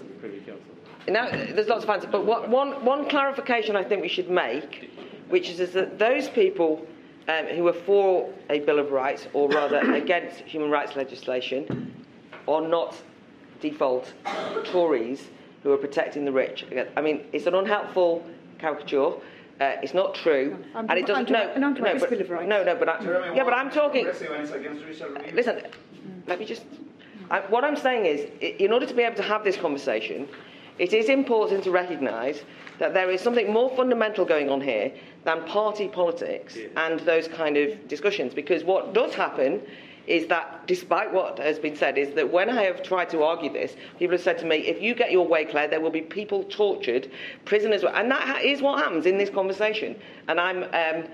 Now 1.08 1.30
there's 1.30 1.68
lots 1.68 1.84
of 1.84 1.90
hands, 1.90 2.06
but 2.12 2.26
what, 2.26 2.50
one, 2.50 2.84
one 2.86 3.10
clarification 3.10 3.76
I 3.76 3.84
think 3.84 4.02
we 4.02 4.08
should 4.10 4.30
make, 4.30 4.92
which 5.30 5.50
is, 5.50 5.60
is 5.60 5.72
that 5.74 5.98
those 5.98 6.30
people 6.30 6.86
um, 7.28 7.46
who 7.48 7.68
are 7.68 7.74
for 7.74 8.32
a 8.50 8.60
Bill 8.60 8.80
of 8.80 8.92
Rights, 8.92 9.28
or 9.34 9.50
rather 9.50 9.94
against 9.94 10.40
human 10.40 10.70
rights 10.70 10.96
legislation, 10.96 11.94
are 12.48 12.62
not 12.62 12.96
default 13.62 14.12
Tories 14.66 15.28
who 15.64 15.72
are 15.72 15.78
protecting 15.78 16.26
the 16.26 16.32
rich. 16.32 16.66
I 16.98 17.02
mean, 17.02 17.22
it's 17.32 17.46
an 17.46 17.56
unhelpful 17.56 18.26
caricature. 18.60 19.14
Uh, 19.62 19.76
it's 19.82 19.94
not 19.94 20.16
true, 20.16 20.58
I'm- 20.76 20.88
and 20.90 21.00
it 21.00 21.06
doesn't. 21.06 21.32
I'm- 21.32 21.48
no, 21.48 21.54
and 21.54 21.64
I'm 21.66 21.74
no, 21.76 22.00
but, 22.00 22.10
Bill 22.10 22.22
of 22.22 22.30
Rights. 22.30 22.50
no, 22.50 22.64
no, 22.64 22.76
but 22.76 22.90
I, 22.90 23.02
Jeremy 23.02 23.38
yeah, 23.38 23.44
but 23.44 23.54
I'm 23.54 23.70
talking. 23.70 24.04
progressive 24.04 24.32
and 24.32 24.42
it's 24.44 24.52
against 24.52 24.82
judicial 24.82 25.10
review. 25.10 25.32
Listen, 25.36 25.62
let 26.28 26.40
me 26.40 26.46
just. 26.46 26.64
I, 27.32 27.40
what 27.42 27.64
I'm 27.64 27.78
saying 27.78 28.06
is, 28.06 28.30
in 28.42 28.74
order 28.74 28.86
to 28.86 28.94
be 28.94 29.04
able 29.04 29.16
to 29.16 29.24
have 29.24 29.44
this 29.44 29.56
conversation, 29.56 30.28
it 30.80 30.92
is 30.92 31.08
important 31.08 31.64
to 31.66 31.72
recognise 31.72 32.44
that 32.80 32.94
there 32.94 33.10
is 33.12 33.22
something 33.22 33.54
more 33.54 33.74
fundamental 33.76 34.26
going 34.26 34.50
on 34.50 34.60
here 34.60 34.92
than 35.26 35.44
party 35.46 35.88
politics 35.88 36.58
and 36.76 37.00
those 37.02 37.28
kind 37.28 37.58
of 37.58 37.88
discussions. 37.88 38.34
Because 38.34 38.64
what 38.64 38.94
does 38.94 39.14
happen 39.14 39.62
is 40.06 40.28
that, 40.28 40.68
despite 40.68 41.14
what 41.14 41.40
has 41.40 41.58
been 41.58 41.76
said, 41.76 41.98
is 41.98 42.14
that 42.16 42.30
when 42.30 42.50
I 42.50 42.64
have 42.64 42.84
tried 42.84 43.10
to 43.12 43.24
argue 43.24 43.52
this, 43.52 43.76
people 44.00 44.16
have 44.16 44.22
said 44.22 44.38
to 44.40 44.46
me, 44.46 44.58
if 44.58 44.82
you 44.82 44.94
get 44.96 45.12
your 45.12 45.26
way, 45.26 45.46
Claire, 45.46 45.70
there 45.70 45.80
will 45.80 45.92
be 45.92 46.02
people 46.02 46.44
tortured, 46.44 47.10
prisoners, 47.46 47.84
and 47.84 48.12
that 48.12 48.44
is 48.44 48.62
what 48.62 48.80
happens 48.80 49.06
in 49.06 49.18
this 49.18 49.30
conversation. 49.30 49.96
And 50.28 50.40
I'm. 50.40 50.64
Um, 50.64 51.10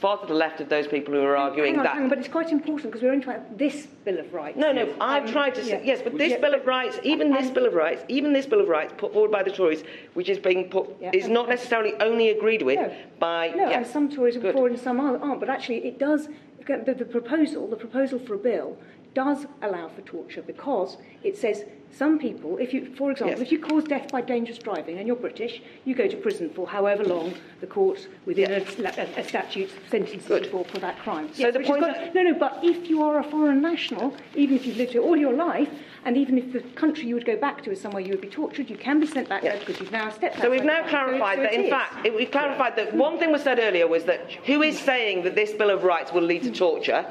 Far 0.00 0.18
to 0.20 0.26
the 0.26 0.34
left 0.34 0.60
of 0.60 0.68
those 0.68 0.86
people 0.86 1.14
who 1.14 1.22
are 1.22 1.36
arguing 1.36 1.70
hang 1.70 1.78
on, 1.78 1.84
that 1.84 1.94
hang 1.94 2.02
on, 2.04 2.08
but 2.10 2.18
it's 2.18 2.28
quite 2.28 2.50
important 2.52 2.92
because 2.92 3.02
we're 3.02 3.12
only 3.12 3.26
this 3.56 3.86
Bill 4.04 4.18
of 4.18 4.34
Rights. 4.34 4.58
no, 4.58 4.70
no, 4.70 4.94
I've 5.00 5.24
Um, 5.24 5.32
tried 5.32 5.54
to 5.54 5.64
say, 5.64 5.70
yeah. 5.70 5.80
yes, 5.84 6.02
but 6.02 6.18
this 6.18 6.32
Yeah, 6.32 6.38
Bill 6.40 6.52
of 6.54 6.66
Rights, 6.66 7.00
even 7.02 7.32
this 7.32 7.46
and- 7.46 7.54
Bill 7.54 7.64
of 7.66 7.72
Rights, 7.74 8.04
even 8.08 8.34
this 8.34 8.44
Bill 8.44 8.60
of 8.60 8.68
Rights 8.68 8.92
put 8.98 9.14
forward 9.14 9.30
by 9.30 9.42
the 9.42 9.50
Tories, 9.50 9.84
which 10.12 10.28
is 10.28 10.38
being 10.38 10.68
put, 10.68 10.94
Yeah, 11.00 11.12
is 11.14 11.28
not 11.28 11.48
necessarily 11.48 11.94
only 12.00 12.28
agreed 12.28 12.60
with 12.60 12.78
No. 12.78 12.92
by, 13.18 13.52
No, 13.56 13.64
and 13.70 13.86
some 13.86 14.10
Tories 14.10 14.36
are 14.36 14.40
Good. 14.40 14.54
for 14.54 14.66
and 14.66 14.78
some 14.78 15.00
aren't, 15.00 15.22
aren't, 15.22 15.40
but 15.40 15.48
actually 15.48 15.78
it 15.86 15.98
does, 15.98 16.28
the, 16.66 16.94
the 16.94 17.04
proposal, 17.06 17.66
the 17.68 17.76
proposal 17.76 18.18
for 18.18 18.34
a 18.34 18.38
bill 18.38 18.76
does 19.16 19.46
allow 19.62 19.88
for 19.88 20.02
torture 20.02 20.42
because 20.42 20.98
it 21.24 21.38
says 21.38 21.64
some 21.90 22.18
people, 22.18 22.58
if 22.58 22.74
you, 22.74 22.94
for 22.96 23.10
example, 23.10 23.38
Yes. 23.38 23.46
if 23.46 23.50
you 23.52 23.58
cause 23.58 23.84
death 23.84 24.12
by 24.12 24.20
dangerous 24.20 24.58
driving 24.58 24.98
and 24.98 25.06
you're 25.06 25.16
British, 25.16 25.62
you 25.86 25.94
go 25.94 26.06
to 26.06 26.16
prison 26.18 26.50
for 26.50 26.66
however 26.66 27.02
long 27.02 27.32
the 27.62 27.66
court 27.66 28.06
within 28.26 28.50
a, 28.52 28.56
a, 28.58 29.20
a 29.20 29.24
statute 29.24 29.70
sentences 29.90 30.28
you 30.28 30.50
for, 30.50 30.64
for 30.66 30.78
that 30.80 30.98
crime. 30.98 31.32
So 31.32 31.50
the 31.50 31.58
which 31.60 31.66
is 31.66 31.70
point 31.70 31.84
good. 31.84 32.14
no, 32.14 32.22
no, 32.24 32.34
but 32.38 32.58
if 32.62 32.90
you 32.90 33.02
are 33.02 33.18
a 33.18 33.24
foreign 33.24 33.62
national, 33.62 34.14
even 34.34 34.54
if 34.54 34.66
you've 34.66 34.76
lived 34.76 34.92
here 34.92 35.00
all 35.00 35.16
your 35.16 35.32
life, 35.32 35.70
and 36.04 36.18
even 36.18 36.36
if 36.36 36.52
the 36.52 36.60
country 36.82 37.06
you 37.06 37.14
would 37.14 37.24
go 37.24 37.36
back 37.36 37.62
to 37.64 37.70
is 37.70 37.80
somewhere 37.80 38.02
you 38.02 38.10
would 38.10 38.20
be 38.20 38.28
tortured, 38.28 38.68
you 38.68 38.76
can 38.76 39.00
be 39.00 39.06
sent 39.06 39.30
back 39.30 39.40
there 39.42 39.58
because 39.58 39.80
you've 39.80 39.92
now 39.92 40.10
stepped 40.10 40.38
So 40.42 40.50
we've 40.50 40.62
now 40.64 40.82
the. 40.82 40.90
So 40.90 40.96
it- 40.98 41.04
clarified 41.18 41.38
so 41.38 41.42
that, 41.44 41.54
in 41.54 41.62
is. 41.62 41.70
fact, 41.70 42.04
it, 42.06 42.14
we've 42.14 42.30
clarified 42.30 42.76
that 42.76 42.94
one 42.94 43.18
thing 43.18 43.32
was 43.32 43.42
said 43.42 43.58
earlier 43.58 43.86
was 43.88 44.04
that 44.04 44.30
who 44.44 44.62
is 44.62 44.78
saying 44.78 45.22
that 45.24 45.34
this 45.34 45.52
Bill 45.52 45.70
of 45.70 45.82
Rights 45.84 46.12
will 46.12 46.22
lead 46.32 46.42
to 46.42 46.50
torture? 46.52 47.10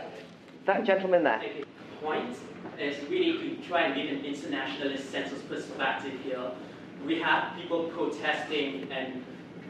That 0.66 0.84
gentleman 0.86 1.24
there. 1.24 1.42
Point 2.06 2.38
is 2.80 2.96
really 3.10 3.38
to 3.50 3.68
try 3.68 3.82
and 3.82 3.96
give 3.96 4.18
an 4.18 4.24
internationalist 4.24 5.12
census 5.12 5.42
perspective 5.42 6.14
here. 6.24 6.52
We 7.06 7.20
have 7.20 7.58
people 7.58 7.86
protesting 7.86 8.88
and 8.92 9.24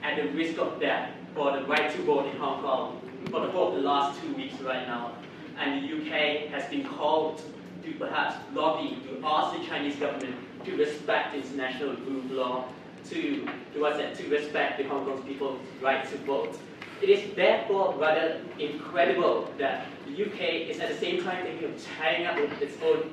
at 0.03 0.17
the 0.17 0.29
risk 0.31 0.59
of 0.59 0.79
death 0.79 1.11
for 1.33 1.51
the 1.57 1.65
right 1.65 1.91
to 1.95 2.01
vote 2.03 2.27
in 2.27 2.37
Hong 2.37 2.61
Kong 2.61 3.01
for 3.31 3.39
the 3.39 3.47
whole 3.47 3.69
of 3.69 3.75
the 3.75 3.81
last 3.81 4.21
two 4.21 4.33
weeks 4.35 4.59
right 4.61 4.85
now. 4.87 5.13
And 5.57 5.83
the 5.83 5.95
UK 5.97 6.49
has 6.49 6.69
been 6.69 6.85
called 6.85 7.41
to 7.83 7.91
perhaps 7.93 8.35
lobby 8.53 9.01
to 9.07 9.21
ask 9.25 9.57
the 9.57 9.65
Chinese 9.65 9.95
government 9.95 10.35
to 10.65 10.75
respect 10.75 11.35
international 11.35 11.95
rule 11.97 12.19
of 12.19 12.31
law, 12.31 12.65
to, 13.09 13.47
to, 13.73 14.15
to 14.15 14.29
respect 14.29 14.77
the 14.77 14.83
Hong 14.83 15.05
Kong 15.05 15.23
people's 15.23 15.59
right 15.81 16.07
to 16.09 16.17
vote. 16.19 16.57
It 17.01 17.09
is 17.09 17.35
therefore 17.35 17.93
rather 17.97 18.41
incredible 18.57 19.51
that 19.57 19.87
the 20.07 20.25
UK 20.25 20.69
is 20.69 20.79
at 20.79 20.89
the 20.89 20.95
same 20.95 21.23
time 21.23 21.43
thinking 21.43 21.73
of 21.73 21.85
tying 21.97 22.25
up 22.25 22.39
with 22.39 22.61
its 22.61 22.81
own 22.81 23.11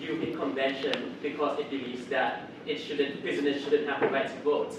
European 0.00 0.38
Convention 0.38 1.16
because 1.22 1.58
it 1.58 1.68
believes 1.70 2.06
that 2.06 2.48
it 2.66 2.78
shouldn't, 2.78 3.22
prisoners 3.22 3.62
shouldn't 3.62 3.88
have 3.88 4.00
the 4.00 4.08
right 4.08 4.26
to 4.26 4.42
vote. 4.42 4.74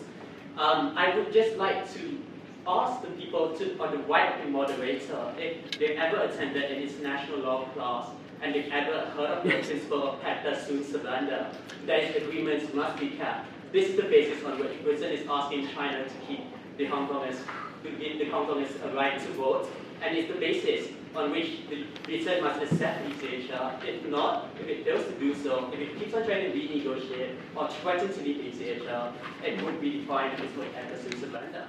Um, 0.58 0.94
I 0.98 1.16
would 1.16 1.32
just 1.32 1.58
like 1.58 1.92
to 1.94 2.20
ask 2.68 3.02
the 3.02 3.10
people 3.12 3.56
to, 3.58 3.78
on 3.80 3.92
the 3.92 4.04
right 4.04 4.36
of 4.36 4.46
the 4.46 4.52
moderator 4.52 5.34
if 5.38 5.72
they've 5.80 5.98
ever 5.98 6.22
attended 6.24 6.72
an 6.72 6.82
international 6.82 7.40
law 7.40 7.66
class 7.70 8.10
and 8.42 8.56
they've 8.56 8.72
ever 8.72 9.06
heard 9.12 9.30
of 9.30 9.44
the 9.44 9.50
principle 9.50 10.10
of 10.10 10.22
pacta 10.22 10.60
sunt 10.66 10.84
servanda, 10.86 11.54
that 11.86 12.04
is, 12.04 12.16
agreements 12.16 12.74
must 12.74 13.00
be 13.00 13.10
kept. 13.10 13.48
This 13.72 13.90
is 13.90 13.96
the 13.96 14.04
basis 14.04 14.44
on 14.44 14.60
which 14.60 14.84
Britain 14.84 15.12
is 15.12 15.26
asking 15.30 15.70
China 15.70 16.04
to 16.04 16.14
keep 16.28 16.42
the 16.78 16.86
Hong 16.86 17.08
Kongers, 17.08 17.38
to 17.84 17.92
give 17.92 18.20
the 18.20 18.26
Hong 18.26 18.50
a 18.50 18.96
right 18.96 19.20
to 19.20 19.28
vote, 19.34 19.70
and 20.02 20.18
it's 20.18 20.32
the 20.32 20.40
basis 20.40 20.90
on 21.16 21.32
which 21.32 21.68
the 21.70 21.86
Britain 22.04 22.44
must 22.44 22.62
accept 22.62 23.08
ECHR. 23.10 23.84
If 23.86 24.06
not, 24.10 24.50
if 24.60 24.68
it 24.68 24.86
fails 24.86 25.06
to 25.06 25.12
do 25.20 25.36
so, 25.36 25.70
if 25.74 25.80
it 25.80 26.00
keeps 26.00 26.14
on 26.14 26.26
trying 26.26 26.52
to 26.52 26.58
renegotiate 26.58 27.36
or 27.56 27.68
threaten 27.70 28.14
to 28.14 28.22
leave 28.22 28.54
ECHR, 28.54 29.12
it 29.44 29.64
would 29.64 29.82
redefine 29.82 30.32
the 30.32 30.38
principle 30.38 30.64
of 30.64 30.70
pacta 30.70 31.02
sunt 31.02 31.16
servanda. 31.16 31.68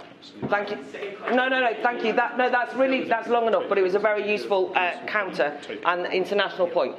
Thank 0.49 0.71
you. 0.71 1.35
No, 1.35 1.49
no, 1.49 1.61
no. 1.61 1.75
Thank 1.83 2.05
you. 2.05 2.13
That, 2.13 2.39
no, 2.39 2.51
that's 2.51 2.75
really 2.75 3.05
that's 3.05 3.29
long 3.29 3.47
enough. 3.47 3.65
But 3.69 3.79
it 3.79 3.83
was 3.83 3.95
a 3.95 3.99
very 3.99 4.31
useful 4.31 4.73
uh, 4.77 4.93
counter 5.07 5.59
and 5.87 6.07
international 6.13 6.69
point. 6.69 6.97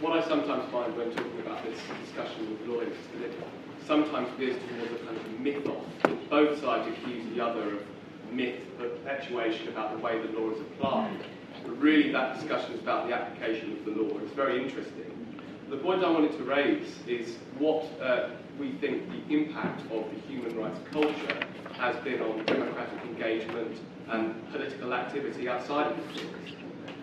What 0.00 0.18
I 0.18 0.26
sometimes 0.26 0.70
find 0.72 0.96
when 0.96 1.10
talking 1.10 1.40
about 1.44 1.64
this 1.64 1.78
discussion 2.04 2.50
with 2.50 2.66
lawyers 2.66 2.92
is 2.92 3.20
that 3.20 3.30
it 3.30 3.36
sometimes 3.86 4.28
veers 4.38 4.56
towards 4.56 4.92
a 4.92 5.04
kind 5.04 5.16
of 5.16 5.40
mythos. 5.40 5.84
Both 6.30 6.60
sides 6.60 6.88
accuse 6.88 7.34
the 7.34 7.44
other 7.44 7.76
of 7.76 7.91
myth, 8.32 8.60
perpetuation 8.78 9.68
about 9.68 9.92
the 9.92 9.98
way 9.98 10.18
the 10.20 10.38
law 10.38 10.50
is 10.50 10.60
applied. 10.60 11.16
But 11.64 11.80
really, 11.80 12.10
that 12.12 12.38
discussion 12.38 12.72
is 12.74 12.80
about 12.80 13.06
the 13.08 13.14
application 13.14 13.72
of 13.72 13.84
the 13.84 13.92
law. 14.02 14.18
It's 14.18 14.32
very 14.32 14.62
interesting. 14.62 15.08
The 15.70 15.76
point 15.76 16.04
I 16.04 16.10
wanted 16.10 16.36
to 16.36 16.44
raise 16.44 16.98
is 17.06 17.36
what 17.58 17.84
uh, 18.00 18.30
we 18.58 18.72
think 18.72 19.08
the 19.10 19.34
impact 19.34 19.80
of 19.90 20.04
the 20.12 20.20
human 20.28 20.56
rights 20.56 20.78
culture 20.90 21.46
has 21.74 21.96
been 22.04 22.20
on 22.20 22.44
democratic 22.44 23.00
engagement 23.04 23.78
and 24.08 24.52
political 24.52 24.92
activity 24.92 25.48
outside 25.48 25.92
of 25.92 25.96
the 25.96 26.02
courts. 26.20 26.52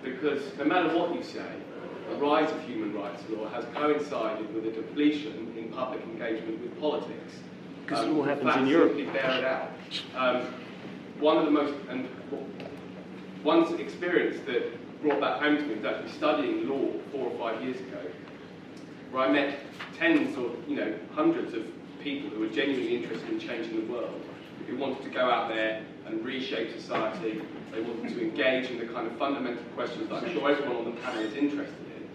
Because 0.04 0.44
no 0.58 0.66
matter 0.66 0.96
what 0.96 1.16
you 1.16 1.24
say, 1.24 1.46
the 2.10 2.16
rise 2.18 2.52
of 2.52 2.62
human 2.64 2.94
rights 2.94 3.24
law 3.30 3.48
has 3.50 3.66
coincided 3.74 4.54
with 4.54 4.66
a 4.66 4.72
depletion 4.72 5.54
in 5.58 5.70
public 5.70 6.02
engagement 6.04 6.62
with 6.62 6.80
politics. 6.80 7.34
Because 7.86 8.06
Um, 8.06 8.12
it 8.12 8.18
all 8.18 8.24
happens 8.24 8.56
in 8.58 8.68
Europe. 8.68 8.96
bear 9.14 9.38
it 9.40 9.44
out. 9.46 9.70
Um, 10.16 10.54
one 11.20 11.38
of 11.38 11.46
the 11.46 11.52
most, 11.52 11.74
and 11.90 12.08
one's 13.44 13.72
experience 13.80 14.40
that 14.46 15.02
brought 15.02 15.20
that 15.22 15.42
home 15.42 15.58
to 15.58 15.64
me 15.64 15.76
was 15.76 15.86
actually 15.86 16.12
studying 16.12 16.70
law 16.70 16.92
four 17.12 17.28
or 17.28 17.38
five 17.38 17.64
years 17.64 17.78
ago, 17.80 18.02
where 19.12 19.24
I 19.24 19.32
met 19.32 19.60
tens 19.98 20.38
or 20.38 20.52
you 20.68 20.76
know 20.76 20.94
hundreds 21.14 21.54
of 21.54 21.64
people 22.02 22.30
who 22.30 22.40
were 22.40 22.48
genuinely 22.48 22.96
interested 22.98 23.30
in 23.30 23.40
changing 23.40 23.88
the 23.88 23.92
world, 23.92 24.22
who 24.68 24.78
wanted 24.78 25.04
to 25.04 25.10
go 25.10 25.30
out 25.30 25.50
there 25.50 25.84
and 26.06 26.24
reshape 26.24 26.72
society. 26.80 27.42
They 27.72 27.82
wanted 27.82 28.10
to 28.10 28.22
engage 28.22 28.72
in 28.72 28.80
the 28.80 28.86
kind 28.86 29.06
of 29.06 29.18
fundamental 29.18 29.64
questions 29.76 30.10
that 30.10 30.24
I'm 30.24 30.34
sure 30.34 30.50
everyone 30.50 30.78
on 30.78 30.86
the 30.86 31.02
panel 31.02 31.22
is 31.22 31.36
interested 31.36 31.86
in. 31.96 32.10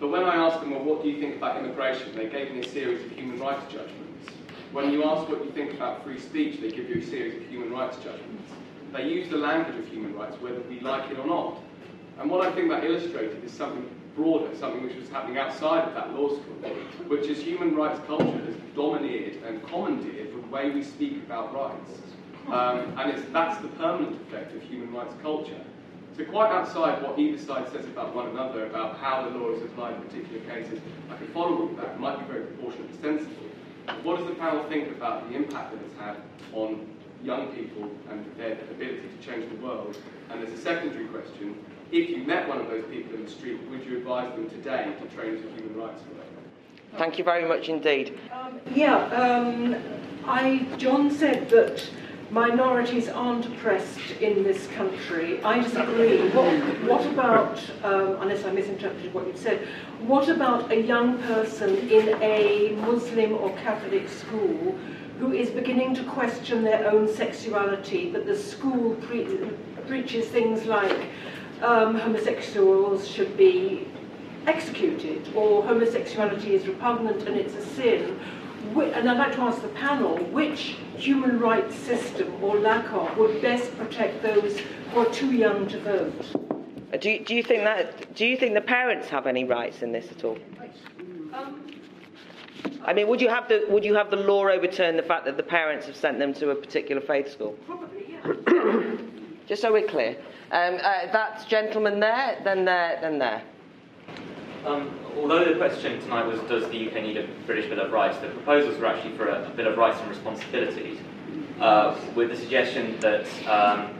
But 0.00 0.08
when 0.08 0.24
I 0.24 0.36
asked 0.36 0.60
them, 0.60 0.70
well, 0.70 0.82
what 0.82 1.02
do 1.02 1.10
you 1.10 1.20
think 1.20 1.36
about 1.36 1.58
immigration? 1.58 2.16
They 2.16 2.28
gave 2.28 2.52
me 2.52 2.60
a 2.60 2.68
series 2.68 3.04
of 3.04 3.10
human 3.12 3.38
rights 3.38 3.70
judgments. 3.70 4.03
When 4.74 4.90
you 4.90 5.04
ask 5.04 5.28
what 5.28 5.44
you 5.44 5.52
think 5.52 5.72
about 5.72 6.02
free 6.02 6.18
speech, 6.18 6.60
they 6.60 6.68
give 6.68 6.90
you 6.90 7.00
a 7.00 7.04
series 7.04 7.40
of 7.40 7.48
human 7.48 7.70
rights 7.70 7.96
judgments. 7.98 8.50
They 8.92 9.06
use 9.06 9.30
the 9.30 9.36
language 9.36 9.78
of 9.78 9.86
human 9.86 10.16
rights, 10.16 10.36
whether 10.40 10.60
we 10.62 10.80
like 10.80 11.12
it 11.12 11.18
or 11.20 11.28
not. 11.28 11.58
And 12.18 12.28
what 12.28 12.44
I 12.44 12.50
think 12.50 12.70
that 12.70 12.82
illustrated 12.82 13.44
is 13.44 13.52
something 13.52 13.88
broader, 14.16 14.52
something 14.56 14.82
which 14.82 14.96
was 14.96 15.08
happening 15.10 15.38
outside 15.38 15.86
of 15.86 15.94
that 15.94 16.12
law 16.12 16.26
school, 16.26 16.56
which 17.06 17.28
is 17.28 17.38
human 17.38 17.76
rights 17.76 18.00
culture 18.08 18.44
has 18.46 18.56
domineered 18.74 19.44
and 19.44 19.64
commandeered 19.68 20.34
the 20.34 20.44
way 20.48 20.70
we 20.70 20.82
speak 20.82 21.18
about 21.18 21.54
rights. 21.54 21.92
Um, 22.48 22.98
and 22.98 23.12
it's, 23.12 23.22
that's 23.32 23.62
the 23.62 23.68
permanent 23.68 24.20
effect 24.22 24.56
of 24.56 24.62
human 24.62 24.92
rights 24.92 25.14
culture. 25.22 25.62
So 26.16 26.24
quite 26.24 26.50
outside 26.50 27.00
what 27.00 27.16
either 27.16 27.38
side 27.38 27.70
says 27.70 27.84
about 27.86 28.12
one 28.12 28.26
another, 28.30 28.66
about 28.66 28.98
how 28.98 29.22
the 29.22 29.38
law 29.38 29.52
is 29.52 29.62
applied 29.62 29.94
in 29.94 30.02
particular 30.02 30.40
cases, 30.52 30.80
I 31.12 31.16
can 31.16 31.28
follow 31.28 31.58
all 31.58 31.68
that. 31.76 31.94
It 31.94 32.00
might 32.00 32.18
be 32.18 32.24
very 32.24 32.46
proportionate 32.46 32.90
and 32.90 33.00
sensible. 33.00 33.53
But 33.86 34.04
what 34.04 34.18
does 34.18 34.26
the 34.26 34.34
panel 34.34 34.64
think 34.64 34.88
about 34.88 35.28
the 35.28 35.36
impact 35.36 35.72
that 35.72 35.80
it's 35.84 35.98
had 35.98 36.16
on 36.52 36.86
young 37.22 37.48
people 37.48 37.90
and 38.10 38.24
their 38.36 38.52
ability 38.52 39.02
to 39.08 39.26
change 39.26 39.48
the 39.50 39.64
world? 39.64 39.96
And 40.30 40.42
there's 40.42 40.58
a 40.58 40.62
secondary 40.62 41.06
question. 41.06 41.56
If 41.92 42.10
you 42.10 42.24
met 42.24 42.48
one 42.48 42.60
of 42.60 42.68
those 42.68 42.84
people 42.86 43.14
in 43.14 43.24
the 43.24 43.30
street, 43.30 43.60
would 43.70 43.84
you 43.84 43.98
advise 43.98 44.34
them 44.34 44.48
today 44.50 44.92
to 45.00 45.16
train 45.16 45.42
to 45.42 45.48
human 45.50 45.76
rights 45.76 46.00
work? 46.14 46.26
Thank 46.96 47.18
you 47.18 47.24
very 47.24 47.46
much 47.46 47.68
indeed. 47.68 48.18
Um, 48.32 48.60
yeah, 48.72 48.96
um, 49.06 49.76
I, 50.26 50.66
Jon 50.78 51.10
said 51.10 51.50
that 51.50 51.88
minorities 52.30 53.08
aren't 53.08 53.46
oppressed 53.46 54.10
in 54.20 54.42
this 54.42 54.66
country. 54.68 55.42
I 55.42 55.60
disagree. 55.60 56.28
What, 56.30 56.82
what 56.84 57.06
about, 57.06 57.58
um, 57.82 58.22
unless 58.22 58.44
I 58.44 58.50
misinterpreted 58.50 59.12
what 59.12 59.26
you 59.26 59.36
said, 59.36 59.66
what 60.00 60.28
about 60.28 60.72
a 60.72 60.80
young 60.80 61.18
person 61.22 61.76
in 61.88 62.20
a 62.22 62.76
Muslim 62.80 63.34
or 63.34 63.50
Catholic 63.58 64.08
school 64.08 64.78
who 65.18 65.32
is 65.32 65.50
beginning 65.50 65.94
to 65.94 66.04
question 66.04 66.64
their 66.64 66.90
own 66.90 67.12
sexuality, 67.12 68.10
but 68.10 68.26
the 68.26 68.36
school 68.36 68.94
pre- 68.96 69.50
preaches 69.86 70.26
things 70.26 70.64
like 70.64 71.06
um, 71.62 71.94
homosexuals 71.94 73.06
should 73.06 73.36
be 73.36 73.86
executed 74.46 75.26
or 75.34 75.62
homosexuality 75.62 76.54
is 76.54 76.66
repugnant 76.66 77.26
and 77.28 77.36
it's 77.36 77.54
a 77.54 77.64
sin? 77.64 78.18
and 78.76 79.08
I'd 79.08 79.18
like 79.18 79.34
to 79.34 79.42
ask 79.42 79.62
the 79.62 79.68
panel, 79.68 80.16
which 80.16 80.76
human 80.96 81.38
rights 81.40 81.74
system 81.74 82.42
or 82.42 82.56
lack 82.58 82.90
of 82.92 83.16
would 83.16 83.40
best 83.42 83.76
protect 83.76 84.22
those 84.22 84.58
who 84.58 85.00
are 85.00 85.12
too 85.12 85.32
young 85.32 85.66
to 85.68 85.78
vote? 85.80 86.64
Uh, 86.92 86.96
do 86.96 87.10
you, 87.10 87.24
do 87.24 87.34
you 87.34 87.42
think 87.42 87.64
that? 87.64 88.14
Do 88.14 88.26
you 88.26 88.36
think 88.36 88.54
the 88.54 88.60
parents 88.60 89.08
have 89.08 89.26
any 89.26 89.44
rights 89.44 89.82
in 89.82 89.92
this 89.92 90.10
at 90.10 90.24
all? 90.24 90.38
Um, 91.32 91.64
I 92.84 92.92
mean, 92.92 93.08
would 93.08 93.20
you 93.20 93.28
have 93.28 93.48
the 93.48 93.66
would 93.68 93.84
you 93.84 93.94
have 93.94 94.10
the 94.10 94.16
law 94.16 94.46
overturn 94.48 94.96
the 94.96 95.02
fact 95.02 95.24
that 95.24 95.36
the 95.36 95.42
parents 95.42 95.86
have 95.86 95.96
sent 95.96 96.18
them 96.18 96.32
to 96.34 96.50
a 96.50 96.54
particular 96.54 97.00
faith 97.00 97.32
school? 97.32 97.52
Probably, 97.66 98.06
yeah. 98.10 98.96
Just 99.46 99.62
so 99.62 99.72
we're 99.72 99.88
clear. 99.88 100.16
Um, 100.52 100.76
uh, 100.76 101.12
that 101.12 101.44
gentleman 101.48 102.00
there, 102.00 102.40
then 102.44 102.64
there, 102.64 102.98
then 103.00 103.18
there. 103.18 103.42
Um, 104.64 104.98
although 105.16 105.44
the 105.44 105.56
question 105.56 106.00
tonight 106.00 106.26
was 106.26 106.40
does 106.42 106.68
the 106.70 106.88
UK 106.88 107.02
need 107.02 107.16
a 107.16 107.26
British 107.46 107.68
Bill 107.68 107.80
of 107.80 107.92
Rights, 107.92 108.18
the 108.18 108.28
proposals 108.28 108.78
were 108.78 108.86
actually 108.86 109.16
for 109.16 109.28
a, 109.28 109.46
a 109.46 109.50
Bill 109.50 109.68
of 109.68 109.78
Rights 109.78 109.98
and 110.00 110.08
Responsibilities, 110.08 110.98
uh, 111.60 111.98
with 112.14 112.30
the 112.30 112.36
suggestion 112.36 112.98
that 113.00 113.26
um, 113.46 113.94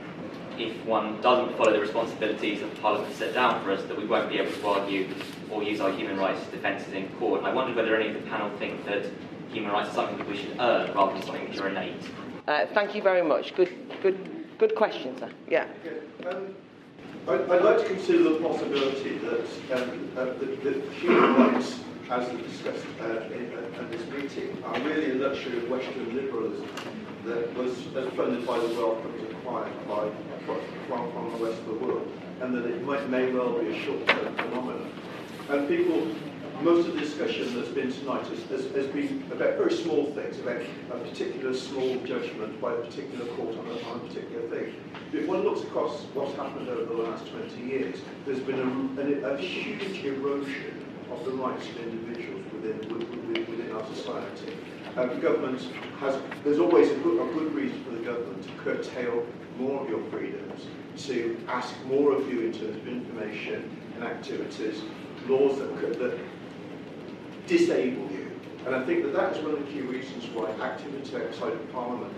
if 0.59 0.85
one 0.85 1.21
doesn't 1.21 1.57
follow 1.57 1.73
the 1.73 1.81
responsibilities 1.81 2.61
that 2.61 2.81
Parliament 2.81 3.09
has 3.09 3.19
set 3.19 3.35
down 3.35 3.63
for 3.65 3.73
us, 3.73 3.83
that 3.85 3.97
we 3.97 4.07
won't 4.07 4.29
be 4.29 4.39
able 4.39 4.53
to 4.53 4.67
argue 4.69 5.09
or 5.51 5.63
use 5.63 5.81
our 5.81 5.91
human 5.91 6.17
rights 6.19 6.45
defences 6.47 6.93
in 6.93 7.09
court. 7.21 7.41
And 7.41 7.47
I 7.49 7.53
wondered 7.53 7.77
whether 7.77 7.97
any 7.97 8.15
of 8.15 8.23
the 8.23 8.29
panel 8.31 8.51
think 8.59 8.85
that 8.87 9.05
human 9.51 9.71
rights 9.73 9.91
is 9.91 9.95
something 9.95 10.19
that 10.19 10.29
we 10.29 10.37
should 10.37 10.57
earn 10.61 10.93
rather 10.95 11.13
than 11.13 11.23
something 11.23 11.51
that 11.51 11.61
are 11.61 11.69
innate. 11.69 12.03
Uh, 12.47 12.67
thank 12.75 12.95
you 12.95 13.03
very 13.03 13.23
much. 13.23 13.55
Good, 13.55 13.73
good, 14.03 14.47
good 14.59 14.75
question, 14.75 15.17
sir. 15.19 15.31
Yeah. 15.49 15.67
Um, 16.29 16.55
I'd, 17.27 17.49
like 17.49 17.79
to 17.79 17.85
consider 17.87 18.25
the 18.25 18.39
possibility 18.41 19.17
that, 19.17 19.47
um, 19.73 20.11
uh, 20.15 20.25
that, 20.27 20.63
that 20.63 20.83
human 20.93 21.35
rights, 21.37 21.81
as 22.11 22.29
discussed 22.43 22.85
uh, 23.01 23.33
in, 23.33 23.51
uh, 23.55 23.81
at 23.81 23.91
this 23.91 24.07
meeting, 24.11 24.63
are 24.63 24.79
really 24.81 25.13
a 25.13 25.15
luxury 25.15 25.57
of 25.57 25.71
Western 25.71 26.15
liberalism 26.15 26.69
that 27.25 27.55
was 27.55 27.73
funded 28.15 28.47
by 28.47 28.59
the 28.59 28.69
wealth 28.75 29.03
that 29.03 29.23
was 29.23 29.31
acquired 29.31 29.89
by, 29.89 30.11
from, 30.45 31.13
from 31.13 31.33
the 31.39 31.47
rest 31.47 31.59
of 31.61 31.67
the 31.67 31.87
world, 31.87 32.07
and 32.43 32.55
that 32.55 32.67
it 32.67 32.85
might, 32.85 33.09
may 33.09 33.33
well 33.33 33.59
be 33.59 33.69
a 33.69 33.85
short-term 33.85 34.37
phenomenon. 34.37 34.93
And 35.49 35.67
people 35.67 36.15
most 36.63 36.89
of 36.89 36.95
the 36.95 37.01
discussion 37.01 37.55
that's 37.55 37.69
been 37.69 37.93
tonight 37.93 38.27
has, 38.27 38.43
has, 38.45 38.71
has, 38.73 38.87
been 38.89 39.23
about 39.33 39.57
very 39.57 39.73
small 39.73 40.07
things, 40.13 40.39
about 40.39 40.63
a 40.91 40.99
particular 41.09 41.55
small 41.55 41.97
judgment 42.05 42.61
by 42.61 42.73
a 42.73 42.77
particular 42.77 43.27
court 43.35 43.57
on 43.59 43.67
a, 43.67 43.83
on 43.89 43.97
a 43.97 44.01
particular 44.09 44.49
thing. 44.49 44.75
If 45.13 45.27
one 45.27 45.43
looks 45.43 45.63
across 45.63 46.03
what's 46.15 46.35
happened 46.37 46.69
over 46.69 46.85
the 46.85 47.03
last 47.03 47.27
20 47.31 47.63
years, 47.63 48.01
there's 48.25 48.41
been 48.41 48.61
a, 48.61 49.27
a, 49.27 49.35
a 49.35 49.39
huge 49.39 50.05
erosion 50.05 50.85
of 51.11 51.25
the 51.25 51.33
rights 51.33 51.69
of 51.69 51.77
individuals 51.79 52.45
within, 52.53 52.79
within, 52.89 53.47
within 53.47 53.73
our 53.73 53.87
society. 53.95 54.57
Uh, 54.97 55.07
the 55.07 55.17
government 55.17 55.61
has, 55.99 56.17
there's 56.45 56.59
always 56.59 56.91
a 56.91 56.95
good, 56.97 57.21
a 57.21 57.33
good 57.35 57.53
reason 57.53 57.83
for 57.85 57.91
the 57.91 58.05
government 58.05 58.43
to 58.43 58.51
curtail 58.63 59.27
more 59.59 59.83
of 59.83 59.89
your 59.89 60.03
freedoms, 60.11 60.67
to 60.97 61.39
ask 61.49 61.75
more 61.87 62.13
of 62.13 62.29
you 62.33 62.43
in 62.43 62.53
terms 62.53 62.77
of 62.77 62.89
information 62.89 63.77
and 63.97 64.05
activities, 64.05 64.83
laws 65.29 65.59
that, 65.59 65.99
that 65.99 66.19
disable 67.47 68.11
you. 68.11 68.31
And 68.67 68.75
I 68.75 68.85
think 68.85 69.03
that 69.05 69.13
that 69.15 69.37
is 69.37 69.43
one 69.45 69.55
of 69.55 69.61
the 69.61 69.73
key 69.73 69.83
reasons 69.83 70.27
why 70.29 70.51
activity 70.51 71.17
outside 71.17 71.53
of 71.53 71.73
Parliament 71.73 72.15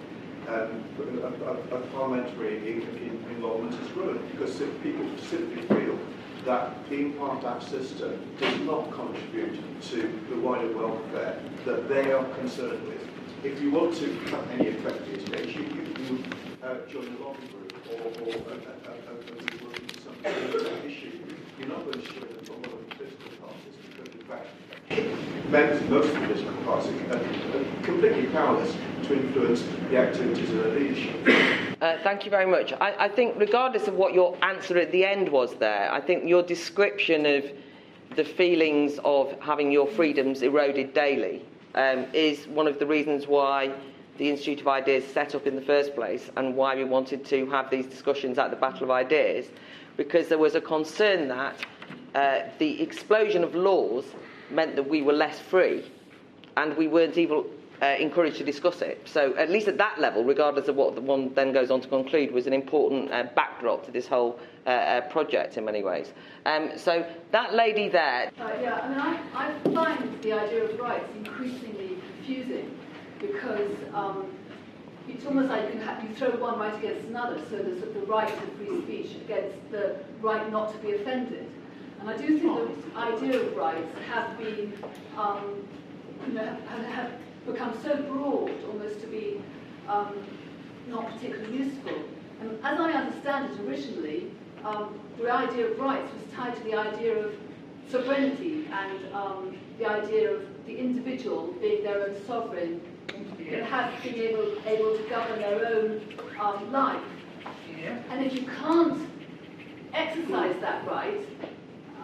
um, 0.48 0.84
of, 1.22 1.72
of, 1.72 1.92
parliamentary 1.92 2.58
in, 2.58 2.82
in, 2.98 3.24
involvement 3.30 3.74
has 3.74 3.88
grown, 3.88 4.24
because 4.30 4.62
people 4.82 5.04
simply 5.18 5.62
feel 5.62 5.98
that 6.44 6.88
being 6.88 7.14
part 7.14 7.38
of 7.38 7.42
that 7.42 7.62
system 7.68 8.20
does 8.38 8.60
not 8.60 8.92
contribute 8.92 9.58
to 9.82 10.20
the 10.30 10.36
wider 10.36 10.72
welfare 10.76 11.42
that 11.64 11.88
they 11.88 12.12
are 12.12 12.24
concerned 12.36 12.86
with. 12.86 13.02
If 13.42 13.60
you 13.60 13.72
want 13.72 13.96
to 13.96 14.14
have 14.30 14.48
any 14.52 14.68
effect 14.68 15.06
in 15.08 15.24
today, 15.24 15.52
you, 15.52 15.62
you, 15.62 16.24
uh, 16.62 16.76
join 16.88 17.06
a 17.06 17.24
lobby 17.24 17.46
group 17.48 17.72
or, 17.90 18.22
or 18.22 18.28
a, 18.28 18.30
a, 18.30 18.74
a, 20.24 20.30
a, 20.30 20.72
a 20.72 20.86
issue. 20.86 21.10
You're 21.58 21.68
not 21.68 21.84
going 21.84 22.00
to 22.00 22.06
join 22.06 22.22
a 22.22 22.52
lot 22.52 22.66
of 22.66 22.88
political 22.90 23.30
parties 23.40 23.74
because, 23.90 24.14
in 24.14 24.20
fact, 24.26 24.46
of 24.98 25.90
most 25.90 26.08
of 26.08 26.14
the 26.14 26.20
political 26.20 26.52
parties 26.64 27.00
are 27.10 27.82
completely 27.82 28.26
powerless 28.26 28.74
to 29.04 29.14
influence 29.14 29.62
the 29.90 29.96
activities 29.96 30.50
of 30.50 30.56
their 30.56 30.78
leadership. 30.78 31.76
Uh, 31.80 31.96
thank 32.02 32.24
you 32.24 32.30
very 32.30 32.46
much. 32.46 32.72
I, 32.72 33.04
I, 33.04 33.08
think, 33.08 33.34
regardless 33.38 33.86
of 33.86 33.94
what 33.94 34.14
your 34.14 34.36
answer 34.42 34.78
at 34.78 34.90
the 34.92 35.04
end 35.04 35.28
was 35.28 35.54
there, 35.56 35.92
I 35.92 36.00
think 36.00 36.28
your 36.28 36.42
description 36.42 37.26
of 37.26 37.44
the 38.16 38.24
feelings 38.24 38.98
of 39.04 39.38
having 39.40 39.70
your 39.70 39.86
freedoms 39.86 40.42
eroded 40.42 40.94
daily 40.94 41.44
um, 41.74 42.06
is 42.12 42.46
one 42.48 42.66
of 42.66 42.78
the 42.78 42.86
reasons 42.86 43.26
why 43.26 43.72
the 44.18 44.30
Institute 44.30 44.60
of 44.60 44.68
Ideas 44.68 45.04
set 45.04 45.34
up 45.34 45.46
in 45.46 45.54
the 45.54 45.62
first 45.62 45.94
place 45.94 46.30
and 46.36 46.56
why 46.56 46.74
we 46.74 46.84
wanted 46.84 47.24
to 47.26 47.46
have 47.50 47.70
these 47.70 47.86
discussions 47.86 48.38
at 48.38 48.50
the 48.50 48.56
Battle 48.56 48.84
of 48.84 48.90
Ideas, 48.90 49.46
because 49.96 50.28
there 50.28 50.38
was 50.38 50.54
a 50.54 50.60
concern 50.60 51.28
that 51.28 51.56
uh, 52.14 52.40
the 52.58 52.80
explosion 52.80 53.44
of 53.44 53.54
laws 53.54 54.04
meant 54.50 54.76
that 54.76 54.88
we 54.88 55.02
were 55.02 55.12
less 55.12 55.38
free 55.38 55.84
and 56.56 56.76
we 56.76 56.88
weren't 56.88 57.18
even 57.18 57.44
uh, 57.82 57.86
encouraged 57.98 58.38
to 58.38 58.44
discuss 58.44 58.82
it. 58.82 59.06
So, 59.06 59.34
at 59.36 59.50
least 59.50 59.68
at 59.68 59.78
that 59.78 60.00
level, 60.00 60.24
regardless 60.24 60.68
of 60.68 60.76
what 60.76 60.94
the 60.94 61.00
one 61.00 61.32
then 61.34 61.52
goes 61.52 61.70
on 61.70 61.80
to 61.82 61.88
conclude, 61.88 62.32
was 62.32 62.46
an 62.46 62.52
important 62.52 63.12
uh, 63.12 63.24
backdrop 63.34 63.84
to 63.86 63.90
this 63.90 64.06
whole 64.06 64.38
uh, 64.66 64.70
uh 64.70 65.00
project 65.08 65.56
in 65.58 65.64
many 65.64 65.82
ways. 65.82 66.12
Um, 66.46 66.70
so, 66.76 67.06
that 67.32 67.54
lady 67.54 67.88
there. 67.88 68.30
Uh, 68.40 68.50
yeah, 68.60 68.80
I 68.80 68.88
mean, 68.88 68.98
I, 68.98 69.20
I, 69.34 69.74
find 69.74 70.22
the 70.22 70.32
idea 70.32 70.64
of 70.64 70.78
rights 70.78 71.08
increasingly 71.16 71.98
confusing 72.16 72.76
because 73.20 73.72
um, 73.92 74.26
it's 75.08 75.24
almost 75.26 75.48
like 75.48 75.72
you, 75.72 75.80
have, 75.80 76.02
you 76.02 76.14
throw 76.16 76.30
one 76.30 76.58
right 76.58 76.74
against 76.74 77.08
another. 77.08 77.38
So, 77.50 77.58
there's 77.58 77.80
the 77.80 78.06
right 78.06 78.28
to 78.28 78.46
free 78.56 78.82
speech 78.82 79.16
against 79.16 79.70
the 79.70 79.96
right 80.22 80.50
not 80.50 80.72
to 80.72 80.78
be 80.78 80.94
offended. 80.94 81.46
And 82.06 82.14
I 82.14 82.24
do 82.24 82.38
think 82.38 82.94
the 82.94 83.00
idea 83.00 83.40
of 83.40 83.56
rights 83.56 83.92
have 84.08 84.38
been, 84.38 84.72
um, 85.16 85.66
you 86.28 86.34
know, 86.34 86.56
have, 86.68 86.84
have, 86.86 87.12
become 87.44 87.76
so 87.82 87.96
broad 88.02 88.52
almost 88.68 89.00
to 89.00 89.06
be 89.06 89.40
um, 89.88 90.14
not 90.88 91.12
particularly 91.12 91.58
useful. 91.58 91.94
And 92.40 92.58
as 92.64 92.80
I 92.80 92.92
understand 92.92 93.52
it 93.52 93.60
originally, 93.60 94.30
um, 94.64 94.98
the 95.18 95.30
idea 95.30 95.66
of 95.66 95.78
rights 95.78 96.12
was 96.12 96.32
tied 96.32 96.56
to 96.56 96.62
the 96.62 96.74
idea 96.74 97.24
of 97.24 97.34
sovereignty 97.88 98.68
and 98.72 99.14
um, 99.14 99.56
the 99.78 99.86
idea 99.86 100.32
of 100.32 100.42
the 100.66 100.76
individual 100.76 101.52
being 101.60 101.82
their 101.82 102.08
own 102.08 102.16
sovereign 102.26 102.80
and 103.14 103.66
have, 103.66 103.92
being 104.02 104.16
able, 104.16 104.56
able 104.66 104.96
to 104.96 105.04
govern 105.08 105.38
their 105.40 105.66
own 105.66 106.00
um, 106.40 106.72
life. 106.72 107.02
And 108.10 108.24
if 108.24 108.32
you 108.32 108.46
can't 108.60 109.08
exercise 109.92 110.56
that 110.60 110.84
right, 110.86 111.20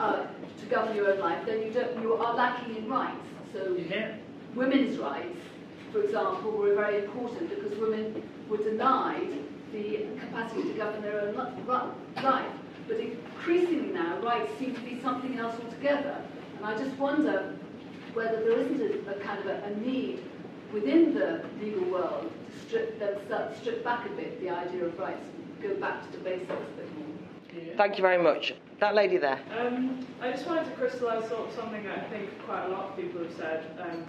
uh, 0.03 0.27
to 0.61 0.67
govern 0.67 0.97
your 0.97 1.13
own 1.13 1.21
life, 1.21 1.47
then 1.47 1.63
you, 1.63 1.71
don't, 1.71 2.03
you 2.03 2.15
are 2.15 2.35
lacking 2.35 2.77
in 2.77 2.89
rights. 2.89 3.27
So 3.53 3.77
yeah. 3.77 4.17
women's 4.55 4.99
rights, 4.99 5.39
for 5.93 6.03
example, 6.03 6.51
were 6.51 6.75
very 6.75 7.05
important 7.05 7.51
because 7.51 7.79
women 7.79 8.29
were 8.49 8.57
denied 8.59 9.31
the 9.73 10.07
capacity 10.19 10.65
to 10.65 10.75
govern 10.75 11.03
their 11.03 11.21
own 11.21 11.35
life. 11.37 12.53
But 12.89 12.99
increasingly 12.99 13.93
now, 13.93 14.19
rights 14.19 14.51
seem 14.59 14.75
to 14.75 14.81
be 14.81 15.01
something 15.01 15.39
else 15.39 15.55
altogether. 15.65 16.17
And 16.57 16.67
I 16.67 16.77
just 16.77 16.97
wonder 16.99 17.57
whether 18.13 18.43
there 18.43 18.59
isn't 18.59 19.07
a, 19.07 19.11
a 19.11 19.21
kind 19.21 19.39
of 19.39 19.47
a, 19.47 19.63
a, 19.65 19.71
need 19.77 20.23
within 20.73 21.15
the 21.15 21.45
legal 21.61 21.85
world 21.85 22.31
to 22.51 22.67
strip, 22.67 22.99
them, 22.99 23.55
strip 23.61 23.85
back 23.85 24.05
a 24.07 24.11
bit 24.11 24.41
the 24.41 24.51
idea 24.51 24.85
of 24.85 24.99
rights 24.99 25.25
go 25.63 25.75
back 25.77 26.05
to 26.11 26.19
the 26.19 26.25
basics 26.25 26.51
a 26.51 26.77
bit 26.77 26.99
more. 26.99 27.77
Thank 27.77 27.97
you 27.97 28.03
very 28.03 28.23
much. 28.23 28.55
That 28.83 28.97
lady 28.97 29.17
there. 29.17 29.39
Um, 29.57 30.05
I 30.21 30.33
just 30.33 30.45
wanted 30.45 30.65
to 30.65 30.73
crystallise 30.73 31.29
something 31.55 31.85
that 31.85 31.99
I 31.99 32.03
think 32.11 32.37
quite 32.45 32.65
a 32.65 32.69
lot 32.71 32.91
of 32.91 32.97
people 32.97 33.23
have 33.23 33.33
said, 33.37 33.65
um, 33.79 34.05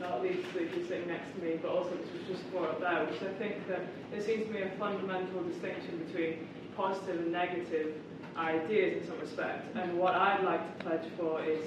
not 0.00 0.22
least 0.22 0.48
who's 0.54 0.88
sitting 0.88 1.08
next 1.08 1.34
to 1.34 1.44
me, 1.44 1.58
but 1.60 1.70
also 1.70 1.90
this 1.90 2.10
was 2.10 2.38
just 2.38 2.50
brought 2.50 2.70
up 2.70 2.80
there, 2.80 3.04
which 3.04 3.20
I 3.20 3.34
think 3.34 3.68
that 3.68 3.82
there 4.10 4.22
seems 4.22 4.46
to 4.46 4.50
be 4.54 4.62
a 4.62 4.70
fundamental 4.78 5.42
distinction 5.42 6.02
between 6.06 6.48
positive 6.74 7.20
and 7.20 7.32
negative 7.32 7.96
ideas 8.34 9.02
in 9.02 9.06
some 9.06 9.20
respect. 9.20 9.76
And 9.76 9.98
what 9.98 10.14
I'd 10.14 10.42
like 10.42 10.78
to 10.78 10.84
pledge 10.84 11.06
for 11.18 11.44
is 11.44 11.66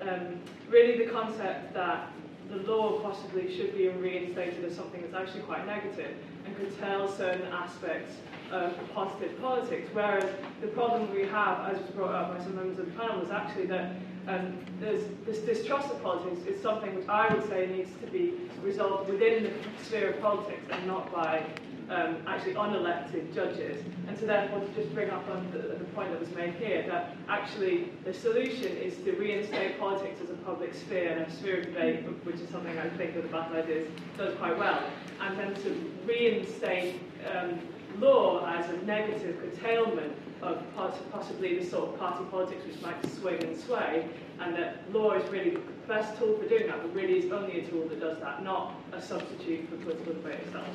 um, 0.00 0.40
really 0.70 1.04
the 1.04 1.12
concept 1.12 1.74
that 1.74 2.10
the 2.48 2.56
law 2.62 2.98
possibly 3.00 3.54
should 3.54 3.76
be 3.76 3.88
reinstated 3.88 4.64
as 4.64 4.74
something 4.74 5.02
that's 5.02 5.12
actually 5.12 5.42
quite 5.42 5.66
negative 5.66 6.16
and 6.46 6.56
curtail 6.56 7.12
certain 7.12 7.46
aspects 7.52 8.14
of 8.50 8.74
positive 8.94 9.40
politics. 9.40 9.88
Whereas 9.92 10.24
the 10.60 10.68
problem 10.68 11.12
we 11.14 11.22
have, 11.26 11.74
as 11.74 11.80
was 11.80 11.90
brought 11.90 12.14
up 12.14 12.36
by 12.36 12.44
some 12.44 12.56
members 12.56 12.78
of 12.78 12.86
the 12.86 12.92
panel, 12.92 13.22
is 13.22 13.30
actually 13.30 13.66
that 13.66 13.96
um, 14.28 14.58
there's 14.80 15.04
this 15.24 15.38
distrust 15.38 15.90
of 15.90 16.02
politics 16.02 16.46
is 16.46 16.60
something 16.60 16.94
which 16.94 17.08
I 17.08 17.32
would 17.32 17.48
say 17.48 17.66
needs 17.66 17.90
to 18.04 18.10
be 18.10 18.34
resolved 18.62 19.10
within 19.10 19.44
the 19.44 19.52
sphere 19.84 20.10
of 20.10 20.20
politics 20.20 20.62
and 20.70 20.86
not 20.86 21.10
by 21.12 21.44
um, 21.88 22.16
actually 22.26 22.54
unelected 22.54 23.34
judges. 23.34 23.82
And 24.06 24.18
so 24.18 24.26
therefore 24.26 24.60
to 24.60 24.74
just 24.74 24.94
bring 24.94 25.10
up 25.10 25.26
on 25.30 25.50
the, 25.52 25.58
the, 25.58 25.84
point 25.94 26.10
that 26.10 26.20
was 26.20 26.30
made 26.34 26.54
here, 26.54 26.84
that 26.86 27.16
actually 27.28 27.88
the 28.04 28.12
solution 28.12 28.76
is 28.76 28.96
to 29.04 29.12
reinstate 29.12 29.78
politics 29.80 30.20
as 30.22 30.30
a 30.30 30.34
public 30.44 30.74
sphere 30.74 31.12
and 31.12 31.22
a 31.22 31.30
sphere 31.30 31.60
of 31.60 31.66
debate, 31.66 32.04
which 32.24 32.36
is 32.36 32.48
something 32.50 32.78
I 32.78 32.88
think 32.90 33.14
that 33.14 33.22
the 33.22 33.28
Battle 33.28 33.56
Ideas 33.56 33.88
does 34.16 34.36
quite 34.36 34.58
well, 34.58 34.82
and 35.22 35.38
then 35.38 35.54
to 35.54 35.90
reinstate 36.06 37.00
um, 37.34 37.58
law 38.00 38.46
as 38.46 38.68
a 38.70 38.76
negative 38.84 39.38
curtailment 39.40 40.12
of 40.42 40.62
possibly 41.10 41.58
the 41.58 41.64
sort 41.64 41.88
of 41.88 41.98
party 41.98 42.24
politics 42.30 42.64
which 42.64 42.80
might 42.80 43.04
swing 43.14 43.42
and 43.42 43.58
sway, 43.58 44.08
and 44.40 44.54
that 44.54 44.92
law 44.92 45.12
is 45.12 45.28
really 45.30 45.50
the 45.50 45.60
best 45.86 46.16
tool 46.18 46.36
for 46.38 46.48
doing 46.48 46.66
that, 46.68 46.80
but 46.80 46.94
really 46.94 47.18
is 47.18 47.32
only 47.32 47.60
a 47.60 47.66
tool 47.68 47.88
that 47.88 48.00
does 48.00 48.18
that, 48.20 48.44
not 48.44 48.74
a 48.92 49.02
substitute 49.02 49.68
for 49.68 49.76
political 49.76 50.12
debate 50.14 50.40
itself. 50.40 50.66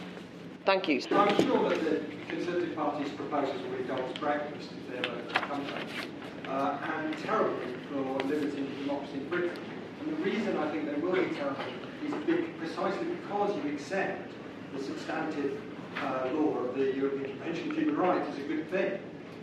Thank 0.65 0.87
you. 0.87 1.01
I'm 1.11 1.35
sure 1.43 1.69
that 1.69 1.83
the 1.83 2.01
Conservative 2.27 2.75
Party's 2.75 3.11
proposals 3.11 3.61
will 3.63 3.77
be 3.77 3.83
God's 3.83 4.17
breakfast 4.17 4.69
if 4.71 5.03
they 5.03 5.09
ever 5.09 5.21
come 5.33 5.65
uh, 6.47 6.77
and 6.95 7.17
terrible 7.19 7.57
for 7.89 8.25
liberty 8.25 8.57
and 8.57 8.79
democracy 8.79 9.15
in 9.15 9.29
Britain. 9.29 9.59
And 9.99 10.17
the 10.17 10.23
reason 10.23 10.57
I 10.57 10.71
think 10.71 10.85
they 10.85 10.99
will 11.01 11.13
be 11.13 11.35
terrible 11.35 11.63
is 12.05 12.13
big, 12.25 12.57
precisely 12.59 13.05
because 13.07 13.55
you 13.57 13.73
accept 13.73 14.31
the 14.73 14.83
substantive 14.83 15.61
uh, 15.97 16.29
law 16.33 16.57
of 16.57 16.75
the 16.75 16.95
European 16.95 17.37
Convention 17.37 17.71
of 17.71 17.77
Human 17.77 17.97
Rights 17.97 18.29
is 18.33 18.45
a 18.45 18.47
good 18.47 18.69
thing. 18.71 18.99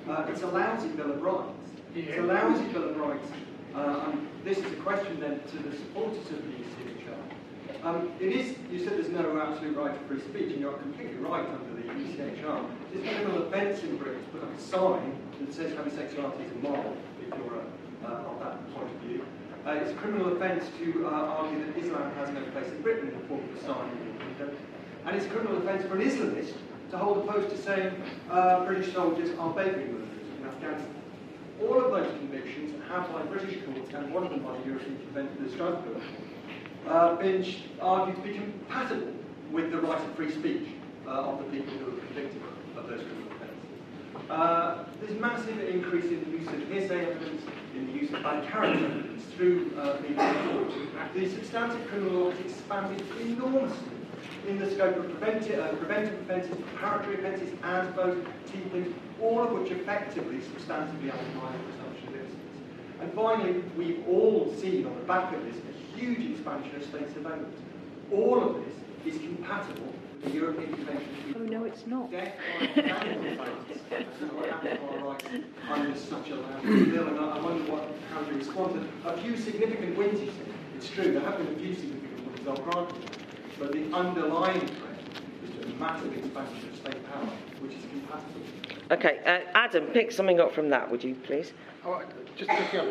Uh, 0.08 0.26
it's 0.28 0.42
a 0.42 0.46
lousy 0.46 0.88
Bill 0.88 1.12
of 1.12 1.22
Rights. 1.22 1.70
It's 1.94 2.18
a 2.18 2.22
lousy 2.22 2.64
Bill 2.72 2.90
of 2.90 2.96
Rights. 2.96 3.28
Uh, 3.74 4.10
and 4.10 4.28
this 4.44 4.58
is 4.58 4.72
a 4.72 4.76
question 4.76 5.20
then 5.20 5.40
to 5.40 5.58
the 5.58 5.76
supporters 5.76 6.26
of 6.30 6.42
the 6.42 6.52
ECHR. 6.52 7.84
Um, 7.84 8.12
it 8.20 8.32
is, 8.32 8.56
you 8.70 8.78
said 8.78 8.94
there's 8.94 9.08
no 9.08 9.40
absolute 9.40 9.76
right 9.76 9.96
to 9.96 10.08
free 10.08 10.20
speech, 10.20 10.52
and 10.52 10.60
you're 10.60 10.72
completely 10.78 11.16
right 11.18 11.46
under 11.46 11.80
the 11.80 11.88
ECHR. 11.88 12.66
There's 12.92 13.04
no 13.04 13.12
criminal 13.12 13.42
offence 13.46 13.82
in 13.82 13.96
Britain 13.96 14.22
to 14.24 14.30
put 14.30 14.42
up 14.42 14.54
a 14.54 14.60
sign 14.60 15.16
that 15.40 15.54
says 15.54 15.74
homosexuality 15.76 16.44
is 16.44 16.52
immoral, 16.52 16.96
if 17.22 17.28
you're 17.28 17.62
uh, 18.04 18.12
of 18.12 18.40
that 18.40 18.74
point 18.74 18.90
of 18.90 19.00
view. 19.02 19.24
Uh, 19.66 19.72
it's 19.72 19.90
a 19.90 19.94
criminal 19.94 20.34
offence 20.34 20.64
to 20.78 21.06
uh, 21.06 21.10
argue 21.10 21.64
that 21.64 21.76
Islam 21.76 22.10
has 22.14 22.30
no 22.30 22.42
place 22.52 22.68
in 22.68 22.80
Britain 22.82 23.08
in 23.08 23.20
the 23.20 23.26
form 23.28 23.40
of 23.40 23.56
a 23.56 23.60
sign. 23.64 24.19
And 25.10 25.18
it's 25.18 25.26
a 25.26 25.30
criminal 25.30 25.58
offence 25.58 25.84
for 25.86 25.96
an 25.96 26.08
Islamist 26.08 26.52
to 26.92 26.96
hold 26.96 27.18
a 27.18 27.32
poster 27.32 27.56
saying 27.56 28.00
uh, 28.30 28.64
British 28.64 28.94
soldiers 28.94 29.36
are 29.40 29.52
baby 29.52 29.90
murderers 29.90 30.28
in 30.38 30.46
Afghanistan. 30.46 30.94
All 31.60 31.84
of 31.84 31.90
those 31.90 32.16
convictions 32.18 32.80
have 32.88 33.12
by 33.12 33.22
British 33.22 33.58
courts, 33.64 33.92
and 33.92 34.14
one 34.14 34.22
of 34.22 34.30
them 34.30 34.44
by 34.44 34.56
the 34.58 34.66
European 34.66 34.98
Convention 34.98 35.44
of 35.44 35.50
Strasbourg, 35.50 36.00
uh, 36.86 37.16
been 37.16 37.44
argued 37.82 38.16
to 38.18 38.22
be 38.22 38.34
compatible 38.34 39.12
with 39.50 39.72
the 39.72 39.80
right 39.80 40.00
of 40.00 40.14
free 40.14 40.30
speech 40.30 40.68
uh, 41.08 41.10
of 41.10 41.38
the 41.38 41.44
people 41.46 41.74
who 41.78 41.88
are 41.88 42.00
convicted 42.06 42.42
of 42.76 42.88
those 42.88 43.00
criminal 43.00 43.32
offences. 43.32 44.30
Uh, 44.30 44.84
there's 45.00 45.20
massive 45.20 45.58
increase 45.58 46.04
in 46.04 46.20
the 46.22 46.38
use 46.38 46.46
of 46.46 46.68
hearsay 46.68 47.06
evidence, 47.06 47.42
in 47.74 47.86
the 47.88 47.92
use 47.94 48.12
of 48.12 48.22
bad 48.22 48.48
character 48.48 48.86
evidence 48.86 49.24
through 49.34 49.72
uh, 49.76 49.96
legal 50.06 50.24
reforms. 50.24 50.74
The 51.14 51.28
substantive 51.28 51.88
criminal 51.88 52.12
law 52.12 52.30
has 52.30 52.38
expanded 52.38 53.04
enormously 53.20 53.99
in 54.46 54.58
the 54.58 54.70
scope 54.70 54.96
of 54.96 55.10
preventive, 55.10 55.58
uh, 55.58 55.74
preventive 55.76 56.20
offences, 56.20 56.56
preparatory 56.74 57.16
offences, 57.16 57.54
and 57.62 57.94
vote 57.94 58.26
teething, 58.46 58.94
all 59.20 59.42
of 59.42 59.52
which 59.52 59.70
effectively 59.70 60.38
substantively 60.38 61.12
undermine 61.12 61.52
the 61.52 61.72
presumption 61.72 62.08
of 62.08 62.14
innocence. 62.14 62.56
And 63.00 63.12
finally, 63.12 63.62
we've 63.76 64.06
all 64.08 64.54
seen 64.58 64.86
on 64.86 64.94
the 64.94 65.02
back 65.02 65.34
of 65.34 65.44
this 65.44 65.56
a 65.56 65.98
huge 65.98 66.32
expansion 66.32 66.76
of 66.76 66.82
state 66.84 67.12
surveillance. 67.12 67.56
All 68.12 68.42
of 68.42 68.64
this 68.64 69.14
is 69.14 69.20
compatible 69.20 69.92
with 70.12 70.24
the 70.24 70.30
European 70.30 70.74
Convention. 70.74 71.34
Oh 71.36 71.38
no, 71.40 71.64
it's 71.64 71.86
not. 71.86 72.10
Death 72.10 72.34
under 75.70 75.96
such 75.96 76.30
a 76.30 76.34
loud 76.34 76.62
bill, 76.62 77.06
and 77.08 77.18
I 77.18 77.40
wonder 77.40 77.70
what, 77.72 77.88
how 78.12 78.20
you 78.28 78.38
respond 78.38 78.74
to 78.74 79.08
a 79.08 79.16
few 79.18 79.36
significant 79.36 79.96
wins. 79.96 80.20
You 80.20 80.26
see, 80.26 80.32
it's 80.76 80.88
true 80.88 81.12
there 81.12 81.22
have 81.22 81.38
been 81.38 81.54
a 81.54 81.58
few 81.58 81.74
significant 81.74 82.26
wins. 82.26 82.48
I'll 82.48 82.56
grant 82.56 82.90
you. 82.90 83.19
But 83.60 83.72
the 83.72 83.94
underlying 83.94 84.60
trend 84.60 84.98
is 85.44 85.66
a 85.66 85.68
massive 85.78 86.16
expansion 86.16 86.70
of 86.70 86.76
state 86.76 87.12
power, 87.12 87.26
which 87.60 87.74
is 87.74 87.84
compatible. 87.90 88.40
Okay, 88.90 89.20
uh, 89.26 89.50
Adam, 89.54 89.84
pick 89.88 90.10
something 90.10 90.40
up 90.40 90.52
from 90.54 90.70
that, 90.70 90.90
would 90.90 91.04
you 91.04 91.14
please? 91.14 91.52
Oh, 91.84 92.02
just 92.36 92.50
picking 92.50 92.80
up 92.80 92.86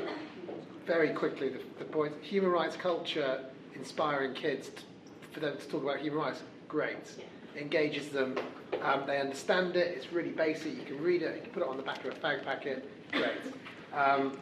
very 0.85 1.09
quickly 1.09 1.49
the, 1.49 1.59
the 1.79 1.85
point 1.85 2.13
human 2.21 2.51
rights 2.51 2.75
culture 2.75 3.45
inspiring 3.73 4.35
kids 4.35 4.69
t- 4.69 4.83
for 5.31 5.39
them 5.39 5.57
to 5.57 5.67
talk 5.67 5.81
about 5.81 5.99
human 5.99 6.19
rights, 6.19 6.43
great. 6.67 7.15
Engages 7.57 8.09
them, 8.09 8.37
um, 8.83 9.03
they 9.07 9.19
understand 9.19 9.75
it, 9.75 9.97
it's 9.97 10.13
really 10.13 10.29
basic, 10.29 10.75
you 10.75 10.83
can 10.83 11.01
read 11.01 11.23
it, 11.23 11.35
you 11.35 11.41
can 11.41 11.51
put 11.51 11.63
it 11.63 11.69
on 11.69 11.77
the 11.77 11.83
back 11.83 12.05
of 12.05 12.13
a 12.13 12.15
fag 12.15 12.45
packet, 12.45 12.87
great. 13.11 13.31
Um, 13.91 14.37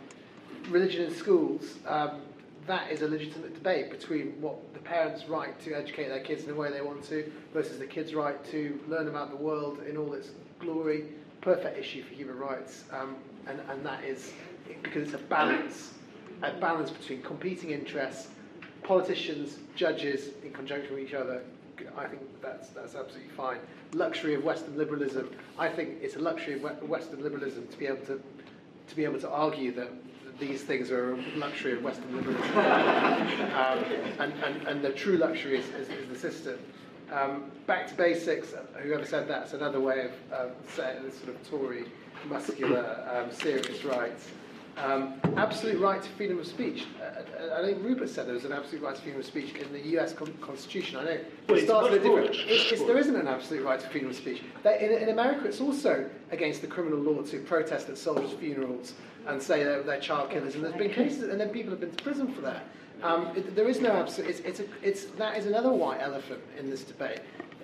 religion 0.70 1.06
in 1.06 1.16
schools, 1.16 1.76
um, 1.86 2.22
that 2.68 2.91
is 2.91 3.02
a 3.02 3.07
legitimate 3.07 3.53
debate 3.53 3.89
between 3.89 4.39
what 4.41 4.73
the 4.73 4.80
parents' 4.80 5.27
right 5.27 5.60
to 5.61 5.73
educate 5.73 6.10
their 6.10 6.19
kids 6.19 6.44
in 6.44 6.49
the 6.49 6.56
way 6.56 6.69
they 6.69 6.81
want 6.81 7.03
to 7.06 7.31
versus 7.53 7.80
the 7.80 7.88
kids' 7.88 8.14
right 8.14 8.44
to 8.52 8.80
learn 8.88 9.07
about 9.07 9.30
the 9.30 9.38
world 9.38 9.80
in 9.89 9.98
all 9.98 10.14
its 10.14 10.31
glory. 10.60 11.06
Perfect 11.41 11.80
issue 11.80 12.03
for 12.03 12.14
human 12.14 12.38
rights, 12.38 12.84
um, 12.91 13.15
and, 13.48 13.61
and 13.69 13.85
that 13.85 14.03
is 14.03 14.34
because 14.84 15.03
it's 15.03 15.14
a 15.14 15.26
balance, 15.26 15.94
a 16.44 16.52
balance 16.60 16.89
between 16.89 17.22
competing 17.22 17.72
interests, 17.72 18.27
politicians, 18.84 19.57
judges 19.76 20.30
in 20.44 20.52
conjunction 20.52 20.94
with 20.95 21.03
each 21.03 21.14
other. 21.14 21.41
I 21.95 22.07
think 22.07 22.22
that's 22.41 22.69
that's 22.69 22.95
absolutely 22.95 23.31
fine. 23.38 23.60
Luxury 23.94 24.34
of 24.34 24.44
Western 24.44 24.77
liberalism. 24.77 25.30
I 25.57 25.69
think 25.69 25.99
it's 26.02 26.15
a 26.15 26.19
luxury 26.19 26.56
of 26.56 26.89
Western 26.89 27.23
liberalism 27.23 27.68
to 27.68 27.77
be 27.77 27.85
able 27.85 28.06
to 28.07 28.19
to 28.88 28.95
be 28.95 29.06
able 29.06 29.19
to 29.19 29.30
argue 29.30 29.72
that 29.73 29.89
these 30.39 30.64
things 30.64 30.91
are 30.91 31.14
a 31.14 31.18
luxury 31.35 31.73
of 31.73 31.84
Western 31.84 32.15
liberalism. 32.15 32.57
um, 32.57 33.84
and, 34.19 34.34
and, 34.43 34.68
and 34.68 34.81
the 34.84 34.91
true 34.91 35.18
luxury 35.18 35.59
is, 35.59 35.68
is, 35.69 35.89
is 35.89 36.09
the 36.09 36.18
system. 36.18 36.59
Um, 37.11 37.51
back 37.65 37.88
to 37.88 37.95
basics, 37.95 38.53
whoever 38.81 39.05
said 39.05 39.27
that's 39.27 39.53
another 39.53 39.80
way 39.80 40.05
of 40.05 40.39
um, 40.39 40.51
saying 40.76 41.03
this 41.03 41.18
sort 41.19 41.30
of 41.30 41.49
Tory, 41.49 41.85
muscular, 42.27 43.07
um, 43.14 43.31
serious 43.31 43.84
rights. 43.84 44.30
Um, 44.78 45.20
absolute 45.38 45.82
right 45.82 46.02
to 46.02 46.10
freedom 46.10 46.38
of 46.38 46.45
speech. 46.45 46.86
Uh, 47.02 47.04
uh 47.04 47.60
I 47.60 47.66
think 47.66 47.84
Rupert 47.84 48.10
said 48.10 48.28
there 48.28 48.36
was 48.36 48.45
an 48.45 48.54
absolute 48.54 48.84
right 48.84 48.95
to 48.95 49.02
freedom 49.02 49.20
of 49.20 49.26
speech 49.26 49.56
in 49.56 49.74
the 49.74 49.82
US 49.98 50.14
con- 50.14 50.34
Constitution. 50.40 50.99
I 50.99 51.04
know 51.04 51.18
well, 51.49 51.58
it 51.58 51.66
starts 51.66 51.90
with 51.90 52.04
different. 52.04 52.30
It's, 52.30 52.72
it's, 52.72 52.84
there 52.84 52.98
isn't 52.98 53.16
an 53.16 53.28
absolute 53.28 53.64
right 53.66 53.80
to 53.80 53.90
freedom 53.90 54.12
of 54.12 54.16
speech. 54.16 54.44
in, 54.64 54.91
in 54.91 55.10
America, 55.10 55.48
it's 55.48 55.62
also 55.62 56.08
against 56.32 56.62
the 56.62 56.68
criminal 56.68 56.99
law 56.99 57.24
to 57.24 57.40
protest 57.40 57.90
at 57.90 57.98
soldiers' 57.98 58.34
funerals 58.34 58.94
and 59.26 59.41
say 59.41 59.64
they're, 59.64 59.82
they're 59.82 59.99
child 59.99 60.30
killers. 60.30 60.54
And 60.54 60.64
there's 60.64 60.76
been 60.76 60.91
cases, 60.91 61.24
and 61.24 61.40
then 61.41 61.49
people 61.49 61.72
have 61.72 61.80
been 61.80 61.95
to 61.95 62.04
prison 62.04 62.32
for 62.32 62.41
that. 62.41 62.64
Um, 63.02 63.28
it, 63.36 63.56
there 63.56 63.68
is 63.68 63.82
no 63.82 63.91
absolute. 63.91 64.30
It's, 64.30 64.40
it's, 64.41 64.60
a, 64.60 64.66
it's 64.84 65.06
that 65.18 65.38
is 65.38 65.48
another 65.48 65.72
white 65.72 66.02
elephant 66.02 66.41
in 66.58 66.70
this 66.70 66.84
debate. 66.84 67.22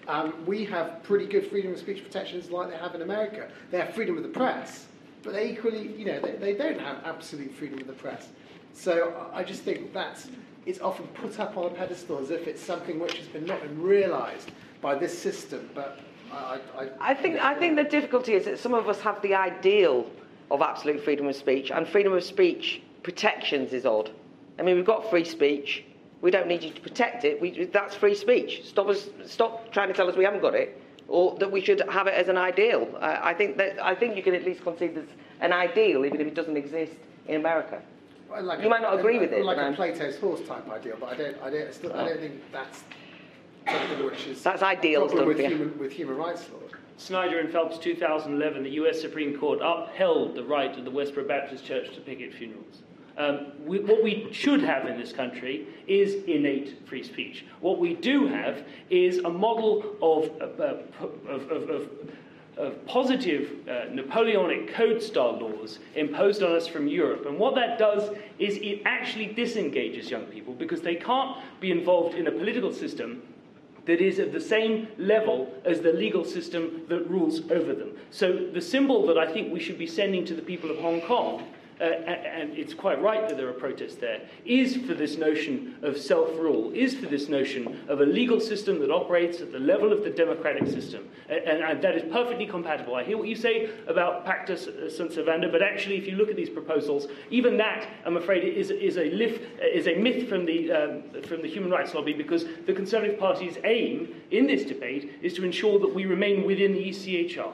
Um, 0.07 0.45
we 0.45 0.65
have 0.65 1.01
pretty 1.03 1.27
good 1.27 1.47
freedom 1.47 1.73
of 1.73 1.79
speech 1.79 2.03
protections 2.03 2.49
like 2.49 2.69
they 2.69 2.77
have 2.77 2.95
in 2.95 3.01
America. 3.01 3.49
They 3.71 3.79
have 3.79 3.93
freedom 3.93 4.17
of 4.17 4.23
the 4.23 4.29
press, 4.29 4.87
but 5.23 5.33
they 5.33 5.49
equally, 5.49 5.93
you 5.97 6.05
know, 6.05 6.19
they, 6.19 6.33
they 6.33 6.53
don't 6.53 6.79
have 6.79 6.97
absolute 7.05 7.53
freedom 7.53 7.79
of 7.79 7.87
the 7.87 7.93
press. 7.93 8.27
So 8.73 9.29
I 9.33 9.43
just 9.43 9.63
think 9.63 9.93
that's 9.93 10.27
it's 10.65 10.79
often 10.79 11.07
put 11.07 11.39
up 11.39 11.57
on 11.57 11.65
a 11.65 11.69
pedestal 11.69 12.19
as 12.19 12.31
if 12.31 12.47
it's 12.47 12.61
something 12.61 12.99
which 12.99 13.17
has 13.17 13.27
been 13.27 13.45
not 13.45 13.61
been 13.61 13.81
realised 13.81 14.51
by 14.81 14.95
this 14.95 15.17
system. 15.17 15.69
But 15.73 15.99
I, 16.31 16.59
I, 16.77 16.89
I 16.99 17.13
think 17.13 17.39
I 17.39 17.55
think 17.55 17.75
the 17.75 17.83
difficulty 17.83 18.33
is 18.33 18.45
that 18.45 18.59
some 18.59 18.73
of 18.73 18.89
us 18.89 18.99
have 19.01 19.21
the 19.21 19.35
ideal 19.35 20.09
of 20.51 20.61
absolute 20.61 21.03
freedom 21.03 21.27
of 21.27 21.35
speech, 21.35 21.71
and 21.71 21.87
freedom 21.87 22.13
of 22.13 22.23
speech 22.23 22.81
protections 23.01 23.73
is 23.73 23.85
odd. 23.85 24.11
I 24.59 24.61
mean, 24.61 24.75
we've 24.75 24.85
got 24.85 25.09
free 25.09 25.25
speech. 25.25 25.83
We 26.21 26.31
don't 26.31 26.47
need 26.47 26.63
you 26.63 26.71
to 26.71 26.81
protect 26.81 27.25
it. 27.25 27.41
We, 27.41 27.65
that's 27.65 27.95
free 27.95 28.15
speech. 28.15 28.61
Stop 28.65 28.87
us. 28.87 29.09
Stop 29.25 29.71
trying 29.71 29.89
to 29.89 29.93
tell 29.93 30.09
us 30.09 30.15
we 30.15 30.23
haven't 30.23 30.41
got 30.41 30.55
it. 30.55 30.81
Or 31.07 31.37
that 31.39 31.51
we 31.51 31.61
should 31.61 31.81
have 31.89 32.07
it 32.07 32.13
as 32.13 32.27
an 32.27 32.37
ideal. 32.37 32.87
Uh, 32.95 33.19
I 33.21 33.33
think 33.33 33.57
that 33.57 33.83
I 33.83 33.95
think 33.95 34.15
you 34.15 34.23
can 34.23 34.35
at 34.35 34.43
least 34.43 34.63
concede 34.63 34.95
there's 34.95 35.09
an 35.41 35.53
ideal, 35.53 36.05
even 36.05 36.21
if 36.21 36.27
it 36.27 36.35
doesn't 36.35 36.57
exist 36.57 36.93
in 37.27 37.35
America. 37.35 37.81
Well, 38.29 38.43
like 38.43 38.59
you 38.59 38.67
a, 38.67 38.69
might 38.69 38.81
not 38.81 38.99
agree 38.99 39.19
like, 39.19 39.29
with 39.29 39.33
it. 39.33 39.45
Like 39.45 39.57
but 39.57 39.61
a 39.61 39.65
I'm- 39.65 39.75
Plato's 39.75 40.17
horse 40.17 40.41
type 40.47 40.69
ideal, 40.69 40.97
but 40.99 41.09
I 41.09 41.15
don't, 41.15 41.41
I 41.41 41.49
don't, 41.49 41.73
still, 41.73 41.93
I 41.93 42.09
don't 42.09 42.19
think 42.19 42.41
that's 42.51 42.83
something 43.67 44.05
which 44.05 44.27
is 44.27 44.43
That's 44.43 44.61
a 44.61 44.67
ideal 44.67 45.07
problem 45.07 45.27
with 45.27 45.39
yeah. 45.39 45.49
human, 45.49 45.77
with 45.77 45.91
human 45.91 46.17
rights 46.17 46.49
law. 46.51 46.59
Snyder 46.97 47.39
and 47.39 47.51
Phelps, 47.51 47.77
2011, 47.79 48.63
the 48.63 48.69
US 48.71 49.01
Supreme 49.01 49.37
Court 49.37 49.59
upheld 49.61 50.35
the 50.35 50.43
right 50.43 50.77
of 50.77 50.85
the 50.85 50.91
Westboro 50.91 51.27
Baptist 51.27 51.65
Church 51.65 51.93
to 51.95 52.01
picket 52.01 52.33
funerals. 52.33 52.83
Um, 53.17 53.51
we, 53.65 53.79
what 53.79 54.03
we 54.03 54.27
should 54.31 54.61
have 54.61 54.87
in 54.87 54.99
this 54.99 55.13
country 55.13 55.67
is 55.87 56.23
innate 56.25 56.87
free 56.87 57.03
speech. 57.03 57.45
What 57.61 57.79
we 57.79 57.93
do 57.93 58.27
have 58.27 58.63
is 58.89 59.19
a 59.19 59.29
model 59.29 59.95
of, 60.01 60.31
uh, 60.41 60.77
of, 61.29 61.51
of, 61.51 61.69
of, 61.69 61.89
of 62.57 62.85
positive 62.87 63.67
uh, 63.67 63.85
Napoleonic 63.91 64.73
code 64.73 65.01
style 65.01 65.39
laws 65.39 65.79
imposed 65.95 66.41
on 66.41 66.55
us 66.55 66.67
from 66.67 66.87
Europe. 66.87 67.25
And 67.27 67.37
what 67.37 67.53
that 67.55 67.77
does 67.77 68.09
is 68.39 68.57
it 68.57 68.81
actually 68.85 69.27
disengages 69.27 70.09
young 70.09 70.25
people 70.25 70.53
because 70.53 70.81
they 70.81 70.95
can't 70.95 71.37
be 71.59 71.71
involved 71.71 72.15
in 72.15 72.27
a 72.27 72.31
political 72.31 72.73
system 72.73 73.21
that 73.85 73.99
is 74.01 74.17
at 74.19 74.31
the 74.31 74.39
same 74.39 74.87
level 74.97 75.53
as 75.65 75.81
the 75.81 75.91
legal 75.91 76.23
system 76.23 76.83
that 76.87 77.07
rules 77.09 77.41
over 77.51 77.73
them. 77.73 77.91
So 78.11 78.49
the 78.53 78.61
symbol 78.61 79.05
that 79.07 79.17
I 79.17 79.31
think 79.31 79.51
we 79.51 79.59
should 79.59 79.77
be 79.77 79.87
sending 79.87 80.25
to 80.25 80.33
the 80.33 80.41
people 80.41 80.71
of 80.71 80.77
Hong 80.77 81.01
Kong, 81.01 81.43
uh, 81.79 81.83
and 81.83 82.51
it's 82.57 82.73
quite 82.73 83.01
right 83.01 83.27
that 83.27 83.37
there 83.37 83.49
are 83.49 83.53
protests 83.53 83.95
there, 83.95 84.21
is 84.45 84.77
for 84.77 84.93
this 84.93 85.17
notion 85.17 85.75
of 85.81 85.97
self 85.97 86.29
rule, 86.37 86.71
is 86.73 86.95
for 86.95 87.07
this 87.07 87.29
notion 87.29 87.79
of 87.87 88.01
a 88.01 88.05
legal 88.05 88.39
system 88.39 88.79
that 88.79 88.91
operates 88.91 89.41
at 89.41 89.51
the 89.51 89.59
level 89.59 89.91
of 89.91 90.03
the 90.03 90.09
democratic 90.09 90.67
system. 90.67 91.07
And, 91.29 91.39
and, 91.43 91.63
and 91.63 91.81
that 91.81 91.95
is 91.95 92.03
perfectly 92.11 92.45
compatible. 92.45 92.95
I 92.95 93.03
hear 93.03 93.17
what 93.17 93.27
you 93.27 93.35
say 93.35 93.71
about 93.87 94.25
Pacta 94.25 94.57
Sunt 94.91 95.11
Servanda, 95.11 95.51
but 95.51 95.61
actually, 95.61 95.97
if 95.97 96.07
you 96.07 96.15
look 96.15 96.29
at 96.29 96.35
these 96.35 96.49
proposals, 96.49 97.07
even 97.29 97.57
that, 97.57 97.87
I'm 98.05 98.17
afraid, 98.17 98.43
is, 98.43 98.71
is, 98.71 98.97
a, 98.97 99.09
lift, 99.11 99.41
is 99.61 99.87
a 99.87 99.95
myth 99.95 100.29
from 100.29 100.45
the, 100.45 100.71
um, 100.71 101.21
from 101.23 101.41
the 101.41 101.47
human 101.47 101.71
rights 101.71 101.93
lobby 101.93 102.13
because 102.13 102.45
the 102.65 102.73
Conservative 102.73 103.19
Party's 103.19 103.57
aim 103.63 104.15
in 104.31 104.47
this 104.47 104.63
debate 104.63 105.13
is 105.21 105.33
to 105.33 105.43
ensure 105.43 105.79
that 105.79 105.93
we 105.93 106.05
remain 106.05 106.45
within 106.45 106.73
the 106.73 106.89
ECHR. 106.89 107.53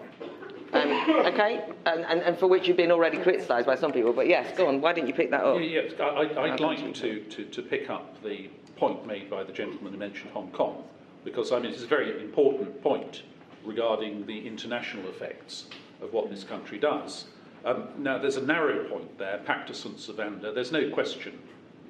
Um, 0.71 1.25
okay, 1.25 1.65
and, 1.85 2.05
and, 2.05 2.21
and 2.21 2.37
for 2.37 2.47
which 2.47 2.67
you've 2.67 2.77
been 2.77 2.91
already 2.91 3.17
criticised 3.17 3.65
by 3.65 3.75
some 3.75 3.91
people. 3.91 4.13
But 4.13 4.27
yes, 4.27 4.55
go 4.55 4.67
on. 4.67 4.81
Why 4.81 4.93
didn't 4.93 5.07
you 5.07 5.13
pick 5.13 5.31
that 5.31 5.43
up? 5.43 5.57
Yeah, 5.59 5.81
yeah, 5.81 6.03
I, 6.03 6.51
I'd 6.53 6.59
like 6.59 6.93
to, 6.95 7.21
to, 7.21 7.45
to 7.45 7.61
pick 7.61 7.89
up 7.89 8.21
the 8.23 8.49
point 8.75 9.05
made 9.05 9.29
by 9.29 9.43
the 9.43 9.51
gentleman 9.51 9.93
who 9.93 9.99
mentioned 9.99 10.31
Hong 10.31 10.51
Kong, 10.51 10.83
because 11.23 11.51
I 11.51 11.59
mean 11.59 11.71
it's 11.71 11.83
a 11.83 11.87
very 11.87 12.21
important 12.23 12.81
point 12.81 13.23
regarding 13.65 14.25
the 14.25 14.47
international 14.47 15.09
effects 15.09 15.65
of 16.01 16.13
what 16.13 16.29
this 16.29 16.43
country 16.43 16.77
does. 16.77 17.25
Um, 17.65 17.89
now, 17.97 18.17
there's 18.17 18.37
a 18.37 18.45
narrow 18.45 18.87
point 18.87 19.17
there, 19.17 19.41
Pacta 19.45 19.75
Sunt 19.75 19.97
Servanda. 19.97 20.53
There's 20.53 20.71
no 20.71 20.89
question 20.89 21.37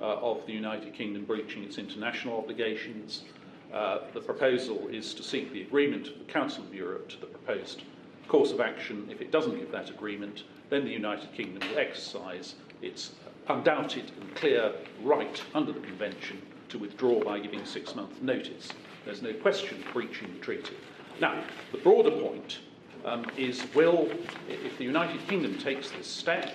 uh, 0.01 0.15
of 0.15 0.45
the 0.47 0.53
United 0.53 0.93
Kingdom 0.93 1.25
breaching 1.25 1.63
its 1.63 1.77
international 1.77 2.37
obligations. 2.37 3.23
Uh, 3.71 3.99
the 4.13 4.21
proposal 4.21 4.87
is 4.91 5.13
to 5.13 5.21
seek 5.21 5.53
the 5.53 5.61
agreement 5.61 6.07
of 6.07 6.17
the 6.17 6.25
Council 6.25 6.63
of 6.63 6.73
Europe 6.73 7.07
to 7.09 7.19
the 7.19 7.27
proposed 7.27 7.83
course 8.29 8.51
of 8.51 8.61
action. 8.61 9.07
If 9.11 9.21
it 9.21 9.31
doesn't 9.31 9.57
give 9.59 9.71
that 9.71 9.89
agreement, 9.89 10.43
then 10.69 10.85
the 10.85 10.91
United 10.91 11.33
Kingdom 11.33 11.67
will 11.69 11.79
exercise 11.79 12.55
its 12.81 13.11
undoubted 13.49 14.11
and 14.21 14.35
clear 14.35 14.73
right 15.03 15.43
under 15.53 15.73
the 15.73 15.79
Convention 15.79 16.41
to 16.69 16.77
withdraw 16.77 17.21
by 17.21 17.39
giving 17.39 17.65
six 17.65 17.95
month 17.95 18.21
notice. 18.21 18.69
There's 19.03 19.23
no 19.23 19.33
question 19.33 19.83
of 19.83 19.93
breaching 19.93 20.31
the 20.31 20.39
treaty. 20.39 20.75
Now, 21.19 21.43
the 21.71 21.79
broader 21.79 22.11
point 22.11 22.59
um, 23.03 23.25
is 23.35 23.65
will, 23.73 24.09
if 24.47 24.77
the 24.77 24.83
United 24.83 25.27
Kingdom 25.27 25.57
takes 25.57 25.89
this 25.91 26.07
step, 26.07 26.51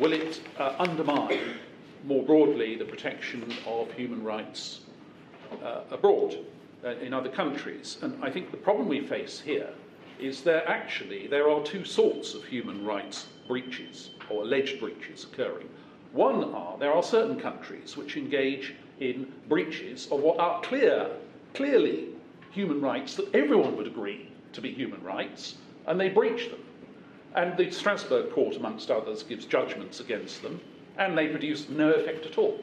will 0.00 0.12
it 0.12 0.40
uh, 0.58 0.74
undermine 0.78 1.40
more 2.04 2.22
broadly 2.22 2.76
the 2.76 2.84
protection 2.84 3.52
of 3.66 3.92
human 3.92 4.24
rights 4.24 4.80
uh, 5.62 5.82
abroad 5.90 6.38
uh, 6.84 6.90
in 6.96 7.12
other 7.12 7.28
countries? 7.28 7.98
And 8.00 8.24
I 8.24 8.30
think 8.30 8.50
the 8.50 8.56
problem 8.56 8.88
we 8.88 9.06
face 9.06 9.38
here 9.38 9.68
is 10.22 10.42
there 10.42 10.66
actually 10.68 11.26
there 11.26 11.50
are 11.50 11.62
two 11.62 11.84
sorts 11.84 12.34
of 12.34 12.44
human 12.44 12.84
rights 12.84 13.26
breaches 13.48 14.10
or 14.30 14.42
alleged 14.42 14.80
breaches 14.80 15.24
occurring. 15.24 15.68
One 16.12 16.54
are 16.54 16.78
there 16.78 16.92
are 16.92 17.02
certain 17.02 17.38
countries 17.38 17.96
which 17.96 18.16
engage 18.16 18.74
in 19.00 19.32
breaches 19.48 20.08
of 20.10 20.20
what 20.20 20.38
are 20.38 20.60
clear, 20.62 21.10
clearly 21.54 22.08
human 22.50 22.80
rights 22.80 23.16
that 23.16 23.34
everyone 23.34 23.76
would 23.76 23.86
agree 23.86 24.28
to 24.52 24.60
be 24.60 24.70
human 24.70 25.02
rights, 25.02 25.56
and 25.86 25.98
they 25.98 26.08
breach 26.08 26.50
them. 26.50 26.60
And 27.34 27.56
the 27.56 27.70
Strasbourg 27.70 28.30
court, 28.30 28.56
amongst 28.56 28.90
others, 28.90 29.22
gives 29.22 29.46
judgments 29.46 30.00
against 30.00 30.42
them, 30.42 30.60
and 30.98 31.16
they 31.16 31.28
produce 31.28 31.68
no 31.70 31.90
effect 31.92 32.26
at 32.26 32.36
all. 32.36 32.60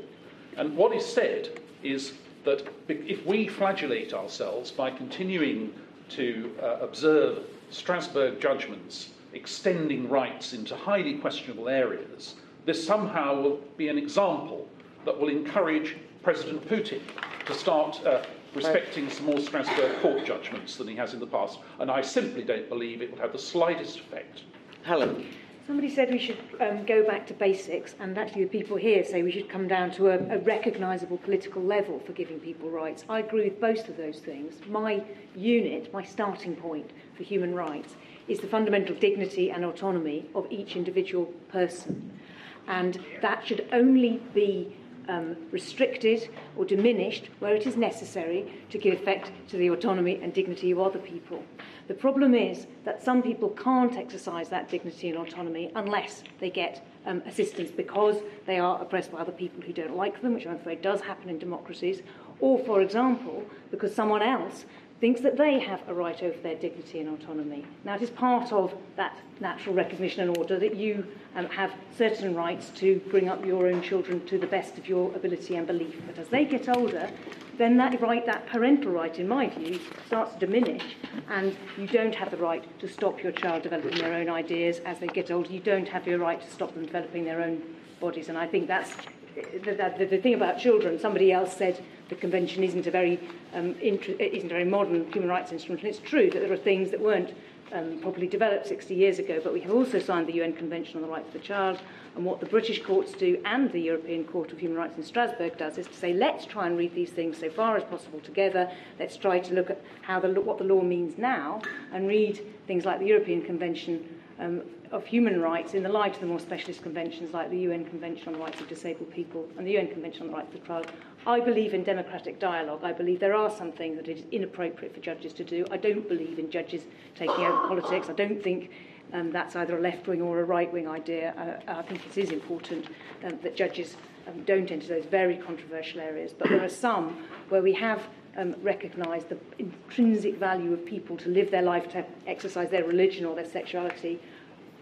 And 0.58 0.78
what 0.78 0.96
is 0.96 1.06
said 1.06 1.60
is 1.82 2.14
that 2.46 2.68
if 2.88 3.26
we 3.26 3.48
flagellate 3.48 4.14
ourselves 4.14 4.72
by 4.72 4.92
continuing 4.92 5.74
to 6.12 6.52
uh, 6.62 6.78
observe 6.82 7.40
Strasbourg 7.70 8.40
judgments 8.40 9.10
extending 9.34 10.10
rights 10.10 10.54
into 10.54 10.76
highly 10.76 11.16
questionable 11.16 11.70
areas, 11.70 12.36
this 12.66 12.86
somehow 12.86 13.42
will 13.42 13.62
be 13.78 13.88
an 13.88 13.98
example 13.98 14.68
that 15.06 15.18
will 15.18 15.30
encourage 15.30 15.98
President 16.24 16.68
Putin 16.68 17.02
to 17.46 17.54
start 17.54 18.06
uh, 18.06 18.24
respecting 18.56 19.10
some 19.10 19.28
more 19.28 19.40
Strasbourg 19.40 20.00
court 20.02 20.26
judgments 20.26 20.76
than 20.76 20.88
he 20.88 20.96
has 20.96 21.14
in 21.14 21.20
the 21.20 21.28
past. 21.28 21.60
And 21.80 21.90
I 21.90 22.02
simply 22.02 22.44
don't 22.44 22.68
believe 22.68 23.02
it 23.02 23.12
will 23.12 23.20
have 23.20 23.32
the 23.32 23.40
slightest 23.40 24.00
effect. 24.00 24.44
Helen. 24.84 25.26
Somebody 25.70 25.94
said 25.94 26.10
we 26.10 26.18
should 26.18 26.40
um, 26.62 26.84
go 26.84 27.06
back 27.06 27.28
to 27.28 27.36
basics, 27.36 27.94
and 28.00 28.18
actually, 28.18 28.46
the 28.46 28.50
people 28.50 28.76
here 28.76 29.04
say 29.04 29.22
we 29.22 29.32
should 29.32 29.48
come 29.48 29.68
down 29.68 29.92
to 29.92 30.08
a, 30.08 30.18
a 30.36 30.40
recognisable 30.40 31.18
political 31.18 31.62
level 31.62 32.00
for 32.00 32.12
giving 32.12 32.40
people 32.40 32.72
rights. 32.72 33.06
I 33.08 33.20
agree 33.20 33.44
with 33.44 33.62
both 33.62 33.88
of 33.88 33.96
those 33.96 34.18
things. 34.18 34.56
My 34.68 35.04
unit, 35.36 35.94
my 35.94 36.04
starting 36.04 36.56
point 36.56 36.90
for 37.16 37.22
human 37.22 37.54
rights, 37.54 37.94
is 38.28 38.40
the 38.40 38.48
fundamental 38.48 38.96
dignity 38.96 39.52
and 39.52 39.64
autonomy 39.64 40.26
of 40.34 40.48
each 40.50 40.76
individual 40.76 41.26
person. 41.52 42.20
And 42.68 43.00
that 43.22 43.46
should 43.46 43.70
only 43.72 44.24
be 44.34 44.76
um, 45.10 45.36
restricted 45.52 46.30
or 46.56 46.64
diminished 46.64 47.30
where 47.40 47.56
it 47.56 47.68
is 47.68 47.76
necessary 47.76 48.64
to 48.70 48.78
give 48.78 48.94
effect 48.94 49.32
to 49.50 49.58
the 49.58 49.70
autonomy 49.70 50.20
and 50.22 50.34
dignity 50.34 50.72
of 50.72 50.80
other 50.80 51.00
people. 51.00 51.44
The 51.88 51.96
problem 51.96 52.36
is 52.36 52.68
that 52.86 53.04
some 53.04 53.24
people 53.24 53.50
can't 53.50 53.98
exercise 53.98 54.48
that 54.50 54.70
dignity 54.70 55.10
and 55.10 55.18
autonomy 55.18 55.72
unless 55.76 56.24
they 56.40 56.52
get 56.52 56.86
um, 57.08 57.24
assistance 57.26 57.72
because 57.72 58.18
they 58.46 58.60
are 58.60 58.80
oppressed 58.80 59.12
by 59.12 59.20
other 59.20 59.32
people 59.32 59.62
who 59.64 59.74
don't 59.74 59.98
like 59.98 60.22
them, 60.22 60.36
which 60.36 60.46
I'm 60.46 60.56
afraid 60.56 60.84
does 60.84 61.02
happen 61.02 61.30
in 61.30 61.40
democracies, 61.40 62.04
or, 62.40 62.60
for 62.60 62.82
example, 62.82 63.44
because 63.72 63.94
someone 63.94 64.22
else 64.22 64.66
thinks 65.00 65.22
that 65.22 65.38
they 65.38 65.60
have 65.60 65.82
a 65.88 65.94
right 65.94 66.22
over 66.22 66.38
their 66.40 66.56
dignity 66.56 67.00
and 67.00 67.10
autonomy. 67.10 67.66
Now, 67.86 67.96
it 67.96 68.02
is 68.02 68.10
part 68.10 68.52
of 68.52 68.74
that 68.98 69.18
natural 69.40 69.74
recognition 69.74 70.28
and 70.28 70.38
order 70.38 70.60
that 70.60 70.76
you 70.76 71.06
um, 71.36 71.46
have 71.48 71.74
certain 71.98 72.36
rights 72.36 72.70
to 72.76 73.00
bring 73.10 73.30
up 73.30 73.46
your 73.46 73.68
own 73.68 73.82
children 73.82 74.26
to 74.28 74.38
the 74.38 74.48
best 74.48 74.78
of 74.78 74.88
your 74.88 75.16
ability 75.16 75.56
and 75.56 75.66
belief. 75.66 75.96
But 76.06 76.18
as 76.18 76.28
they 76.28 76.44
get 76.44 76.68
older, 76.68 77.10
then 77.58 77.78
that 77.78 78.02
right, 78.02 78.26
that 78.26 78.48
parental 78.48 78.92
right, 78.92 79.18
in 79.18 79.28
my 79.28 79.50
view, 79.50 79.80
starts 80.08 80.34
to 80.34 80.40
diminish, 80.40 80.84
and 81.30 81.56
you 81.78 81.88
don't 81.88 82.16
have 82.16 82.32
the 82.32 82.38
right 82.38 82.64
to 82.80 82.88
stop 82.88 83.22
your 83.22 83.34
child 83.34 83.64
developing 83.64 83.98
their 83.98 84.14
own 84.14 84.30
ideas 84.30 84.80
as 84.80 85.00
they 85.00 85.08
get 85.08 85.32
older. 85.32 85.52
You 85.52 85.60
don't 85.60 85.88
have 85.88 86.08
your 86.08 86.20
right 86.20 86.42
to 86.42 86.50
stop 86.50 86.74
them 86.74 86.86
developing 86.86 87.26
their 87.26 87.42
own 87.42 87.62
bodies, 88.00 88.30
and 88.30 88.38
I 88.38 88.48
think 88.48 88.68
that's 88.68 88.96
the, 89.36 89.94
the, 89.98 90.06
the 90.06 90.18
thing 90.18 90.34
about 90.34 90.60
children. 90.60 91.00
Somebody 91.00 91.32
else 91.32 91.56
said 91.56 91.84
the 92.10 92.16
convention 92.16 92.64
isn't 92.64 92.88
a 92.88 92.92
very 92.92 93.20
um, 93.54 93.76
inter- 93.82 94.14
isn't 94.14 94.52
a 94.52 94.54
very 94.54 94.66
modern 94.66 95.12
human 95.12 95.30
rights 95.30 95.52
instrument, 95.52 95.84
and 95.84 95.90
it's 95.90 96.00
true 96.00 96.30
that 96.30 96.40
there 96.40 96.52
are 96.52 96.58
things 96.58 96.92
that 96.92 97.00
weren't 97.00 97.34
um, 97.72 98.00
properly 98.02 98.28
developed 98.28 98.68
60 98.68 98.94
years 98.96 99.20
ago, 99.20 99.40
but 99.44 99.54
we 99.54 99.62
have 99.62 99.72
also 99.72 100.00
signed 100.00 100.28
the 100.28 100.34
UN 100.34 100.54
Convention 100.54 100.98
on 100.98 101.02
the 101.04 101.08
Rights 101.08 101.28
of 101.28 101.34
the 101.34 101.40
Child. 101.40 101.80
And 102.16 102.26
what 102.26 102.40
the 102.40 102.48
British 102.48 102.84
courts 102.84 103.14
do 103.14 103.40
and 103.46 103.72
the 103.72 103.80
European 103.80 104.24
Court 104.24 104.52
of 104.52 104.58
Human 104.58 104.78
Rights 104.78 104.98
in 104.98 105.04
Strasbourg 105.04 105.58
does 105.58 105.78
is 105.78 105.88
to 105.88 105.94
say, 105.94 106.14
let's 106.14 106.46
try 106.46 106.66
and 106.66 106.78
read 106.78 106.94
these 106.96 107.12
things 107.12 107.38
so 107.38 107.50
far 107.50 107.78
as 107.78 107.84
possible 107.84 108.20
together. 108.20 108.70
Let's 109.00 109.16
try 109.16 109.40
to 109.40 109.54
look 109.54 109.70
at 109.70 109.82
how 110.02 110.20
the, 110.20 110.30
what 110.42 110.58
the 110.58 110.64
law 110.64 110.82
means 110.82 111.18
now 111.18 111.62
and 111.94 112.08
read 112.08 112.42
things 112.68 112.86
like 112.86 113.00
the 113.00 113.06
European 113.06 113.44
Convention 113.44 114.04
um, 114.40 114.62
of 114.92 115.06
Human 115.06 115.40
Rights 115.40 115.76
in 115.76 115.84
the 115.84 115.90
light 115.90 116.16
of 116.16 116.20
the 116.20 116.26
more 116.26 116.40
specialist 116.40 116.82
conventions 116.82 117.32
like 117.32 117.52
the 117.52 117.60
UN 117.60 117.86
Convention 117.86 118.28
on 118.30 118.34
the 118.34 118.40
Rights 118.40 118.60
of 118.60 118.68
Disabled 118.68 119.12
People 119.12 119.48
and 119.58 119.68
the 119.68 119.78
UN 119.78 119.88
Convention 119.88 120.24
on 120.24 120.28
the 120.30 120.34
Rights 120.34 120.54
of 120.54 120.62
the 120.62 120.68
Child. 120.68 120.92
I 121.28 121.40
believe 121.40 121.74
in 121.74 121.84
democratic 121.84 122.40
dialogue. 122.40 122.84
I 122.84 122.92
believe 122.92 123.20
there 123.20 123.36
are 123.36 123.52
some 123.52 123.72
things 123.72 123.98
that 123.98 124.08
it 124.08 124.18
is 124.18 124.26
inappropriate 124.32 124.96
for 124.96 125.00
judges 125.00 125.34
to 125.34 125.44
do. 125.44 125.66
I 125.70 125.78
don't 125.78 126.08
believe 126.08 126.40
in 126.40 126.50
judges 126.50 126.84
taking 127.16 127.46
over 127.46 127.68
politics. 127.68 128.10
I 128.10 128.14
don't 128.14 128.42
think 128.42 128.72
um, 129.14 129.32
that's 129.32 129.56
either 129.56 129.78
a 129.78 129.82
left 129.82 130.08
wing 130.08 130.22
or 130.22 130.40
a 130.40 130.44
right 130.44 130.72
wing 130.72 130.88
idea. 130.88 131.62
Uh, 131.68 131.72
I 131.80 131.82
think 131.84 132.06
it 132.08 132.18
is 132.18 132.32
important 132.32 132.88
um, 133.24 133.38
that 133.44 133.56
judges 133.56 133.96
um, 134.28 134.44
don't 134.44 134.72
enter 134.72 134.88
those 134.88 135.06
very 135.06 135.38
controversial 135.38 136.00
areas. 136.00 136.34
But 136.34 136.50
there 136.50 136.64
are 136.64 136.70
some 136.70 137.26
where 137.50 137.62
we 137.62 137.74
have 137.74 138.02
um, 138.38 138.56
the 138.64 139.38
intrinsic 139.60 140.38
value 140.38 140.74
of 140.74 140.86
people 140.86 141.18
to 141.18 141.30
live 141.30 141.52
their 141.52 141.62
life, 141.62 141.90
to 141.90 142.06
exercise 142.26 142.70
their 142.70 142.86
religion 142.86 143.26
or 143.26 143.36
their 143.36 143.50
sexuality 143.50 144.20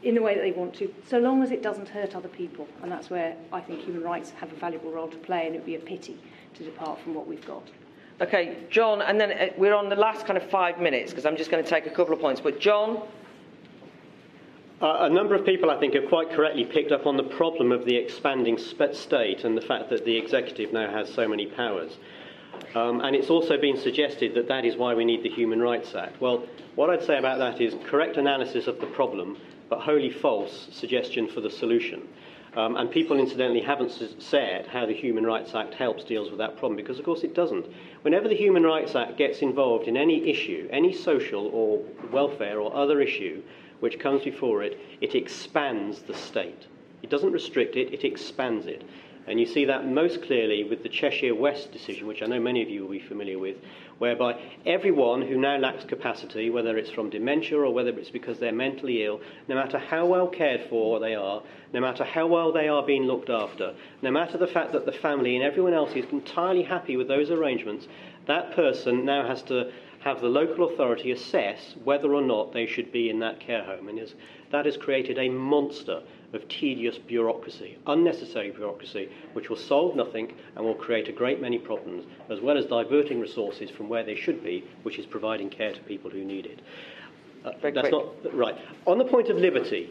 in 0.08 0.16
the 0.16 0.22
way 0.22 0.34
that 0.34 0.42
they 0.42 0.54
want 0.54 0.74
to, 0.74 0.94
so 1.06 1.20
long 1.20 1.44
as 1.44 1.52
it 1.52 1.62
doesn't 1.62 1.90
hurt 1.90 2.16
other 2.16 2.30
people. 2.30 2.66
And 2.82 2.90
that's 2.90 3.10
where 3.10 3.36
I 3.52 3.60
think 3.60 3.82
human 3.82 4.04
rights 4.04 4.32
have 4.40 4.50
a 4.54 4.56
valuable 4.56 4.90
role 4.90 5.10
to 5.10 5.18
play, 5.18 5.46
and 5.46 5.54
it 5.54 5.60
would 5.60 5.66
be 5.66 5.76
a 5.76 5.80
pity 5.80 6.18
to 6.54 6.64
depart 6.64 7.02
from 7.02 7.14
what 7.14 7.28
we've 7.28 7.46
got. 7.46 7.64
Okay, 8.22 8.58
Jon, 8.70 9.02
and 9.02 9.20
then 9.20 9.32
uh, 9.32 9.48
we're 9.58 9.76
on 9.76 9.90
the 9.90 9.98
last 9.98 10.26
kind 10.26 10.38
of 10.38 10.50
five 10.50 10.80
minutes 10.80 11.12
because 11.12 11.26
I'm 11.26 11.36
just 11.36 11.52
going 11.52 11.62
to 11.62 11.70
take 11.70 11.88
a 11.88 11.90
couple 11.90 12.14
of 12.14 12.22
points. 12.22 12.40
But 12.40 12.58
Jon, 12.58 13.02
uh, 14.82 15.00
a 15.02 15.10
number 15.10 15.36
of 15.36 15.46
people, 15.46 15.70
I 15.70 15.78
think, 15.78 15.94
have 15.94 16.08
quite 16.08 16.32
correctly 16.32 16.64
picked 16.64 16.94
up 16.94 17.06
on 17.06 17.18
the 17.18 17.24
problem 17.24 17.74
of 17.74 17.84
the 17.84 17.98
expanding 17.98 18.58
state 18.58 19.44
and 19.44 19.58
the 19.58 19.62
fact 19.62 19.90
that 19.90 20.06
the 20.06 20.16
executive 20.16 20.72
now 20.72 20.90
has 20.90 21.14
so 21.14 21.28
many 21.28 21.48
powers. 21.48 21.98
Um, 22.76 23.02
and 23.02 23.14
it's 23.14 23.30
also 23.30 23.60
been 23.60 23.78
suggested 23.78 24.34
that 24.36 24.48
that 24.48 24.64
is 24.64 24.78
why 24.78 24.94
we 24.94 25.04
need 25.04 25.22
the 25.22 25.30
Human 25.30 25.62
Rights 25.62 25.94
Act. 25.96 26.22
Well, 26.22 26.46
what 26.76 26.90
I'd 26.90 27.04
say 27.04 27.18
about 27.18 27.40
that 27.40 27.60
is 27.60 27.76
correct 27.86 28.16
analysis 28.16 28.68
of 28.68 28.80
the 28.80 28.88
problem, 28.88 29.38
but 29.70 29.80
wholly 29.80 30.10
false 30.10 30.68
suggestion 30.72 31.28
for 31.28 31.42
the 31.42 31.50
solution. 31.50 32.08
Um, 32.56 32.76
and 32.76 32.90
people, 32.90 33.20
incidentally, 33.20 33.62
haven't 33.62 33.92
said 34.20 34.66
how 34.68 34.86
the 34.86 34.94
Human 34.94 35.26
Rights 35.26 35.54
Act 35.54 35.76
helps 35.76 36.04
deals 36.04 36.30
with 36.30 36.40
that 36.40 36.58
problem, 36.58 36.76
because 36.76 36.98
of 36.98 37.06
course 37.06 37.24
it 37.24 37.36
doesn't. 37.36 37.68
Whenever 38.02 38.28
the 38.28 38.36
Human 38.36 38.64
Rights 38.64 38.96
Act 38.96 39.18
gets 39.18 39.44
involved 39.44 39.88
in 39.88 39.96
any 39.96 40.28
issue, 40.28 40.68
any 40.72 40.92
social 40.92 41.48
or 41.54 41.84
welfare 42.12 42.60
or 42.60 42.76
other 42.76 43.00
issue, 43.00 43.44
which 43.80 44.00
comes 44.00 44.24
before 44.24 44.64
it, 44.64 44.80
it 45.02 45.14
expands 45.14 46.02
the 46.02 46.16
state. 46.16 46.66
It 47.04 47.12
doesn't 47.12 47.32
restrict 47.32 47.76
it, 47.76 47.94
it 47.94 48.04
expands 48.04 48.66
it. 48.66 48.84
And 49.28 49.42
you 49.42 49.46
see 49.46 49.66
that 49.66 49.86
most 49.86 50.22
clearly 50.24 50.64
with 50.64 50.84
the 50.84 50.90
Cheshire 50.90 51.36
West 51.36 51.74
decision, 51.74 52.08
which 52.08 52.22
I 52.22 52.28
know 52.28 52.40
many 52.40 52.62
of 52.64 52.70
you 52.70 52.82
will 52.82 52.92
be 52.92 53.00
familiar 53.00 53.38
with, 53.38 53.58
whereby 53.98 54.40
everyone 54.66 55.22
who 55.22 55.38
now 55.38 55.58
lacks 55.58 55.84
capacity, 55.84 56.50
whether 56.50 56.78
it's 56.78 56.90
from 56.90 57.10
dementia 57.10 57.60
or 57.60 57.74
whether 57.74 57.90
it's 57.90 58.10
because 58.10 58.40
they're 58.40 58.54
mentally 58.54 59.04
ill, 59.04 59.20
no 59.50 59.56
matter 59.56 59.80
how 59.80 60.06
well 60.06 60.28
cared 60.28 60.70
for 60.70 61.02
they 61.02 61.14
are, 61.14 61.44
no 61.74 61.82
matter 61.82 62.06
how 62.06 62.26
well 62.26 62.54
they 62.54 62.70
are 62.70 62.84
being 62.84 63.04
looked 63.04 63.30
after, 63.30 63.74
no 64.02 64.12
matter 64.12 64.38
the 64.38 64.48
fact 64.48 64.72
that 64.72 64.86
the 64.86 64.92
family 64.94 65.36
and 65.36 65.44
everyone 65.44 65.74
else 65.74 65.92
is 65.94 66.06
entirely 66.12 66.64
happy 66.64 66.96
with 66.96 67.10
those 67.10 67.30
arrangements, 67.30 67.88
that 68.28 68.54
person 68.56 69.04
now 69.04 69.28
has 69.28 69.42
to 69.44 69.72
have 70.00 70.22
the 70.22 70.28
local 70.28 70.70
authority 70.70 71.12
assess 71.12 71.76
whether 71.84 72.14
or 72.14 72.22
not 72.22 72.54
they 72.54 72.66
should 72.66 72.92
be 72.94 73.10
in 73.10 73.20
that 73.20 73.42
care 73.42 73.64
home. 73.64 73.90
And 73.90 74.00
that 74.52 74.66
has 74.66 74.78
created 74.78 75.18
a 75.18 75.28
monster 75.28 76.02
of 76.34 76.48
tedious 76.50 76.98
bureaucracy, 76.98 77.78
unnecessary 77.88 78.52
bureaucracy, 78.52 79.10
which 79.34 79.50
will 79.50 79.58
solve 79.58 79.96
nothing 79.96 80.34
and 80.56 80.66
will 80.66 80.76
create 80.76 81.08
a 81.08 81.12
great 81.12 81.42
many 81.42 81.58
problems, 81.58 82.06
as 82.30 82.42
well 82.42 82.58
as 82.58 82.66
diverting 82.66 83.20
resources 83.20 83.70
from 83.70 83.88
where 83.88 84.04
they 84.04 84.16
should 84.16 84.44
be, 84.44 84.64
which 84.84 85.00
is 85.00 85.06
providing 85.06 85.50
care 85.50 85.74
to 85.74 85.80
people 85.82 86.12
who 86.12 86.24
need 86.24 86.46
it. 86.46 86.60
Uh, 87.46 87.52
that's 87.62 87.92
not 87.92 88.06
right. 88.34 88.58
On 88.86 88.98
the 88.98 89.06
point 89.06 89.30
of 89.30 89.38
liberty, 89.38 89.90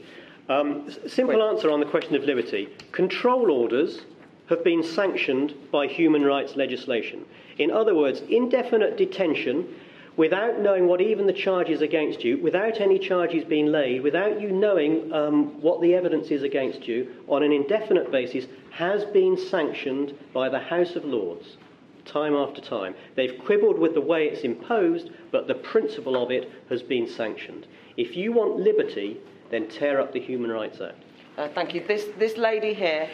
um, 0.49 0.91
simple 1.09 1.43
answer 1.43 1.71
on 1.71 1.81
the 1.81 1.87
question 1.87 2.15
of 2.15 2.23
liberty 2.25 2.69
control 2.93 3.51
orders 3.51 4.03
have 4.49 4.63
been 4.63 4.83
sanctioned 4.83 5.55
by 5.73 5.87
human 5.87 6.23
rights 6.23 6.55
legislation. 6.55 7.25
In 7.59 7.71
other 7.71 7.95
words, 7.95 8.21
indefinite 8.29 8.97
detention 8.97 9.75
without 10.17 10.59
knowing 10.59 10.87
what 10.87 11.01
even 11.01 11.27
the 11.27 11.33
charges 11.33 11.83
against 11.83 12.25
you, 12.25 12.39
without 12.39 12.81
any 12.81 12.99
charges 12.99 13.45
being 13.45 13.67
laid, 13.67 14.03
without 14.03 14.41
you 14.41 14.51
knowing 14.51 15.13
um, 15.13 15.61
what 15.61 15.81
the 15.81 15.95
evidence 15.95 16.29
is 16.29 16.43
against 16.43 16.89
you, 16.89 17.09
on 17.29 17.43
an 17.43 17.53
indefinite 17.53 18.11
basis, 18.11 18.47
has 18.71 19.05
been 19.07 19.37
sanctioned 19.37 20.17
by 20.33 20.49
the 20.49 20.59
House 20.59 20.97
of 20.97 21.05
Lords 21.05 21.57
time 22.05 22.35
after 22.35 22.61
time. 22.61 22.95
They've 23.17 23.37
quibbled 23.45 23.79
with 23.79 23.95
the 23.95 24.01
way 24.01 24.27
it's 24.27 24.43
imposed, 24.43 25.11
but 25.33 25.49
the 25.49 25.55
principle 25.55 26.23
of 26.23 26.31
it 26.31 26.51
has 26.69 26.83
been 26.83 27.09
sanctioned. 27.09 27.67
If 27.97 28.17
you 28.17 28.33
want 28.33 28.59
liberty, 28.61 29.19
then 29.51 29.69
tear 29.69 30.01
up 30.01 30.13
the 30.13 30.21
Human 30.21 30.51
Rights 30.51 30.81
Act. 30.81 31.03
Uh, 31.37 31.49
thank 31.49 31.75
you. 31.75 31.85
This, 31.87 32.07
this 32.19 32.37
lady 32.37 32.73
here. 32.73 33.11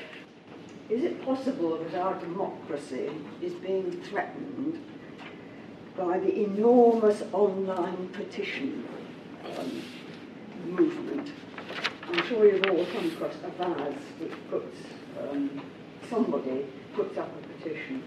Is 0.90 1.04
it 1.04 1.24
possible 1.24 1.78
that 1.78 1.94
our 1.98 2.20
democracy 2.20 3.10
is 3.40 3.54
being 3.54 3.90
threatened 4.02 4.78
by 5.96 6.18
the 6.18 6.44
enormous 6.44 7.22
online 7.32 8.08
petition 8.08 8.86
um, 9.58 9.82
movement. 10.66 11.30
I'm 12.08 12.26
sure 12.26 12.46
you've 12.46 12.64
all 12.66 12.86
come 12.86 13.10
across 13.10 13.34
Avaaz 13.36 13.96
which 14.18 14.32
puts 14.50 14.78
um, 15.20 15.60
somebody 16.08 16.66
puts 16.94 17.16
up 17.16 17.30
a 17.36 17.58
petition, 17.58 18.02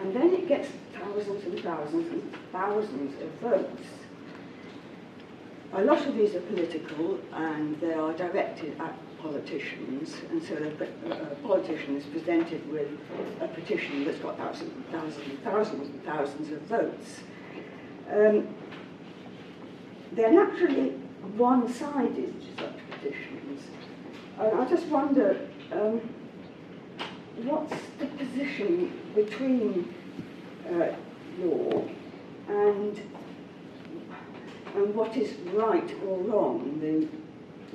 and 0.00 0.14
then 0.14 0.32
it 0.32 0.48
gets 0.48 0.68
thousands 0.94 1.44
and 1.44 1.60
thousands 1.60 2.08
and 2.12 2.36
thousands 2.52 3.20
of 3.22 3.28
votes. 3.40 3.82
A 5.74 5.82
lot 5.82 6.06
of 6.06 6.16
these 6.16 6.34
are 6.34 6.40
political 6.40 7.18
and 7.32 7.78
they 7.80 7.92
are 7.92 8.12
directed 8.14 8.80
at 8.80 8.94
politicians, 9.20 10.14
and 10.30 10.42
so 10.42 10.54
the 10.54 10.86
uh, 11.14 11.34
politician 11.42 11.96
is 11.96 12.04
presented 12.04 12.70
with 12.70 12.88
a 13.40 13.48
petition 13.48 14.04
that's 14.04 14.18
got 14.18 14.36
thousands 14.36 14.72
and 14.72 14.86
thousands 14.90 15.28
and 15.28 15.44
thousands 15.44 15.88
and 15.88 16.04
thousands 16.04 16.52
of 16.52 16.60
votes. 16.62 17.20
Um, 18.10 18.48
they're 20.12 20.32
naturally 20.32 20.90
one-sided, 21.36 22.40
to 22.40 22.62
such 22.62 22.74
petitions. 22.90 23.62
I 24.40 24.64
just 24.70 24.86
wonder, 24.86 25.48
um, 25.72 26.00
what's 27.42 27.74
the 27.98 28.06
position 28.06 29.00
between 29.14 29.94
uh, 30.70 30.92
law 31.40 31.84
and 32.48 33.00
and 34.74 34.94
what 34.94 35.16
is 35.16 35.34
right 35.52 35.94
or 36.06 36.18
wrong? 36.18 36.78
The, 36.80 37.08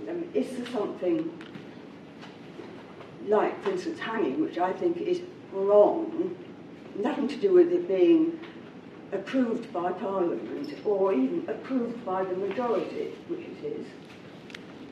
um, 0.09 0.23
is 0.33 0.57
there 0.57 0.67
something 0.67 1.31
like, 3.27 3.61
for 3.63 3.71
instance, 3.71 3.99
hanging, 3.99 4.41
which 4.41 4.57
I 4.57 4.73
think 4.73 4.97
is 4.97 5.21
wrong, 5.51 6.35
nothing 6.95 7.27
to 7.27 7.35
do 7.37 7.53
with 7.53 7.71
it 7.71 7.87
being 7.87 8.39
approved 9.11 9.71
by 9.71 9.91
Parliament 9.91 10.73
or 10.85 11.13
even 11.13 11.45
approved 11.47 12.03
by 12.05 12.23
the 12.23 12.35
majority, 12.35 13.13
which 13.27 13.41
it 13.41 13.63
is, 13.63 13.85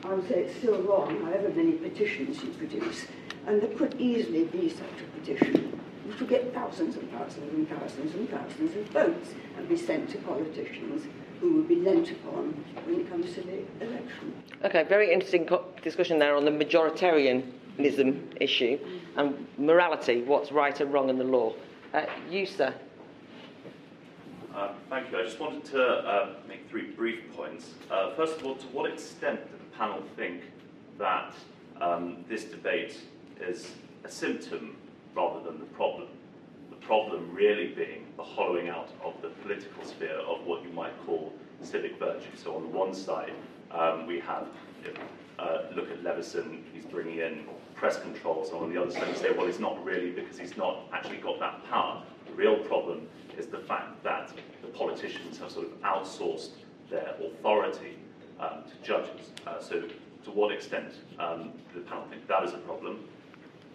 I 0.03 0.13
would 0.13 0.27
say 0.27 0.41
it's 0.43 0.57
still 0.57 0.81
wrong, 0.81 1.21
however 1.23 1.49
many 1.49 1.73
petitions 1.73 2.41
you 2.43 2.49
produce. 2.51 3.05
And 3.45 3.61
there 3.61 3.75
could 3.75 3.99
easily 3.99 4.45
be 4.45 4.69
such 4.69 4.85
a 5.01 5.19
petition, 5.19 5.79
which 6.05 6.19
would 6.19 6.29
get 6.29 6.53
thousands 6.53 6.97
and 6.97 7.09
thousands 7.11 7.53
and 7.53 7.69
thousands 7.69 8.15
and 8.15 8.29
thousands 8.29 8.75
of 8.75 8.85
votes 8.87 9.33
and 9.57 9.69
be 9.69 9.77
sent 9.77 10.09
to 10.09 10.17
politicians 10.19 11.05
who 11.39 11.55
would 11.55 11.67
be 11.67 11.75
lent 11.75 12.11
upon 12.11 12.53
when 12.85 13.01
it 13.01 13.09
comes 13.09 13.33
to 13.33 13.41
the 13.41 13.63
election. 13.83 14.33
Okay, 14.63 14.83
very 14.83 15.11
interesting 15.11 15.47
discussion 15.81 16.19
there 16.19 16.35
on 16.35 16.45
the 16.45 16.51
majoritarianism 16.51 18.37
issue 18.39 18.79
and 19.17 19.47
morality, 19.57 20.21
what's 20.21 20.51
right 20.51 20.79
and 20.79 20.93
wrong 20.93 21.09
in 21.09 21.17
the 21.17 21.23
law. 21.23 21.53
Uh, 21.93 22.05
you, 22.29 22.45
sir. 22.45 22.73
Uh, 24.55 24.73
thank 24.89 25.11
you. 25.11 25.17
I 25.17 25.23
just 25.23 25.39
wanted 25.39 25.65
to 25.65 25.83
uh, 25.83 26.33
make 26.47 26.69
three 26.69 26.91
brief 26.91 27.31
points. 27.33 27.71
Uh, 27.89 28.13
first 28.15 28.37
of 28.37 28.45
all, 28.45 28.55
to 28.55 28.67
what 28.67 28.91
extent 28.91 29.39
does 29.49 29.59
the 29.59 29.77
panel 29.77 30.03
think 30.15 30.43
that 30.99 31.33
um, 31.79 32.23
this 32.29 32.43
debate 32.43 32.97
is 33.39 33.71
a 34.03 34.09
symptom 34.09 34.75
rather 35.15 35.43
than 35.43 35.59
the 35.59 35.65
problem? 35.65 36.07
The 36.69 36.77
problem 36.77 37.33
really 37.33 37.67
being 37.67 38.05
the 38.17 38.23
hollowing 38.23 38.69
out 38.69 38.89
of 39.03 39.13
the 39.21 39.29
political 39.29 39.85
sphere 39.85 40.19
of 40.19 40.45
what 40.45 40.63
you 40.63 40.69
might 40.71 40.93
call 41.05 41.33
civic 41.61 41.99
virtue. 41.99 42.35
So 42.35 42.55
on 42.55 42.63
the 42.63 42.69
one 42.69 42.93
side, 42.93 43.33
um, 43.71 44.07
we 44.07 44.19
have 44.19 44.47
uh, 45.39 45.63
look 45.75 45.89
at 45.89 46.03
Leveson, 46.03 46.63
he's 46.73 46.85
bringing 46.85 47.19
in 47.19 47.45
press 47.75 47.99
controls, 47.99 48.49
and 48.49 48.59
on 48.59 48.73
the 48.73 48.79
other 48.79 48.91
side, 48.91 49.07
you 49.07 49.15
say, 49.15 49.31
well, 49.31 49.47
he's 49.47 49.59
not 49.59 49.83
really 49.83 50.11
because 50.11 50.37
he's 50.37 50.55
not 50.55 50.81
actually 50.93 51.17
got 51.17 51.39
that 51.39 51.67
power. 51.69 52.03
The 52.27 52.33
real 52.33 52.57
problem 52.59 53.07
is 53.37 53.47
the 53.47 53.57
fact 53.57 54.03
that 54.03 54.31
the 54.61 54.67
politicians 54.67 55.39
have 55.39 55.51
sort 55.51 55.65
of 55.65 55.81
outsourced 55.81 56.51
their 56.89 57.15
authority 57.19 57.97
um, 58.39 58.63
to 58.69 58.87
judges. 58.87 59.31
Uh, 59.47 59.59
so, 59.59 59.83
to 60.23 60.31
what 60.31 60.51
extent 60.51 60.93
um, 61.17 61.51
do 61.73 61.79
the 61.79 61.85
panel 61.87 62.05
think 62.09 62.27
that 62.27 62.43
is 62.43 62.53
a 62.53 62.59
problem? 62.59 63.03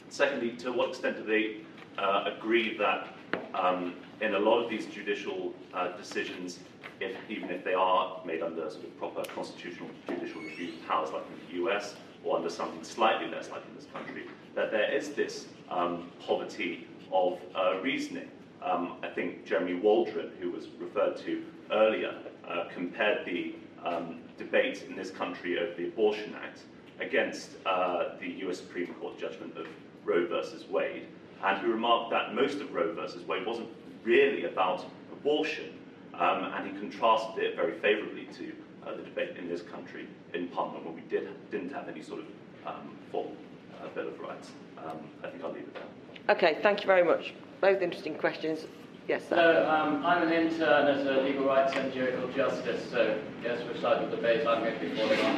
Secondly, 0.08 0.50
to 0.58 0.72
what 0.72 0.90
extent 0.90 1.16
do 1.16 1.24
they 1.24 1.62
uh, 1.98 2.30
agree 2.36 2.76
that 2.78 3.08
um, 3.54 3.94
in 4.20 4.34
a 4.34 4.38
lot 4.38 4.62
of 4.62 4.70
these 4.70 4.86
judicial 4.86 5.52
uh, 5.74 5.88
decisions, 5.96 6.58
if, 7.00 7.16
even 7.28 7.50
if 7.50 7.64
they 7.64 7.74
are 7.74 8.20
made 8.24 8.42
under 8.42 8.70
sort 8.70 8.84
of 8.84 8.98
proper 8.98 9.22
constitutional 9.34 9.90
judicial 10.08 10.40
review 10.40 10.72
powers 10.86 11.10
like 11.10 11.22
in 11.32 11.58
the 11.58 11.64
US 11.64 11.96
or 12.24 12.36
under 12.36 12.50
something 12.50 12.82
slightly 12.82 13.28
less 13.28 13.50
like 13.50 13.62
in 13.68 13.74
this 13.76 13.86
country, 13.92 14.24
that 14.54 14.70
there 14.70 14.92
is 14.92 15.10
this 15.10 15.46
um, 15.70 16.10
poverty 16.20 16.86
of 17.12 17.38
uh, 17.54 17.78
reasoning. 17.82 18.28
Um, 18.62 18.96
I 19.02 19.08
think 19.08 19.44
Jeremy 19.44 19.74
Waldron, 19.74 20.30
who 20.40 20.50
was 20.50 20.68
referred 20.78 21.16
to 21.18 21.44
earlier, 21.70 22.14
uh, 22.48 22.64
compared 22.72 23.26
the 23.26 23.54
um, 23.84 24.20
debate 24.38 24.84
in 24.88 24.96
this 24.96 25.10
country 25.10 25.58
over 25.58 25.74
the 25.76 25.88
Abortion 25.88 26.34
Act 26.42 26.60
against 27.00 27.50
uh, 27.66 28.16
the 28.18 28.28
US 28.46 28.58
Supreme 28.58 28.92
Court 28.94 29.18
judgment 29.18 29.56
of 29.56 29.66
Roe 30.06 30.26
versus 30.26 30.64
Wade, 30.68 31.06
and 31.44 31.58
who 31.58 31.70
remarked 31.70 32.10
that 32.12 32.34
most 32.34 32.60
of 32.60 32.72
Roe 32.72 32.94
versus 32.94 33.26
Wade 33.26 33.44
wasn't 33.44 33.68
really 34.04 34.44
about 34.44 34.86
abortion, 35.12 35.76
um, 36.14 36.44
and 36.44 36.70
he 36.70 36.78
contrasted 36.78 37.42
it 37.42 37.56
very 37.56 37.78
favourably 37.80 38.26
to 38.38 38.52
uh, 38.86 38.96
the 38.96 39.02
debate 39.02 39.36
in 39.36 39.48
this 39.48 39.62
country 39.62 40.06
in 40.32 40.48
Parliament 40.48 40.84
where 40.84 40.94
we 40.94 41.02
did, 41.02 41.28
didn't 41.50 41.72
have 41.72 41.88
any 41.88 42.02
sort 42.02 42.20
of 42.20 42.26
um, 42.66 42.96
full 43.10 43.32
uh, 43.82 43.88
Bill 43.88 44.08
of 44.08 44.18
Rights. 44.20 44.50
Um, 44.78 44.98
I 45.24 45.28
think 45.28 45.42
I'll 45.42 45.52
leave 45.52 45.62
it 45.62 45.74
there. 45.74 46.36
Okay, 46.36 46.58
thank 46.62 46.80
you 46.80 46.86
very 46.86 47.04
much. 47.04 47.34
Both 47.60 47.82
interesting 47.82 48.14
questions. 48.14 48.66
Yes, 49.08 49.22
sir. 49.28 49.36
So, 49.36 49.68
um, 49.70 50.04
I'm 50.04 50.24
an 50.26 50.32
intern 50.32 50.88
at 50.88 51.06
a 51.06 51.20
legal 51.22 51.44
rights 51.44 51.72
NGO 51.74 52.18
called 52.18 52.34
Justice, 52.34 52.90
so 52.90 53.20
guess 53.40 53.62
which 53.68 53.80
side 53.80 54.02
of 54.02 54.10
the 54.10 54.16
debate 54.16 54.44
I'm 54.44 54.64
going 54.64 54.74
to 54.74 54.80
be 54.80 54.88
falling 54.96 55.20
on. 55.20 55.36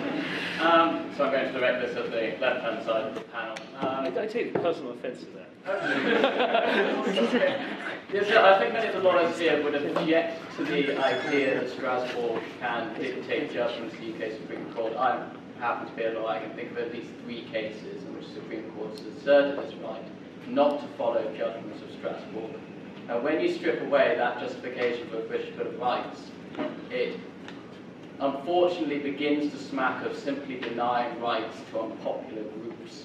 Um, 0.60 1.10
so 1.14 1.26
I'm 1.26 1.32
going 1.32 1.52
to 1.52 1.54
direct 1.58 1.82
this 1.86 1.94
at 1.94 2.10
the 2.10 2.38
left-hand 2.40 2.82
side 2.86 3.08
of 3.08 3.14
the 3.14 3.20
panel. 3.20 3.58
Um, 3.80 4.06
I, 4.06 4.08
I 4.22 4.26
take 4.26 4.54
personal 4.54 4.92
offence 4.92 5.20
to 5.20 5.26
that. 5.36 5.50
yes, 8.10 8.26
so 8.28 8.42
I 8.42 8.58
think 8.58 8.72
many 8.72 8.88
of 8.88 8.94
the 8.94 9.02
lawyers 9.02 9.38
here 9.38 9.62
would 9.62 9.74
object 9.74 10.40
to 10.56 10.64
the 10.64 10.96
idea 11.04 11.60
that 11.60 11.68
Strasbourg 11.70 12.42
can 12.60 12.94
dictate 12.98 13.52
judgments 13.52 13.94
to 13.96 14.00
the 14.00 14.14
UK 14.14 14.32
Supreme 14.32 14.64
Court. 14.72 14.96
I 14.96 15.28
happen 15.58 15.86
to 15.90 15.94
be 15.94 16.04
a 16.04 16.12
lawyer. 16.12 16.28
I 16.28 16.38
can 16.40 16.54
think 16.56 16.70
of 16.70 16.78
at 16.78 16.94
least 16.94 17.10
three 17.22 17.42
cases 17.52 18.02
in 18.02 18.14
which 18.16 18.28
the 18.28 18.34
Supreme 18.36 18.70
Court 18.72 18.92
has 18.92 19.02
asserted 19.18 19.58
its 19.58 19.74
right 19.74 20.02
not 20.48 20.80
to 20.80 20.86
follow 20.96 21.22
judgments 21.36 21.82
of 21.82 21.90
Strasbourg. 21.98 22.54
Now, 23.08 23.20
when 23.20 23.40
you 23.40 23.50
strip 23.50 23.80
away 23.80 24.16
that 24.18 24.38
justification 24.38 25.08
for 25.08 25.16
a 25.16 25.22
British 25.22 25.56
Bill 25.56 25.68
of 25.68 25.80
Rights, 25.80 26.20
it 26.90 27.18
unfortunately 28.20 28.98
begins 28.98 29.50
to 29.50 29.58
smack 29.58 30.04
of 30.04 30.14
simply 30.14 30.60
denying 30.60 31.18
rights 31.18 31.56
to 31.70 31.80
unpopular 31.80 32.42
groups 32.42 33.04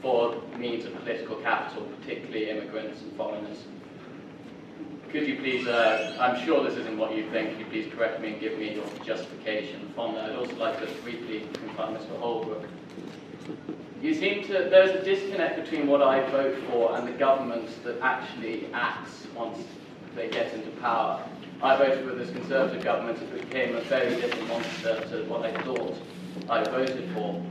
for 0.00 0.42
means 0.56 0.86
of 0.86 0.94
political 1.00 1.36
capital, 1.36 1.82
particularly 2.00 2.48
immigrants 2.48 3.02
and 3.02 3.12
foreigners. 3.14 3.58
Could 5.12 5.28
you 5.28 5.36
please, 5.36 5.66
uh, 5.66 6.16
I'm 6.18 6.42
sure 6.42 6.64
this 6.64 6.78
isn't 6.78 6.96
what 6.96 7.14
you 7.14 7.28
think, 7.30 7.50
could 7.50 7.58
you 7.58 7.66
please 7.66 7.92
correct 7.92 8.22
me 8.22 8.32
and 8.32 8.40
give 8.40 8.58
me 8.58 8.74
your 8.74 8.86
justification 9.04 9.92
from 9.94 10.14
that? 10.14 10.30
I'd 10.30 10.36
also 10.36 10.56
like 10.56 10.80
to 10.80 10.86
briefly 11.02 11.46
confirm 11.52 11.94
Mr. 11.94 12.18
Holbrook. 12.18 12.64
You 14.02 14.14
seem 14.14 14.44
to, 14.44 14.52
there's 14.52 14.90
a 14.90 15.02
disconnect 15.02 15.64
between 15.64 15.86
what 15.86 16.02
I 16.02 16.28
vote 16.30 16.56
for 16.68 16.96
and 16.96 17.08
the 17.08 17.12
government 17.12 17.68
that 17.84 17.98
actually 18.02 18.68
acts 18.74 19.26
once 19.34 19.58
they 20.14 20.28
get 20.28 20.52
into 20.52 20.70
power. 20.82 21.26
I 21.62 21.76
voted 21.78 22.06
for 22.06 22.14
this 22.14 22.30
Conservative 22.30 22.84
government, 22.84 23.18
it 23.22 23.50
became 23.50 23.74
a 23.74 23.80
very 23.82 24.14
different 24.16 24.48
monster 24.48 25.00
to 25.08 25.24
what 25.24 25.44
I 25.46 25.62
thought 25.62 25.96
I 26.50 26.62
voted 26.64 27.10
for. 27.14 27.42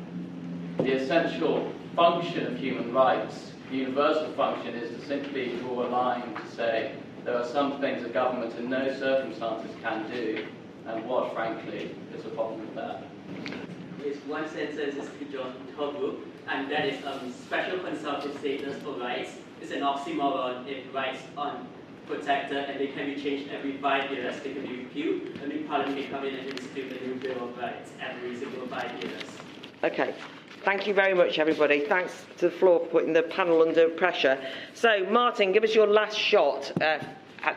The 0.77 0.91
essential 0.93 1.73
function 1.95 2.45
of 2.45 2.59
human 2.59 2.93
rights, 2.93 3.53
the 3.71 3.77
universal 3.77 4.31
function, 4.33 4.75
is 4.75 4.91
to 4.99 5.07
simply 5.07 5.57
draw 5.57 5.87
a 5.87 5.89
line 5.89 6.35
to 6.35 6.47
say 6.55 6.95
there 7.23 7.35
are 7.35 7.45
some 7.45 7.81
things 7.81 8.05
a 8.05 8.09
government 8.09 8.53
in 8.59 8.69
no 8.69 8.93
circumstances 8.93 9.71
can 9.81 10.09
do, 10.11 10.45
and 10.85 11.03
what, 11.09 11.33
frankly, 11.33 11.95
is 12.15 12.23
a 12.23 12.29
problem 12.29 12.59
with 12.59 12.75
that. 12.75 13.03
Yes, 14.05 14.17
one 14.27 14.47
sentence 14.47 14.95
is 14.95 15.09
to 15.17 15.25
Jon 15.25 15.55
Holbrook 15.75 16.19
and 16.47 16.71
that 16.71 16.85
is 16.85 17.03
um, 17.05 17.31
special 17.31 17.79
consultative 17.79 18.37
status 18.39 18.81
for 18.83 18.93
rights. 18.99 19.31
It's 19.61 19.71
an 19.71 19.81
oxymoron 19.81 20.67
if 20.67 20.93
rights 20.93 21.21
are 21.37 21.59
protected 22.07 22.69
and 22.69 22.79
they 22.79 22.87
can 22.87 23.13
be 23.13 23.21
changed 23.21 23.51
every 23.51 23.77
five 23.77 24.11
years, 24.11 24.39
they 24.43 24.53
can 24.53 24.61
be 24.61 24.77
repealed, 24.77 25.21
and 25.41 25.51
the 25.51 25.63
Parliament 25.63 25.97
may 25.97 26.07
come 26.07 26.23
in 26.25 26.35
and 26.35 26.47
institute 26.49 27.01
a 27.01 27.07
new 27.07 27.15
Bill 27.15 27.49
of 27.49 27.57
Rights 27.57 27.91
every 27.99 28.35
single 28.37 28.67
five 28.67 28.91
years. 29.03 29.23
Okay. 29.83 30.13
Thank 30.63 30.87
you 30.87 30.95
very 30.95 31.13
much, 31.13 31.37
everybody. 31.37 31.81
Thanks 31.81 32.25
to 32.39 32.49
the 32.49 32.55
floor 32.55 32.79
for 32.79 32.85
putting 32.87 33.13
the 33.13 33.21
panel 33.21 33.61
under 33.61 33.87
pressure. 33.87 34.43
So, 34.73 35.05
Martin, 35.11 35.51
give 35.51 35.63
us 35.63 35.75
your 35.75 35.85
last 35.85 36.17
shot 36.17 36.71
uh, 36.81 36.99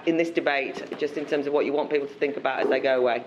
in 0.04 0.18
this 0.18 0.28
debate, 0.28 0.98
just 0.98 1.16
in 1.16 1.24
terms 1.24 1.46
of 1.46 1.54
what 1.54 1.64
you 1.64 1.72
want 1.72 1.90
people 1.90 2.06
to 2.06 2.14
think 2.14 2.36
about 2.36 2.60
as 2.60 2.68
they 2.68 2.80
go 2.80 3.00
away. 3.00 3.24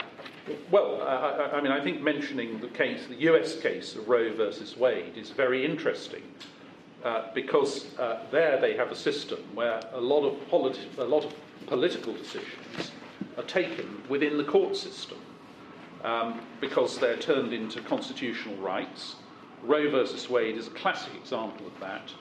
Well, 0.72 1.02
I, 1.02 1.58
I, 1.58 1.62
mean, 1.62 1.72
I 1.72 1.84
think 1.84 2.02
mentioning 2.02 2.60
the 2.60 2.68
case, 2.68 3.06
the 3.08 3.22
US 3.32 3.60
case 3.60 3.96
of 3.96 4.08
Roe 4.08 4.34
versus 4.34 4.76
Wade, 4.76 5.16
is 5.16 5.30
very 5.30 5.64
interesting 5.64 6.24
uh, 7.04 7.28
because 7.34 7.98
uh, 8.00 8.24
there 8.32 8.60
they 8.60 8.76
have 8.76 8.92
a 8.92 8.96
system 8.96 9.40
where 9.54 9.80
a 9.94 10.02
lot 10.02 10.26
of 10.26 10.34
politi- 10.50 10.98
a 10.98 11.04
lot 11.04 11.26
of 11.26 11.34
political 11.68 12.14
decisions 12.14 12.92
are 13.38 13.44
taken 13.44 14.02
within 14.10 14.38
the 14.38 14.44
court 14.44 14.76
system 14.76 15.20
um, 16.04 16.42
because 16.60 16.98
they're 16.98 17.18
turned 17.18 17.54
into 17.54 17.82
constitutional 17.82 18.56
rights. 18.58 19.16
Roe 19.64 19.90
versus 19.92 20.28
Wade 20.30 20.58
is 20.58 20.68
a 20.68 20.72
classic 20.72 21.14
example 21.16 21.68
of 21.68 21.80
that, 21.80 22.12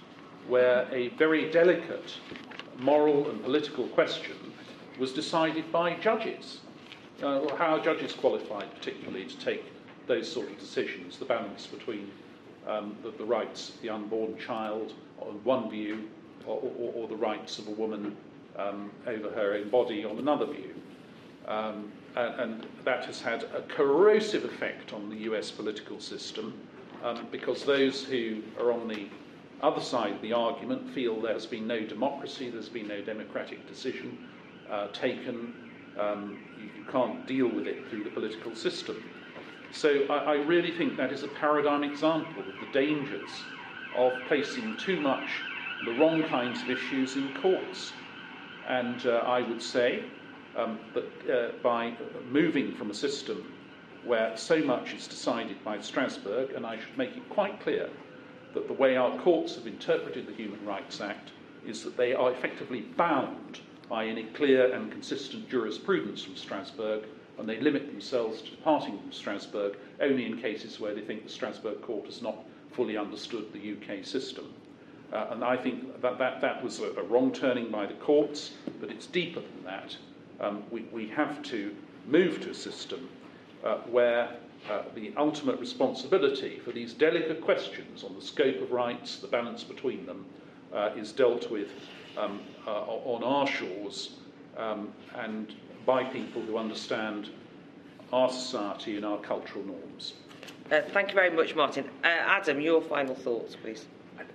where 0.46 0.86
a 0.92 1.08
very 1.10 1.50
delicate 1.50 2.16
moral 2.78 3.30
and 3.30 3.42
political 3.42 3.86
question 3.88 4.36
was 4.98 5.12
decided 5.12 5.72
by 5.72 5.94
judges 5.94 6.60
uh, 7.22 7.54
how 7.56 7.76
are 7.76 7.80
judges 7.80 8.12
qualified, 8.12 8.72
particularly, 8.74 9.24
to 9.24 9.38
take 9.38 9.64
those 10.06 10.30
sort 10.30 10.50
of 10.50 10.58
decisions, 10.58 11.18
the 11.18 11.24
balance 11.24 11.66
between 11.66 12.10
um, 12.66 12.96
the, 13.02 13.10
the, 13.12 13.24
rights 13.24 13.70
of 13.70 13.80
the 13.82 13.88
unborn 13.88 14.36
child 14.38 14.92
on 15.20 15.40
one 15.44 15.70
view, 15.70 16.08
or, 16.46 16.60
or, 16.78 16.92
or 16.94 17.08
the 17.08 17.16
rights 17.16 17.58
of 17.58 17.68
a 17.68 17.70
woman 17.70 18.16
um, 18.56 18.90
over 19.06 19.30
her 19.30 19.54
own 19.54 19.68
body 19.68 20.04
on 20.04 20.18
another 20.18 20.46
view? 20.46 20.74
Um, 21.46 21.90
and, 22.16 22.40
and, 22.40 22.66
that 22.84 23.04
has 23.06 23.20
had 23.20 23.44
a 23.44 23.62
corrosive 23.68 24.44
effect 24.44 24.92
on 24.92 25.08
the 25.08 25.16
US 25.30 25.50
political 25.50 26.00
system 26.00 26.54
um, 27.02 27.26
because 27.30 27.64
those 27.64 28.04
who 28.04 28.42
are 28.58 28.72
on 28.72 28.88
the 28.88 29.06
other 29.62 29.80
side 29.80 30.12
of 30.12 30.22
the 30.22 30.32
argument 30.32 30.88
feel 30.90 31.20
there's 31.20 31.46
been 31.46 31.66
no 31.66 31.80
democracy, 31.80 32.50
there's 32.50 32.68
been 32.68 32.88
no 32.88 33.00
democratic 33.00 33.66
decision 33.68 34.18
uh, 34.70 34.88
taken 34.88 35.54
um, 35.98 36.38
can't 36.90 37.26
deal 37.26 37.48
with 37.48 37.66
it 37.66 37.88
through 37.88 38.04
the 38.04 38.10
political 38.10 38.54
system. 38.54 39.02
So 39.72 40.06
I, 40.10 40.16
I 40.16 40.34
really 40.34 40.72
think 40.72 40.96
that 40.96 41.12
is 41.12 41.22
a 41.22 41.28
paradigm 41.28 41.84
example 41.84 42.42
of 42.42 42.54
the 42.60 42.72
dangers 42.72 43.30
of 43.96 44.12
placing 44.26 44.76
too 44.76 45.00
much 45.00 45.28
the 45.84 45.92
wrong 45.92 46.22
kinds 46.24 46.62
of 46.62 46.70
issues 46.70 47.16
in 47.16 47.34
courts. 47.40 47.92
And 48.68 49.06
uh, 49.06 49.22
I 49.26 49.42
would 49.42 49.62
say 49.62 50.04
um, 50.56 50.78
that 50.94 51.30
uh, 51.32 51.52
by 51.62 51.94
moving 52.30 52.74
from 52.74 52.90
a 52.90 52.94
system 52.94 53.52
where 54.04 54.36
so 54.36 54.58
much 54.58 54.94
is 54.94 55.06
decided 55.06 55.62
by 55.64 55.80
Strasbourg, 55.80 56.52
and 56.52 56.66
I 56.66 56.76
should 56.78 56.96
make 56.96 57.16
it 57.16 57.28
quite 57.28 57.60
clear 57.60 57.88
that 58.54 58.66
the 58.66 58.74
way 58.74 58.96
our 58.96 59.16
courts 59.20 59.54
have 59.56 59.66
interpreted 59.66 60.26
the 60.26 60.32
Human 60.32 60.64
Rights 60.64 61.00
Act 61.00 61.30
is 61.66 61.84
that 61.84 61.96
they 61.96 62.14
are 62.14 62.32
effectively 62.32 62.80
bound 62.80 63.60
by 63.90 64.06
any 64.06 64.22
clear 64.22 64.72
and 64.72 64.90
consistent 64.92 65.50
jurisprudence 65.50 66.22
from 66.22 66.36
Strasbourg, 66.36 67.02
and 67.38 67.48
they 67.48 67.58
limit 67.58 67.88
themselves 67.88 68.40
to 68.40 68.50
departing 68.50 68.96
from 68.98 69.10
Strasbourg 69.10 69.76
only 70.00 70.26
in 70.26 70.40
cases 70.40 70.78
where 70.78 70.94
they 70.94 71.00
think 71.00 71.24
the 71.24 71.32
Strasbourg 71.32 71.82
court 71.82 72.06
has 72.06 72.22
not 72.22 72.36
fully 72.70 72.96
understood 72.96 73.52
the 73.52 73.72
UK 73.72 74.04
system. 74.04 74.54
Uh, 75.12 75.26
and 75.30 75.42
I 75.42 75.56
think 75.56 76.00
that, 76.02 76.18
that, 76.18 76.40
that 76.40 76.62
was 76.62 76.78
a, 76.78 76.92
a, 76.92 77.02
wrong 77.02 77.32
turning 77.32 77.68
by 77.68 77.84
the 77.84 77.94
courts, 77.94 78.52
but 78.80 78.90
it's 78.90 79.06
deeper 79.06 79.40
than 79.40 79.64
that. 79.64 79.96
Um, 80.38 80.62
we, 80.70 80.82
we 80.92 81.08
have 81.08 81.42
to 81.44 81.74
move 82.06 82.40
to 82.42 82.50
a 82.50 82.54
system 82.54 83.08
uh, 83.64 83.78
where 83.90 84.36
uh, 84.70 84.82
the 84.94 85.12
ultimate 85.16 85.58
responsibility 85.58 86.60
for 86.60 86.70
these 86.70 86.94
delicate 86.94 87.40
questions 87.40 88.04
on 88.04 88.14
the 88.14 88.22
scope 88.22 88.62
of 88.62 88.70
rights, 88.70 89.16
the 89.16 89.26
balance 89.26 89.64
between 89.64 90.06
them, 90.06 90.24
uh, 90.72 90.90
is 90.96 91.10
dealt 91.10 91.50
with 91.50 91.68
um, 92.16 92.40
uh, 92.66 92.70
on 92.70 93.22
our 93.22 93.46
shores 93.46 94.16
um, 94.56 94.92
and 95.16 95.54
by 95.86 96.04
people 96.04 96.42
who 96.42 96.56
understand 96.56 97.30
our 98.12 98.30
society 98.30 98.96
and 98.96 99.04
our 99.04 99.18
cultural 99.18 99.64
norms. 99.64 100.14
Uh, 100.70 100.82
thank 100.92 101.08
you 101.08 101.14
very 101.14 101.30
much, 101.30 101.54
Martin. 101.54 101.84
Uh, 102.04 102.08
Adam, 102.08 102.60
your 102.60 102.80
final 102.80 103.14
thoughts, 103.14 103.56
please. 103.56 103.86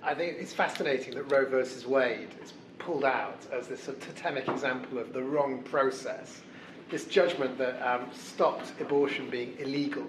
I 0.02 0.14
think 0.14 0.36
it's 0.38 0.52
fascinating 0.52 1.14
that 1.14 1.30
Roe 1.30 1.46
versus 1.46 1.86
Wade 1.86 2.34
is 2.42 2.52
pulled 2.78 3.04
out 3.04 3.38
as 3.52 3.68
this 3.68 3.82
sort 3.82 3.96
of 3.96 4.06
totemic 4.06 4.48
example 4.48 4.98
of 4.98 5.12
the 5.12 5.22
wrong 5.22 5.62
process. 5.62 6.42
This 6.90 7.06
judgment 7.06 7.58
that 7.58 7.80
um, 7.82 8.08
stopped 8.12 8.72
abortion 8.80 9.30
being 9.30 9.54
illegal 9.58 10.06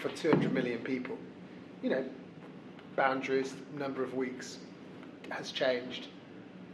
for 0.00 0.10
200 0.10 0.52
million 0.52 0.78
people. 0.80 1.16
You 1.82 1.90
know, 1.90 2.04
boundaries, 2.96 3.54
number 3.78 4.02
of 4.02 4.14
weeks 4.14 4.58
has 5.32 5.50
changed 5.50 6.08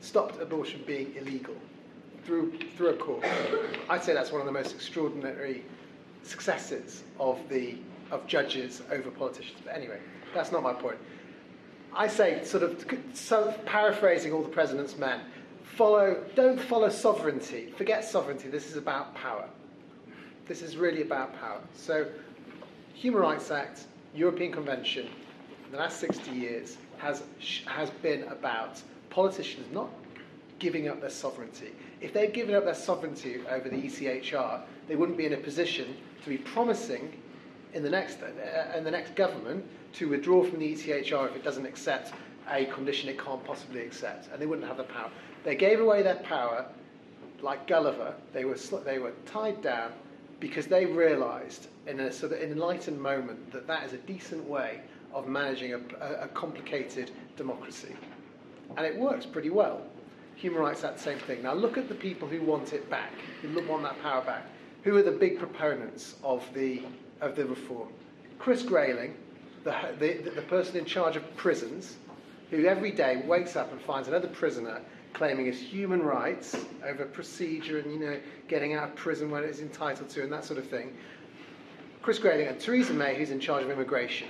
stopped 0.00 0.40
abortion 0.40 0.82
being 0.86 1.14
illegal 1.16 1.54
through, 2.24 2.58
through 2.76 2.90
a 2.90 2.94
court. 2.94 3.24
I'd 3.88 4.04
say 4.04 4.14
that's 4.14 4.30
one 4.30 4.40
of 4.40 4.46
the 4.46 4.52
most 4.52 4.74
extraordinary 4.74 5.64
successes 6.22 7.04
of, 7.18 7.38
the, 7.48 7.76
of 8.10 8.26
judges 8.26 8.82
over 8.90 9.10
politicians. 9.10 9.58
But 9.64 9.74
anyway, 9.74 9.98
that's 10.34 10.52
not 10.52 10.62
my 10.62 10.72
point. 10.72 10.98
I 11.94 12.06
say, 12.06 12.44
sort 12.44 12.62
of, 12.62 12.84
so 13.14 13.54
paraphrasing 13.64 14.32
all 14.32 14.42
the 14.42 14.48
president's 14.48 14.96
men, 14.98 15.20
follow, 15.64 16.22
don't 16.34 16.60
follow 16.60 16.90
sovereignty. 16.90 17.72
Forget 17.76 18.04
sovereignty. 18.04 18.48
This 18.48 18.70
is 18.70 18.76
about 18.76 19.14
power. 19.14 19.48
This 20.46 20.62
is 20.62 20.76
really 20.76 21.02
about 21.02 21.38
power. 21.40 21.60
So, 21.74 22.06
Human 22.94 23.20
Rights 23.22 23.50
Act, 23.50 23.86
European 24.14 24.52
Convention, 24.52 25.06
in 25.64 25.72
the 25.72 25.78
last 25.78 25.98
60 26.00 26.30
years 26.30 26.76
has, 26.98 27.22
has 27.66 27.90
been 27.90 28.24
about 28.24 28.82
politicians 29.10 29.66
not 29.72 29.88
giving 30.58 30.88
up 30.88 31.00
their 31.00 31.10
sovereignty. 31.10 31.70
If 32.00 32.12
they'd 32.12 32.32
given 32.32 32.54
up 32.54 32.64
their 32.64 32.74
sovereignty 32.74 33.40
over 33.48 33.68
the 33.68 33.76
ECHR, 33.76 34.62
they 34.88 34.96
wouldn't 34.96 35.18
be 35.18 35.26
in 35.26 35.32
a 35.32 35.38
position 35.38 35.96
to 36.22 36.28
be 36.28 36.38
promising 36.38 37.20
in 37.74 37.82
the 37.82 37.90
next, 37.90 38.18
uh, 38.22 38.76
in 38.76 38.84
the 38.84 38.90
next 38.90 39.14
government 39.14 39.64
to 39.94 40.08
withdraw 40.08 40.44
from 40.44 40.58
the 40.58 40.74
ECHR 40.74 41.28
if 41.28 41.36
it 41.36 41.44
doesn't 41.44 41.66
accept 41.66 42.12
a 42.50 42.64
condition 42.66 43.08
it 43.08 43.22
can't 43.22 43.44
possibly 43.44 43.82
accept, 43.82 44.28
and 44.32 44.40
they 44.40 44.46
wouldn't 44.46 44.66
have 44.66 44.78
the 44.78 44.84
power. 44.84 45.10
They 45.44 45.54
gave 45.54 45.80
away 45.80 46.02
their 46.02 46.16
power 46.16 46.66
like 47.42 47.66
Gulliver. 47.66 48.14
They 48.32 48.44
were, 48.44 48.56
they 48.84 48.98
were 48.98 49.12
tied 49.26 49.62
down 49.62 49.92
because 50.40 50.66
they 50.66 50.86
realised 50.86 51.68
in 51.86 52.00
a 52.00 52.12
sort 52.12 52.32
of 52.32 52.40
enlightened 52.40 53.00
moment 53.00 53.52
that 53.52 53.66
that 53.66 53.84
is 53.84 53.92
a 53.92 53.98
decent 53.98 54.44
way 54.48 54.80
of 55.12 55.26
managing 55.26 55.74
a, 55.74 55.78
a, 56.22 56.28
complicated 56.28 57.10
democracy. 57.36 57.94
And 58.76 58.86
it 58.86 58.96
works 58.96 59.26
pretty 59.26 59.50
well. 59.50 59.82
Human 60.36 60.60
rights 60.60 60.84
Act, 60.84 61.00
same 61.00 61.18
thing. 61.18 61.42
Now 61.42 61.54
look 61.54 61.78
at 61.78 61.88
the 61.88 61.94
people 61.94 62.28
who 62.28 62.40
want 62.42 62.72
it 62.72 62.88
back, 62.90 63.12
who 63.42 63.48
want 63.66 63.82
that 63.82 64.00
power 64.02 64.22
back. 64.22 64.44
Who 64.84 64.96
are 64.96 65.02
the 65.02 65.10
big 65.10 65.38
proponents 65.38 66.16
of 66.22 66.44
the, 66.54 66.82
of 67.20 67.34
the 67.34 67.46
reform? 67.46 67.88
Chris 68.38 68.62
Grayling, 68.62 69.16
the, 69.64 69.74
the, 69.98 70.30
the 70.30 70.42
person 70.42 70.76
in 70.76 70.84
charge 70.84 71.16
of 71.16 71.36
prisons, 71.36 71.96
who 72.50 72.66
every 72.66 72.92
day 72.92 73.22
wakes 73.26 73.56
up 73.56 73.72
and 73.72 73.80
finds 73.80 74.08
another 74.08 74.28
prisoner 74.28 74.80
claiming 75.12 75.46
his 75.46 75.58
human 75.58 76.02
rights 76.02 76.56
over 76.86 77.04
procedure 77.04 77.78
and 77.78 77.92
you 77.92 77.98
know 77.98 78.20
getting 78.46 78.74
out 78.74 78.90
of 78.90 78.94
prison 78.94 79.30
when 79.30 79.42
it's 79.42 79.60
entitled 79.60 80.08
to 80.08 80.22
and 80.22 80.32
that 80.32 80.44
sort 80.44 80.58
of 80.58 80.68
thing. 80.68 80.96
Chris 82.02 82.18
Grayling 82.18 82.46
and 82.46 82.60
Theresa 82.60 82.94
May, 82.94 83.16
who's 83.16 83.30
in 83.30 83.40
charge 83.40 83.64
of 83.64 83.70
immigration. 83.70 84.28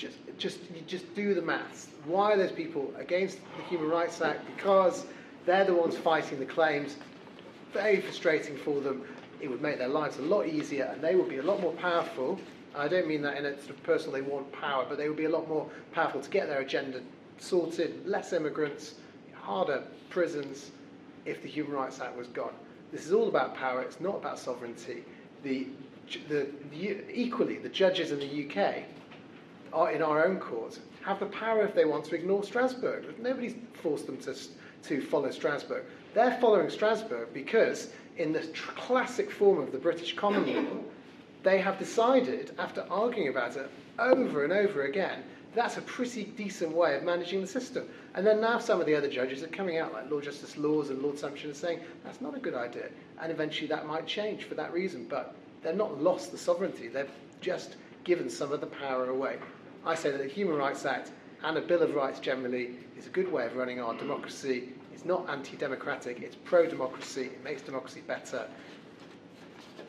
Just, 0.00 0.16
just, 0.38 0.58
you 0.74 0.80
just 0.86 1.14
do 1.14 1.34
the 1.34 1.42
maths. 1.42 1.88
Why 2.06 2.32
are 2.32 2.38
those 2.38 2.52
people 2.52 2.90
against 2.96 3.38
the 3.58 3.62
Human 3.64 3.90
Rights 3.90 4.22
Act? 4.22 4.40
Because 4.56 5.04
they're 5.44 5.66
the 5.66 5.74
ones 5.74 5.94
fighting 5.94 6.38
the 6.38 6.46
claims. 6.46 6.96
Very 7.74 8.00
frustrating 8.00 8.56
for 8.56 8.80
them. 8.80 9.04
It 9.42 9.50
would 9.50 9.60
make 9.60 9.76
their 9.76 9.88
lives 9.88 10.16
a 10.16 10.22
lot 10.22 10.46
easier, 10.46 10.84
and 10.90 11.02
they 11.02 11.16
would 11.16 11.28
be 11.28 11.36
a 11.36 11.42
lot 11.42 11.60
more 11.60 11.74
powerful. 11.74 12.40
I 12.74 12.88
don't 12.88 13.06
mean 13.06 13.20
that 13.20 13.36
in 13.36 13.44
a 13.44 13.58
sort 13.58 13.70
of 13.70 13.82
personal 13.82 14.14
they 14.14 14.22
want 14.22 14.50
power, 14.52 14.86
but 14.88 14.96
they 14.96 15.06
would 15.06 15.18
be 15.18 15.26
a 15.26 15.30
lot 15.30 15.46
more 15.46 15.68
powerful 15.92 16.22
to 16.22 16.30
get 16.30 16.48
their 16.48 16.60
agenda 16.60 17.02
sorted. 17.38 18.06
Less 18.06 18.32
immigrants, 18.32 18.94
harder 19.34 19.82
prisons 20.08 20.70
if 21.26 21.42
the 21.42 21.48
Human 21.48 21.72
Rights 21.72 22.00
Act 22.00 22.16
was 22.16 22.28
gone. 22.28 22.54
This 22.90 23.04
is 23.04 23.12
all 23.12 23.28
about 23.28 23.54
power, 23.54 23.82
it's 23.82 24.00
not 24.00 24.16
about 24.16 24.38
sovereignty. 24.38 25.04
The, 25.42 25.66
the, 26.30 26.46
the, 26.70 27.04
equally, 27.12 27.58
the 27.58 27.68
judges 27.68 28.12
in 28.12 28.20
the 28.20 28.48
UK 28.48 28.84
in 29.92 30.02
our 30.02 30.26
own 30.26 30.38
courts 30.38 30.80
have 31.02 31.20
the 31.20 31.26
power 31.26 31.64
if 31.64 31.74
they 31.74 31.84
want 31.84 32.04
to 32.06 32.14
ignore 32.14 32.44
Strasbourg. 32.44 33.04
Nobody's 33.18 33.54
forced 33.82 34.06
them 34.06 34.18
to, 34.18 34.34
to 34.84 35.00
follow 35.00 35.30
Strasbourg. 35.30 35.84
They're 36.14 36.38
following 36.40 36.68
Strasbourg 36.70 37.28
because, 37.32 37.90
in 38.18 38.32
the 38.32 38.46
tr- 38.48 38.72
classic 38.72 39.30
form 39.30 39.60
of 39.60 39.72
the 39.72 39.78
British 39.78 40.14
common 40.16 40.54
law, 40.54 40.82
they 41.42 41.58
have 41.58 41.78
decided, 41.78 42.52
after 42.58 42.84
arguing 42.90 43.28
about 43.28 43.56
it 43.56 43.70
over 43.98 44.44
and 44.44 44.52
over 44.52 44.82
again, 44.82 45.22
that's 45.54 45.78
a 45.78 45.82
pretty 45.82 46.24
decent 46.24 46.72
way 46.72 46.96
of 46.96 47.02
managing 47.02 47.40
the 47.40 47.46
system. 47.46 47.88
And 48.14 48.26
then 48.26 48.40
now 48.40 48.58
some 48.58 48.80
of 48.80 48.86
the 48.86 48.94
other 48.94 49.08
judges 49.08 49.42
are 49.42 49.48
coming 49.48 49.78
out, 49.78 49.92
like 49.92 50.10
Lord 50.10 50.24
Justice 50.24 50.56
Laws 50.56 50.90
and 50.90 51.02
Lord 51.02 51.16
Sumption, 51.16 51.46
and 51.46 51.56
saying 51.56 51.80
that's 52.04 52.20
not 52.20 52.36
a 52.36 52.40
good 52.40 52.54
idea. 52.54 52.90
And 53.20 53.32
eventually 53.32 53.66
that 53.68 53.86
might 53.86 54.06
change 54.06 54.44
for 54.44 54.54
that 54.54 54.72
reason. 54.72 55.06
But 55.08 55.34
they've 55.62 55.74
not 55.74 56.00
lost 56.00 56.30
the 56.30 56.38
sovereignty, 56.38 56.88
they've 56.88 57.10
just 57.40 57.76
given 58.04 58.30
some 58.30 58.52
of 58.52 58.60
the 58.60 58.66
power 58.66 59.10
away. 59.10 59.38
I 59.84 59.94
say 59.94 60.10
that 60.10 60.18
the 60.18 60.28
Human 60.28 60.56
Rights 60.56 60.84
Act 60.84 61.10
and 61.42 61.56
a 61.56 61.60
Bill 61.60 61.82
of 61.82 61.94
Rights 61.94 62.20
generally 62.20 62.76
is 62.98 63.06
a 63.06 63.10
good 63.10 63.30
way 63.30 63.46
of 63.46 63.56
running 63.56 63.80
our 63.80 63.94
democracy. 63.94 64.70
It's 64.92 65.04
not 65.04 65.28
anti 65.30 65.56
democratic, 65.56 66.20
it's 66.20 66.36
pro 66.44 66.66
democracy, 66.66 67.22
it 67.22 67.42
makes 67.42 67.62
democracy 67.62 68.02
better. 68.06 68.46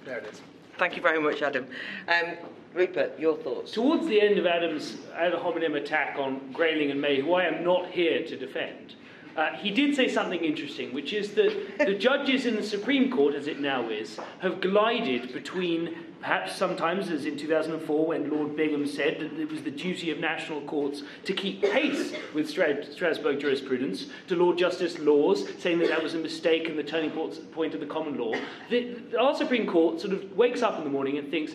There 0.06 0.20
it 0.20 0.28
is. 0.32 0.42
Thank 0.78 0.96
you 0.96 1.02
very 1.02 1.20
much, 1.20 1.42
Adam. 1.42 1.68
Um, 2.08 2.38
Rupert, 2.74 3.20
your 3.20 3.36
thoughts? 3.38 3.72
Towards 3.72 4.08
the 4.08 4.22
end 4.22 4.40
of 4.40 4.46
Adam's 4.46 4.98
ad 5.14 5.34
hominem 5.34 5.76
attack 5.76 6.18
on 6.18 6.52
Grayling 6.54 6.90
and 6.90 7.02
May, 7.02 7.20
who 7.20 7.34
I 7.34 7.44
am 7.44 7.64
not 7.64 7.92
here 7.92 8.26
to 8.26 8.38
defend, 8.38 8.96
uh, 9.36 9.54
he 9.58 9.72
did 9.72 9.96
say 9.96 10.08
something 10.08 10.44
interesting, 10.44 10.94
which 10.94 11.14
is 11.14 11.34
that 11.34 11.78
the 11.78 11.94
judges 11.94 12.46
in 12.46 12.56
the 12.56 12.64
Supreme 12.64 13.12
Court, 13.12 13.36
as 13.36 13.48
it 13.48 13.60
now 13.60 13.90
is, 13.90 14.18
have 14.40 14.62
glided 14.62 15.34
between 15.34 16.11
perhaps 16.22 16.56
sometimes, 16.56 17.10
as 17.10 17.26
in 17.26 17.38
2004 17.38 18.06
when 18.06 18.30
Lord 18.30 18.56
Bingham 18.56 18.86
said 18.88 19.20
that 19.20 19.40
it 19.40 19.52
was 19.52 19.62
the 19.64 19.72
duty 19.72 20.12
of 20.12 20.20
national 20.20 20.62
courts 20.62 21.04
to 21.26 21.34
keep 21.34 21.62
pace 21.62 22.14
with 22.34 22.50
Strasbourg 22.50 23.40
jurisprudence, 23.40 24.08
to 24.28 24.36
Lord 24.36 24.58
Justice 24.58 25.00
Laws 25.00 25.48
saying 25.60 25.80
that 25.80 25.90
that 25.90 26.02
was 26.02 26.14
a 26.14 26.20
mistake 26.20 26.70
and 26.70 26.78
the 26.78 26.84
turning 26.84 27.12
point 27.52 27.74
of 27.74 27.80
the 27.80 27.86
common 27.86 28.18
law. 28.18 28.34
The, 28.70 28.98
our 29.20 29.36
Supreme 29.36 29.68
Court 29.68 30.00
sort 30.00 30.14
of 30.14 30.38
wakes 30.38 30.62
up 30.62 30.78
in 30.78 30.84
the 30.84 30.90
morning 30.90 31.18
and 31.18 31.30
thinks, 31.32 31.54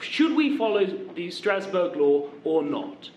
should 0.00 0.34
we 0.34 0.56
follow 0.56 0.84
the 1.14 1.30
Strasbourg 1.30 1.96
law 1.96 2.28
or 2.44 2.62
not? 2.62 3.10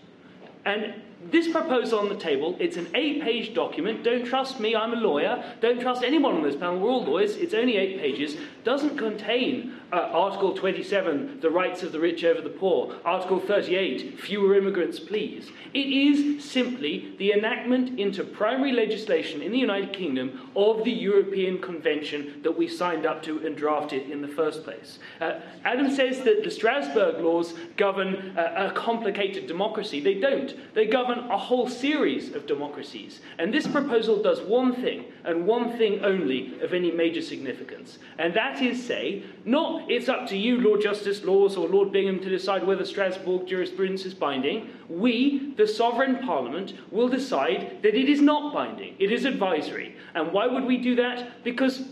And 0.64 0.94
this 1.30 1.48
proposal 1.48 1.98
on 1.98 2.08
the 2.08 2.16
table, 2.16 2.56
it's 2.58 2.76
an 2.76 2.88
eight 2.94 3.22
page 3.22 3.54
document. 3.54 4.04
Don't 4.04 4.24
trust 4.24 4.60
me, 4.60 4.74
I'm 4.74 4.92
a 4.92 4.96
lawyer. 4.96 5.42
Don't 5.60 5.80
trust 5.80 6.02
anyone 6.02 6.34
on 6.34 6.42
this 6.42 6.56
panel, 6.56 6.78
we're 6.78 6.90
all 6.90 7.04
lawyers. 7.04 7.36
It's 7.36 7.54
only 7.54 7.76
eight 7.76 7.98
pages. 7.98 8.36
Doesn't 8.66 8.98
contain 8.98 9.74
uh, 9.92 9.96
Article 10.12 10.52
27, 10.52 11.38
the 11.40 11.50
rights 11.50 11.84
of 11.84 11.92
the 11.92 12.00
rich 12.00 12.24
over 12.24 12.40
the 12.40 12.48
poor. 12.48 12.96
Article 13.04 13.38
38, 13.38 14.18
fewer 14.18 14.56
immigrants, 14.56 14.98
please. 14.98 15.50
It 15.72 15.86
is 15.86 16.44
simply 16.44 17.14
the 17.18 17.32
enactment 17.32 17.96
into 17.96 18.24
primary 18.24 18.72
legislation 18.72 19.40
in 19.40 19.52
the 19.52 19.58
United 19.58 19.92
Kingdom 19.92 20.50
of 20.56 20.82
the 20.82 20.90
European 20.90 21.60
Convention 21.60 22.40
that 22.42 22.58
we 22.58 22.66
signed 22.66 23.06
up 23.06 23.22
to 23.22 23.46
and 23.46 23.56
drafted 23.56 24.10
in 24.10 24.20
the 24.20 24.26
first 24.26 24.64
place. 24.64 24.98
Uh, 25.20 25.34
Adam 25.64 25.88
says 25.88 26.22
that 26.22 26.42
the 26.42 26.50
Strasbourg 26.50 27.20
laws 27.20 27.54
govern 27.76 28.36
uh, 28.36 28.70
a 28.70 28.74
complicated 28.74 29.46
democracy. 29.46 30.00
They 30.00 30.14
don't. 30.14 30.74
They 30.74 30.86
govern 30.86 31.20
a 31.30 31.38
whole 31.38 31.68
series 31.68 32.34
of 32.34 32.46
democracies. 32.48 33.20
And 33.38 33.54
this 33.54 33.68
proposal 33.68 34.20
does 34.20 34.40
one 34.40 34.74
thing, 34.74 35.04
and 35.24 35.46
one 35.46 35.78
thing 35.78 36.04
only, 36.04 36.60
of 36.62 36.74
any 36.74 36.90
major 36.90 37.22
significance. 37.22 37.98
And 38.18 38.34
that 38.34 38.55
is 38.60 38.84
say, 38.84 39.24
not 39.44 39.90
it's 39.90 40.08
up 40.08 40.26
to 40.28 40.36
you, 40.36 40.60
Lord 40.60 40.80
Justice 40.80 41.24
Laws 41.24 41.56
or 41.56 41.68
Lord 41.68 41.92
Bingham, 41.92 42.20
to 42.20 42.28
decide 42.28 42.66
whether 42.66 42.84
Strasbourg 42.84 43.46
jurisprudence 43.46 44.04
is 44.04 44.14
binding. 44.14 44.70
We, 44.88 45.54
the 45.56 45.66
sovereign 45.66 46.18
parliament, 46.18 46.74
will 46.90 47.08
decide 47.08 47.82
that 47.82 47.94
it 47.94 48.08
is 48.08 48.20
not 48.20 48.52
binding, 48.52 48.94
it 48.98 49.12
is 49.12 49.24
advisory. 49.24 49.96
And 50.14 50.32
why 50.32 50.46
would 50.46 50.64
we 50.64 50.78
do 50.78 50.96
that? 50.96 51.44
Because 51.44 51.84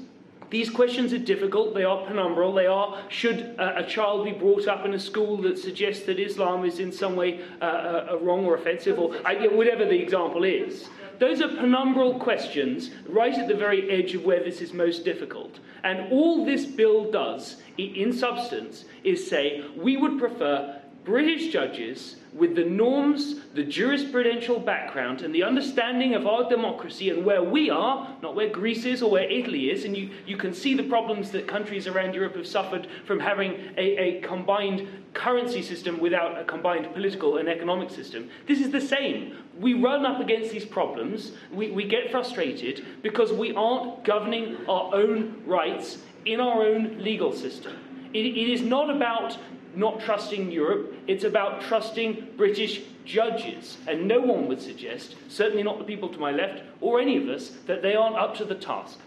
these 0.51 0.70
questions 0.70 1.12
are 1.12 1.19
difficult, 1.19 1.74
they 1.74 1.85
are 1.85 2.07
penumbral, 2.07 2.55
they 2.55 2.66
are 2.66 3.03
should 3.09 3.57
a 3.59 3.85
child 3.85 4.24
be 4.24 4.32
brought 4.32 4.69
up 4.69 4.85
in 4.85 4.95
a 4.95 4.99
school 5.01 5.36
that 5.43 5.59
suggests 5.59 6.05
that 6.07 6.20
Islam 6.20 6.65
is 6.65 6.78
in 6.78 6.93
some 6.93 7.16
way 7.16 7.41
uh, 7.61 7.65
uh, 7.65 8.19
wrong 8.20 8.45
or 8.45 8.55
offensive, 8.55 8.99
or 8.99 9.15
whatever 9.53 9.85
the 9.85 9.99
example 9.99 10.45
is. 10.45 10.89
Those 11.19 11.41
are 11.41 11.49
penumbral 11.49 12.19
questions 12.19 12.91
right 13.09 13.36
at 13.36 13.49
the 13.49 13.55
very 13.55 13.91
edge 13.91 14.15
of 14.15 14.24
where 14.24 14.43
this 14.43 14.61
is 14.61 14.73
most 14.73 15.05
difficult. 15.05 15.59
And 15.82 16.12
all 16.12 16.45
this 16.45 16.66
bill 16.66 17.11
does, 17.11 17.62
in 17.78 18.12
substance, 18.12 18.85
is 19.05 19.28
say 19.28 19.65
we 19.77 19.97
would 19.97 20.19
prefer 20.19 20.81
British 21.05 21.52
judges 21.52 22.16
with 22.32 22.56
the 22.56 22.64
norms, 22.64 23.36
the 23.55 23.62
jurisprudential 23.62 24.64
background, 24.64 25.22
and 25.22 25.35
the 25.35 25.43
understanding 25.43 26.14
of 26.14 26.26
our 26.26 26.48
democracy 26.48 27.10
and 27.10 27.24
where 27.24 27.43
we 27.43 27.70
are, 27.70 28.16
not 28.22 28.35
where 28.35 28.48
Greece 28.48 28.85
is 28.85 29.02
or 29.02 29.10
where 29.10 29.31
Italy 29.31 29.70
is, 29.70 29.85
and 29.85 29.97
you, 29.97 30.10
you 30.26 30.36
can 30.36 30.52
see 30.52 30.74
the 30.74 30.82
problems 30.82 31.31
that 31.31 31.47
countries 31.47 31.86
around 31.86 32.14
Europe 32.14 32.35
have 32.35 32.47
suffered 32.47 32.89
from 33.06 33.20
having 33.20 33.52
a, 33.76 34.18
a 34.18 34.20
combined 34.22 34.89
currency 35.12 35.62
system 35.62 36.01
without 36.01 36.40
a 36.40 36.44
combined 36.44 36.93
political 36.93 37.36
and 37.36 37.48
economic 37.48 37.90
system. 37.90 38.28
This 38.48 38.60
is 38.60 38.70
the 38.70 38.81
same. 38.81 39.36
We 39.56 39.74
run 39.74 40.05
up 40.05 40.20
against 40.20 40.51
these 40.51 40.64
problems, 40.64 41.32
we, 41.52 41.70
we 41.70 41.86
get 41.86 42.10
frustrated 42.10 42.85
because 43.02 43.32
we 43.32 43.55
aren't 43.55 44.05
governing 44.05 44.56
our 44.68 44.93
own 44.94 45.43
rights 45.47 45.98
in 46.24 46.40
our 46.40 46.62
own 46.64 46.98
legal 46.98 47.32
system. 47.32 47.76
It, 48.12 48.26
it 48.26 48.48
is 48.51 48.62
not 48.62 48.90
about 48.90 49.36
not 49.76 50.01
trusting 50.01 50.51
Europe, 50.51 50.94
it's 51.06 51.24
about 51.24 51.62
trusting 51.62 52.28
British 52.36 52.82
judges. 53.05 53.78
And 53.86 54.09
no 54.09 54.20
one 54.20 54.48
would 54.48 54.60
suggest, 54.60 55.16
certainly 55.28 55.62
not 55.62 55.78
the 55.78 55.84
people 55.84 56.09
to 56.09 56.18
my 56.18 56.30
left 56.30 56.62
or 56.80 57.01
any 57.01 57.16
of 57.16 57.28
us, 57.28 57.51
that 57.66 57.82
they 57.82 57.94
aren't 57.94 58.16
up 58.16 58.34
to 58.36 58.44
the 58.44 58.55
task. 58.55 58.98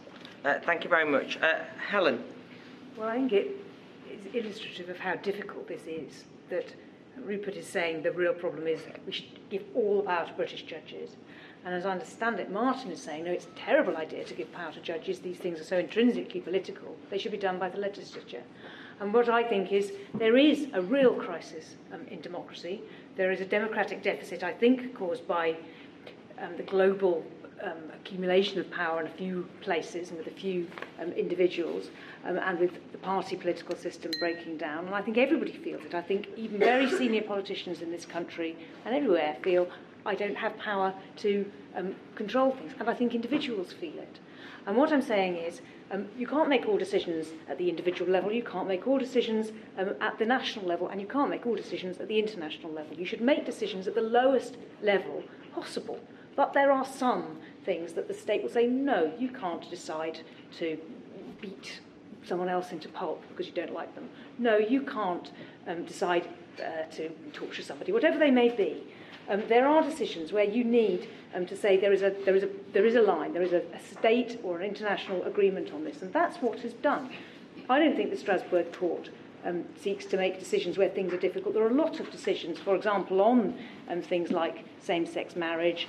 Uh, 0.46 0.60
thank 0.66 0.84
you 0.84 0.90
very 0.90 1.10
much. 1.10 1.38
Uh, 1.42 1.60
Helen. 1.90 2.24
Well, 2.96 3.10
I 3.10 3.16
think 3.16 3.34
it 3.34 3.56
is 4.10 4.34
illustrative 4.34 4.90
of 4.90 5.00
how 5.00 5.16
difficult 5.16 5.68
this 5.68 5.86
is. 5.86 6.24
That 6.50 6.74
Rupert 7.18 7.56
is 7.56 7.68
saying 7.68 8.04
the 8.04 8.12
real 8.12 8.34
problem 8.34 8.68
is 8.68 8.80
we 9.06 9.12
should 9.12 9.26
give 9.50 9.64
all 9.76 9.98
the 9.98 10.04
power 10.04 10.26
to 10.26 10.34
British 10.34 10.64
judges. 10.64 11.18
And 11.66 11.76
as 11.76 11.86
I 11.86 11.92
understand 11.92 12.40
it, 12.40 12.52
Martin 12.52 12.92
is 12.92 13.02
saying, 13.02 13.26
no, 13.26 13.32
it's 13.32 13.46
a 13.46 13.60
terrible 13.60 13.98
idea 13.98 14.24
to 14.24 14.34
give 14.34 14.52
power 14.54 14.72
to 14.72 14.80
judges. 14.80 15.20
These 15.20 15.38
things 15.38 15.60
are 15.60 15.66
so 15.66 15.78
intrinsically 15.78 16.40
political. 16.40 16.96
They 17.10 17.18
should 17.18 17.32
be 17.32 17.38
done 17.38 17.60
by 17.60 17.70
the 17.70 17.80
legislature. 17.80 18.44
And 19.00 19.14
what 19.14 19.30
I 19.30 19.44
think 19.44 19.72
is 19.72 19.92
there 20.16 20.38
is 20.38 20.68
a 20.74 20.82
real 20.82 21.14
crisis 21.14 21.76
um, 21.94 22.02
in 22.08 22.20
democracy. 22.22 22.82
There 23.16 23.32
is 23.32 23.42
a 23.42 23.46
democratic 23.46 24.02
deficit, 24.02 24.44
I 24.44 24.54
think, 24.54 24.96
caused 24.96 25.28
by 25.28 25.56
um, 26.40 26.58
the 26.58 26.64
global 26.64 27.24
um, 27.64 27.92
accumulation 27.94 28.60
of 28.60 28.70
power 28.72 29.02
in 29.02 29.08
a 29.08 29.12
few 29.12 29.48
places 29.62 30.10
and 30.10 30.18
with 30.18 30.28
a 30.28 30.32
few 30.32 30.68
um, 31.00 31.12
individuals, 31.14 31.90
um, 32.26 32.38
and 32.38 32.60
with 32.60 32.72
the 32.92 32.98
party 32.98 33.36
political 33.36 33.76
system 33.76 34.12
breaking 34.20 34.58
down. 34.58 34.86
And 34.86 34.96
I 34.96 35.02
think 35.02 35.18
everybody 35.18 35.52
feels 35.52 35.84
it. 35.84 35.94
I 35.94 36.02
think 36.02 36.30
even 36.36 36.60
very 36.60 36.90
senior 36.98 37.22
politicians 37.22 37.82
in 37.82 37.92
this 37.92 38.06
country 38.06 38.56
and 38.86 38.96
everywhere 38.96 39.38
feel 39.44 39.68
I 40.06 40.16
don't 40.16 40.38
have 40.38 40.58
power 40.58 40.94
to 41.18 41.52
um, 41.76 41.96
control 42.16 42.52
things. 42.52 42.74
And 42.80 42.90
I 42.90 42.94
think 42.94 43.14
individuals 43.14 43.74
feel 43.74 43.98
it. 43.98 44.20
And 44.68 44.76
what 44.76 44.92
I'm 44.92 45.02
saying 45.02 45.38
is, 45.38 45.62
um, 45.92 46.08
you 46.18 46.28
can't 46.28 46.50
make 46.50 46.66
all 46.66 46.78
decisions 46.78 47.30
at 47.48 47.58
the 47.58 47.70
individual 47.70 48.12
level, 48.12 48.34
you 48.34 48.44
can't 48.44 48.68
make 48.68 48.86
all 48.86 49.00
decisions 49.00 49.54
um, 49.78 49.96
at 50.02 50.20
the 50.20 50.26
national 50.26 50.66
level, 50.66 50.90
and 50.90 51.00
you 51.00 51.08
can't 51.08 51.30
make 51.30 51.46
all 51.46 51.56
decisions 51.56 52.00
at 52.00 52.10
the 52.10 52.20
international 52.20 52.74
level. 52.74 52.98
You 52.98 53.06
should 53.06 53.22
make 53.22 53.46
decisions 53.46 53.88
at 53.88 53.96
the 53.96 54.02
lowest 54.02 54.58
level 54.84 55.24
possible. 55.56 56.00
But 56.36 56.52
there 56.54 56.72
are 56.72 56.86
some 56.86 57.38
things 57.66 57.94
that 57.94 58.10
the 58.10 58.14
state 58.14 58.44
will 58.44 58.50
say, 58.50 58.68
no, 58.68 59.14
you 59.18 59.30
can't 59.30 59.68
decide 59.70 60.20
to 60.58 60.78
beat 61.40 61.80
someone 62.26 62.50
else 62.50 62.74
into 62.74 62.90
pulp 62.90 63.24
because 63.30 63.48
you 63.48 63.54
don't 63.54 63.74
like 63.74 63.96
them. 63.96 64.10
No, 64.38 64.58
you 64.58 64.82
can't 64.82 65.32
um, 65.66 65.86
decide 65.86 66.28
uh, 66.60 66.84
to 66.92 67.10
torture 67.32 67.64
somebody, 67.64 67.94
whatever 67.94 68.20
they 68.20 68.32
may 68.32 68.50
be. 68.50 68.84
Um, 69.30 69.44
there 69.50 69.68
are 69.68 69.84
decisions 69.84 70.32
where 70.32 70.46
you 70.46 70.64
need 70.64 71.10
um, 71.36 71.46
to 71.48 71.58
say 71.58 71.78
there 71.78 71.94
is 71.94 72.02
a, 72.02 72.16
there 72.26 72.36
is 72.36 72.44
a, 72.44 72.50
there 72.72 72.86
is 72.86 72.96
a 72.96 73.02
line, 73.02 73.34
there 73.34 73.42
is 73.42 73.52
a, 73.52 73.62
a 73.74 73.80
state 73.80 74.40
or 74.44 74.60
an 74.60 74.66
international 74.66 75.24
agreement 75.24 75.74
on 75.74 75.84
this, 75.84 76.02
and 76.02 76.14
that's 76.14 76.38
what 76.38 76.60
is 76.60 76.74
done. 76.74 77.10
I 77.70 77.80
don't 77.80 77.96
think 77.96 78.12
the 78.12 78.18
Strasbourg 78.18 78.72
Court 78.72 79.10
um, 79.44 79.66
seeks 79.82 80.06
to 80.06 80.18
make 80.18 80.40
decisions 80.40 80.78
where 80.78 80.90
things 80.90 81.14
are 81.14 81.18
difficult. 81.18 81.54
There 81.54 81.64
are 81.64 81.70
a 81.70 81.74
lot 81.74 82.00
of 82.00 82.10
decisions, 82.12 82.58
for 82.58 82.76
example, 82.76 83.22
on 83.22 83.58
um, 83.90 84.02
things 84.02 84.32
like 84.32 84.66
same 84.82 85.06
sex 85.06 85.36
marriage 85.36 85.88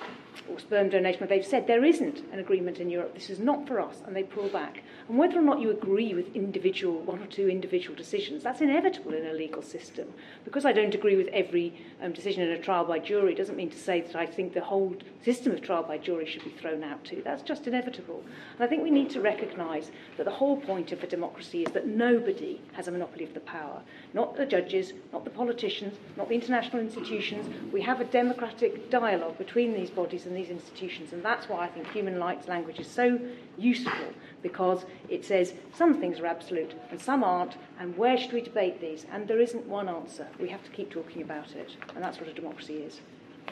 or 0.51 0.59
sperm 0.59 0.89
donation, 0.89 1.27
they've 1.29 1.45
said 1.45 1.67
there 1.67 1.85
isn't 1.85 2.23
an 2.33 2.39
agreement 2.39 2.79
in 2.79 2.91
Europe, 2.91 3.15
this 3.15 3.31
is 3.31 3.39
not 3.39 3.67
for 3.67 3.81
us, 3.81 4.03
and 4.07 4.15
they 4.15 4.23
pull 4.23 4.49
back. 4.49 4.83
And 5.09 5.19
whether 5.19 5.39
or 5.39 5.43
not 5.43 5.61
you 5.61 5.71
agree 5.71 6.15
with 6.15 6.35
individual, 6.35 7.01
one 7.01 7.23
or 7.23 7.27
two 7.27 7.49
individual 7.49 7.97
decisions, 7.97 8.43
that's 8.43 8.61
inevitable 8.61 9.15
in 9.15 9.27
a 9.27 9.33
legal 9.33 9.63
system. 9.63 10.09
Because 10.45 10.65
I 10.65 10.73
don't 10.73 10.95
agree 10.95 11.17
with 11.17 11.29
every 11.29 11.75
um, 12.01 12.13
decision 12.13 12.43
in 12.43 12.51
a 12.51 12.59
trial 12.59 12.85
by 12.85 12.99
jury 12.99 13.35
doesn't 13.35 13.57
mean 13.57 13.71
to 13.71 13.79
say 13.79 14.01
that 14.01 14.17
I 14.17 14.27
think 14.27 14.55
the 14.55 14.61
whole 14.61 14.97
system 15.25 15.53
of 15.53 15.61
trial 15.61 15.83
by 15.83 15.99
jury 15.99 16.27
should 16.27 16.45
be 16.45 16.51
thrown 16.51 16.83
out 16.83 17.05
too. 17.05 17.23
That's 17.25 17.43
just 17.43 17.67
inevitable. 17.67 18.23
And 18.55 18.65
I 18.65 18.67
think 18.67 18.83
we 18.83 18.91
need 18.91 19.11
to 19.11 19.21
recognise 19.21 19.91
that 20.17 20.25
the 20.25 20.31
whole 20.31 20.57
point 20.57 20.93
of 20.93 21.03
a 21.03 21.07
democracy 21.07 21.63
is 21.63 21.73
that 21.73 21.87
nobody 21.87 22.61
has 22.73 22.89
a 22.89 22.93
monopoly 22.93 23.25
of 23.25 23.35
the 23.35 23.41
power. 23.41 23.83
Not 24.15 24.37
the 24.37 24.47
judges, 24.47 24.95
not 25.13 25.25
the 25.25 25.31
politicians, 25.31 25.95
not 26.17 26.29
the 26.29 26.35
international 26.35 26.81
institutions. 26.81 27.47
We 27.73 27.83
have 27.83 28.01
a 28.01 28.05
democratic 28.05 28.91
dialogue 28.91 29.37
between 29.37 29.75
these 29.75 29.91
bodies 29.91 30.25
and 30.25 30.35
these 30.35 30.49
institutions. 30.49 31.13
And 31.13 31.23
that's 31.23 31.49
why 31.49 31.67
I 31.67 31.69
think 31.69 31.89
human 31.89 32.19
rights 32.19 32.49
language 32.49 32.81
is 32.81 32.89
so 32.89 33.21
useful 33.59 34.15
because 34.43 34.85
it 35.09 35.25
says 35.25 35.55
some 35.75 36.01
things 36.01 36.21
are 36.21 36.27
absolute 36.27 36.75
and 36.91 37.01
some 37.01 37.23
aren't, 37.23 37.57
and 37.79 37.97
where 37.97 38.17
should 38.17 38.33
we 38.33 38.41
debate 38.41 38.81
these? 38.81 39.05
And 39.13 39.29
there 39.29 39.41
isn't 39.41 39.67
one 39.67 39.89
answer. 39.89 40.27
We 40.41 40.49
have 40.49 40.65
to 40.65 40.71
keep 40.71 40.91
talking 40.91 41.23
about 41.23 41.53
it, 41.53 41.77
and 41.95 42.03
that's 42.03 42.19
what 42.19 42.29
a 42.29 42.33
democracy 42.33 42.77
is. 42.77 43.01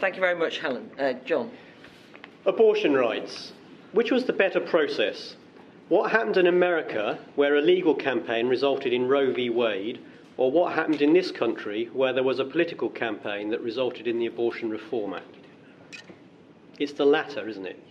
Thank 0.01 0.15
you 0.15 0.21
very 0.21 0.39
much, 0.39 0.59
Helen. 0.59 0.91
Uh, 0.99 1.15
Jon. 1.25 1.51
Abortion 2.45 2.95
rights. 2.95 3.53
Which 3.93 4.11
was 4.11 4.25
the 4.25 4.33
better 4.33 4.61
process? 4.61 5.37
What 5.89 6.11
happened 6.11 6.37
in 6.37 6.47
America, 6.47 7.19
where 7.35 7.57
a 7.57 7.63
legal 7.63 7.95
campaign 7.95 8.49
resulted 8.49 8.93
in 8.93 9.09
Roe 9.09 9.33
v. 9.33 9.51
Wade, 9.51 10.01
or 10.37 10.51
what 10.51 10.75
happened 10.75 11.01
in 11.01 11.13
this 11.13 11.31
country, 11.31 11.89
where 11.93 12.13
there 12.13 12.23
was 12.23 12.39
a 12.39 12.45
political 12.45 12.91
campaign 12.91 13.49
that 13.51 13.61
resulted 13.63 14.07
in 14.07 14.19
the 14.19 14.27
Abortion 14.27 14.71
Reform 14.71 15.15
Act? 15.15 15.37
It's 16.79 16.93
the 16.93 17.07
latter, 17.07 17.49
isn't 17.49 17.67
it? 17.67 17.83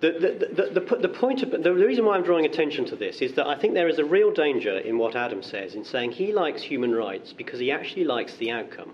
The, 0.00 0.12
the, 0.12 0.62
the, 0.62 0.80
the, 0.80 0.96
the 0.96 1.08
point 1.08 1.42
of, 1.42 1.50
the 1.62 1.72
reason 1.72 2.04
why 2.04 2.16
I'm 2.16 2.22
drawing 2.22 2.44
attention 2.44 2.84
to 2.86 2.96
this 2.96 3.22
is 3.22 3.32
that 3.34 3.46
I 3.46 3.56
think 3.56 3.72
there 3.72 3.88
is 3.88 3.98
a 3.98 4.04
real 4.04 4.30
danger 4.30 4.78
in 4.78 4.98
what 4.98 5.16
Adam 5.16 5.42
says 5.42 5.74
in 5.74 5.84
saying 5.84 6.12
he 6.12 6.32
likes 6.32 6.60
human 6.60 6.94
rights 6.94 7.32
because 7.32 7.58
he 7.58 7.70
actually 7.70 8.04
likes 8.04 8.36
the 8.36 8.50
outcome. 8.50 8.92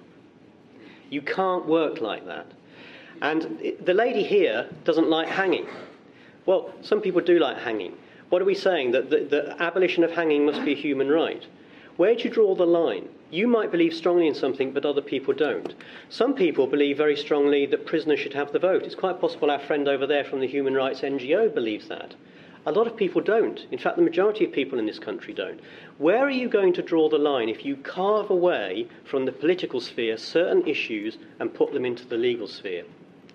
You 1.11 1.21
can't 1.21 1.67
work 1.67 2.01
like 2.01 2.25
that. 2.27 2.47
And 3.21 3.75
the 3.81 3.95
lady 3.95 4.23
here 4.23 4.69
doesn't 4.85 5.09
like 5.09 5.29
hanging. 5.29 5.67
Well, 6.47 6.73
some 6.83 7.01
people 7.01 7.21
do 7.21 7.39
like 7.39 7.59
hanging. 7.59 7.95
What 8.31 8.41
are 8.41 8.47
we 8.47 8.55
saying? 8.55 8.93
That 8.93 9.11
the, 9.11 9.25
the 9.25 9.63
abolition 9.63 10.05
of 10.05 10.13
hanging 10.13 10.47
must 10.47 10.65
be 10.65 10.73
a 10.73 10.77
human 10.77 11.09
right? 11.09 11.45
Where 11.99 12.15
do 12.15 12.23
you 12.25 12.31
draw 12.31 12.55
the 12.55 12.67
line? 12.67 13.09
You 13.31 13.47
might 13.47 13.71
believe 13.71 13.93
strongly 13.93 14.27
in 14.27 14.35
something, 14.35 14.73
but 14.73 14.87
other 14.87 15.03
people 15.03 15.35
don't. 15.35 15.75
Some 16.09 16.35
people 16.35 16.67
believe 16.67 16.97
very 16.97 17.17
strongly 17.17 17.67
that 17.67 17.85
prisoners 17.85 18.21
should 18.21 18.33
have 18.33 18.51
the 18.51 18.59
vote. 18.59 18.83
It's 18.83 18.95
quite 18.95 19.21
possible 19.21 19.51
our 19.51 19.59
friend 19.59 19.87
over 19.87 20.07
there 20.07 20.25
from 20.25 20.41
the 20.41 20.47
Human 20.47 20.75
Rights 20.75 21.03
NGO 21.03 21.55
believes 21.55 21.89
that. 21.89 22.15
A 22.65 22.73
lot 22.73 22.87
of 22.87 22.97
people 22.97 23.21
don't. 23.21 23.67
In 23.71 23.79
fact, 23.79 23.97
the 23.97 24.03
majority 24.03 24.45
of 24.45 24.53
people 24.53 24.79
in 24.79 24.87
this 24.87 24.99
country 24.99 25.35
don't. 25.35 25.61
Where 25.99 26.25
are 26.25 26.31
you 26.31 26.49
going 26.49 26.73
to 26.75 26.83
draw 26.83 27.09
the 27.09 27.19
line 27.19 27.49
if 27.49 27.65
you 27.65 27.77
carve 27.77 28.31
away 28.31 28.87
from 29.05 29.27
the 29.27 29.33
political 29.33 29.81
sphere 29.81 30.17
certain 30.17 30.67
issues 30.67 31.19
and 31.41 31.53
put 31.53 31.73
them 31.73 31.85
into 31.85 32.07
the 32.07 32.17
legal 32.17 32.47
sphere? 32.47 32.85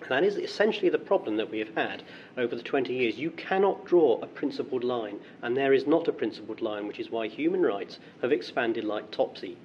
That 0.08 0.24
is 0.24 0.36
essentially 0.36 0.88
the 0.88 0.98
problem 0.98 1.36
that 1.36 1.50
we 1.50 1.58
have 1.58 1.74
had 1.74 2.02
over 2.36 2.54
the 2.54 2.62
20 2.62 2.94
years. 2.94 3.18
You 3.18 3.30
cannot 3.32 3.84
draw 3.84 4.18
a 4.20 4.26
principled 4.26 4.84
line, 4.84 5.20
and 5.42 5.56
there 5.56 5.74
is 5.74 5.86
not 5.86 6.08
a 6.08 6.12
principled 6.12 6.62
line, 6.62 6.86
which 6.86 7.00
is 7.00 7.10
why 7.10 7.28
human 7.28 7.62
rights 7.62 7.98
have 8.22 8.32
expanded 8.32 8.84
like 8.84 9.10
topsy. 9.10 9.58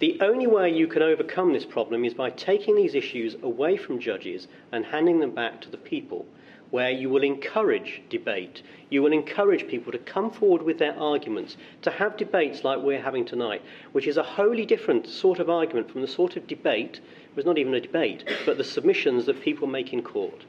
The 0.00 0.18
only 0.20 0.48
way 0.48 0.70
you 0.70 0.88
can 0.88 1.02
overcome 1.02 1.52
this 1.52 1.64
problem 1.64 2.04
is 2.04 2.14
by 2.14 2.30
taking 2.30 2.74
these 2.74 2.96
issues 2.96 3.36
away 3.42 3.76
from 3.76 4.00
judges 4.00 4.48
and 4.72 4.84
handing 4.84 5.20
them 5.20 5.30
back 5.30 5.60
to 5.60 5.70
the 5.70 5.76
people, 5.76 6.26
where 6.70 6.90
you 6.90 7.08
will 7.08 7.22
encourage 7.22 8.02
debate. 8.08 8.62
You 8.90 9.00
will 9.00 9.12
encourage 9.12 9.68
people 9.68 9.92
to 9.92 9.98
come 9.98 10.32
forward 10.32 10.62
with 10.62 10.78
their 10.78 10.98
arguments, 10.98 11.56
to 11.82 11.90
have 11.92 12.16
debates 12.16 12.64
like 12.64 12.80
we're 12.80 13.00
having 13.00 13.24
tonight, 13.24 13.62
which 13.92 14.08
is 14.08 14.16
a 14.16 14.24
wholly 14.24 14.66
different 14.66 15.06
sort 15.06 15.38
of 15.38 15.48
argument 15.48 15.88
from 15.88 16.00
the 16.00 16.08
sort 16.08 16.36
of 16.36 16.48
debate 16.48 17.00
was 17.36 17.44
not 17.44 17.58
even 17.58 17.74
a 17.74 17.80
debate, 17.80 18.24
but 18.46 18.56
the 18.58 18.64
submissions 18.64 19.26
that 19.26 19.42
people 19.42 19.66
make 19.66 19.92
in 19.92 20.02
court. 20.02 20.44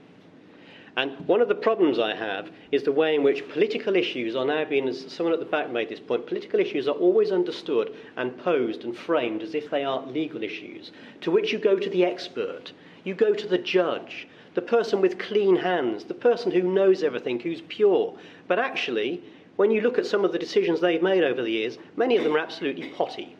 And 0.97 1.27
one 1.27 1.41
of 1.41 1.49
the 1.49 1.55
problems 1.55 1.99
I 1.99 2.15
have 2.15 2.49
is 2.71 2.83
the 2.83 2.91
way 2.91 3.15
in 3.15 3.23
which 3.23 3.49
political 3.49 3.97
issues 3.97 4.33
are 4.33 4.45
now 4.45 4.63
being, 4.63 4.87
as 4.87 5.11
someone 5.11 5.33
at 5.33 5.39
the 5.39 5.45
back 5.45 5.69
made 5.69 5.89
this 5.89 5.99
point, 5.99 6.25
political 6.25 6.59
issues 6.59 6.87
are 6.87 6.95
always 6.95 7.31
understood 7.31 7.93
and 8.15 8.37
posed 8.37 8.85
and 8.85 8.97
framed 8.97 9.41
as 9.41 9.55
if 9.55 9.69
they 9.69 9.83
are 9.83 10.05
legal 10.05 10.41
issues, 10.41 10.93
to 11.19 11.31
which 11.31 11.51
you 11.51 11.59
go 11.59 11.77
to 11.77 11.89
the 11.89 12.05
expert, 12.05 12.71
you 13.03 13.13
go 13.13 13.33
to 13.33 13.47
the 13.47 13.57
judge, 13.57 14.27
the 14.53 14.61
person 14.61 15.01
with 15.01 15.19
clean 15.19 15.57
hands, 15.57 16.05
the 16.05 16.13
person 16.13 16.49
who 16.49 16.61
knows 16.61 17.03
everything, 17.03 17.41
who's 17.41 17.61
pure. 17.67 18.17
But 18.47 18.59
actually, 18.59 19.21
when 19.57 19.71
you 19.71 19.81
look 19.81 19.97
at 19.97 20.05
some 20.05 20.23
of 20.23 20.31
the 20.31 20.39
decisions 20.39 20.79
they've 20.79 21.03
made 21.03 21.25
over 21.25 21.41
the 21.41 21.51
years, 21.51 21.77
many 21.97 22.15
of 22.15 22.23
them 22.23 22.35
are 22.35 22.39
absolutely 22.39 22.89
potty. 22.91 23.35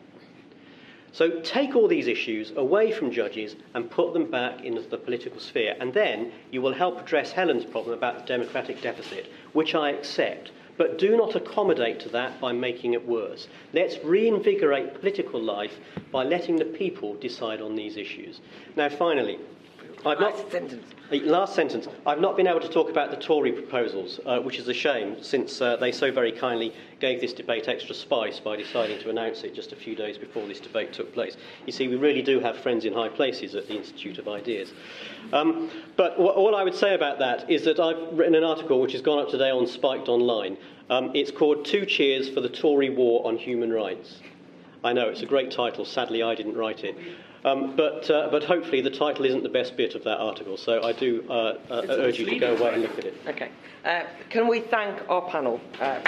So 1.16 1.40
take 1.40 1.74
all 1.74 1.88
these 1.88 2.08
issues 2.08 2.52
away 2.56 2.92
from 2.92 3.10
judges 3.10 3.56
and 3.72 3.90
put 3.90 4.12
them 4.12 4.30
back 4.30 4.62
into 4.62 4.82
the 4.82 4.98
political 4.98 5.40
sphere, 5.40 5.74
and 5.80 5.94
then 5.94 6.30
you 6.50 6.60
will 6.60 6.74
help 6.74 7.00
address 7.00 7.32
Helen's 7.32 7.64
problem 7.64 7.96
about 7.96 8.18
the 8.18 8.26
democratic 8.26 8.82
deficit, 8.82 9.32
which 9.54 9.74
I 9.74 9.92
accept. 9.92 10.50
But 10.76 10.98
do 10.98 11.16
not 11.16 11.34
accommodate 11.34 12.00
to 12.00 12.10
that 12.10 12.38
by 12.38 12.52
making 12.52 12.92
it 12.92 13.08
worse. 13.08 13.48
Let's 13.72 13.96
reinvigorate 14.04 15.00
political 15.00 15.40
life 15.40 15.80
by 16.12 16.22
letting 16.24 16.56
the 16.56 16.66
people 16.66 17.14
decide 17.14 17.62
on 17.62 17.76
these 17.76 17.96
issues. 17.96 18.42
Now, 18.76 18.90
finally, 18.90 19.38
I've 20.06 20.20
not, 20.20 20.36
last 20.36 20.52
sentence. 20.52 20.84
Last 21.10 21.54
sentence. 21.56 21.88
I've 22.06 22.20
not 22.20 22.36
been 22.36 22.46
able 22.46 22.60
to 22.60 22.68
talk 22.68 22.88
about 22.88 23.10
the 23.10 23.16
Tory 23.16 23.50
proposals, 23.50 24.20
uh, 24.24 24.38
which 24.38 24.58
is 24.58 24.68
a 24.68 24.72
shame, 24.72 25.20
since 25.20 25.60
uh, 25.60 25.76
they 25.76 25.90
so 25.90 26.12
very 26.12 26.30
kindly 26.30 26.72
gave 27.00 27.20
this 27.20 27.32
debate 27.32 27.66
extra 27.66 27.92
spice 27.92 28.38
by 28.38 28.54
deciding 28.54 29.00
to 29.00 29.10
announce 29.10 29.42
it 29.42 29.52
just 29.52 29.72
a 29.72 29.76
few 29.76 29.96
days 29.96 30.16
before 30.16 30.46
this 30.46 30.60
debate 30.60 30.92
took 30.92 31.12
place. 31.12 31.36
You 31.66 31.72
see, 31.72 31.88
we 31.88 31.96
really 31.96 32.22
do 32.22 32.38
have 32.38 32.56
friends 32.56 32.84
in 32.84 32.92
high 32.92 33.08
places 33.08 33.56
at 33.56 33.66
the 33.66 33.74
Institute 33.74 34.18
of 34.18 34.28
Ideas. 34.28 34.72
Um, 35.32 35.70
but 35.96 36.12
w- 36.12 36.30
all 36.30 36.54
I 36.54 36.62
would 36.62 36.76
say 36.76 36.94
about 36.94 37.18
that 37.18 37.50
is 37.50 37.64
that 37.64 37.80
I've 37.80 38.16
written 38.16 38.36
an 38.36 38.44
article 38.44 38.80
which 38.80 38.92
has 38.92 39.02
gone 39.02 39.18
up 39.18 39.28
today 39.28 39.50
on 39.50 39.66
Spiked 39.66 40.08
Online. 40.08 40.56
Um, 40.88 41.10
it's 41.14 41.32
called 41.32 41.64
Two 41.64 41.84
Cheers 41.84 42.28
for 42.28 42.40
the 42.40 42.48
Tory 42.48 42.90
War 42.90 43.26
on 43.26 43.36
Human 43.36 43.72
Rights. 43.72 44.20
I 44.84 44.92
know, 44.92 45.08
it's 45.08 45.22
a 45.22 45.26
great 45.26 45.50
title. 45.50 45.84
Sadly, 45.84 46.22
I 46.22 46.36
didn't 46.36 46.56
write 46.56 46.84
it. 46.84 46.96
Um, 47.44 47.76
but, 47.76 48.10
uh, 48.10 48.28
but 48.30 48.42
hopefully 48.44 48.80
the 48.80 48.90
title 48.90 49.24
isn't 49.24 49.42
the 49.42 49.48
best 49.48 49.76
bit 49.76 49.94
of 49.94 50.04
that 50.04 50.18
article, 50.18 50.56
so 50.56 50.82
I 50.82 50.92
do 50.92 51.24
uh, 51.28 51.58
uh, 51.70 51.82
urge 51.88 52.18
you 52.18 52.26
to 52.26 52.38
go 52.38 52.56
away 52.56 52.74
and 52.74 52.82
look 52.82 52.98
at 52.98 53.04
it. 53.04 53.14
Okay. 53.28 53.50
Uh, 53.84 54.02
can 54.30 54.48
we 54.48 54.60
thank 54.60 55.08
our 55.08 55.22
panel? 55.30 55.60
Uh, 55.80 56.00